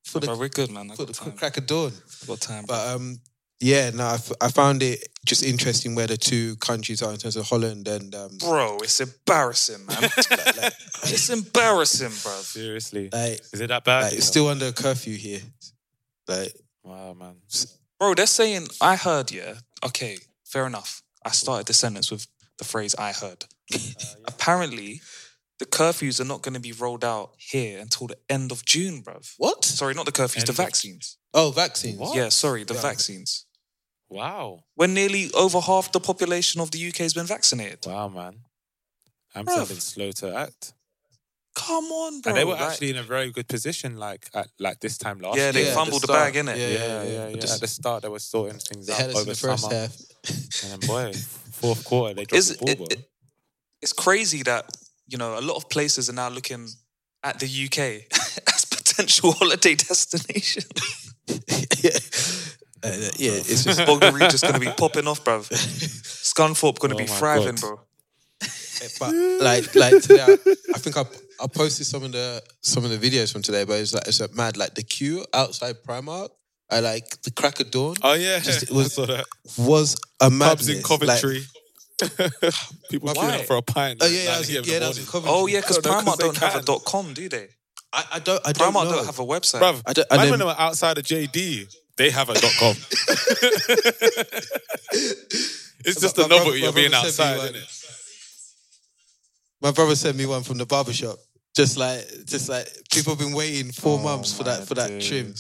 for 0.04 0.20
the 0.20 0.36
we're 0.36 0.50
good, 0.50 0.72
man. 0.72 0.90
I 0.92 0.96
for 0.96 1.06
the 1.06 1.14
time. 1.14 1.34
crack 1.34 1.58
of 1.58 1.68
dawn. 1.68 1.92
Got 2.26 2.42
time. 2.42 2.64
But 2.68 2.96
um, 2.96 3.20
yeah, 3.60 3.90
no, 3.92 4.06
I, 4.06 4.14
f- 4.16 4.32
I 4.42 4.50
found 4.50 4.84
it 4.84 5.08
just 5.26 5.44
interesting 5.44 5.96
where 5.96 6.08
the 6.08 6.18
two 6.18 6.56
countries 6.58 7.02
are 7.02 7.12
in 7.12 7.18
terms 7.18 7.36
of 7.36 7.48
Holland 7.48 7.88
and 7.88 8.14
um, 8.16 8.38
Bro, 8.38 8.78
it's 8.84 9.00
embarrassing, 9.02 9.86
man. 9.86 9.98
it's 11.04 11.30
embarrassing, 11.30 12.12
bro. 12.24 12.40
Seriously. 12.42 13.10
like, 13.12 13.42
Is 13.54 13.60
it 13.62 13.68
that 13.68 13.84
bad? 13.84 14.04
like, 14.04 14.14
it's 14.14 14.26
still 14.28 14.48
under 14.48 14.72
curfew 14.72 15.16
here. 15.18 15.42
Like, 16.28 16.54
Wow, 16.84 17.14
man. 17.14 17.36
Bro, 18.00 18.14
they're 18.16 18.26
saying, 18.28 18.68
I 18.80 18.96
heard, 18.96 19.32
yeah. 19.32 19.56
Okay, 19.86 20.18
fair 20.46 20.66
enough. 20.68 21.02
I 21.26 21.32
started 21.32 21.68
the 21.68 21.74
sentence 21.74 22.10
with 22.12 22.28
the 22.60 22.64
phrase 22.64 22.96
I 22.96 23.12
heard. 23.12 23.46
Apparently, 24.28 25.02
the 25.60 25.66
curfews 25.66 26.22
are 26.22 26.26
not 26.26 26.44
going 26.44 26.54
to 26.54 26.60
be 26.60 26.72
rolled 26.72 27.04
out 27.04 27.32
here 27.38 27.80
until 27.80 28.08
the 28.08 28.18
end 28.30 28.52
of 28.52 28.64
June, 28.66 29.02
bruv. 29.04 29.34
What? 29.38 29.66
Sorry, 29.66 29.94
not 29.94 30.06
the 30.06 30.12
curfews, 30.12 30.38
End 30.38 30.48
the 30.48 30.52
of- 30.52 30.58
vaccines. 30.58 31.18
oh, 31.34 31.52
vaccines. 31.52 32.00
Yeah, 32.14 32.30
sorry, 32.30 32.64
the 32.64 32.76
Yeah. 32.76 32.82
vaccines. 32.82 33.46
Wow. 34.10 34.64
When 34.76 34.94
nearly 34.94 35.30
over 35.34 35.60
half 35.60 35.92
the 35.92 36.00
population 36.00 36.62
of 36.62 36.72
the 36.72 36.88
UK 36.88 36.98
has 36.98 37.14
been 37.14 37.26
vaccinated. 37.26 37.80
Wow, 37.86 38.08
man. 38.10 38.34
Bruv. 39.36 39.40
Amsterdam's 39.58 39.84
slow 39.84 40.12
to 40.14 40.36
act. 40.36 40.74
Come 41.56 41.86
on, 41.86 42.22
bro. 42.22 42.30
and 42.30 42.38
they 42.38 42.46
were 42.46 42.52
like- 42.54 42.62
actually 42.62 42.92
in 42.92 42.98
a 42.98 43.04
very 43.04 43.32
good 43.32 43.48
position, 43.48 43.98
like 43.98 44.30
at 44.34 44.48
like 44.60 44.80
this 44.80 44.98
time 44.98 45.20
last 45.20 45.38
Yeah, 45.38 45.44
year. 45.46 45.52
they 45.54 45.64
Yeah, 45.64 45.70
at 45.70 45.76
fumbled 45.76 46.02
the 46.04 46.08
the, 46.08 46.14
bag, 46.14 46.34
start. 46.36 46.46
innit? 46.48 46.58
Yeah, 46.60 46.68
Yeah, 46.68 46.78
yeah, 46.78 47.04
yeah, 47.04 47.28
yeah. 47.30 47.36
just- 47.42 47.56
At 47.56 47.62
the 47.62 47.68
start, 47.68 48.04
they 48.04 48.10
were 48.10 48.20
sorting 48.20 48.60
things 48.60 48.90
out 48.90 48.98
had 48.98 49.10
us 49.10 49.16
in 49.16 49.22
over 49.22 49.30
the 49.32 49.36
first 49.36 49.64
summer, 49.64 49.76
half. 49.76 50.64
and 50.64 50.82
then 50.82 50.88
boy, 50.88 51.14
fourth 51.52 51.84
quarter 51.84 52.14
they 52.14 52.26
dropped 52.26 52.38
Is 52.40 52.50
the 52.50 52.58
ball. 52.58 52.70
it- 52.70 52.78
bro. 52.78 52.86
it- 52.92 53.10
It's 53.82 53.94
crazy 53.94 54.44
that, 54.44 54.66
you 55.08 55.18
know, 55.18 55.38
a 55.38 55.42
lot 55.42 55.56
of 55.58 55.68
places 55.70 56.10
are 56.10 56.14
now 56.14 56.30
looking 56.30 56.68
at 57.24 57.40
the 57.40 57.48
UK 57.48 58.06
as 58.54 58.66
potential 58.66 59.32
holiday 59.34 59.76
destination. 59.90 60.64
Uh, 62.88 63.10
yeah, 63.18 63.32
it's 63.34 63.64
just 63.64 63.86
Bognor 63.86 64.12
Regis 64.12 64.42
going 64.42 64.54
to 64.56 64.60
be 64.60 64.68
popping 64.78 65.08
off, 65.08 65.24
bruv. 65.24 65.48
Scunthorpe 65.50 66.80
going 66.80 66.90
to 66.90 66.96
Oh 66.96 66.98
be 67.00 67.06
thriving, 67.06 67.56
God. 67.56 67.62
bro. 67.62 67.80
but 69.00 69.14
like 69.42 69.76
like 69.76 70.02
today, 70.04 70.22
I, 70.22 70.34
I 70.76 70.78
think 70.80 70.98
I 70.98 71.02
I 71.44 71.48
posted 71.48 71.86
some 71.88 72.04
of 72.04 72.12
the 72.12 72.42
some 72.62 72.86
of 72.86 72.92
the 72.92 72.98
videos 72.98 73.32
from 73.32 73.42
today, 73.42 73.64
but 73.64 73.80
it's 73.80 73.94
like 73.94 74.08
it's 74.08 74.20
like 74.22 74.34
mad. 74.36 74.58
Like 74.58 74.76
the 74.76 74.84
queue 74.84 75.26
outside 75.34 75.76
Primark, 75.88 76.30
I 76.70 76.80
like 76.82 77.22
the 77.24 77.32
crack 77.32 77.60
of 77.60 77.72
dawn 77.72 77.96
Oh 78.04 78.14
yeah, 78.14 78.40
Just- 78.40 78.64
it 78.64 78.72
I 78.72 78.76
was- 78.76 78.94
saw 78.94 79.06
that. 79.08 79.26
was 79.58 79.96
a 80.22 80.30
madness. 80.30 80.50
Pubs 80.50 80.70
in 80.70 80.84
Coventry. 80.84 81.42
People 82.92 83.10
queuing 83.10 83.40
up 83.40 83.46
for 83.46 83.56
a 83.58 83.62
pint. 83.64 84.00
Oh 84.02 84.06
yeah, 84.08 84.20
yeah, 84.20 84.26
that 84.32 84.40
was, 84.40 84.50
a.m. 84.56 84.64
yeah, 84.66 84.74
in 84.76 84.80
that 84.82 84.88
was 84.90 85.00
in. 85.00 85.06
Coventry. 85.06 85.32
Oh, 85.34 85.48
yeah, 85.48 85.62
because 85.62 85.78
I 85.80 85.82
don't 85.82 86.06
know, 86.06 86.12
'cause 86.12 86.16
Primark 86.16 86.18
they 86.20 86.24
don't 86.26 86.38
have 86.38 86.56
a 86.62 86.66
dot 86.66 86.86
.com, 86.86 87.14
do 87.14 87.28
they? 87.30 87.48
I, 87.92 88.04
I 88.14 88.20
don't 88.20 88.42
I 88.48 88.52
don't 88.52 88.72
Primark 88.74 88.84
know. 88.86 88.92
don't 88.98 89.06
have 89.08 89.20
a 89.20 89.26
website. 89.26 89.62
Bruv, 89.62 89.82
I 89.88 89.94
don't- 89.94 90.12
man, 90.12 90.20
and 90.22 90.30
when 90.32 90.40
then- 90.40 90.56
outside 90.60 90.98
of 91.00 91.04
JD, 91.06 91.74
they 91.98 92.10
have 92.12 92.30
a 92.30 92.34
dot 92.34 92.54
com. 92.60 92.76
it's 95.86 96.00
just 96.02 96.18
My- 96.18 96.26
a 96.26 96.28
my 96.28 96.36
novelty 96.38 96.60
brother- 96.62 96.70
of 96.70 96.76
being 96.76 96.92
my 96.92 96.98
brother 97.02 97.12
sent 97.12 97.30
me 97.30 97.36
outside, 97.36 97.56
isn't 97.56 97.56
it? 97.64 97.70
My 99.62 99.72
brother 99.72 99.96
sent 99.96 100.18
me 100.18 100.26
one 100.26 100.44
from 100.44 100.58
the 100.60 100.66
barber 100.66 100.94
shop. 100.94 101.18
Just 101.56 101.78
like, 101.78 102.06
just 102.26 102.50
like 102.50 102.68
people 102.92 103.14
have 103.16 103.20
been 103.20 103.34
waiting 103.36 103.72
four 103.72 103.98
Oh, 104.00 104.04
months 104.04 104.32
for 104.32 104.44
that 104.44 104.68
for 104.68 104.76
that 104.76 105.02
trim. 105.02 105.34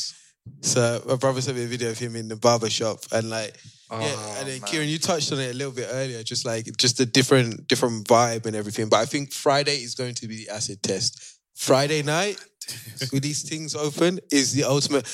So 0.62 1.04
my 1.08 1.16
brother 1.16 1.42
sent 1.42 1.58
me 1.58 1.64
a 1.66 1.68
video 1.68 1.92
of 1.92 2.00
him 2.00 2.16
in 2.16 2.28
the 2.28 2.36
barber 2.36 2.70
shop, 2.70 3.00
and 3.12 3.30
like, 3.30 3.54
yeah, 3.92 3.98
Oh, 4.02 4.36
and 4.40 4.48
then 4.48 4.60
man. 4.62 4.68
Kieran, 4.68 4.88
you 4.90 4.98
touched 4.98 5.32
on 5.32 5.40
it 5.40 5.52
a 5.52 5.54
little 5.54 5.74
bit 5.74 5.88
earlier, 5.92 6.24
just 6.24 6.46
like 6.46 6.66
just 6.78 7.00
a 7.00 7.06
different 7.06 7.68
different 7.68 8.08
vibe 8.08 8.48
and 8.48 8.56
everything. 8.56 8.90
But 8.90 8.98
I 9.02 9.06
think 9.06 9.32
Friday 9.32 9.76
is 9.84 9.94
going 9.94 10.16
to 10.16 10.28
be 10.28 10.38
the 10.46 10.50
acid 10.52 10.82
test. 10.82 11.22
Friday 11.56 12.02
night, 12.02 12.38
with 13.14 13.22
these 13.22 13.48
things 13.48 13.76
open, 13.76 14.20
is 14.32 14.54
the 14.54 14.64
ultimate. 14.64 15.06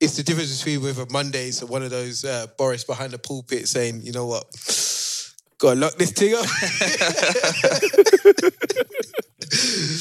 It's 0.00 0.16
the 0.16 0.22
difference 0.22 0.56
between 0.58 0.82
whether 0.82 1.04
Monday's 1.10 1.62
are 1.62 1.66
one 1.66 1.82
of 1.82 1.90
those 1.90 2.24
uh, 2.24 2.46
Boris 2.56 2.84
behind 2.84 3.12
the 3.12 3.18
pulpit 3.18 3.66
saying, 3.68 4.02
"You 4.02 4.12
know 4.12 4.26
what, 4.26 4.44
gotta 5.58 5.78
lock 5.80 5.94
this 5.96 6.12
thing 6.12 6.34
up." 6.34 6.46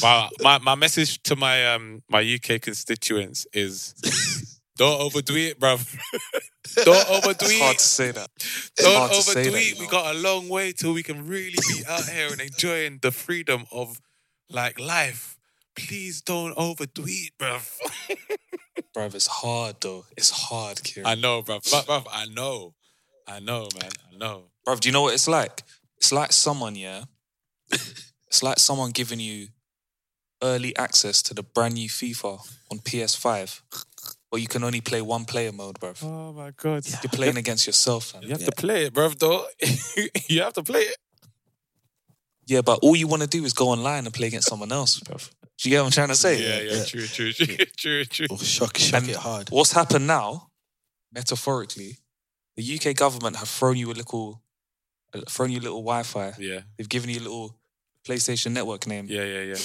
My, 0.01 0.29
my 0.41 0.57
my 0.59 0.75
message 0.75 1.21
to 1.23 1.35
my 1.35 1.73
um 1.73 2.01
my 2.09 2.19
UK 2.21 2.61
constituents 2.61 3.47
is 3.53 3.93
don't 4.77 4.99
overdo 4.99 5.35
it, 5.35 5.59
bruv. 5.59 5.95
don't 6.85 7.09
overdo 7.09 7.45
It's 7.45 7.59
hard 7.59 7.75
it. 7.75 7.79
to 7.79 7.83
say 7.83 8.11
that. 8.11 8.29
Don't 8.75 8.95
hard 8.97 9.11
to 9.13 9.21
say 9.21 9.41
overdo 9.41 9.55
it. 9.57 9.69
you 9.69 9.75
We 9.79 9.85
know. 9.85 9.91
got 9.91 10.15
a 10.15 10.19
long 10.19 10.49
way 10.49 10.71
till 10.73 10.93
we 10.93 11.03
can 11.03 11.27
really 11.27 11.55
be 11.69 11.83
out 11.87 12.07
here 12.09 12.27
and 12.31 12.41
enjoying 12.41 12.99
the 13.01 13.11
freedom 13.11 13.65
of 13.71 14.01
like 14.49 14.79
life. 14.79 15.36
Please 15.77 16.21
don't 16.21 16.53
overdo 16.57 17.03
it, 17.05 17.31
bruv. 17.39 17.77
Bruv, 18.95 19.13
it's 19.13 19.27
hard, 19.27 19.75
though. 19.79 20.05
It's 20.15 20.31
hard, 20.31 20.83
Kieran. 20.83 21.07
I 21.07 21.13
know, 21.13 21.43
bruv. 21.43 21.69
But, 21.71 21.85
bruv, 21.85 22.07
I 22.11 22.25
know. 22.25 22.73
I 23.27 23.39
know, 23.39 23.67
man. 23.79 23.91
I 24.11 24.17
know. 24.17 24.45
Bruv, 24.65 24.79
do 24.79 24.89
you 24.89 24.93
know 24.93 25.03
what 25.03 25.13
it's 25.13 25.27
like? 25.27 25.61
It's 25.97 26.11
like 26.11 26.33
someone, 26.33 26.75
yeah. 26.75 27.03
it's 27.71 28.41
like 28.41 28.57
someone 28.57 28.91
giving 28.91 29.19
you 29.19 29.49
early 30.41 30.75
access 30.77 31.21
to 31.23 31.33
the 31.33 31.43
brand 31.43 31.75
new 31.75 31.89
FIFA 31.89 32.39
on 32.71 32.79
PS5, 32.79 33.61
but 34.31 34.41
you 34.41 34.47
can 34.47 34.63
only 34.63 34.81
play 34.81 35.01
one 35.01 35.25
player 35.25 35.51
mode, 35.51 35.79
bruv. 35.79 36.03
Oh 36.03 36.33
my 36.33 36.51
god. 36.57 36.83
You're 37.03 37.11
playing 37.11 37.37
against 37.37 37.67
yourself, 37.67 38.05
fam. 38.05 38.23
You 38.23 38.29
have 38.29 38.45
to 38.45 38.51
play 38.51 38.85
it, 38.85 38.93
bruv, 38.93 39.19
though. 39.19 39.45
you 40.27 40.41
have 40.41 40.53
to 40.53 40.63
play 40.63 40.81
it. 40.81 40.97
Yeah, 42.47 42.61
but 42.61 42.79
all 42.81 42.95
you 42.95 43.07
want 43.07 43.23
to 43.23 43.27
do 43.27 43.43
is 43.43 43.53
go 43.53 43.69
online 43.69 44.05
and 44.05 44.13
play 44.13 44.27
against 44.27 44.47
someone 44.47 44.71
else, 44.71 44.99
bruv. 45.01 45.29
Do 45.57 45.69
you 45.69 45.75
get 45.75 45.81
what 45.81 45.85
I'm 45.87 45.91
trying 45.91 46.07
to 46.09 46.15
say? 46.15 46.41
Yeah, 46.41 46.75
yeah, 46.75 46.83
true, 46.85 47.05
true, 47.07 47.31
true, 47.33 47.55
true, 47.77 48.05
true. 48.05 48.27
Oh, 48.29 48.37
shock, 48.37 48.77
shock 48.77 49.01
And 49.01 49.09
it 49.09 49.15
hard. 49.15 49.49
What's 49.49 49.71
happened 49.71 50.05
now, 50.05 50.49
metaphorically, 51.11 51.97
the 52.55 52.75
UK 52.79 52.95
government 52.95 53.37
have 53.37 53.47
thrown 53.49 53.75
you 53.77 53.91
a 53.91 53.93
little, 53.93 54.41
uh, 55.13 55.21
thrown 55.27 55.51
you 55.51 55.59
a 55.59 55.65
little 55.67 55.81
Wi-Fi. 55.81 56.33
Yeah, 56.37 56.61
They've 56.77 56.87
given 56.87 57.09
you 57.09 57.19
a 57.19 57.25
little 57.25 57.55
PlayStation 58.05 58.51
Network 58.51 58.85
name, 58.85 59.07
yeah, 59.09 59.23
yeah, 59.23 59.41
yeah. 59.41 59.55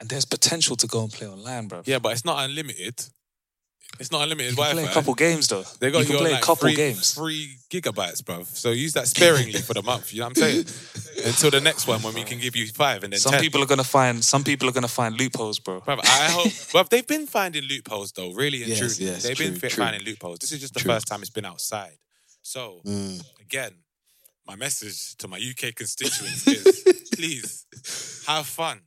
and 0.00 0.08
there's 0.08 0.24
potential 0.24 0.74
to 0.76 0.86
go 0.88 1.02
and 1.04 1.12
play 1.12 1.28
online, 1.28 1.68
bro. 1.68 1.82
Yeah, 1.84 2.00
but 2.00 2.12
it's 2.12 2.24
not 2.24 2.44
unlimited. 2.44 3.04
It's 3.98 4.10
not 4.10 4.22
unlimited 4.22 4.52
You 4.52 4.56
can 4.56 4.64
Wi-Fi. 4.64 4.82
play 4.82 4.90
a 4.90 4.94
couple 4.94 5.14
games 5.14 5.48
though. 5.48 5.64
They 5.78 5.90
got 5.90 6.00
you 6.00 6.04
can 6.06 6.12
you 6.12 6.18
on 6.18 6.24
play 6.24 6.32
like 6.32 6.42
a 6.42 6.46
couple 6.46 6.68
three, 6.68 6.74
games. 6.74 7.12
three 7.14 7.56
gigabytes, 7.68 8.24
bro. 8.24 8.44
So 8.44 8.70
use 8.70 8.94
that 8.94 9.08
sparingly 9.08 9.60
for 9.60 9.74
the 9.74 9.82
month. 9.82 10.12
You 10.14 10.20
know 10.20 10.26
what 10.26 10.38
I'm 10.38 10.42
saying? 10.64 10.64
Until 11.26 11.50
the 11.50 11.60
next 11.60 11.86
one 11.86 12.00
when 12.02 12.14
we 12.14 12.22
can 12.22 12.38
give 12.38 12.56
you 12.56 12.66
five 12.68 13.04
and 13.04 13.12
then 13.12 13.20
Some 13.20 13.32
10. 13.32 13.42
people 13.42 13.62
are 13.62 13.66
gonna 13.66 13.84
find. 13.84 14.24
Some 14.24 14.42
people 14.42 14.68
are 14.68 14.72
gonna 14.72 14.88
find 14.88 15.18
loopholes, 15.18 15.58
bro. 15.58 15.80
Bruv, 15.82 15.98
I 16.02 16.30
hope. 16.30 16.46
Bruv, 16.72 16.88
they've 16.88 17.06
been 17.06 17.26
finding 17.26 17.64
loopholes 17.64 18.12
though, 18.12 18.32
really 18.32 18.62
and 18.62 18.68
Yes, 18.70 18.78
truly. 18.78 19.10
yes, 19.12 19.22
they've 19.24 19.36
been 19.36 19.50
true, 19.58 19.68
fi- 19.68 19.74
true. 19.74 19.84
finding 19.84 20.02
loopholes. 20.04 20.38
This 20.38 20.52
is 20.52 20.60
just 20.60 20.72
the 20.72 20.80
True. 20.80 20.92
first 20.94 21.06
time 21.06 21.20
it's 21.20 21.30
been 21.30 21.44
outside. 21.44 21.98
So 22.42 22.80
Mm. 22.86 23.22
again, 23.40 23.72
my 24.46 24.56
message 24.56 25.14
to 25.16 25.28
my 25.28 25.36
UK 25.36 25.74
constituents 25.74 26.46
is: 26.46 27.10
please 27.14 27.66
have 28.26 28.46
fun. 28.46 28.80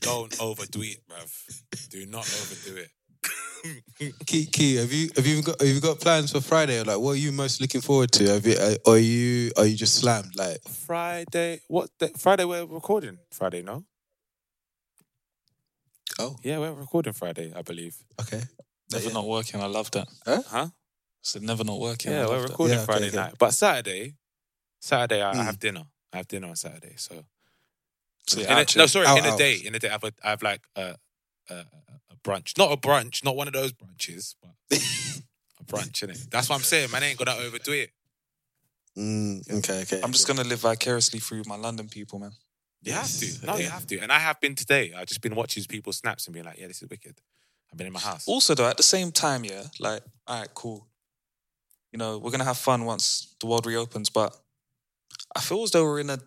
Don't 0.00 0.38
overdo 0.40 0.82
it, 0.82 0.98
bruv. 1.08 1.30
Do 1.90 2.04
not 2.06 2.26
overdo 2.26 2.76
it. 2.76 2.90
Key, 4.26 4.46
Key, 4.46 4.76
have 4.76 4.92
you 4.92 5.08
have 5.16 5.26
you 5.26 5.42
got 5.42 5.60
have 5.60 5.68
you 5.70 5.80
got 5.80 6.00
plans 6.00 6.32
for 6.32 6.40
Friday? 6.40 6.82
Like, 6.82 6.98
what 6.98 7.12
are 7.12 7.16
you 7.16 7.32
most 7.32 7.60
looking 7.60 7.80
forward 7.80 8.10
to? 8.12 8.28
Have 8.32 8.46
you, 8.46 8.54
uh, 8.58 8.74
or 8.86 8.94
are 8.94 8.98
you 8.98 9.52
are 9.56 9.66
you 9.66 9.76
just 9.76 9.94
slammed? 9.96 10.34
Like, 10.36 10.58
Friday, 10.68 11.60
what? 11.68 11.90
Day? 11.98 12.10
Friday 12.16 12.44
we're 12.44 12.64
recording. 12.64 13.18
Friday, 13.30 13.62
no? 13.62 13.84
oh, 16.18 16.36
Yeah, 16.42 16.58
we're 16.58 16.72
recording 16.72 17.12
Friday, 17.12 17.52
I 17.54 17.62
believe. 17.62 17.96
okay, 18.20 18.42
Never 18.90 19.06
Yeah. 19.08 19.12
not 19.14 19.26
working. 19.28 19.60
I 19.60 19.66
love 19.66 19.90
that. 19.92 20.08
Huh? 20.26 20.68
So 21.22 21.38
never 21.38 21.62
not 21.64 21.78
working. 21.78 22.12
Yeah, 22.12 22.26
we're 22.26 22.42
recording 22.42 22.78
Yeah, 22.78 22.84
Friday 22.84 23.08
okay. 23.08 23.16
night. 23.16 23.34
But 23.38 23.54
Saturday, 23.54 24.14
Saturday 24.80 25.22
I, 25.22 25.30
I 25.32 25.36
Mm. 25.36 25.44
have 25.46 25.58
dinner. 25.60 25.84
I 26.12 26.16
have 26.18 26.28
dinner 26.28 26.48
on 26.48 26.56
Saturday. 26.56 26.94
So, 26.96 27.24
So 28.26 28.40
In 28.40 28.48
you're 28.48 28.58
a- 28.58 28.78
no, 28.78 28.86
sorry, 28.86 29.06
Out, 29.06 29.18
in 29.18 29.24
a 29.24 29.28
out. 29.30 29.38
day. 29.38 29.54
In 29.56 29.74
a 29.74 29.78
day, 29.78 29.88
I 29.88 29.92
have, 29.92 30.04
a, 30.04 30.12
I 30.24 30.30
have 30.30 30.42
like 30.42 30.62
a, 30.76 30.96
a, 31.48 31.54
a 31.54 31.66
brunch. 32.24 32.56
Not 32.58 32.72
a 32.72 32.76
brunch, 32.76 33.24
not 33.24 33.36
one 33.36 33.48
of 33.48 33.54
those 33.54 33.72
brunches, 33.72 34.34
but 34.40 34.50
a 34.78 35.64
brunch, 35.64 36.06
innit? 36.06 36.30
That's 36.30 36.48
what 36.48 36.56
I'm 36.56 36.62
saying. 36.62 36.90
Man, 36.90 37.02
I 37.02 37.06
ain't 37.06 37.18
gonna 37.18 37.34
overdo 37.36 37.72
it. 37.72 37.90
mm, 38.96 39.50
okay, 39.58 39.82
okay. 39.82 40.00
I'm 40.02 40.12
just 40.12 40.26
gonna 40.26 40.44
live 40.44 40.60
vicariously 40.60 41.18
through 41.20 41.42
my 41.46 41.56
London 41.56 41.88
people, 41.88 42.18
man. 42.18 42.32
You 42.82 42.92
Yes, 42.92 43.20
have 43.20 43.40
to. 43.40 43.46
No, 43.46 43.56
you 43.58 43.68
have 43.68 43.86
to. 43.86 43.98
And 44.00 44.10
I 44.12 44.18
have 44.18 44.40
been 44.40 44.54
today. 44.54 44.92
I've 44.96 45.06
just 45.06 45.20
been 45.20 45.34
watching 45.34 45.62
people's 45.64 45.98
snaps 45.98 46.26
and 46.26 46.34
being 46.34 46.44
like, 46.46 46.58
yeah, 46.58 46.66
this 46.66 46.82
is 46.82 46.88
wicked. 46.88 47.20
I've 47.70 47.78
been 47.78 47.86
in 47.86 47.92
my 47.92 48.00
house. 48.00 48.24
Also, 48.26 48.54
though, 48.54 48.68
at 48.68 48.76
the 48.76 48.82
same 48.82 49.12
time, 49.12 49.44
yeah, 49.44 49.62
like, 49.78 50.02
all 50.26 50.40
right, 50.40 50.48
cool. 50.54 50.88
You 51.92 51.98
know, 51.98 52.18
we're 52.18 52.30
gonna 52.30 52.44
have 52.44 52.58
fun 52.58 52.84
once 52.84 53.34
the 53.40 53.46
world 53.46 53.66
reopens, 53.66 54.10
but 54.10 54.36
I 55.36 55.40
feel 55.40 55.62
as 55.62 55.70
though 55.70 55.84
we're 55.84 56.00
in 56.00 56.10
a 56.10 56.18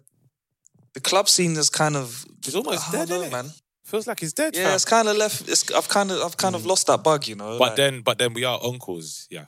the 0.93 1.01
club 1.01 1.27
scene 1.27 1.57
is 1.57 1.69
kind 1.69 1.97
of 1.97 2.25
It's 2.37 2.55
almost 2.55 2.87
I 2.87 2.91
dead, 2.93 3.09
don't 3.09 3.19
know, 3.21 3.27
innit? 3.27 3.31
man. 3.31 3.51
Feels 3.86 4.07
like 4.07 4.19
he's 4.19 4.33
dead, 4.33 4.55
Yeah, 4.55 4.65
fam. 4.65 4.75
it's 4.75 4.86
kind 4.86 5.07
of 5.07 5.15
left. 5.15 5.47
It's 5.47 5.71
I've 5.71 5.88
kind 5.88 6.11
of 6.11 6.19
I've 6.21 6.38
kind 6.38 6.55
of 6.55 6.63
mm. 6.63 6.67
lost 6.67 6.88
that 6.88 7.03
bug, 7.03 7.27
you 7.27 7.36
know. 7.36 7.59
But 7.59 7.69
like- 7.69 7.75
then, 7.75 8.01
but 8.01 8.17
then 8.17 8.33
we 8.33 8.43
are 8.43 8.59
uncles, 8.63 9.27
yeah. 9.29 9.45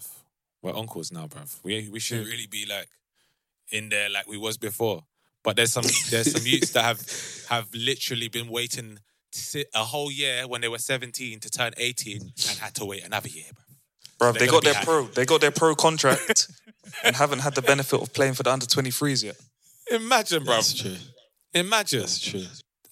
We're 0.62 0.76
uncles 0.76 1.12
now, 1.12 1.28
bruv. 1.28 1.60
We 1.64 1.90
we 1.90 2.00
should 2.00 2.26
really 2.26 2.48
be 2.48 2.66
like, 2.66 2.88
in 3.72 3.90
there 3.90 4.10
like 4.10 4.28
we 4.28 4.38
was 4.38 4.58
before. 4.58 5.04
But 5.44 5.56
there's 5.56 5.72
some 5.72 5.86
there's 6.10 6.32
some 6.32 6.46
youths 6.46 6.72
that 6.72 6.84
have 6.84 7.02
have 7.50 7.68
literally 7.74 8.28
been 8.28 8.48
waiting 8.50 9.00
to 9.32 9.40
sit 9.40 9.70
a 9.74 9.84
whole 9.84 10.12
year 10.12 10.48
when 10.48 10.62
they 10.62 10.68
were 10.68 10.78
17 10.78 11.40
to 11.40 11.50
turn 11.50 11.74
18 11.78 12.22
and 12.22 12.60
had 12.60 12.76
to 12.76 12.86
wait 12.86 13.04
another 13.04 13.30
year, 13.30 13.46
bro. 13.54 13.64
Bro, 14.20 14.32
They're 14.34 14.48
they 14.48 14.52
got 14.52 14.64
their 14.64 14.74
happy. 14.74 14.86
pro. 14.86 15.04
They 15.06 15.26
got 15.26 15.42
their 15.42 15.52
pro 15.52 15.76
contract 15.76 16.52
and 17.04 17.16
haven't 17.16 17.40
had 17.40 17.56
the 17.56 17.62
benefit 17.62 18.02
of 18.02 18.14
playing 18.14 18.34
for 18.34 18.44
the 18.44 18.52
under 18.52 18.66
23s 18.66 19.24
yet. 19.24 19.36
Imagine, 19.92 20.44
bro. 20.44 20.56
That's 20.56 20.74
true. 20.74 20.96
Imagine. 21.54 22.00
That's 22.02 22.20
true. 22.20 22.44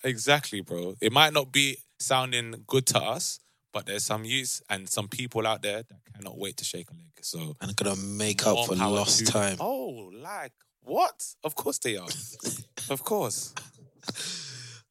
Exactly, 0.05 0.61
bro. 0.61 0.95
It 1.01 1.11
might 1.11 1.33
not 1.33 1.51
be 1.51 1.77
sounding 1.99 2.63
good 2.67 2.85
to 2.87 2.99
us, 2.99 3.39
but 3.73 3.87
there's 3.87 4.03
some 4.05 4.23
youths 4.23 4.61
and 4.69 4.87
some 4.87 5.07
people 5.07 5.45
out 5.47 5.61
there 5.63 5.83
that 5.83 6.13
cannot 6.15 6.37
wait 6.37 6.57
to 6.57 6.63
shake 6.63 6.89
a 6.91 6.93
leg. 6.93 7.11
So 7.21 7.55
And 7.59 7.75
gonna 7.75 7.95
make 7.95 8.45
up 8.45 8.67
for 8.67 8.75
lost 8.75 9.19
to- 9.19 9.25
time. 9.25 9.57
Oh, 9.59 10.11
like 10.13 10.53
what? 10.83 11.25
Of 11.43 11.55
course 11.55 11.79
they 11.79 11.97
are. 11.97 12.07
of 12.91 13.03
course. 13.03 13.53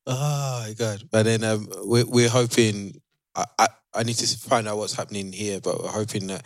Oh 0.07 0.65
my 0.67 0.75
god! 0.77 1.05
But 1.11 1.23
then 1.23 1.45
um, 1.45 1.69
we're 1.85 2.05
we're 2.07 2.29
hoping. 2.29 3.01
I, 3.37 3.45
I 3.59 3.69
I 3.95 4.03
need 4.03 4.17
to 4.17 4.27
find 4.39 4.67
out 4.69 4.77
what's 4.77 4.95
happening 4.95 5.33
here, 5.33 5.61
but 5.61 5.81
we're 5.83 5.89
hoping 5.89 6.27
that. 6.27 6.43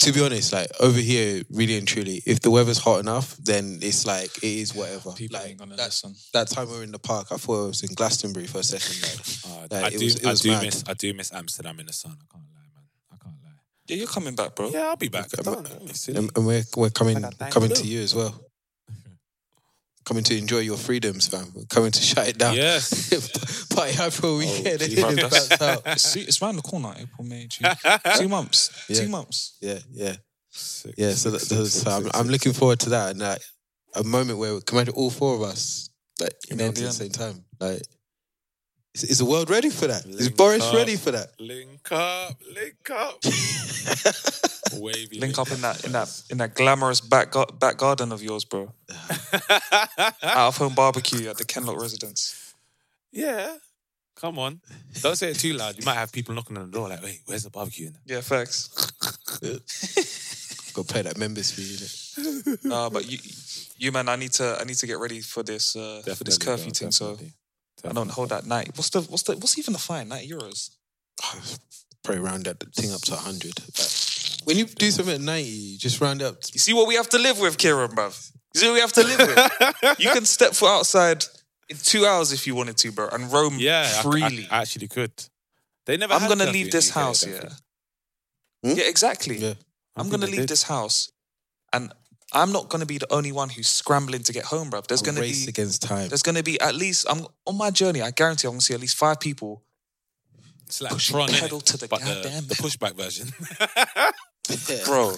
To 0.00 0.12
be 0.12 0.20
honest, 0.24 0.52
like 0.52 0.68
over 0.80 0.98
here, 1.00 1.42
really 1.50 1.76
and 1.78 1.88
truly, 1.88 2.22
if 2.26 2.40
the 2.40 2.50
weather's 2.50 2.78
hot 2.78 3.00
enough, 3.00 3.36
then 3.38 3.78
it's 3.82 4.06
like 4.06 4.36
it 4.38 4.44
is 4.44 4.74
whatever. 4.74 5.12
People 5.12 5.38
like 5.40 5.48
ain't 5.48 5.58
gonna 5.58 5.76
that, 5.76 5.86
listen. 5.86 6.14
that 6.34 6.48
time 6.48 6.68
we 6.70 6.76
were 6.76 6.82
in 6.82 6.92
the 6.92 6.98
park, 6.98 7.28
I 7.32 7.36
thought 7.36 7.64
it 7.64 7.68
was 7.68 7.82
in 7.82 7.94
Glastonbury 7.94 8.46
for 8.46 8.58
a 8.58 8.62
second. 8.62 9.02
Like, 9.02 9.20
Uh, 9.46 9.66
like, 9.82 9.84
I 9.84 9.86
it 9.96 9.98
do, 9.98 10.04
was, 10.04 10.14
it 10.16 10.26
I 10.26 10.34
do 10.34 10.48
mad. 10.50 10.62
miss, 10.62 10.84
I 10.86 10.92
do 10.94 11.14
miss 11.14 11.32
Amsterdam 11.32 11.80
in 11.80 11.86
the 11.86 11.92
sun. 11.94 12.12
I 12.12 12.26
can't 12.32 12.44
lie, 12.54 12.60
man. 12.74 12.84
I 13.12 13.16
can't 13.16 13.36
lie. 13.42 13.50
Yeah, 13.88 13.96
you're 13.96 14.06
coming 14.08 14.34
back, 14.36 14.54
bro. 14.54 14.68
Yeah, 14.68 14.88
I'll 14.88 14.96
be 14.96 15.08
back. 15.08 15.32
Okay, 15.32 15.42
Don't- 15.42 15.62
but- 15.64 15.70
don't 15.78 15.86
be 15.88 15.94
silly. 15.94 16.18
and, 16.18 16.30
and 16.36 16.46
we're 16.46 16.64
we're 16.76 16.90
coming 16.90 17.22
coming 17.50 17.70
to 17.70 17.74
to 17.76 17.86
you 17.86 18.00
as 18.02 18.14
well. 18.14 18.38
Coming 20.08 20.24
to 20.24 20.38
enjoy 20.38 20.60
your 20.60 20.78
freedoms, 20.78 21.28
fam. 21.28 21.52
We're 21.54 21.66
coming 21.66 21.90
to 21.90 22.00
shut 22.00 22.28
it 22.28 22.38
down. 22.38 22.54
Yes. 22.54 23.68
Party 23.74 23.92
hard 23.92 24.10
for 24.10 24.26
a 24.26 24.30
oh, 24.30 24.38
weekend. 24.38 24.80
gee, 24.80 25.02
and 25.02 25.18
that's- 25.18 25.60
out. 25.60 25.82
It's, 25.84 26.16
it's 26.16 26.40
around 26.40 26.56
the 26.56 26.62
corner, 26.62 26.94
April, 26.98 27.26
May, 27.26 27.46
June. 27.46 27.70
Two 28.16 28.30
months. 28.30 28.86
Yeah. 28.88 29.00
Two 29.02 29.08
months. 29.10 29.58
Yeah, 29.60 29.80
yeah. 29.92 30.16
Sick, 30.48 30.94
Yeah, 30.96 31.12
so, 31.12 31.32
that, 31.32 31.40
sick, 31.40 31.66
so, 31.66 31.90
I'm, 31.90 32.04
sick, 32.04 32.12
I'm 32.14 32.28
looking 32.28 32.54
forward 32.54 32.80
to 32.80 32.90
that 32.90 33.10
and 33.10 33.20
like 33.20 33.42
a 33.94 34.02
moment 34.02 34.38
where 34.38 34.54
we 34.54 34.62
can 34.62 34.78
imagine 34.78 34.94
all 34.94 35.10
four 35.10 35.34
of 35.34 35.42
us 35.42 35.90
like 36.18 36.32
in 36.50 36.56
know, 36.56 36.68
at 36.68 36.74
the 36.74 36.80
the 36.84 36.90
same 36.90 37.10
time. 37.10 37.44
Like, 37.60 37.82
is, 39.02 39.10
is 39.10 39.18
the 39.18 39.24
world 39.24 39.50
ready 39.50 39.70
for 39.70 39.86
that? 39.86 40.04
Is 40.06 40.20
Link 40.26 40.36
Boris 40.36 40.62
up. 40.64 40.74
ready 40.74 40.96
for 40.96 41.10
that? 41.12 41.28
Link 41.40 41.90
up, 41.92 42.36
link 42.54 42.90
up. 42.90 43.22
Wavy. 44.80 45.18
Link 45.18 45.38
up 45.38 45.50
in 45.50 45.60
that 45.62 45.84
in 45.84 45.92
that 45.92 46.22
in 46.30 46.38
that 46.38 46.54
glamorous 46.54 47.00
back 47.00 47.30
gar- 47.30 47.46
back 47.58 47.78
garden 47.78 48.12
of 48.12 48.22
yours, 48.22 48.44
bro. 48.44 48.72
Out 50.22 50.48
of 50.48 50.56
home 50.56 50.74
barbecue 50.74 51.28
at 51.28 51.38
the 51.38 51.44
Kenlock 51.44 51.80
residence. 51.80 52.54
yeah. 53.12 53.56
Come 54.16 54.36
on. 54.40 54.60
Don't 55.00 55.14
say 55.14 55.30
it 55.30 55.38
too 55.38 55.52
loud. 55.52 55.76
You 55.78 55.84
might 55.86 55.94
have 55.94 56.10
people 56.10 56.34
knocking 56.34 56.56
on 56.58 56.66
the 56.68 56.72
door 56.76 56.88
like, 56.88 57.00
wait, 57.04 57.20
where's 57.26 57.44
the 57.44 57.50
barbecue? 57.50 57.86
In 57.86 57.94
Yeah, 58.04 58.20
facts. 58.20 58.68
Go 60.74 60.82
pay 60.82 61.02
that 61.02 61.16
members 61.16 61.52
fee. 61.52 61.76
innit? 61.76 62.64
Nah, 62.64 62.90
but 62.90 63.08
you, 63.08 63.18
you 63.76 63.92
man, 63.92 64.08
I 64.08 64.16
need 64.16 64.32
to 64.32 64.58
I 64.60 64.64
need 64.64 64.74
to 64.78 64.86
get 64.88 64.98
ready 64.98 65.20
for 65.20 65.44
this 65.44 65.76
uh, 65.76 66.02
for 66.16 66.24
this 66.24 66.36
curfew 66.36 66.64
bro, 66.72 66.72
thing. 66.72 66.90
So 66.90 67.10
definitely. 67.12 67.32
I 67.84 67.92
don't 67.92 68.10
hold 68.10 68.30
that 68.30 68.46
night. 68.46 68.70
What's 68.74 68.90
the 68.90 69.00
what's 69.02 69.22
the 69.24 69.34
what's 69.36 69.58
even 69.58 69.72
the 69.72 69.78
fine? 69.78 70.08
Ninety 70.08 70.28
euros. 70.30 70.70
Probably 72.04 72.22
round 72.22 72.44
that 72.44 72.62
thing 72.74 72.92
up 72.92 73.00
to 73.02 73.12
100. 73.12 73.58
Like, 73.76 74.46
when 74.46 74.56
you 74.56 74.64
do 74.66 74.90
something 74.90 75.14
at 75.16 75.20
90, 75.20 75.48
you 75.48 75.78
just 75.78 76.00
round 76.00 76.22
up. 76.22 76.40
To, 76.40 76.52
You 76.54 76.60
see 76.60 76.72
what 76.72 76.86
we 76.86 76.94
have 76.94 77.08
to 77.10 77.18
live 77.18 77.38
with, 77.40 77.58
Kieran, 77.58 77.90
bruv. 77.90 78.30
You 78.54 78.60
see 78.60 78.66
what 78.68 78.74
we 78.74 78.80
have 78.80 78.92
to 78.94 79.02
live 79.04 79.18
with. 79.18 79.98
you 79.98 80.10
can 80.10 80.24
step 80.24 80.52
foot 80.54 80.70
outside 80.70 81.24
in 81.68 81.76
two 81.76 82.06
hours 82.06 82.32
if 82.32 82.46
you 82.46 82.54
wanted 82.54 82.76
to, 82.78 82.92
bro, 82.92 83.08
and 83.08 83.30
roam 83.32 83.56
Yeah, 83.58 83.80
I- 83.82 84.02
freely. 84.02 84.46
I, 84.50 84.58
I 84.58 84.62
actually 84.62 84.88
could. 84.88 85.12
They 85.86 85.96
never. 85.96 86.14
I'm 86.14 86.28
gonna 86.28 86.50
leave 86.50 86.70
this 86.70 86.88
UK, 86.90 86.94
house, 86.94 87.20
don't 87.22 87.34
yeah. 87.34 87.50
Hmm? 88.72 88.78
Yeah, 88.78 88.84
exactly. 88.88 89.36
yeah. 89.38 89.54
I 89.96 90.00
I'm 90.00 90.08
gonna 90.08 90.26
leave 90.26 90.36
did. 90.46 90.48
this 90.48 90.62
house, 90.62 91.10
and 91.72 91.92
I'm 92.32 92.52
not 92.52 92.68
gonna 92.68 92.86
be 92.86 92.98
the 92.98 93.12
only 93.12 93.32
one 93.32 93.48
who's 93.48 93.68
scrambling 93.68 94.22
to 94.24 94.32
get 94.32 94.44
home, 94.44 94.70
bruv. 94.70 94.86
There's 94.86 95.02
gonna 95.02 95.20
be 95.20 95.46
against 95.48 95.82
time. 95.82 96.08
there's 96.08 96.22
gonna 96.22 96.42
be 96.42 96.60
at 96.60 96.74
least 96.74 97.06
I'm 97.08 97.26
on 97.46 97.56
my 97.56 97.70
journey. 97.70 98.02
I 98.02 98.10
guarantee 98.10 98.48
I'm 98.48 98.52
gonna 98.52 98.60
see 98.60 98.74
at 98.74 98.80
least 98.80 98.96
five 98.96 99.20
people. 99.20 99.62
It's 100.66 100.82
like 100.82 100.92
Push 100.92 101.08
Tron, 101.08 101.28
pedal 101.28 101.60
innit? 101.60 101.64
to 101.64 101.76
the 101.78 101.88
but 101.88 102.00
the, 102.00 102.06
goddamn 102.06 102.46
the 102.46 102.54
pushback 102.56 102.94
version. 102.94 103.28
Bro, 104.84 105.16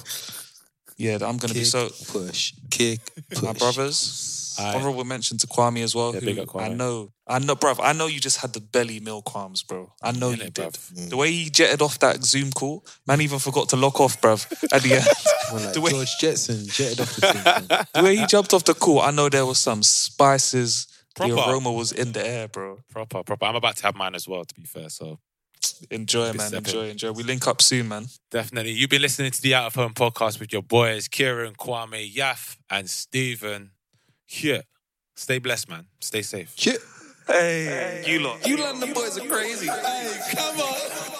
yeah, 1.01 1.15
I'm 1.23 1.39
gonna 1.39 1.55
be 1.55 1.65
so. 1.65 1.89
push, 2.09 2.53
kick, 2.71 3.01
push. 3.31 3.43
My 3.43 3.53
brothers, 3.55 4.55
Aye. 4.59 4.75
honorable 4.75 5.05
mention 5.05 5.39
to 5.39 5.47
Kwame 5.47 5.83
as 5.83 5.95
well. 5.95 6.13
Yeah, 6.13 6.21
who 6.21 6.27
big 6.27 6.39
up 6.39 6.49
Kwame. 6.49 6.63
I 6.63 6.69
know, 6.69 7.11
I 7.27 7.39
know, 7.39 7.57
bruv. 7.57 7.81
I 7.83 7.93
know 7.95 8.07
you 8.07 8.21
just 8.21 8.39
had 8.39 8.53
the 8.53 8.61
belly 8.61 9.01
meal 9.01 9.23
Kwams, 9.23 9.67
bro. 9.67 9.93
I 10.03 10.13
know 10.13 10.31
Innit, 10.33 10.45
you 10.45 10.51
did. 10.51 10.73
bruv? 10.73 11.09
The 11.11 11.17
way 11.17 11.33
he 11.33 11.51
jetted 11.51 11.81
off 11.83 11.99
that 12.01 12.23
Zoom 12.23 12.51
call, 12.51 12.85
man, 13.07 13.21
even 13.23 13.39
forgot 13.39 13.69
to 13.71 13.77
lock 13.77 13.99
off, 14.01 14.21
bruv. 14.21 14.47
At 14.73 14.83
the 14.83 14.95
end, 14.95 15.07
Well, 15.53 15.65
like 15.65 15.73
the 15.75 15.81
way 15.81 15.91
George 15.91 16.17
Jetson 16.21 16.67
jetted 16.67 17.01
off 17.01 17.17
the 17.17 17.21
thing. 17.33 17.87
the 17.95 18.03
way 18.05 18.17
he 18.17 18.27
jumped 18.27 18.53
off 18.55 18.65
the 18.65 18.75
call, 18.75 19.01
I 19.01 19.11
know 19.11 19.29
there 19.29 19.47
was 19.47 19.59
some 19.59 19.83
spices. 19.83 20.87
Proper. 21.17 21.35
The 21.35 21.49
aroma 21.49 21.73
was 21.73 21.91
in 21.93 22.13
the 22.13 22.25
air, 22.25 22.47
bro. 22.47 22.79
proper, 22.91 23.25
proper. 23.25 23.45
I'm 23.47 23.57
about 23.57 23.77
to 23.79 23.83
have 23.83 23.97
mine 23.97 24.15
as 24.15 24.29
well, 24.29 24.45
to 24.45 24.55
be 24.55 24.63
fair. 24.65 24.89
So 24.89 25.19
Enjoy, 25.91 26.33
man. 26.33 26.49
stepping. 26.49 26.67
Enjoy, 26.67 26.87
eh? 26.87 26.91
enjoy. 26.91 27.13
We 27.13 27.23
link 27.23 27.47
up 27.47 27.63
soon, 27.63 27.89
man. 27.89 28.07
definitely. 28.31 28.73
You've 28.73 28.91
been 28.91 29.03
listening 29.03 29.31
to 29.31 29.43
the 29.43 29.55
Out 29.55 29.67
of 29.67 29.75
Home 29.75 29.95
podcast 29.95 30.41
with 30.41 30.53
your 30.53 30.63
boys, 30.63 31.09
Kieran, 31.09 31.55
Kwame, 31.55 32.13
Yaf, 32.13 32.57
and 32.71 32.89
Steven. 32.89 33.71
Yeah. 34.29 34.63
Stay 35.17 35.39
blessed, 35.39 35.69
man. 35.69 35.87
Stay 36.01 36.23
safe. 36.23 36.53
Shit. 36.57 36.79
Hey, 37.27 38.03
you 38.07 38.21
lot. 38.21 38.47
You 38.47 38.57
London 38.57 38.93
boys 38.93 39.19
are 39.19 39.27
crazy. 39.27 39.67
Hey, 39.69 40.19
come 40.35 40.61
on. 40.61 41.20